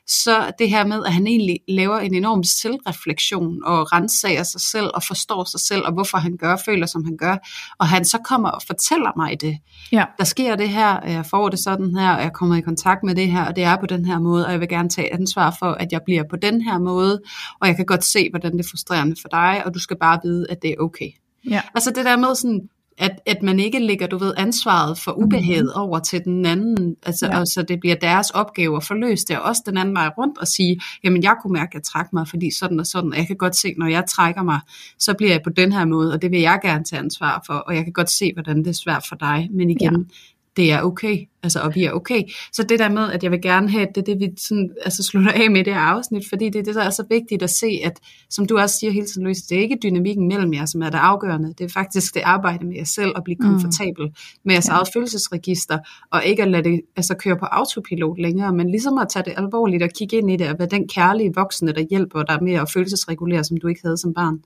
så 0.09 0.51
det 0.59 0.69
her 0.69 0.85
med, 0.85 1.05
at 1.05 1.13
han 1.13 1.27
egentlig 1.27 1.59
laver 1.67 1.99
en 1.99 2.13
enorm 2.13 2.43
selvreflektion 2.43 3.63
og 3.63 3.93
renser 3.93 4.43
sig 4.43 4.61
selv 4.61 4.89
og 4.93 5.03
forstår 5.03 5.43
sig 5.43 5.59
selv 5.59 5.85
og 5.85 5.93
hvorfor 5.93 6.17
han 6.17 6.37
gør, 6.37 6.55
føler 6.65 6.85
som 6.85 7.05
han 7.05 7.17
gør, 7.17 7.37
og 7.79 7.87
han 7.87 8.05
så 8.05 8.17
kommer 8.17 8.49
og 8.49 8.61
fortæller 8.67 9.11
mig 9.17 9.41
det. 9.41 9.57
Ja. 9.91 10.05
Der 10.17 10.23
sker 10.23 10.55
det 10.55 10.69
her, 10.69 10.99
jeg 11.05 11.25
får 11.25 11.49
det 11.49 11.59
sådan 11.59 11.95
her, 11.95 12.15
og 12.15 12.21
jeg 12.21 12.33
kommer 12.33 12.55
i 12.55 12.61
kontakt 12.61 13.03
med 13.03 13.15
det 13.15 13.31
her, 13.31 13.45
og 13.45 13.55
det 13.55 13.63
er 13.63 13.77
på 13.79 13.85
den 13.85 14.05
her 14.05 14.19
måde, 14.19 14.45
og 14.45 14.51
jeg 14.51 14.59
vil 14.59 14.69
gerne 14.69 14.89
tage 14.89 15.13
ansvar 15.13 15.55
for, 15.59 15.71
at 15.71 15.91
jeg 15.91 16.01
bliver 16.05 16.23
på 16.29 16.35
den 16.35 16.61
her 16.61 16.79
måde, 16.79 17.21
og 17.61 17.67
jeg 17.67 17.75
kan 17.75 17.85
godt 17.85 18.05
se, 18.05 18.29
hvordan 18.29 18.51
det 18.51 18.59
er 18.59 18.69
frustrerende 18.69 19.15
for 19.21 19.29
dig, 19.29 19.61
og 19.65 19.73
du 19.73 19.79
skal 19.79 19.97
bare 19.97 20.19
vide, 20.23 20.45
at 20.49 20.61
det 20.61 20.69
er 20.69 20.75
okay. 20.79 21.09
Ja. 21.49 21.61
Altså 21.75 21.91
det 21.95 22.05
der 22.05 22.17
med 22.17 22.35
sådan, 22.35 22.69
at, 22.99 23.19
at 23.25 23.43
man 23.43 23.59
ikke 23.59 23.79
lægger, 23.79 24.07
du 24.07 24.17
ved, 24.17 24.33
ansvaret 24.37 24.97
for 24.97 25.11
ubehaget 25.11 25.63
mm-hmm. 25.63 25.81
over 25.81 25.99
til 25.99 26.23
den 26.23 26.45
anden, 26.45 26.95
altså, 27.05 27.25
ja. 27.25 27.39
altså 27.39 27.61
det 27.67 27.79
bliver 27.79 27.95
deres 27.95 28.29
opgave 28.29 28.77
at 28.77 28.83
forløse 28.83 29.25
det, 29.27 29.37
og 29.37 29.43
også 29.43 29.61
den 29.65 29.77
anden 29.77 29.95
vej 29.95 30.09
rundt 30.17 30.37
og 30.37 30.47
sige, 30.47 30.81
jamen 31.03 31.23
jeg 31.23 31.35
kunne 31.41 31.53
mærke, 31.53 31.69
at 31.69 31.73
jeg 31.73 31.83
trækker 31.83 32.09
mig, 32.13 32.27
fordi 32.27 32.51
sådan 32.59 32.79
og 32.79 32.85
sådan, 32.85 33.11
og 33.11 33.17
jeg 33.17 33.27
kan 33.27 33.37
godt 33.37 33.55
se, 33.55 33.73
når 33.77 33.87
jeg 33.87 34.03
trækker 34.09 34.43
mig, 34.43 34.59
så 34.99 35.13
bliver 35.13 35.31
jeg 35.31 35.41
på 35.43 35.49
den 35.49 35.71
her 35.71 35.85
måde, 35.85 36.13
og 36.13 36.21
det 36.21 36.31
vil 36.31 36.39
jeg 36.39 36.59
gerne 36.61 36.83
tage 36.83 36.99
ansvar 36.99 37.43
for, 37.45 37.53
og 37.53 37.75
jeg 37.75 37.83
kan 37.83 37.93
godt 37.93 38.09
se, 38.09 38.33
hvordan 38.33 38.57
det 38.57 38.67
er 38.67 38.79
svært 38.83 39.05
for 39.09 39.15
dig, 39.15 39.49
men 39.51 39.69
igen, 39.69 39.93
ja 39.93 40.15
det 40.59 40.71
er 40.71 40.81
okay, 40.81 41.27
altså, 41.43 41.59
og 41.59 41.75
vi 41.75 41.83
er 41.83 41.91
okay. 41.91 42.23
Så 42.53 42.63
det 42.63 42.79
der 42.79 42.89
med, 42.89 43.11
at 43.11 43.23
jeg 43.23 43.31
vil 43.31 43.41
gerne 43.41 43.69
have, 43.69 43.87
det 43.95 44.05
det, 44.05 44.19
vi 44.19 44.29
sådan, 44.37 44.69
altså, 44.85 45.03
slutter 45.03 45.31
af 45.31 45.51
med 45.51 45.63
det 45.63 45.73
her 45.73 45.81
afsnit, 45.81 46.23
fordi 46.29 46.45
det 46.45 46.59
er 46.59 46.63
det, 46.63 46.75
der 46.75 46.83
er 46.83 46.89
så 46.89 47.03
vigtigt 47.09 47.43
at 47.43 47.49
se, 47.49 47.79
at 47.85 47.99
som 48.29 48.47
du 48.47 48.57
også 48.57 48.79
siger 48.79 48.91
hele 48.91 49.05
tiden, 49.05 49.23
Louise, 49.23 49.43
det 49.49 49.57
er 49.57 49.61
ikke 49.61 49.77
dynamikken 49.83 50.27
mellem 50.27 50.53
jer, 50.53 50.65
som 50.65 50.81
er 50.81 50.89
det 50.89 50.97
afgørende. 50.97 51.53
Det 51.57 51.63
er 51.63 51.69
faktisk 51.69 52.13
det 52.13 52.21
arbejde 52.21 52.65
med 52.65 52.75
jer 52.75 52.83
selv, 52.83 53.11
at 53.15 53.23
blive 53.23 53.37
mm. 53.39 53.45
komfortabel 53.45 54.05
mm. 54.05 54.13
med 54.45 54.53
jeres 54.53 54.67
ja. 54.67 54.73
eget 54.73 54.87
følelsesregister, 54.93 55.77
og 56.11 56.25
ikke 56.25 56.43
at 56.43 56.51
lade 56.51 56.63
det 56.63 56.81
altså, 56.95 57.15
køre 57.15 57.37
på 57.37 57.45
autopilot 57.45 58.19
længere, 58.19 58.53
men 58.53 58.69
ligesom 58.69 58.97
at 58.97 59.07
tage 59.09 59.23
det 59.25 59.33
alvorligt 59.37 59.83
og 59.83 59.89
kigge 59.97 60.17
ind 60.17 60.31
i 60.31 60.37
det, 60.37 60.49
og 60.49 60.55
være 60.59 60.67
den 60.67 60.87
kærlige 60.87 61.31
voksne, 61.35 61.73
der 61.73 61.85
hjælper 61.89 62.23
dig 62.23 62.43
med 62.43 62.53
at 62.53 62.71
følelsesregulere, 62.73 63.43
som 63.43 63.57
du 63.57 63.67
ikke 63.67 63.81
havde 63.83 63.97
som 63.97 64.13
barn. 64.13 64.39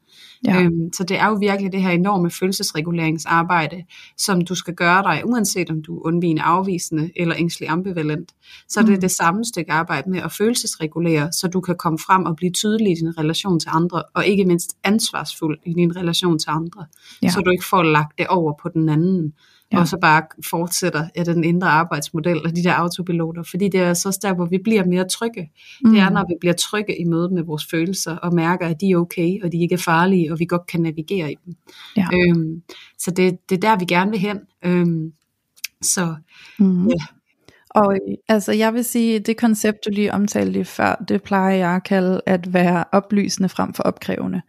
Ja. 0.48 0.62
Øhm, 0.62 0.94
så 0.94 1.04
det 1.04 1.18
er 1.18 1.28
jo 1.28 1.34
virkelig 1.34 1.72
det 1.72 1.82
her 1.82 1.92
enorme 1.92 2.32
følelsesreguleringsarbejde, 2.32 3.84
som 4.18 4.42
du 4.42 4.56
skal 4.56 4.74
gøre 4.74 5.04
dig, 5.04 5.22
uanset 5.26 5.70
om 5.70 5.82
du 5.82 5.98
er 5.98 6.06
undvigende 6.06 6.42
afvisende 6.84 7.12
eller 7.16 7.36
ængstelig 7.38 7.70
ambivalent. 7.70 8.32
Så 8.70 8.82
mm. 8.82 8.88
det 8.88 8.96
er 8.96 9.00
det 9.00 9.12
samme 9.12 9.46
stykke 9.46 9.72
arbejde 9.72 10.10
med 10.10 10.20
at 10.20 10.32
følelsesregulere, 10.32 11.32
så 11.32 11.48
du 11.48 11.62
kan 11.62 11.76
komme 11.76 12.00
frem 12.00 12.26
og 12.26 12.36
blive 12.36 12.52
tydelig 12.52 12.92
i 12.92 12.96
din 12.96 13.18
relation 13.18 13.60
til 13.60 13.70
andre, 13.74 14.04
og 14.14 14.26
ikke 14.26 14.46
mindst 14.46 14.78
ansvarsfuld 14.84 15.60
i 15.66 15.74
din 15.74 15.96
relation 15.96 16.40
til 16.40 16.50
andre, 16.50 16.86
ja. 17.22 17.30
så 17.30 17.40
du 17.40 17.50
ikke 17.50 17.66
får 17.66 17.84
lagt 17.84 18.18
det 18.18 18.28
over 18.28 18.54
på 18.62 18.70
den 18.70 18.90
anden 18.90 19.34
ja. 19.74 19.80
og 19.80 19.88
så 19.88 19.98
bare 20.02 20.24
fortsætter 20.50 21.08
ja, 21.16 21.24
den 21.24 21.44
indre 21.44 21.68
arbejdsmodel 21.68 22.46
og 22.46 22.56
de 22.56 22.64
der 22.64 22.74
autopiloter, 22.74 23.44
fordi 23.44 23.70
det 23.70 23.80
er 23.80 23.94
så 23.94 24.20
der, 24.22 24.34
hvor 24.34 24.46
vi 24.46 24.58
bliver 24.64 24.86
mere 24.86 25.08
trygge. 25.08 25.52
Mm. 25.84 25.92
Det 25.92 26.00
er, 26.00 26.10
mm. 26.10 26.14
når 26.14 26.26
vi 26.30 26.34
bliver 26.40 26.54
trygge 26.54 27.02
i 27.02 27.04
mødet 27.04 27.32
med 27.32 27.44
vores 27.44 27.66
følelser, 27.72 28.16
og 28.16 28.34
mærker, 28.34 28.68
at 28.68 28.82
de 28.82 28.92
er 28.92 28.98
okay, 28.98 29.44
og 29.44 29.52
de 29.52 29.62
ikke 29.62 29.74
er 29.74 29.80
farlige, 29.80 30.32
og 30.32 30.40
vi 30.40 30.46
godt 30.46 30.68
kan 30.68 30.82
navigere 30.82 31.32
i 31.32 31.36
dem. 31.46 31.56
Ja. 31.98 32.08
Øhm, 32.14 32.62
så 33.00 33.12
det, 33.12 33.50
det 33.50 33.56
er 33.56 33.60
der, 33.60 33.80
vi 33.80 33.86
gerne 33.86 34.12
vil 34.12 34.20
hen. 34.20 34.40
Øhm, 34.66 35.14
så 35.84 36.16
mm. 36.60 36.88
ja. 36.88 37.06
Og 37.70 37.98
altså 38.28 38.52
jeg 38.52 38.74
vil 38.74 38.84
sige, 38.84 39.20
det 39.20 39.38
koncept 39.38 39.78
du 39.86 39.90
lige 39.94 40.14
omtalte 40.14 40.52
lige 40.52 40.66
før, 40.66 41.04
det 41.08 41.24
plejer 41.24 41.56
jeg 41.56 41.70
at 41.70 41.84
kalde 41.84 42.22
at 42.26 42.54
være 42.54 42.84
oplysende 42.92 43.50
frem 43.50 43.74
for 43.74 43.84
opkrævende. 43.84 44.42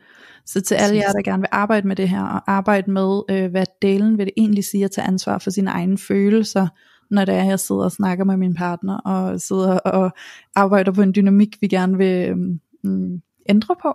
Så 0.46 0.60
til 0.60 0.74
alle 0.74 0.96
jer, 0.96 1.12
der 1.12 1.22
gerne 1.22 1.40
vil 1.40 1.48
arbejde 1.52 1.88
med 1.88 1.96
det 1.96 2.08
her, 2.08 2.22
og 2.22 2.52
arbejde 2.52 2.90
med, 2.90 3.22
øh, 3.30 3.50
hvad 3.50 3.66
delen 3.82 4.18
vil 4.18 4.26
det 4.26 4.34
egentlig 4.36 4.64
sige 4.64 4.84
at 4.84 4.90
tage 4.90 5.06
ansvar 5.06 5.38
for 5.38 5.50
sine 5.50 5.70
egne 5.70 5.98
følelser, 5.98 6.68
når 7.10 7.24
det 7.24 7.34
er, 7.34 7.44
jeg 7.44 7.60
sidder 7.60 7.84
og 7.84 7.92
snakker 7.92 8.24
med 8.24 8.36
min 8.36 8.54
partner, 8.54 8.98
og 8.98 9.40
sidder 9.40 9.78
og 9.78 10.10
arbejder 10.54 10.92
på 10.92 11.02
en 11.02 11.14
dynamik, 11.14 11.56
vi 11.60 11.68
gerne 11.68 11.96
vil 11.96 12.36
mm, 12.84 13.22
ændre 13.48 13.76
på, 13.82 13.94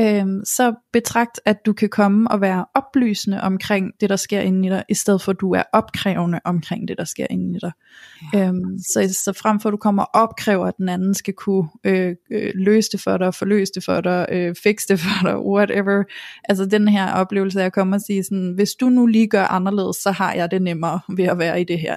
øh, 0.00 0.26
så 0.44 0.74
betragt, 0.92 1.40
at 1.44 1.56
du 1.66 1.72
kan 1.72 1.88
komme 1.88 2.30
og 2.30 2.40
være 2.40 2.64
oplysende 2.74 3.40
omkring 3.40 3.92
det, 4.00 4.10
der 4.10 4.16
sker 4.16 4.40
inde 4.40 4.66
i 4.68 4.70
dig, 4.70 4.84
i 4.88 4.94
stedet 4.94 5.22
for 5.22 5.32
at 5.32 5.40
du 5.40 5.52
er 5.52 5.62
opkrævende 5.72 6.40
omkring 6.44 6.88
det, 6.88 6.98
der 6.98 7.04
sker 7.04 7.26
inde 7.30 7.56
i 7.56 7.58
dig. 7.60 7.72
Ja. 8.34 8.48
Øh, 8.48 8.54
så, 8.78 9.16
så 9.24 9.32
frem 9.32 9.60
for 9.60 9.68
at 9.68 9.72
du 9.72 9.76
kommer 9.76 10.02
og 10.02 10.22
opkræver, 10.22 10.66
at 10.66 10.76
den 10.76 10.88
anden 10.88 11.14
skal 11.14 11.34
kunne 11.34 11.68
øh, 11.84 12.16
øh, 12.30 12.50
løse 12.54 12.88
det 12.92 13.00
for 13.00 13.16
dig, 13.16 13.34
forløse 13.34 13.72
det 13.74 13.84
for 13.84 14.00
dig, 14.00 14.26
øh, 14.32 14.54
fikse 14.62 14.88
det 14.88 15.00
for 15.00 15.26
dig, 15.28 15.38
whatever. 15.38 16.02
Altså 16.44 16.66
den 16.66 16.88
her 16.88 17.12
oplevelse 17.12 17.62
af 17.62 17.66
at 17.66 17.72
komme 17.72 17.96
og 17.96 18.00
sige 18.00 18.24
sådan, 18.24 18.52
hvis 18.54 18.74
du 18.74 18.88
nu 18.88 19.06
lige 19.06 19.28
gør 19.28 19.44
anderledes, 19.44 19.96
så 19.96 20.10
har 20.10 20.32
jeg 20.32 20.50
det 20.50 20.62
nemmere 20.62 21.00
ved 21.08 21.24
at 21.24 21.38
være 21.38 21.60
i 21.60 21.64
det 21.64 21.78
her. 21.78 21.96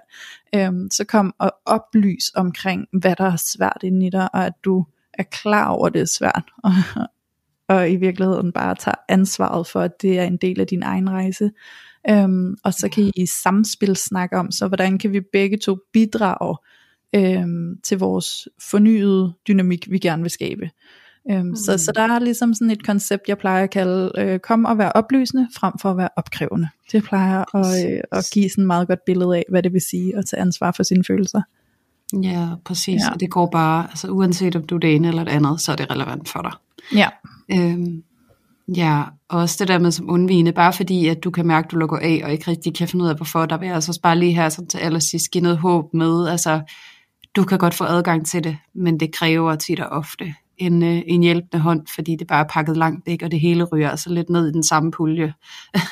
Øh, 0.55 0.71
så 0.91 1.03
kom 1.03 1.33
og 1.39 1.51
oplys 1.65 2.31
omkring, 2.35 2.87
hvad 2.91 3.15
der 3.15 3.25
er 3.25 3.35
svært 3.35 3.79
inde 3.83 4.05
i 4.05 4.09
dig, 4.09 4.35
og 4.35 4.45
at 4.45 4.53
du 4.63 4.85
er 5.13 5.23
klar 5.23 5.69
over, 5.69 5.87
at 5.87 5.93
det 5.93 6.01
er 6.01 6.05
svært, 6.05 6.43
og, 6.63 6.71
og 7.67 7.91
i 7.91 7.95
virkeligheden 7.95 8.51
bare 8.51 8.75
tager 8.75 8.95
ansvaret 9.09 9.67
for, 9.67 9.79
at 9.79 10.01
det 10.01 10.19
er 10.19 10.23
en 10.23 10.37
del 10.37 10.59
af 10.59 10.67
din 10.67 10.83
egen 10.83 11.09
rejse. 11.09 11.51
Øhm, 12.09 12.55
og 12.63 12.73
så 12.73 12.89
kan 12.89 13.03
I 13.03 13.11
i 13.15 13.25
samspil 13.25 13.95
snakke 13.95 14.37
om, 14.37 14.51
så 14.51 14.67
hvordan 14.67 14.97
kan 14.97 15.13
vi 15.13 15.21
begge 15.33 15.57
to 15.57 15.77
bidrage 15.93 16.57
øhm, 17.15 17.77
til 17.83 17.97
vores 17.97 18.47
fornyede 18.61 19.33
dynamik, 19.47 19.91
vi 19.91 19.97
gerne 19.97 20.21
vil 20.21 20.31
skabe. 20.31 20.69
Øhm, 21.31 21.45
mm. 21.45 21.55
så, 21.55 21.77
så 21.77 21.91
der 21.95 22.01
er 22.01 22.19
ligesom 22.19 22.53
sådan 22.53 22.71
et 22.71 22.85
koncept, 22.85 23.29
jeg 23.29 23.37
plejer 23.37 23.63
at 23.63 23.69
kalde, 23.69 24.11
øh, 24.17 24.39
kom 24.39 24.65
og 24.65 24.77
være 24.77 24.91
oplysende, 24.91 25.47
frem 25.55 25.73
for 25.81 25.91
at 25.91 25.97
være 25.97 26.09
opkrævende. 26.15 26.67
Det 26.91 27.03
plejer 27.03 27.55
at, 27.55 27.91
øh, 27.91 28.01
at 28.11 28.29
give 28.33 28.49
sådan 28.49 28.63
et 28.63 28.67
meget 28.67 28.87
godt 28.87 29.05
billede 29.05 29.37
af, 29.37 29.45
hvad 29.49 29.63
det 29.63 29.73
vil 29.73 29.81
sige 29.81 30.17
at 30.17 30.25
tage 30.25 30.41
ansvar 30.41 30.71
for 30.71 30.83
sine 30.83 31.03
følelser. 31.03 31.41
Ja, 32.23 32.47
præcis. 32.65 33.01
Ja. 33.01 33.13
Og 33.13 33.19
det 33.19 33.29
går 33.29 33.49
bare, 33.51 33.87
altså 33.89 34.07
uanset 34.07 34.55
om 34.55 34.63
du 34.63 34.75
er 34.75 34.79
det 34.79 34.95
ene 34.95 35.07
eller 35.07 35.23
det 35.23 35.31
andet, 35.31 35.61
så 35.61 35.71
er 35.71 35.75
det 35.75 35.91
relevant 35.91 36.29
for 36.29 36.41
dig. 36.41 36.51
Ja. 36.95 37.09
Øhm, 37.51 38.03
ja, 38.75 39.03
og 39.29 39.39
også 39.39 39.55
det 39.59 39.67
der 39.67 39.79
med 39.79 39.91
som 39.91 40.09
undvigende, 40.09 40.51
bare 40.51 40.73
fordi 40.73 41.07
at 41.07 41.23
du 41.23 41.31
kan 41.31 41.47
mærke, 41.47 41.65
at 41.65 41.71
du 41.71 41.77
lukker 41.77 41.97
af, 41.97 42.21
og 42.23 42.31
ikke 42.31 42.51
rigtig 42.51 42.75
kan 42.75 42.87
finde 42.87 43.05
ud 43.05 43.09
af, 43.09 43.15
hvorfor, 43.15 43.45
der 43.45 43.57
vil 43.57 43.65
jeg 43.65 43.75
altså 43.75 43.99
bare 44.03 44.19
lige 44.19 44.33
her 44.33 44.49
sådan 44.49 44.67
til 44.67 44.77
allersidst 44.77 45.31
give 45.31 45.41
noget 45.41 45.57
håb 45.57 45.93
med, 45.93 46.27
altså 46.27 46.61
du 47.35 47.43
kan 47.43 47.57
godt 47.57 47.73
få 47.73 47.83
adgang 47.83 48.27
til 48.27 48.43
det, 48.43 48.57
men 48.75 48.99
det 48.99 49.15
kræver 49.15 49.55
tit 49.55 49.79
og 49.79 49.89
ofte 49.89 50.35
en, 50.57 50.83
øh, 50.83 51.01
en 51.07 51.23
hjælpende 51.23 51.63
hånd, 51.63 51.81
fordi 51.95 52.15
det 52.15 52.27
bare 52.27 52.43
er 52.43 52.49
pakket 52.49 52.77
langt 52.77 53.07
væk, 53.07 53.21
og 53.23 53.31
det 53.31 53.39
hele 53.39 53.63
ryger 53.63 53.89
altså 53.89 54.09
lidt 54.09 54.29
ned 54.29 54.47
i 54.47 54.51
den 54.51 54.63
samme 54.63 54.91
pulje. 54.91 55.33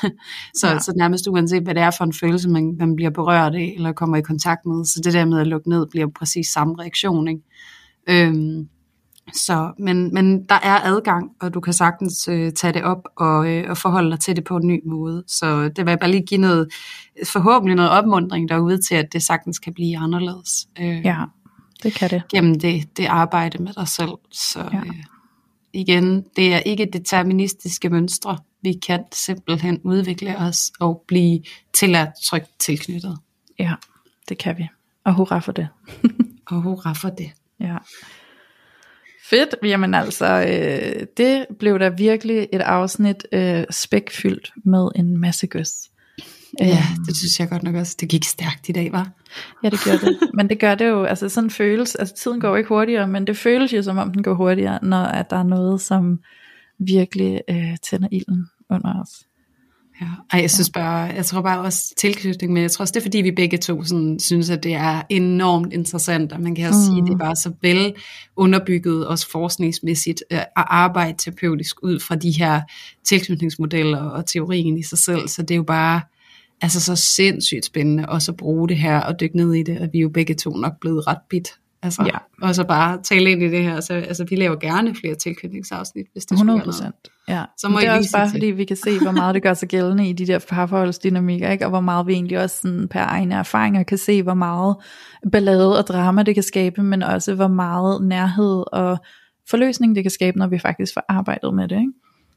så, 0.60 0.68
ja. 0.68 0.78
så 0.78 0.92
nærmest 0.96 1.28
uanset, 1.28 1.62
hvad 1.62 1.74
det 1.74 1.82
er 1.82 1.90
for 1.98 2.04
en 2.04 2.12
følelse, 2.12 2.48
man, 2.48 2.76
man 2.78 2.96
bliver 2.96 3.10
berørt 3.10 3.54
af, 3.54 3.72
eller 3.76 3.92
kommer 3.92 4.16
i 4.16 4.22
kontakt 4.22 4.66
med, 4.66 4.84
så 4.84 5.00
det 5.04 5.12
der 5.12 5.24
med 5.24 5.40
at 5.40 5.46
lukke 5.46 5.68
ned, 5.68 5.86
bliver 5.90 6.06
præcis 6.18 6.48
samme 6.48 6.74
reaktion. 6.80 7.28
Ikke? 7.28 7.42
Øhm, 8.08 8.68
så, 9.34 9.72
men, 9.78 10.14
men 10.14 10.44
der 10.44 10.54
er 10.54 10.80
adgang, 10.84 11.30
og 11.40 11.54
du 11.54 11.60
kan 11.60 11.72
sagtens 11.72 12.28
øh, 12.28 12.52
tage 12.52 12.72
det 12.72 12.82
op 12.82 13.02
og, 13.16 13.50
øh, 13.50 13.70
og 13.70 13.78
forholde 13.78 14.10
dig 14.10 14.20
til 14.20 14.36
det 14.36 14.44
på 14.44 14.56
en 14.56 14.66
ny 14.66 14.80
måde. 14.86 15.24
Så 15.26 15.62
det 15.68 15.78
vil 15.78 15.90
jeg 15.90 15.98
bare 15.98 16.10
lige 16.10 16.26
give 16.26 16.40
noget, 16.40 16.68
forhåbentlig 17.26 17.76
noget 17.76 17.90
opmundring 17.90 18.48
derude 18.48 18.78
til, 18.82 18.94
at 18.94 19.12
det 19.12 19.22
sagtens 19.22 19.58
kan 19.58 19.74
blive 19.74 19.98
anderledes. 19.98 20.68
Øh, 20.80 21.00
ja, 21.04 21.24
det 21.82 21.94
kan 21.94 22.10
det. 22.10 22.22
Gennem 22.28 22.60
det, 22.60 22.96
det 22.96 23.06
arbejde 23.06 23.62
med 23.62 23.72
dig 23.72 23.88
selv. 23.88 24.12
Så 24.30 24.60
ja. 24.72 24.78
øh, 24.78 25.04
igen, 25.72 26.24
det 26.36 26.54
er 26.54 26.58
ikke 26.58 26.88
deterministiske 26.92 27.90
mønstre. 27.90 28.38
Vi 28.62 28.72
kan 28.86 29.04
simpelthen 29.12 29.80
udvikle 29.84 30.38
os 30.38 30.72
og 30.80 31.04
blive 31.08 31.42
tilladt 31.72 32.10
trygt 32.24 32.50
tilknyttet. 32.58 33.18
Ja, 33.58 33.74
det 34.28 34.38
kan 34.38 34.58
vi. 34.58 34.68
Og 35.04 35.14
hurra 35.14 35.38
for 35.38 35.52
det. 35.52 35.68
og 36.50 36.62
hurra 36.62 36.92
for 36.92 37.08
det. 37.08 37.30
Ja. 37.60 37.76
Fedt, 39.24 39.54
jamen 39.62 39.94
altså, 39.94 40.26
øh, 40.26 41.06
det 41.16 41.46
blev 41.58 41.78
da 41.78 41.88
virkelig 41.88 42.48
et 42.52 42.60
afsnit 42.60 43.26
øh, 43.32 43.64
spækfyldt 43.70 44.52
med 44.64 44.88
en 44.96 45.18
masse 45.18 45.46
gøs. 45.46 45.91
Ja, 46.60 46.66
øhm. 46.66 47.04
det 47.04 47.16
synes 47.16 47.40
jeg 47.40 47.48
godt 47.48 47.62
nok 47.62 47.74
også. 47.74 47.96
Det 48.00 48.08
gik 48.08 48.24
stærkt 48.24 48.68
i 48.68 48.72
dag, 48.72 48.92
var. 48.92 49.10
Ja, 49.64 49.70
det 49.70 49.80
gør 49.84 49.92
det. 49.92 50.18
Men 50.34 50.48
det 50.48 50.60
gør 50.60 50.74
det 50.74 50.88
jo, 50.88 51.04
altså 51.04 51.28
sådan 51.28 51.50
føles, 51.50 51.94
altså 51.94 52.14
tiden 52.14 52.40
går 52.40 52.56
ikke 52.56 52.68
hurtigere, 52.68 53.08
men 53.08 53.26
det 53.26 53.36
føles 53.36 53.72
jo 53.72 53.82
som 53.82 53.98
om 53.98 54.12
den 54.12 54.22
går 54.22 54.34
hurtigere, 54.34 54.78
når 54.82 55.02
at 55.02 55.30
der 55.30 55.36
er 55.36 55.42
noget, 55.42 55.80
som 55.80 56.20
virkelig 56.78 57.40
øh, 57.50 57.76
tænder 57.82 58.08
ilden 58.12 58.46
under 58.70 59.02
os. 59.02 59.26
Ja. 60.00 60.06
Ej, 60.32 60.40
jeg 60.40 60.50
synes 60.50 60.70
bare, 60.70 60.98
jeg 60.98 61.26
tror 61.26 61.42
bare 61.42 61.60
også 61.60 61.94
tilknytning, 61.96 62.52
men 62.52 62.62
jeg 62.62 62.70
tror 62.70 62.82
også, 62.82 62.92
det 62.92 63.00
er 63.00 63.04
fordi, 63.04 63.18
vi 63.18 63.30
begge 63.30 63.58
to 63.58 63.84
sådan, 63.84 64.18
synes, 64.18 64.50
at 64.50 64.62
det 64.62 64.74
er 64.74 65.02
enormt 65.08 65.72
interessant, 65.72 66.32
og 66.32 66.40
man 66.40 66.54
kan 66.54 66.68
også 66.68 66.80
mm. 66.80 66.86
sige, 66.86 67.02
at 67.02 67.06
det 67.06 67.12
er 67.12 67.18
bare 67.18 67.36
så 67.36 67.52
vel 67.62 67.94
underbygget, 68.36 69.06
også 69.06 69.30
forskningsmæssigt, 69.30 70.22
øh, 70.30 70.38
at 70.38 70.48
arbejde 70.56 71.18
terapeutisk 71.18 71.76
ud 71.82 72.00
fra 72.00 72.14
de 72.14 72.30
her 72.30 72.60
tilknytningsmodeller 73.04 74.02
og 74.02 74.26
teorien 74.26 74.78
i 74.78 74.82
sig 74.82 74.98
selv, 74.98 75.28
så 75.28 75.42
det 75.42 75.50
er 75.50 75.56
jo 75.56 75.62
bare, 75.62 76.00
altså 76.62 76.80
så 76.80 76.96
sindssygt 76.96 77.64
spændende 77.64 78.08
også 78.08 78.32
at 78.32 78.36
bruge 78.36 78.68
det 78.68 78.76
her 78.76 79.00
og 79.00 79.20
dykke 79.20 79.36
ned 79.36 79.54
i 79.54 79.62
det, 79.62 79.80
og 79.80 79.88
vi 79.92 79.98
er 79.98 80.02
jo 80.02 80.08
begge 80.08 80.34
to 80.34 80.50
nok 80.50 80.72
blevet 80.80 81.06
ret 81.06 81.18
bit 81.30 81.48
Altså, 81.84 82.02
ja. 82.06 82.46
Og 82.46 82.54
så 82.54 82.64
bare 82.64 83.02
tale 83.02 83.30
ind 83.30 83.42
i 83.42 83.48
det 83.48 83.62
her. 83.62 83.80
Så, 83.80 83.94
altså, 83.94 84.24
vi 84.24 84.36
laver 84.36 84.56
gerne 84.56 84.94
flere 84.94 85.14
tilknytningsafsnit, 85.14 86.06
hvis 86.12 86.24
det 86.24 86.32
100 86.32 86.60
procent. 86.60 86.94
Ja. 87.28 87.44
Så 87.58 87.68
må 87.68 87.80
det 87.80 87.88
er 87.88 87.96
også 87.96 88.10
bare 88.12 88.26
til. 88.26 88.32
fordi, 88.32 88.46
vi 88.46 88.64
kan 88.64 88.76
se, 88.76 88.98
hvor 88.98 89.10
meget 89.10 89.34
det 89.34 89.42
gør 89.42 89.54
sig 89.54 89.68
gældende 89.68 90.08
i 90.08 90.12
de 90.12 90.26
der 90.26 90.38
parforholdsdynamikker, 90.38 91.50
ikke? 91.50 91.64
og 91.64 91.70
hvor 91.70 91.80
meget 91.80 92.06
vi 92.06 92.12
egentlig 92.12 92.38
også 92.38 92.56
sådan, 92.62 92.88
per 92.88 93.00
egne 93.00 93.34
erfaringer 93.34 93.82
kan 93.82 93.98
se, 93.98 94.22
hvor 94.22 94.34
meget 94.34 94.76
ballade 95.32 95.78
og 95.78 95.86
drama 95.86 96.22
det 96.22 96.34
kan 96.34 96.42
skabe, 96.42 96.82
men 96.82 97.02
også 97.02 97.34
hvor 97.34 97.48
meget 97.48 98.02
nærhed 98.02 98.64
og 98.72 98.98
forløsning 99.50 99.96
det 99.96 100.04
kan 100.04 100.10
skabe, 100.10 100.38
når 100.38 100.46
vi 100.46 100.58
faktisk 100.58 100.94
får 100.94 101.04
arbejdet 101.08 101.54
med 101.54 101.68
det. 101.68 101.76
Ikke? 101.76 101.92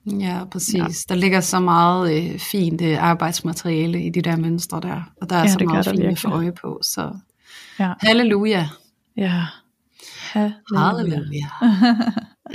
Ja, 0.06 0.44
præcis. 0.52 0.76
Ja. 0.76 0.86
Der 1.10 1.16
ligger 1.16 1.42
så 1.42 1.60
meget 1.60 2.32
øh, 2.34 2.40
fint 2.40 2.82
øh, 2.82 3.04
arbejdsmateriale 3.04 4.04
i 4.04 4.10
de 4.10 4.22
der 4.22 4.36
mønstre 4.36 4.80
der, 4.80 5.02
og 5.22 5.30
der 5.30 5.36
er 5.36 5.42
ja, 5.42 5.48
så 5.48 5.60
meget 5.66 5.86
fint 5.86 6.04
at 6.04 6.20
få 6.20 6.30
øje 6.30 6.52
på. 6.52 6.80
Så 6.82 7.12
ja. 7.80 7.94
halleluja. 8.00 8.70
Ja. 9.18 9.46
Halleluja. 10.34 11.50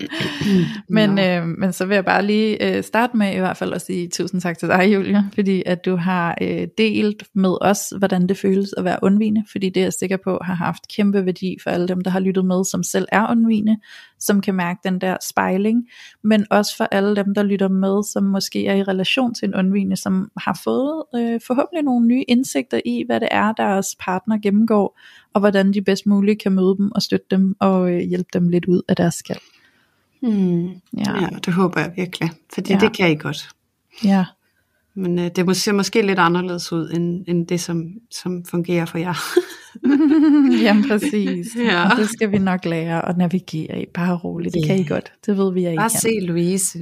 men, 0.89 1.19
øh, 1.19 1.47
men 1.47 1.73
så 1.73 1.87
vil 1.87 1.95
jeg 1.95 2.05
bare 2.05 2.27
lige 2.27 2.77
øh, 2.77 2.85
starte 2.85 3.17
med 3.17 3.35
i 3.35 3.39
hvert 3.39 3.57
fald 3.57 3.73
at 3.73 3.83
sige 3.83 4.09
tusind 4.09 4.41
tak 4.41 4.59
til 4.59 4.69
dig, 4.69 4.95
Julia, 4.95 5.25
fordi 5.35 5.63
at 5.67 5.85
du 5.85 5.97
har 5.97 6.39
øh, 6.41 6.69
delt 6.79 7.23
med 7.35 7.57
os, 7.61 7.93
hvordan 7.99 8.27
det 8.27 8.37
føles 8.37 8.75
at 8.77 8.85
være 8.85 8.99
undvigende, 9.03 9.45
fordi 9.51 9.69
det 9.69 9.81
er 9.81 9.85
jeg 9.85 9.93
sikker 9.93 10.17
på 10.25 10.39
har 10.43 10.55
haft 10.55 10.89
kæmpe 10.89 11.27
værdi 11.27 11.57
for 11.63 11.71
alle 11.71 11.89
dem, 11.89 12.01
der 12.01 12.11
har 12.11 12.21
lyttet 12.21 12.45
med, 12.45 12.65
som 12.65 12.83
selv 12.83 13.07
er 13.13 13.31
undvigende, 13.31 13.77
som 14.19 14.41
kan 14.41 14.55
mærke 14.55 14.81
den 14.85 15.01
der 15.01 15.17
spejling, 15.29 15.89
men 16.25 16.47
også 16.51 16.77
for 16.77 16.85
alle 16.85 17.17
dem, 17.17 17.35
der 17.35 17.43
lytter 17.43 17.69
med, 17.69 18.03
som 18.13 18.25
måske 18.25 18.67
er 18.67 18.75
i 18.75 18.83
relation 18.83 19.35
til 19.35 19.49
en 19.49 19.55
undvigende, 19.55 19.97
som 19.97 20.31
har 20.37 20.61
fået 20.65 21.03
øh, 21.15 21.41
forhåbentlig 21.47 21.85
nogle 21.85 22.07
nye 22.07 22.25
indsigter 22.29 22.81
i, 22.85 23.05
hvad 23.07 23.21
det 23.21 23.29
er, 23.31 23.53
deres 23.53 23.97
partner 24.01 24.39
gennemgår, 24.39 24.99
og 25.35 25.41
hvordan 25.41 25.73
de 25.73 25.83
bedst 25.83 26.07
muligt 26.07 26.43
kan 26.43 26.53
møde 26.53 26.77
dem 26.79 26.93
og 26.95 27.03
støtte 27.03 27.27
dem 27.31 27.57
og 27.61 27.91
øh, 27.91 27.99
hjælpe 27.99 28.29
dem 28.33 28.49
lidt 28.49 28.67
ud 28.67 28.83
af 28.89 28.97
deres 28.97 29.15
skal. 29.15 29.39
Hmm. 30.23 30.69
Ja. 30.97 31.21
ja, 31.21 31.29
det 31.45 31.55
håber 31.55 31.81
jeg 31.81 31.93
virkelig, 31.97 32.31
fordi 32.55 32.73
ja. 32.73 32.79
det 32.79 32.97
kan 32.97 33.11
I 33.11 33.15
godt. 33.15 33.49
Ja. 34.05 34.25
Men 34.95 35.19
øh, 35.19 35.31
det 35.37 35.57
ser 35.57 35.73
måske 35.73 36.03
lidt 36.03 36.19
anderledes 36.19 36.73
ud, 36.73 36.91
end, 36.91 37.25
end 37.29 37.47
det, 37.47 37.61
som, 37.61 37.93
som 38.11 38.45
fungerer 38.45 38.85
for 38.85 38.99
jer. 38.99 39.15
Jamen 40.65 40.89
præcis. 40.89 41.57
Ja. 41.57 41.91
Og 41.91 41.97
det 41.97 42.09
skal 42.09 42.33
vi 42.33 42.39
nok 42.39 42.65
lære 42.65 43.09
at 43.09 43.17
navigere 43.17 43.83
i. 43.83 43.87
Bare 43.95 44.17
roligt, 44.17 44.55
det 44.55 44.63
yeah. 44.67 44.77
kan 44.77 44.87
I 44.87 44.89
godt. 44.89 45.13
Det 45.27 45.37
ved 45.37 45.53
vi, 45.53 45.65
at 45.65 45.73
I 45.73 45.77
Bare 45.77 45.91
kan. 45.91 46.01
se 46.01 46.21
Louise. 46.21 46.79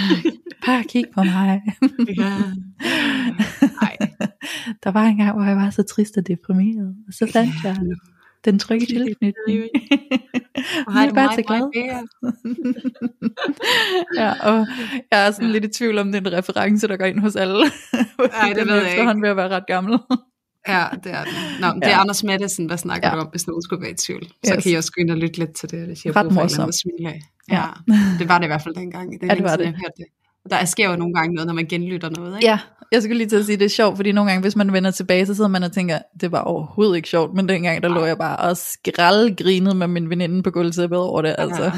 Bare 0.66 0.84
kig 0.84 1.04
på 1.14 1.22
mig. 1.22 1.62
ja. 2.18 2.32
Ej. 3.82 3.96
Der 4.84 4.90
var 4.90 5.04
en 5.04 5.16
gang, 5.16 5.32
hvor 5.32 5.44
jeg 5.44 5.56
var 5.56 5.70
så 5.70 5.82
trist 5.82 6.16
og 6.16 6.26
deprimeret. 6.26 6.94
Og 7.08 7.12
så 7.12 7.30
fandt 7.32 7.54
ja. 7.64 7.68
jeg 7.68 7.76
den 8.44 8.58
trygge 8.58 8.86
tilknytning. 8.86 9.34
Og 10.86 10.92
har 10.92 11.12
bare 11.14 11.34
så 11.34 11.42
glad. 11.42 11.62
ja, 14.20 14.48
og 14.48 14.66
jeg 15.10 15.26
er 15.26 15.30
sådan 15.30 15.46
ja. 15.46 15.52
lidt 15.52 15.64
i 15.64 15.68
tvivl 15.68 15.98
om, 15.98 16.12
den 16.12 16.32
reference, 16.32 16.88
der 16.88 16.96
går 16.96 17.04
ind 17.04 17.18
hos 17.18 17.36
alle. 17.36 17.60
Nej, 18.18 18.52
det 18.52 18.66
ved 18.66 18.82
jeg 18.82 18.90
ikke. 18.90 19.04
Han 19.04 19.22
vil 19.22 19.36
være 19.36 19.48
ret 19.48 19.66
gammel. 19.66 19.98
Ja, 20.68 20.84
det 21.04 21.12
er 21.12 21.24
det. 21.24 21.32
Nå, 21.60 21.66
det 21.66 21.92
er 21.92 21.96
Anders 21.96 22.24
Madsen, 22.24 22.68
der 22.68 22.76
snakker 22.76 23.08
ja. 23.08 23.20
om, 23.20 23.26
hvis 23.26 23.46
nogen 23.46 23.62
skulle 23.62 23.82
være 23.82 23.90
i 23.90 23.94
tvivl. 23.94 24.26
Så 24.44 24.54
yes. 24.54 24.62
kan 24.62 24.72
I 24.72 24.74
også 24.74 24.92
gå 24.92 25.00
ind 25.00 25.10
og 25.10 25.16
lytte 25.16 25.38
lidt 25.38 25.56
til 25.56 25.70
det, 25.70 25.86
hvis 25.86 26.04
jeg 26.04 26.14
har 26.14 26.22
brug 26.22 26.32
for 26.32 27.02
Ja. 27.02 27.12
ja. 27.50 27.64
det 28.18 28.28
var 28.28 28.38
det 28.38 28.44
i 28.44 28.46
hvert 28.46 28.62
fald 28.62 28.74
dengang. 28.74 29.12
Det 29.12 29.22
er 29.22 29.26
ja, 29.26 29.34
det 29.34 29.44
var 29.44 29.56
det. 29.56 29.64
Jeg 29.64 29.72
hørte 29.72 29.94
det. 29.96 30.06
Der 30.50 30.64
sker 30.64 30.90
jo 30.90 30.96
nogle 30.96 31.14
gange 31.14 31.34
noget, 31.34 31.46
når 31.46 31.54
man 31.54 31.66
genlytter 31.66 32.10
noget, 32.10 32.36
ikke? 32.36 32.46
Ja, 32.46 32.58
jeg 32.92 33.02
skulle 33.02 33.18
lige 33.18 33.28
til 33.28 33.36
at 33.36 33.44
sige, 33.44 33.54
at 33.54 33.60
det 33.60 33.64
er 33.64 33.70
sjovt, 33.70 33.96
fordi 33.96 34.12
nogle 34.12 34.30
gange, 34.30 34.42
hvis 34.42 34.56
man 34.56 34.72
vender 34.72 34.90
tilbage, 34.90 35.26
så 35.26 35.34
sidder 35.34 35.50
man 35.50 35.62
og 35.62 35.72
tænker, 35.72 35.98
det 36.20 36.32
var 36.32 36.40
overhovedet 36.40 36.96
ikke 36.96 37.08
sjovt, 37.08 37.34
men 37.34 37.48
dengang, 37.48 37.82
der 37.82 37.88
lå 37.88 38.04
jeg 38.04 38.18
bare 38.18 38.36
og 38.36 38.56
skraldgrinede 38.56 39.74
med 39.74 39.86
min 39.86 40.10
veninde 40.10 40.42
på 40.42 40.50
gulvtæppet 40.50 40.98
over 40.98 41.22
det, 41.22 41.34
altså. 41.38 41.62
Ja, 41.62 41.70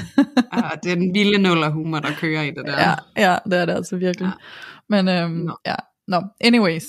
ja 0.56 0.68
det 0.82 0.92
er 0.92 0.96
den 0.96 1.14
vilde 1.14 1.38
nuller 1.38 1.70
humor, 1.70 1.98
der 1.98 2.10
kører 2.20 2.42
i 2.42 2.50
det 2.50 2.62
der. 2.66 2.80
Ja, 2.80 2.94
ja 3.16 3.38
det 3.44 3.58
er 3.58 3.64
det 3.64 3.72
altså 3.72 3.96
virkelig. 3.96 4.26
Ja. 4.26 4.32
Men 4.88 5.08
øhm, 5.08 5.48
ja, 5.66 5.74
Nå, 6.08 6.20
no, 6.20 6.26
anyways. 6.40 6.84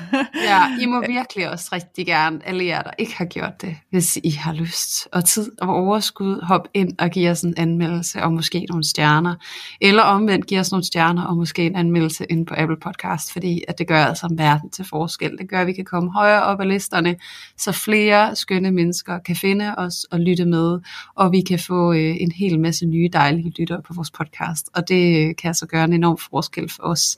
ja, 0.50 0.78
I 0.80 0.86
må 0.86 1.00
virkelig 1.16 1.50
også 1.50 1.68
rigtig 1.72 2.06
gerne, 2.06 2.48
alle 2.48 2.66
jer, 2.66 2.82
der 2.82 2.90
ikke 2.98 3.16
har 3.16 3.24
gjort 3.24 3.62
det, 3.62 3.76
hvis 3.90 4.18
I 4.24 4.30
har 4.30 4.52
lyst 4.52 5.08
og 5.12 5.24
tid 5.24 5.52
og 5.60 5.68
overskud, 5.68 6.40
hop 6.42 6.68
ind 6.74 6.98
og 6.98 7.10
giv 7.10 7.30
os 7.30 7.42
en 7.42 7.54
anmeldelse 7.56 8.22
og 8.22 8.32
måske 8.32 8.66
nogle 8.68 8.84
stjerner. 8.84 9.34
Eller 9.80 10.02
omvendt, 10.02 10.46
giv 10.46 10.58
os 10.58 10.70
nogle 10.70 10.84
stjerner 10.84 11.24
og 11.24 11.36
måske 11.36 11.66
en 11.66 11.76
anmeldelse 11.76 12.26
ind 12.30 12.46
på 12.46 12.54
Apple 12.56 12.76
Podcast, 12.76 13.32
fordi 13.32 13.62
at 13.68 13.78
det 13.78 13.88
gør 13.88 14.04
altså 14.04 14.28
verden 14.36 14.70
til 14.70 14.84
forskel. 14.84 15.38
Det 15.38 15.48
gør, 15.48 15.60
at 15.60 15.66
vi 15.66 15.72
kan 15.72 15.84
komme 15.84 16.12
højere 16.12 16.42
op 16.42 16.60
ad 16.60 16.66
listerne, 16.66 17.16
så 17.56 17.72
flere 17.72 18.36
skønne 18.36 18.70
mennesker 18.70 19.18
kan 19.18 19.36
finde 19.36 19.74
os 19.78 20.04
og 20.04 20.20
lytte 20.20 20.44
med, 20.44 20.80
og 21.14 21.32
vi 21.32 21.40
kan 21.40 21.58
få 21.58 21.92
øh, 21.92 22.16
en 22.20 22.32
hel 22.32 22.60
masse 22.60 22.86
nye 22.86 23.08
dejlige 23.12 23.52
lyttere 23.58 23.82
på 23.82 23.94
vores 23.94 24.10
podcast. 24.10 24.70
Og 24.74 24.88
det 24.88 25.36
kan 25.36 25.48
altså 25.48 25.66
gøre 25.66 25.84
en 25.84 25.92
enorm 25.92 26.18
forskel 26.18 26.70
for 26.76 26.82
os 26.82 27.16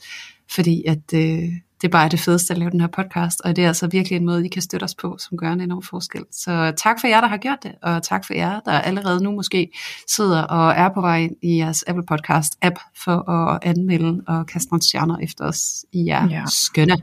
fordi 0.55 0.85
at 0.87 1.15
øh, 1.15 1.49
det 1.83 1.91
bare 1.91 2.05
er 2.05 2.09
det 2.09 2.21
fedeste 2.21 2.53
at 2.53 2.59
lave 2.59 2.71
den 2.71 2.81
her 2.81 2.89
podcast, 2.89 3.41
og 3.45 3.57
det 3.57 3.65
er 3.65 3.69
altså 3.69 3.87
virkelig 3.87 4.17
en 4.17 4.27
måde, 4.27 4.47
I 4.47 4.49
kan 4.49 4.63
støtte 4.63 4.85
os 4.85 4.95
på, 4.95 5.17
som 5.19 5.39
gør 5.39 5.53
en 5.53 5.61
enorm 5.61 5.83
forskel. 5.83 6.25
Så 6.33 6.73
tak 6.77 7.01
for 7.01 7.07
jer, 7.07 7.21
der 7.21 7.29
har 7.29 7.37
gjort 7.37 7.59
det, 7.63 7.73
og 7.83 8.03
tak 8.03 8.27
for 8.27 8.35
jer, 8.35 8.61
der 8.61 8.73
allerede 8.73 9.25
nu 9.25 9.31
måske 9.31 9.71
sidder 10.09 10.43
og 10.43 10.73
er 10.73 10.89
på 10.89 11.01
vej 11.01 11.19
ind 11.19 11.37
i 11.43 11.57
jeres 11.57 11.85
Apple 11.87 12.05
Podcast 12.07 12.59
app 12.63 12.77
for 13.05 13.31
at 13.31 13.59
anmelde 13.63 14.23
og 14.27 14.47
kaste 14.47 14.73
nogle 14.73 14.83
stjerner 14.83 15.19
efter 15.19 15.45
os. 15.45 15.85
I 15.93 16.09
er 16.09 16.29
ja. 16.29 16.45
skønne. 16.47 16.97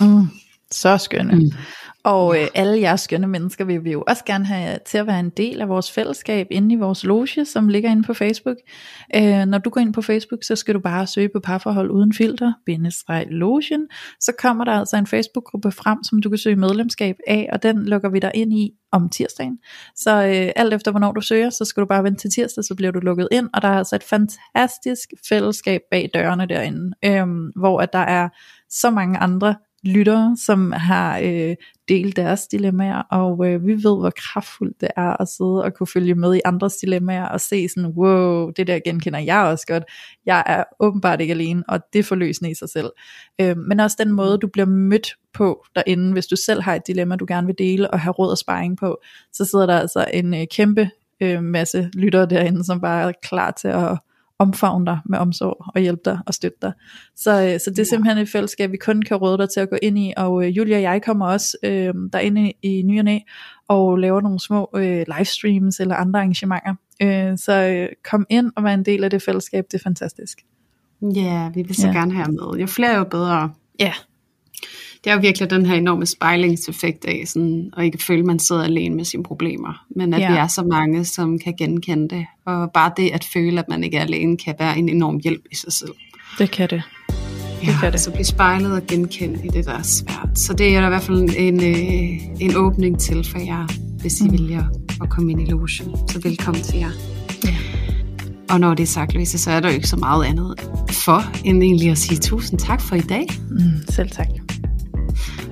Mm, 0.00 0.28
så 0.70 0.98
skønne. 0.98 1.34
Mm. 1.34 1.50
Og 2.04 2.40
øh, 2.40 2.48
alle 2.54 2.80
jeres 2.80 3.00
skønne 3.00 3.26
mennesker 3.26 3.64
vil 3.64 3.84
vi 3.84 3.92
jo 3.92 4.04
også 4.06 4.24
gerne 4.24 4.44
have 4.44 4.78
til 4.86 4.98
at 4.98 5.06
være 5.06 5.20
en 5.20 5.30
del 5.30 5.60
af 5.60 5.68
vores 5.68 5.92
fællesskab 5.92 6.46
inde 6.50 6.74
i 6.74 6.78
vores 6.78 7.04
loge, 7.04 7.44
som 7.44 7.68
ligger 7.68 7.90
inde 7.90 8.02
på 8.02 8.14
Facebook. 8.14 8.56
Øh, 9.16 9.46
når 9.46 9.58
du 9.58 9.70
går 9.70 9.80
ind 9.80 9.92
på 9.92 10.02
Facebook, 10.02 10.44
så 10.44 10.56
skal 10.56 10.74
du 10.74 10.80
bare 10.80 11.06
søge 11.06 11.28
på 11.34 11.40
parforhold 11.40 11.90
uden 11.90 12.12
filter, 12.12 12.52
bindestreg 12.66 13.26
logen. 13.30 13.88
Så 14.20 14.32
kommer 14.38 14.64
der 14.64 14.72
altså 14.72 14.96
en 14.96 15.06
Facebook-gruppe 15.06 15.72
frem, 15.72 16.04
som 16.04 16.22
du 16.22 16.28
kan 16.28 16.38
søge 16.38 16.56
medlemskab 16.56 17.16
af, 17.26 17.48
og 17.52 17.62
den 17.62 17.84
lukker 17.84 18.08
vi 18.08 18.18
dig 18.18 18.30
ind 18.34 18.52
i 18.52 18.70
om 18.92 19.08
tirsdagen. 19.08 19.58
Så 19.96 20.10
øh, 20.10 20.52
alt 20.56 20.74
efter 20.74 20.90
hvornår 20.90 21.12
du 21.12 21.20
søger, 21.20 21.50
så 21.50 21.64
skal 21.64 21.80
du 21.80 21.86
bare 21.86 22.04
vente 22.04 22.20
til 22.20 22.30
tirsdag, 22.30 22.64
så 22.64 22.74
bliver 22.74 22.92
du 22.92 22.98
lukket 22.98 23.28
ind, 23.32 23.48
og 23.54 23.62
der 23.62 23.68
er 23.68 23.78
altså 23.78 23.96
et 23.96 24.02
fantastisk 24.02 25.08
fællesskab 25.28 25.80
bag 25.90 26.10
dørene 26.14 26.46
derinde, 26.46 26.90
øh, 27.04 27.26
hvor 27.56 27.80
at 27.80 27.92
der 27.92 27.98
er 27.98 28.28
så 28.70 28.90
mange 28.90 29.18
andre 29.18 29.54
lyttere, 29.84 30.36
som 30.46 30.72
har 30.72 31.18
øh, 31.18 31.56
delt 31.88 32.16
deres 32.16 32.46
dilemmaer, 32.46 33.02
og 33.10 33.46
øh, 33.46 33.66
vi 33.66 33.72
ved, 33.72 33.98
hvor 34.00 34.12
kraftfuldt 34.16 34.80
det 34.80 34.88
er 34.96 35.22
at 35.22 35.28
sidde 35.28 35.64
og 35.64 35.74
kunne 35.74 35.86
følge 35.86 36.14
med 36.14 36.34
i 36.34 36.40
andres 36.44 36.76
dilemmaer, 36.76 37.26
og 37.28 37.40
se 37.40 37.68
sådan, 37.68 37.90
wow, 37.96 38.50
det 38.50 38.66
der 38.66 38.78
genkender 38.84 39.18
jeg 39.18 39.38
også 39.38 39.66
godt, 39.66 39.82
jeg 40.26 40.42
er 40.46 40.64
åbenbart 40.80 41.20
ikke 41.20 41.34
alene, 41.34 41.62
og 41.68 41.80
det 41.92 42.04
forløsende 42.04 42.50
i 42.50 42.54
sig 42.54 42.68
selv. 42.68 42.90
Øh, 43.40 43.56
men 43.56 43.80
også 43.80 43.96
den 44.00 44.12
måde, 44.12 44.38
du 44.38 44.46
bliver 44.46 44.66
mødt 44.66 45.16
på 45.34 45.64
derinde, 45.74 46.12
hvis 46.12 46.26
du 46.26 46.36
selv 46.36 46.62
har 46.62 46.74
et 46.74 46.86
dilemma, 46.86 47.16
du 47.16 47.24
gerne 47.28 47.46
vil 47.46 47.58
dele, 47.58 47.90
og 47.90 48.00
have 48.00 48.12
råd 48.12 48.30
og 48.30 48.38
sparring 48.38 48.76
på, 48.76 49.00
så 49.32 49.44
sidder 49.44 49.66
der 49.66 49.78
altså 49.78 50.04
en 50.12 50.34
øh, 50.34 50.46
kæmpe 50.50 50.90
øh, 51.22 51.42
masse 51.42 51.90
lyttere 51.94 52.26
derinde, 52.26 52.64
som 52.64 52.80
bare 52.80 53.08
er 53.08 53.12
klar 53.22 53.50
til 53.50 53.68
at 53.68 53.98
omfavne 54.40 54.86
dig 54.86 54.98
med 55.06 55.18
omsorg 55.18 55.56
og 55.74 55.80
hjælpe 55.80 56.02
dig 56.04 56.18
og 56.26 56.34
støtte 56.34 56.58
dig. 56.62 56.72
Så, 57.16 57.42
øh, 57.42 57.60
så 57.60 57.70
det 57.70 57.78
er 57.78 57.84
simpelthen 57.84 58.18
et 58.18 58.28
fællesskab, 58.28 58.72
vi 58.72 58.76
kun 58.76 59.02
kan 59.02 59.16
råde 59.16 59.38
dig 59.38 59.50
til 59.50 59.60
at 59.60 59.70
gå 59.70 59.76
ind 59.82 59.98
i, 59.98 60.12
og 60.16 60.44
øh, 60.44 60.56
Julia 60.56 60.76
og 60.76 60.82
jeg 60.82 61.02
kommer 61.02 61.26
også 61.26 61.56
øh, 61.62 61.94
derinde 62.12 62.52
i 62.62 62.82
ny 62.82 62.98
og 62.98 63.04
næ, 63.04 63.18
og 63.68 63.96
laver 63.96 64.20
nogle 64.20 64.40
små 64.40 64.70
øh, 64.76 65.04
livestreams 65.18 65.80
eller 65.80 65.94
andre 65.94 66.18
arrangementer. 66.20 66.74
Øh, 67.02 67.38
så 67.38 67.52
øh, 67.52 67.88
kom 68.10 68.26
ind 68.30 68.52
og 68.56 68.64
vær 68.64 68.74
en 68.74 68.84
del 68.84 69.04
af 69.04 69.10
det 69.10 69.22
fællesskab, 69.22 69.64
det 69.70 69.78
er 69.78 69.82
fantastisk. 69.82 70.38
Ja, 71.14 71.50
vi 71.54 71.62
vil 71.62 71.74
så 71.74 71.86
ja. 71.86 71.92
gerne 71.92 72.12
have 72.12 72.32
med. 72.32 72.60
Jo 72.60 72.66
flere 72.66 72.96
jo 72.96 73.04
bedre. 73.04 73.52
Ja, 73.80 73.92
det 75.04 75.10
er 75.10 75.14
jo 75.14 75.20
virkelig 75.20 75.50
den 75.50 75.66
her 75.66 75.74
enorme 75.74 76.06
spejlingseffekt 76.06 77.04
af, 77.04 77.22
sådan, 77.26 77.70
og 77.72 77.84
ikke 77.84 77.98
føle, 78.02 78.18
at 78.18 78.26
man 78.26 78.38
sidder 78.38 78.64
alene 78.64 78.96
med 78.96 79.04
sine 79.04 79.22
problemer, 79.22 79.84
men 79.96 80.14
at 80.14 80.20
ja. 80.20 80.30
vi 80.30 80.36
er 80.36 80.46
så 80.46 80.62
mange, 80.62 81.04
som 81.04 81.38
kan 81.38 81.54
genkende 81.58 82.08
det. 82.08 82.26
Og 82.44 82.70
bare 82.72 82.92
det 82.96 83.10
at 83.10 83.24
føle, 83.32 83.58
at 83.58 83.68
man 83.68 83.84
ikke 83.84 83.96
er 83.96 84.02
alene, 84.02 84.36
kan 84.36 84.54
være 84.58 84.78
en 84.78 84.88
enorm 84.88 85.20
hjælp 85.22 85.42
i 85.50 85.56
sig 85.56 85.72
selv. 85.72 85.92
Det 86.38 86.50
kan 86.50 86.70
det. 86.70 86.82
Det 87.60 87.66
ja, 87.66 87.78
kan 87.80 87.92
det. 87.92 88.00
så 88.00 88.10
blive 88.10 88.24
spejlet 88.24 88.72
og 88.72 88.86
genkendt 88.86 89.44
i 89.44 89.48
det, 89.48 89.64
der 89.64 89.72
er 89.72 89.82
svært. 89.82 90.28
Så 90.34 90.52
det 90.52 90.76
er 90.76 90.80
der 90.80 90.86
i 90.86 90.90
hvert 90.90 91.02
fald 91.02 91.28
en, 91.36 91.64
øh, 91.64 92.40
en 92.40 92.56
åbning 92.56 93.00
til 93.00 93.24
for 93.24 93.38
jer, 93.38 93.66
hvis 94.00 94.20
I 94.20 94.24
mm. 94.24 94.32
vælger 94.32 94.64
at 95.02 95.10
komme 95.10 95.32
ind 95.32 95.42
i 95.42 95.50
logen. 95.50 96.08
Så 96.08 96.20
velkommen 96.22 96.62
til 96.62 96.78
jer. 96.78 96.90
Ja. 97.44 97.56
Og 98.50 98.60
når 98.60 98.74
det 98.74 98.82
er 98.82 98.86
sagt, 98.86 99.14
Louise, 99.14 99.38
så 99.38 99.50
er 99.50 99.60
der 99.60 99.68
jo 99.68 99.74
ikke 99.74 99.88
så 99.88 99.96
meget 99.96 100.24
andet 100.24 100.60
for, 100.90 101.44
end 101.44 101.62
egentlig 101.62 101.90
at 101.90 101.98
sige 101.98 102.18
tusind 102.18 102.58
tak 102.58 102.80
for 102.80 102.96
i 102.96 103.00
dag. 103.00 103.26
Mm, 103.50 103.58
selv 103.88 104.10
tak. 104.10 104.49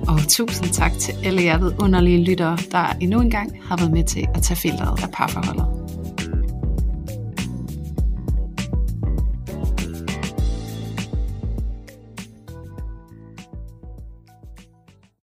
Og 0.09 0.19
tusind 0.29 0.73
tak 0.73 0.91
til 0.99 1.13
alle 1.23 1.43
jer 1.43 1.71
underlige 1.83 2.23
lyttere, 2.23 2.57
der 2.71 2.97
endnu 3.01 3.21
engang 3.21 3.59
har 3.63 3.77
været 3.77 3.91
med 3.91 4.03
til 4.03 4.27
at 4.35 4.41
tage 4.43 4.57
filteret 4.57 5.03
af 5.03 5.09
parforholdet. 5.13 5.78